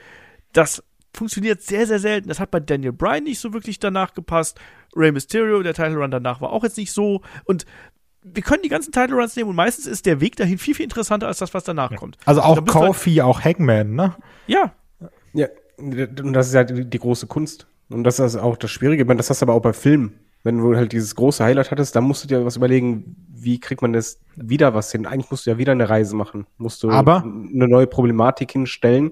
das 0.51 0.83
funktioniert 1.15 1.61
sehr, 1.61 1.87
sehr 1.87 1.99
selten. 1.99 2.27
Das 2.27 2.41
hat 2.41 2.51
bei 2.51 2.59
Daniel 2.59 2.91
Bryan 2.91 3.23
nicht 3.23 3.39
so 3.39 3.53
wirklich 3.53 3.79
danach 3.79 4.13
gepasst. 4.13 4.59
Rey 4.97 5.13
Mysterio, 5.13 5.63
der 5.63 5.73
Title 5.73 5.95
Run 5.95 6.11
danach 6.11 6.41
war 6.41 6.51
auch 6.51 6.63
jetzt 6.65 6.75
nicht 6.75 6.91
so. 6.91 7.21
Und 7.45 7.65
wir 8.21 8.43
können 8.43 8.63
die 8.63 8.69
ganzen 8.69 8.91
Title 8.91 9.15
Runs 9.15 9.37
nehmen 9.37 9.49
und 9.49 9.55
meistens 9.55 9.87
ist 9.87 10.05
der 10.05 10.19
Weg 10.19 10.35
dahin 10.35 10.57
viel, 10.57 10.75
viel 10.75 10.83
interessanter 10.83 11.27
als 11.27 11.37
das, 11.37 11.53
was 11.53 11.63
danach 11.63 11.95
kommt. 11.95 12.17
Also 12.25 12.41
auch 12.41 12.57
halt- 12.57 12.67
Kofi, 12.67 13.21
auch 13.21 13.41
Hangman, 13.45 13.95
ne? 13.95 14.15
Ja, 14.45 14.73
Ja, 15.31 15.47
und 15.77 16.33
das 16.33 16.47
ist 16.47 16.53
ja 16.53 16.65
die, 16.65 16.83
die 16.83 16.99
große 16.99 17.27
Kunst. 17.27 17.65
Und 17.87 18.03
das 18.03 18.19
ist 18.19 18.35
auch 18.35 18.57
das 18.57 18.71
Schwierige. 18.71 19.03
Ich 19.03 19.07
meine, 19.07 19.19
das 19.19 19.29
hast 19.29 19.41
du 19.41 19.45
aber 19.45 19.53
auch 19.53 19.61
bei 19.61 19.71
Filmen. 19.71 20.19
Wenn 20.43 20.57
du 20.57 20.75
halt 20.75 20.93
dieses 20.93 21.15
große 21.15 21.43
Highlight 21.43 21.69
hattest, 21.71 21.95
dann 21.95 22.05
musst 22.05 22.23
du 22.23 22.27
dir 22.27 22.45
was 22.45 22.55
überlegen, 22.55 23.15
wie 23.29 23.59
kriegt 23.59 23.81
man 23.81 23.91
das 23.93 24.19
wieder 24.35 24.73
was 24.73 24.91
hin? 24.91 25.05
Eigentlich 25.05 25.29
musst 25.31 25.45
du 25.45 25.49
ja 25.51 25.57
wieder 25.57 25.73
eine 25.73 25.89
Reise 25.89 26.15
machen. 26.15 26.45
Musst 26.57 26.81
du 26.83 26.89
Aber- 26.89 27.23
eine 27.23 27.67
neue 27.67 27.87
Problematik 27.87 28.51
hinstellen. 28.51 29.11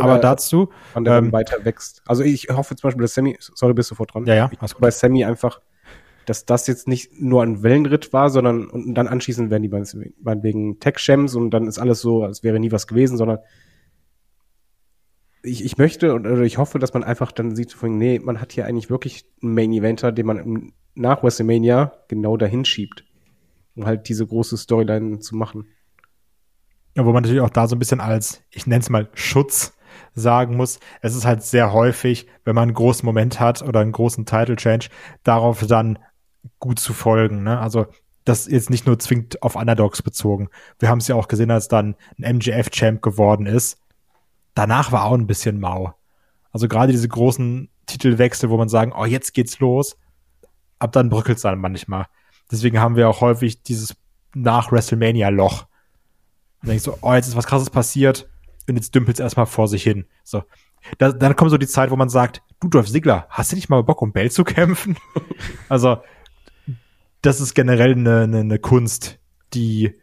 Aber 0.00 0.18
dazu, 0.18 0.70
von 0.92 1.04
der 1.04 1.18
ähm, 1.18 1.24
dann 1.26 1.32
weiter 1.32 1.64
wächst. 1.64 2.02
Also 2.06 2.24
ich 2.24 2.48
hoffe 2.48 2.74
zum 2.74 2.88
Beispiel, 2.88 3.02
dass 3.02 3.14
Sammy, 3.14 3.36
sorry, 3.38 3.74
bist 3.74 3.90
du 3.90 3.94
sofort 3.94 4.12
dran. 4.12 4.26
Ja, 4.26 4.34
ja, 4.34 4.50
Ich 4.52 4.74
bei 4.74 4.90
Sammy 4.90 5.24
einfach, 5.24 5.60
dass 6.26 6.44
das 6.44 6.66
jetzt 6.66 6.88
nicht 6.88 7.20
nur 7.20 7.44
ein 7.44 7.62
Wellenritt 7.62 8.12
war, 8.12 8.28
sondern 8.28 8.66
und 8.66 8.94
dann 8.94 9.06
anschließend 9.06 9.50
werden 9.50 9.62
die 9.62 10.12
meinetwegen 10.20 10.80
Tech-Shams 10.80 11.36
und 11.36 11.50
dann 11.50 11.68
ist 11.68 11.78
alles 11.78 12.00
so, 12.00 12.24
als 12.24 12.42
wäre 12.42 12.58
nie 12.58 12.72
was 12.72 12.88
gewesen, 12.88 13.16
sondern 13.16 13.38
ich, 15.48 15.64
ich 15.64 15.78
möchte 15.78 16.14
oder 16.14 16.40
ich 16.40 16.58
hoffe, 16.58 16.78
dass 16.78 16.94
man 16.94 17.04
einfach 17.04 17.32
dann 17.32 17.56
sieht, 17.56 17.76
nee, 17.82 18.18
man 18.18 18.40
hat 18.40 18.52
hier 18.52 18.66
eigentlich 18.66 18.90
wirklich 18.90 19.24
einen 19.42 19.54
Main-Eventer, 19.54 20.12
den 20.12 20.26
man 20.26 20.72
nach 20.94 21.22
WrestleMania 21.22 21.92
genau 22.08 22.36
dahin 22.36 22.64
schiebt, 22.64 23.04
um 23.74 23.86
halt 23.86 24.08
diese 24.08 24.26
große 24.26 24.56
Storyline 24.56 25.20
zu 25.20 25.36
machen. 25.36 25.66
Ja, 26.96 27.04
wo 27.04 27.12
man 27.12 27.22
natürlich 27.22 27.42
auch 27.42 27.50
da 27.50 27.68
so 27.68 27.76
ein 27.76 27.78
bisschen 27.78 28.00
als, 28.00 28.42
ich 28.50 28.66
nenne 28.66 28.80
es 28.80 28.90
mal 28.90 29.08
Schutz 29.14 29.76
sagen 30.14 30.56
muss, 30.56 30.80
es 31.00 31.14
ist 31.14 31.24
halt 31.24 31.42
sehr 31.42 31.72
häufig, 31.72 32.26
wenn 32.44 32.54
man 32.54 32.64
einen 32.64 32.74
großen 32.74 33.06
Moment 33.06 33.40
hat 33.40 33.62
oder 33.62 33.80
einen 33.80 33.92
großen 33.92 34.26
Title 34.26 34.56
Change, 34.56 34.88
darauf 35.22 35.64
dann 35.66 35.98
gut 36.58 36.78
zu 36.78 36.92
folgen. 36.92 37.44
Ne? 37.44 37.58
Also 37.58 37.86
das 38.24 38.46
jetzt 38.46 38.70
nicht 38.70 38.86
nur 38.86 38.98
zwingend 38.98 39.42
auf 39.42 39.56
Underdogs 39.56 40.02
bezogen. 40.02 40.48
Wir 40.78 40.88
haben 40.88 40.98
es 40.98 41.08
ja 41.08 41.14
auch 41.14 41.28
gesehen, 41.28 41.50
als 41.50 41.68
dann 41.68 41.96
ein 42.18 42.24
MGF-Champ 42.24 43.00
geworden 43.00 43.46
ist. 43.46 43.78
Danach 44.54 44.92
war 44.92 45.04
auch 45.04 45.14
ein 45.14 45.26
bisschen 45.26 45.60
mau. 45.60 45.94
Also 46.52 46.68
gerade 46.68 46.92
diese 46.92 47.08
großen 47.08 47.68
Titelwechsel, 47.86 48.50
wo 48.50 48.56
man 48.56 48.68
sagen, 48.68 48.92
oh, 48.96 49.04
jetzt 49.04 49.34
geht's 49.34 49.60
los, 49.60 49.96
ab 50.78 50.92
dann 50.92 51.10
bröckelt 51.10 51.36
es 51.36 51.42
dann 51.42 51.60
manchmal. 51.60 52.06
Deswegen 52.50 52.80
haben 52.80 52.96
wir 52.96 53.08
auch 53.08 53.20
häufig 53.20 53.62
dieses 53.62 53.96
nach 54.34 54.72
WrestleMania-Loch, 54.72 55.66
dann 56.60 56.70
denkst 56.70 56.84
du, 56.84 56.94
oh, 57.00 57.14
jetzt 57.14 57.28
ist 57.28 57.36
was 57.36 57.46
krasses 57.46 57.70
passiert 57.70 58.28
und 58.68 58.76
jetzt 58.76 58.94
dümpelt 58.94 59.16
es 59.16 59.20
erstmal 59.20 59.46
vor 59.46 59.68
sich 59.68 59.82
hin. 59.82 60.06
So. 60.24 60.42
Da, 60.98 61.12
dann 61.12 61.36
kommt 61.36 61.50
so 61.50 61.58
die 61.58 61.66
Zeit, 61.66 61.90
wo 61.90 61.96
man 61.96 62.08
sagt, 62.08 62.42
du 62.60 62.68
Dolph 62.68 62.90
Ziggler, 62.90 63.26
hast 63.30 63.52
du 63.52 63.56
nicht 63.56 63.68
mal 63.68 63.82
Bock, 63.82 64.02
um 64.02 64.12
Bell 64.12 64.30
zu 64.30 64.44
kämpfen? 64.44 64.96
also, 65.68 65.98
das 67.22 67.40
ist 67.40 67.54
generell 67.54 67.92
eine, 67.92 68.22
eine, 68.22 68.40
eine 68.40 68.58
Kunst, 68.58 69.18
die 69.54 69.94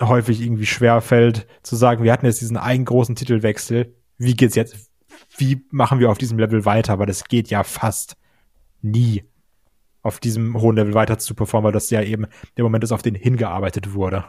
häufig 0.00 0.40
irgendwie 0.40 0.66
schwer 0.66 1.00
fällt, 1.00 1.46
zu 1.62 1.76
sagen, 1.76 2.04
wir 2.04 2.12
hatten 2.12 2.26
jetzt 2.26 2.40
diesen 2.40 2.56
einen 2.56 2.84
großen 2.84 3.16
Titelwechsel, 3.16 3.94
wie 4.16 4.34
geht's 4.34 4.54
jetzt, 4.54 4.90
wie 5.36 5.64
machen 5.70 5.98
wir 6.00 6.10
auf 6.10 6.18
diesem 6.18 6.38
Level 6.38 6.64
weiter? 6.64 6.92
Aber 6.92 7.06
das 7.06 7.24
geht 7.24 7.48
ja 7.50 7.62
fast 7.62 8.16
nie 8.82 9.24
auf 10.02 10.20
diesem 10.20 10.60
hohen 10.60 10.76
Level 10.76 10.94
weiter 10.94 11.18
zu 11.18 11.34
performen, 11.34 11.66
weil 11.66 11.72
das 11.72 11.90
ja 11.90 12.02
eben 12.02 12.26
der 12.56 12.64
Moment 12.64 12.84
ist, 12.84 12.92
auf 12.92 13.02
den 13.02 13.14
hingearbeitet 13.14 13.94
wurde. 13.94 14.24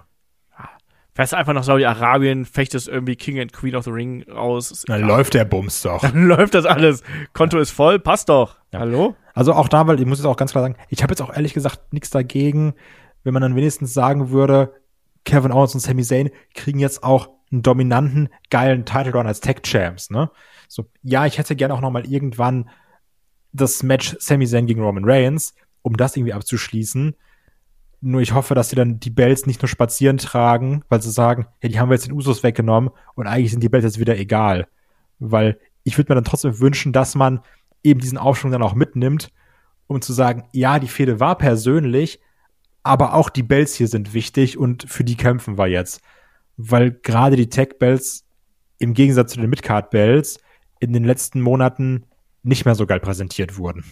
Fährst 1.14 1.34
einfach 1.34 1.54
nach 1.54 1.64
Saudi-Arabien, 1.64 2.46
fechtest 2.46 2.88
irgendwie 2.88 3.16
King 3.16 3.40
and 3.40 3.52
Queen 3.52 3.76
of 3.76 3.84
the 3.84 3.92
Ring 3.92 4.24
raus. 4.30 4.84
Dann 4.88 5.02
läuft 5.02 5.34
der 5.34 5.44
Bums 5.44 5.82
doch. 5.82 6.02
Dann 6.02 6.24
läuft 6.28 6.54
das 6.54 6.66
alles. 6.66 7.04
Konto 7.34 7.60
ist 7.60 7.72
voll, 7.72 8.00
passt 8.00 8.30
doch. 8.30 8.58
Ja. 8.72 8.80
Hallo? 8.80 9.16
Also 9.34 9.54
auch 9.54 9.68
da, 9.68 9.86
weil 9.88 10.00
ich 10.00 10.06
muss 10.06 10.20
jetzt 10.20 10.26
auch 10.26 10.38
ganz 10.38 10.52
klar 10.52 10.64
sagen, 10.64 10.76
ich 10.88 11.04
habe 11.04 11.12
jetzt 11.12 11.22
auch 11.22 11.34
ehrlich 11.36 11.54
gesagt 11.54 11.92
nichts 11.92 12.10
dagegen, 12.10 12.74
wenn 13.24 13.34
man 13.34 13.42
dann 13.42 13.56
wenigstens 13.56 13.94
sagen 13.94 14.30
würde, 14.30 14.74
Kevin 15.26 15.52
Owens 15.52 15.74
und 15.74 15.82
Sami 15.82 16.04
Zayn 16.04 16.30
kriegen 16.54 16.80
jetzt 16.80 17.04
auch 17.04 17.30
einen 17.52 17.64
dominanten, 17.64 18.30
geilen 18.50 18.86
Title 18.86 19.14
Run 19.14 19.28
als 19.28 19.40
Tech 19.40 19.62
Champs, 19.64 20.10
ne? 20.10 20.30
So, 20.68 20.86
ja, 21.02 21.26
ich 21.26 21.38
hätte 21.38 21.56
gerne 21.56 21.74
auch 21.74 21.82
noch 21.82 21.92
mal 21.92 22.06
irgendwann 22.06 22.70
das 23.52 23.82
Match 23.84 24.16
Sami 24.20 24.46
Zayn 24.46 24.68
gegen 24.68 24.82
Roman 24.82 25.06
Reigns, 25.06 25.56
um 25.82 25.98
das 25.98 26.16
irgendwie 26.16 26.34
abzuschließen. 26.34 27.16
Nur 28.02 28.22
ich 28.22 28.34
hoffe, 28.34 28.56
dass 28.56 28.70
sie 28.70 28.76
dann 28.76 29.00
die 29.00 29.10
Bells 29.10 29.46
nicht 29.46 29.62
nur 29.62 29.68
spazieren 29.68 30.18
tragen, 30.18 30.84
weil 30.90 31.02
sie 31.02 31.12
sagen, 31.12 31.48
ja, 31.62 31.70
die 31.70 31.80
haben 31.80 31.90
wir 31.90 31.96
jetzt 31.96 32.08
den 32.08 32.14
Usos 32.14 32.44
weggenommen 32.44 32.92
und 33.16 33.28
eigentlich 33.28 33.52
sind 33.52 33.64
die 33.64 33.70
Bells 33.70 33.84
jetzt 33.84 34.00
wieder 34.00 34.18
egal. 34.18 34.68
Weil 35.18 35.60
ich 35.84 35.98
würde 35.98 36.12
mir 36.12 36.16
dann 36.16 36.24
trotzdem 36.24 36.60
wünschen, 36.60 36.94
dass 36.94 37.16
man 37.16 37.42
eben 37.84 38.00
diesen 38.00 38.18
Aufschwung 38.18 38.52
dann 38.52 38.62
auch 38.62 38.76
mitnimmt, 38.76 39.32
um 39.88 40.02
zu 40.02 40.14
sagen, 40.14 40.48
ja, 40.54 40.80
die 40.80 40.88
Fehde 40.88 41.20
war 41.20 41.38
persönlich, 41.38 42.20
aber 42.84 43.14
auch 43.14 43.30
die 43.30 43.44
Bells 43.44 43.76
hier 43.76 43.88
sind 43.88 44.14
wichtig 44.14 44.58
und 44.58 44.90
für 44.90 45.04
die 45.04 45.18
kämpfen 45.18 45.58
wir 45.58 45.68
jetzt. 45.68 46.02
Weil 46.58 46.92
gerade 46.92 47.36
die 47.36 47.50
Tech-Bells 47.50 48.26
im 48.80 48.94
Gegensatz 48.94 49.34
zu 49.34 49.40
den 49.40 49.50
Midcard-Bells 49.50 50.40
in 50.80 50.94
den 50.94 51.04
letzten 51.04 51.42
Monaten 51.42 52.06
nicht 52.44 52.66
mehr 52.66 52.76
so 52.76 52.86
geil 52.86 53.00
präsentiert 53.00 53.58
wurden. 53.58 53.84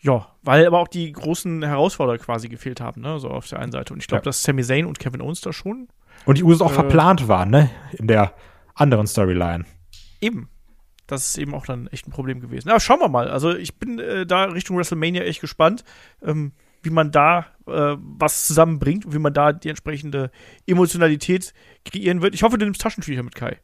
Ja, 0.00 0.34
weil 0.42 0.66
aber 0.66 0.80
auch 0.80 0.88
die 0.88 1.12
großen 1.12 1.62
Herausforderer 1.62 2.18
quasi 2.18 2.48
gefehlt 2.48 2.80
haben, 2.80 3.02
ne, 3.02 3.20
so 3.20 3.28
auf 3.30 3.46
der 3.48 3.60
einen 3.60 3.70
Seite. 3.72 3.94
Und 3.94 4.00
ich 4.00 4.08
glaube, 4.08 4.22
Ja. 4.22 4.24
dass 4.24 4.42
Sami 4.42 4.62
Zayn 4.62 4.84
und 4.86 4.98
Kevin 4.98 5.20
Owens 5.22 5.40
da 5.40 5.52
schon 5.52 5.88
Und 6.26 6.38
die 6.38 6.42
Usos 6.44 6.60
auch 6.62 6.72
Äh. 6.72 6.74
verplant 6.74 7.28
waren, 7.28 7.50
ne? 7.50 7.70
In 7.92 8.08
der 8.08 8.34
anderen 8.74 9.06
Storyline. 9.06 9.64
eben. 10.20 10.48
Das 11.08 11.26
ist 11.26 11.36
eben 11.38 11.52
auch 11.54 11.66
dann 11.66 11.88
echt 11.88 12.06
ein 12.06 12.10
Problem 12.12 12.40
gewesen. 12.40 12.70
Aber 12.70 12.80
schauen 12.80 13.00
wir 13.00 13.08
mal. 13.08 13.28
Also 13.28 13.54
ich 13.54 13.76
bin 13.78 13.98
äh, 13.98 14.24
da 14.24 14.44
Richtung 14.44 14.78
WrestleMania 14.78 15.22
echt 15.24 15.40
gespannt, 15.40 15.84
ähm, 16.22 16.52
wie 16.82 16.90
man 16.90 17.10
da 17.10 17.46
äh, 17.66 17.96
was 17.98 18.46
zusammenbringt 18.46 19.04
und 19.06 19.14
wie 19.14 19.18
man 19.18 19.32
da 19.32 19.52
die 19.52 19.68
entsprechende 19.68 20.30
Emotionalität 20.66 21.54
kreieren 21.84 22.22
wird. 22.22 22.34
Ich 22.34 22.42
hoffe, 22.42 22.58
du 22.58 22.64
nimmst 22.64 22.80
Taschentücher 22.80 23.22
mit 23.22 23.34
Kai. 23.34 23.58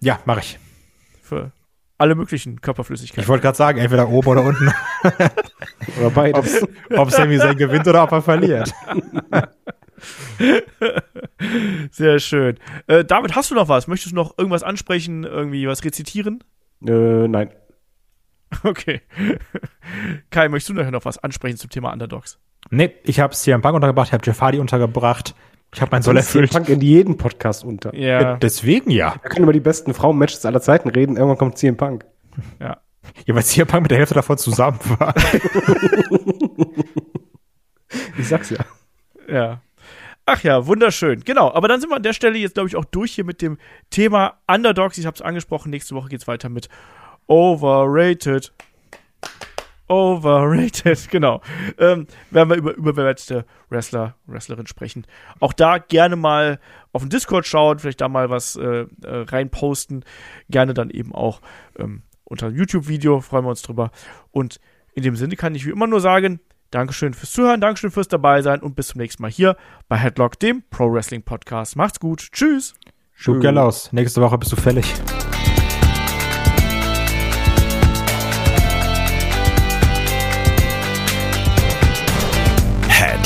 Ja, 0.00 0.20
mache 0.24 0.40
ich. 0.40 0.58
Für 1.22 1.52
alle 1.98 2.14
möglichen 2.14 2.60
Körperflüssigkeiten. 2.62 3.22
Ich 3.22 3.28
wollte 3.28 3.42
gerade 3.42 3.56
sagen, 3.58 3.78
entweder 3.78 4.08
oben 4.08 4.28
oder 4.28 4.42
unten, 4.42 4.70
Oder 5.98 6.10
beides. 6.10 6.66
ob 6.96 7.10
Sammy 7.10 7.36
sein 7.38 7.56
gewinnt 7.56 7.86
oder 7.86 8.02
ob 8.04 8.12
er 8.12 8.22
verliert. 8.22 8.72
Sehr 11.90 12.18
schön. 12.20 12.58
Äh, 12.86 13.04
David, 13.04 13.34
hast 13.36 13.50
du 13.50 13.54
noch 13.54 13.68
was? 13.68 13.86
Möchtest 13.86 14.12
du 14.12 14.16
noch 14.16 14.38
irgendwas 14.38 14.62
ansprechen, 14.62 15.24
irgendwie 15.24 15.66
was 15.68 15.84
rezitieren? 15.84 16.42
äh, 16.86 17.28
nein. 17.28 17.50
Okay. 18.64 19.00
Kai, 20.30 20.48
möchtest 20.48 20.70
du 20.70 20.74
nachher 20.74 20.90
noch 20.90 21.04
was 21.04 21.18
ansprechen 21.18 21.56
zum 21.56 21.70
Thema 21.70 21.92
Underdogs? 21.92 22.40
Nee, 22.68 22.92
ich 23.04 23.20
habe 23.20 23.34
CM 23.34 23.62
Punk 23.62 23.74
untergebracht, 23.74 24.08
ich 24.08 24.12
habe 24.12 24.22
Jeff 24.24 24.40
Hardy 24.40 24.58
untergebracht. 24.58 25.34
Ich 25.72 25.80
habe 25.80 25.90
mein 25.92 26.02
Soll 26.02 26.14
Sonst 26.16 26.32
CM 26.32 26.42
erfüllt. 26.42 26.52
Punk 26.52 26.68
in 26.68 26.80
jeden 26.80 27.16
Podcast 27.16 27.64
unter. 27.64 27.94
Ja, 27.94 28.36
Deswegen 28.36 28.90
ja. 28.90 29.14
Wir 29.22 29.30
können 29.30 29.44
über 29.44 29.52
die 29.52 29.60
besten 29.60 29.94
Frauen-Matches 29.94 30.44
aller 30.44 30.60
Zeiten 30.60 30.88
reden. 30.90 31.16
Irgendwann 31.16 31.38
kommt 31.38 31.58
CM 31.58 31.76
Punk. 31.76 32.04
ja. 32.60 32.78
Ja, 33.24 33.34
weil 33.34 33.42
CM 33.44 33.66
Punk 33.66 33.82
mit 33.82 33.90
der 33.90 33.98
Hälfte 33.98 34.14
davon 34.14 34.36
zusammen 34.38 34.78
war. 34.98 35.14
Ich 38.18 38.28
sag's 38.28 38.50
ja. 38.50 38.58
Ja. 39.28 39.62
Ach 40.26 40.42
ja, 40.42 40.66
wunderschön. 40.66 41.20
Genau, 41.24 41.50
aber 41.52 41.66
dann 41.66 41.80
sind 41.80 41.90
wir 41.90 41.96
an 41.96 42.02
der 42.02 42.12
Stelle 42.12 42.38
jetzt, 42.38 42.54
glaube 42.54 42.68
ich, 42.68 42.76
auch 42.76 42.84
durch 42.84 43.12
hier 43.12 43.24
mit 43.24 43.42
dem 43.42 43.58
Thema 43.90 44.34
Underdogs. 44.46 44.98
Ich 44.98 45.06
habe 45.06 45.14
es 45.16 45.22
angesprochen, 45.22 45.70
nächste 45.70 45.94
Woche 45.94 46.08
geht's 46.08 46.28
weiter 46.28 46.48
mit 46.48 46.68
Overrated. 47.26 48.52
Overrated, 49.90 51.08
genau. 51.10 51.42
Ähm, 51.76 52.06
werden 52.30 52.48
wir 52.48 52.56
über 52.56 52.74
überbewertete 52.74 53.44
Wrestler, 53.68 54.14
Wrestlerin 54.26 54.68
sprechen. 54.68 55.04
Auch 55.40 55.52
da 55.52 55.78
gerne 55.78 56.14
mal 56.14 56.60
auf 56.92 57.02
den 57.02 57.10
Discord 57.10 57.46
schauen, 57.46 57.80
vielleicht 57.80 58.00
da 58.00 58.08
mal 58.08 58.30
was 58.30 58.54
äh, 58.54 58.62
äh, 58.62 58.86
reinposten. 59.02 60.04
Gerne 60.48 60.74
dann 60.74 60.90
eben 60.90 61.12
auch 61.12 61.40
ähm, 61.76 62.02
unter 62.22 62.48
dem 62.48 62.56
YouTube-Video, 62.56 63.20
freuen 63.20 63.44
wir 63.44 63.50
uns 63.50 63.62
drüber. 63.62 63.90
Und 64.30 64.60
in 64.94 65.02
dem 65.02 65.16
Sinne 65.16 65.34
kann 65.34 65.56
ich 65.56 65.66
wie 65.66 65.70
immer 65.70 65.88
nur 65.88 66.00
sagen, 66.00 66.38
Dankeschön 66.70 67.12
fürs 67.12 67.32
Zuhören, 67.32 67.60
Dankeschön 67.60 67.90
fürs 67.90 68.06
dabei 68.06 68.42
sein 68.42 68.60
und 68.60 68.76
bis 68.76 68.88
zum 68.88 69.00
nächsten 69.00 69.22
Mal 69.22 69.30
hier 69.30 69.56
bei 69.88 69.96
Headlock, 69.96 70.38
dem 70.38 70.62
Pro 70.70 70.92
Wrestling 70.92 71.22
Podcast. 71.22 71.74
Macht's 71.74 71.98
gut. 71.98 72.28
Tschüss. 72.30 72.74
Schub 73.12 73.40
gerne 73.40 73.62
aus. 73.62 73.92
Nächste 73.92 74.22
Woche 74.22 74.38
bist 74.38 74.52
du 74.52 74.56
fällig. 74.56 74.94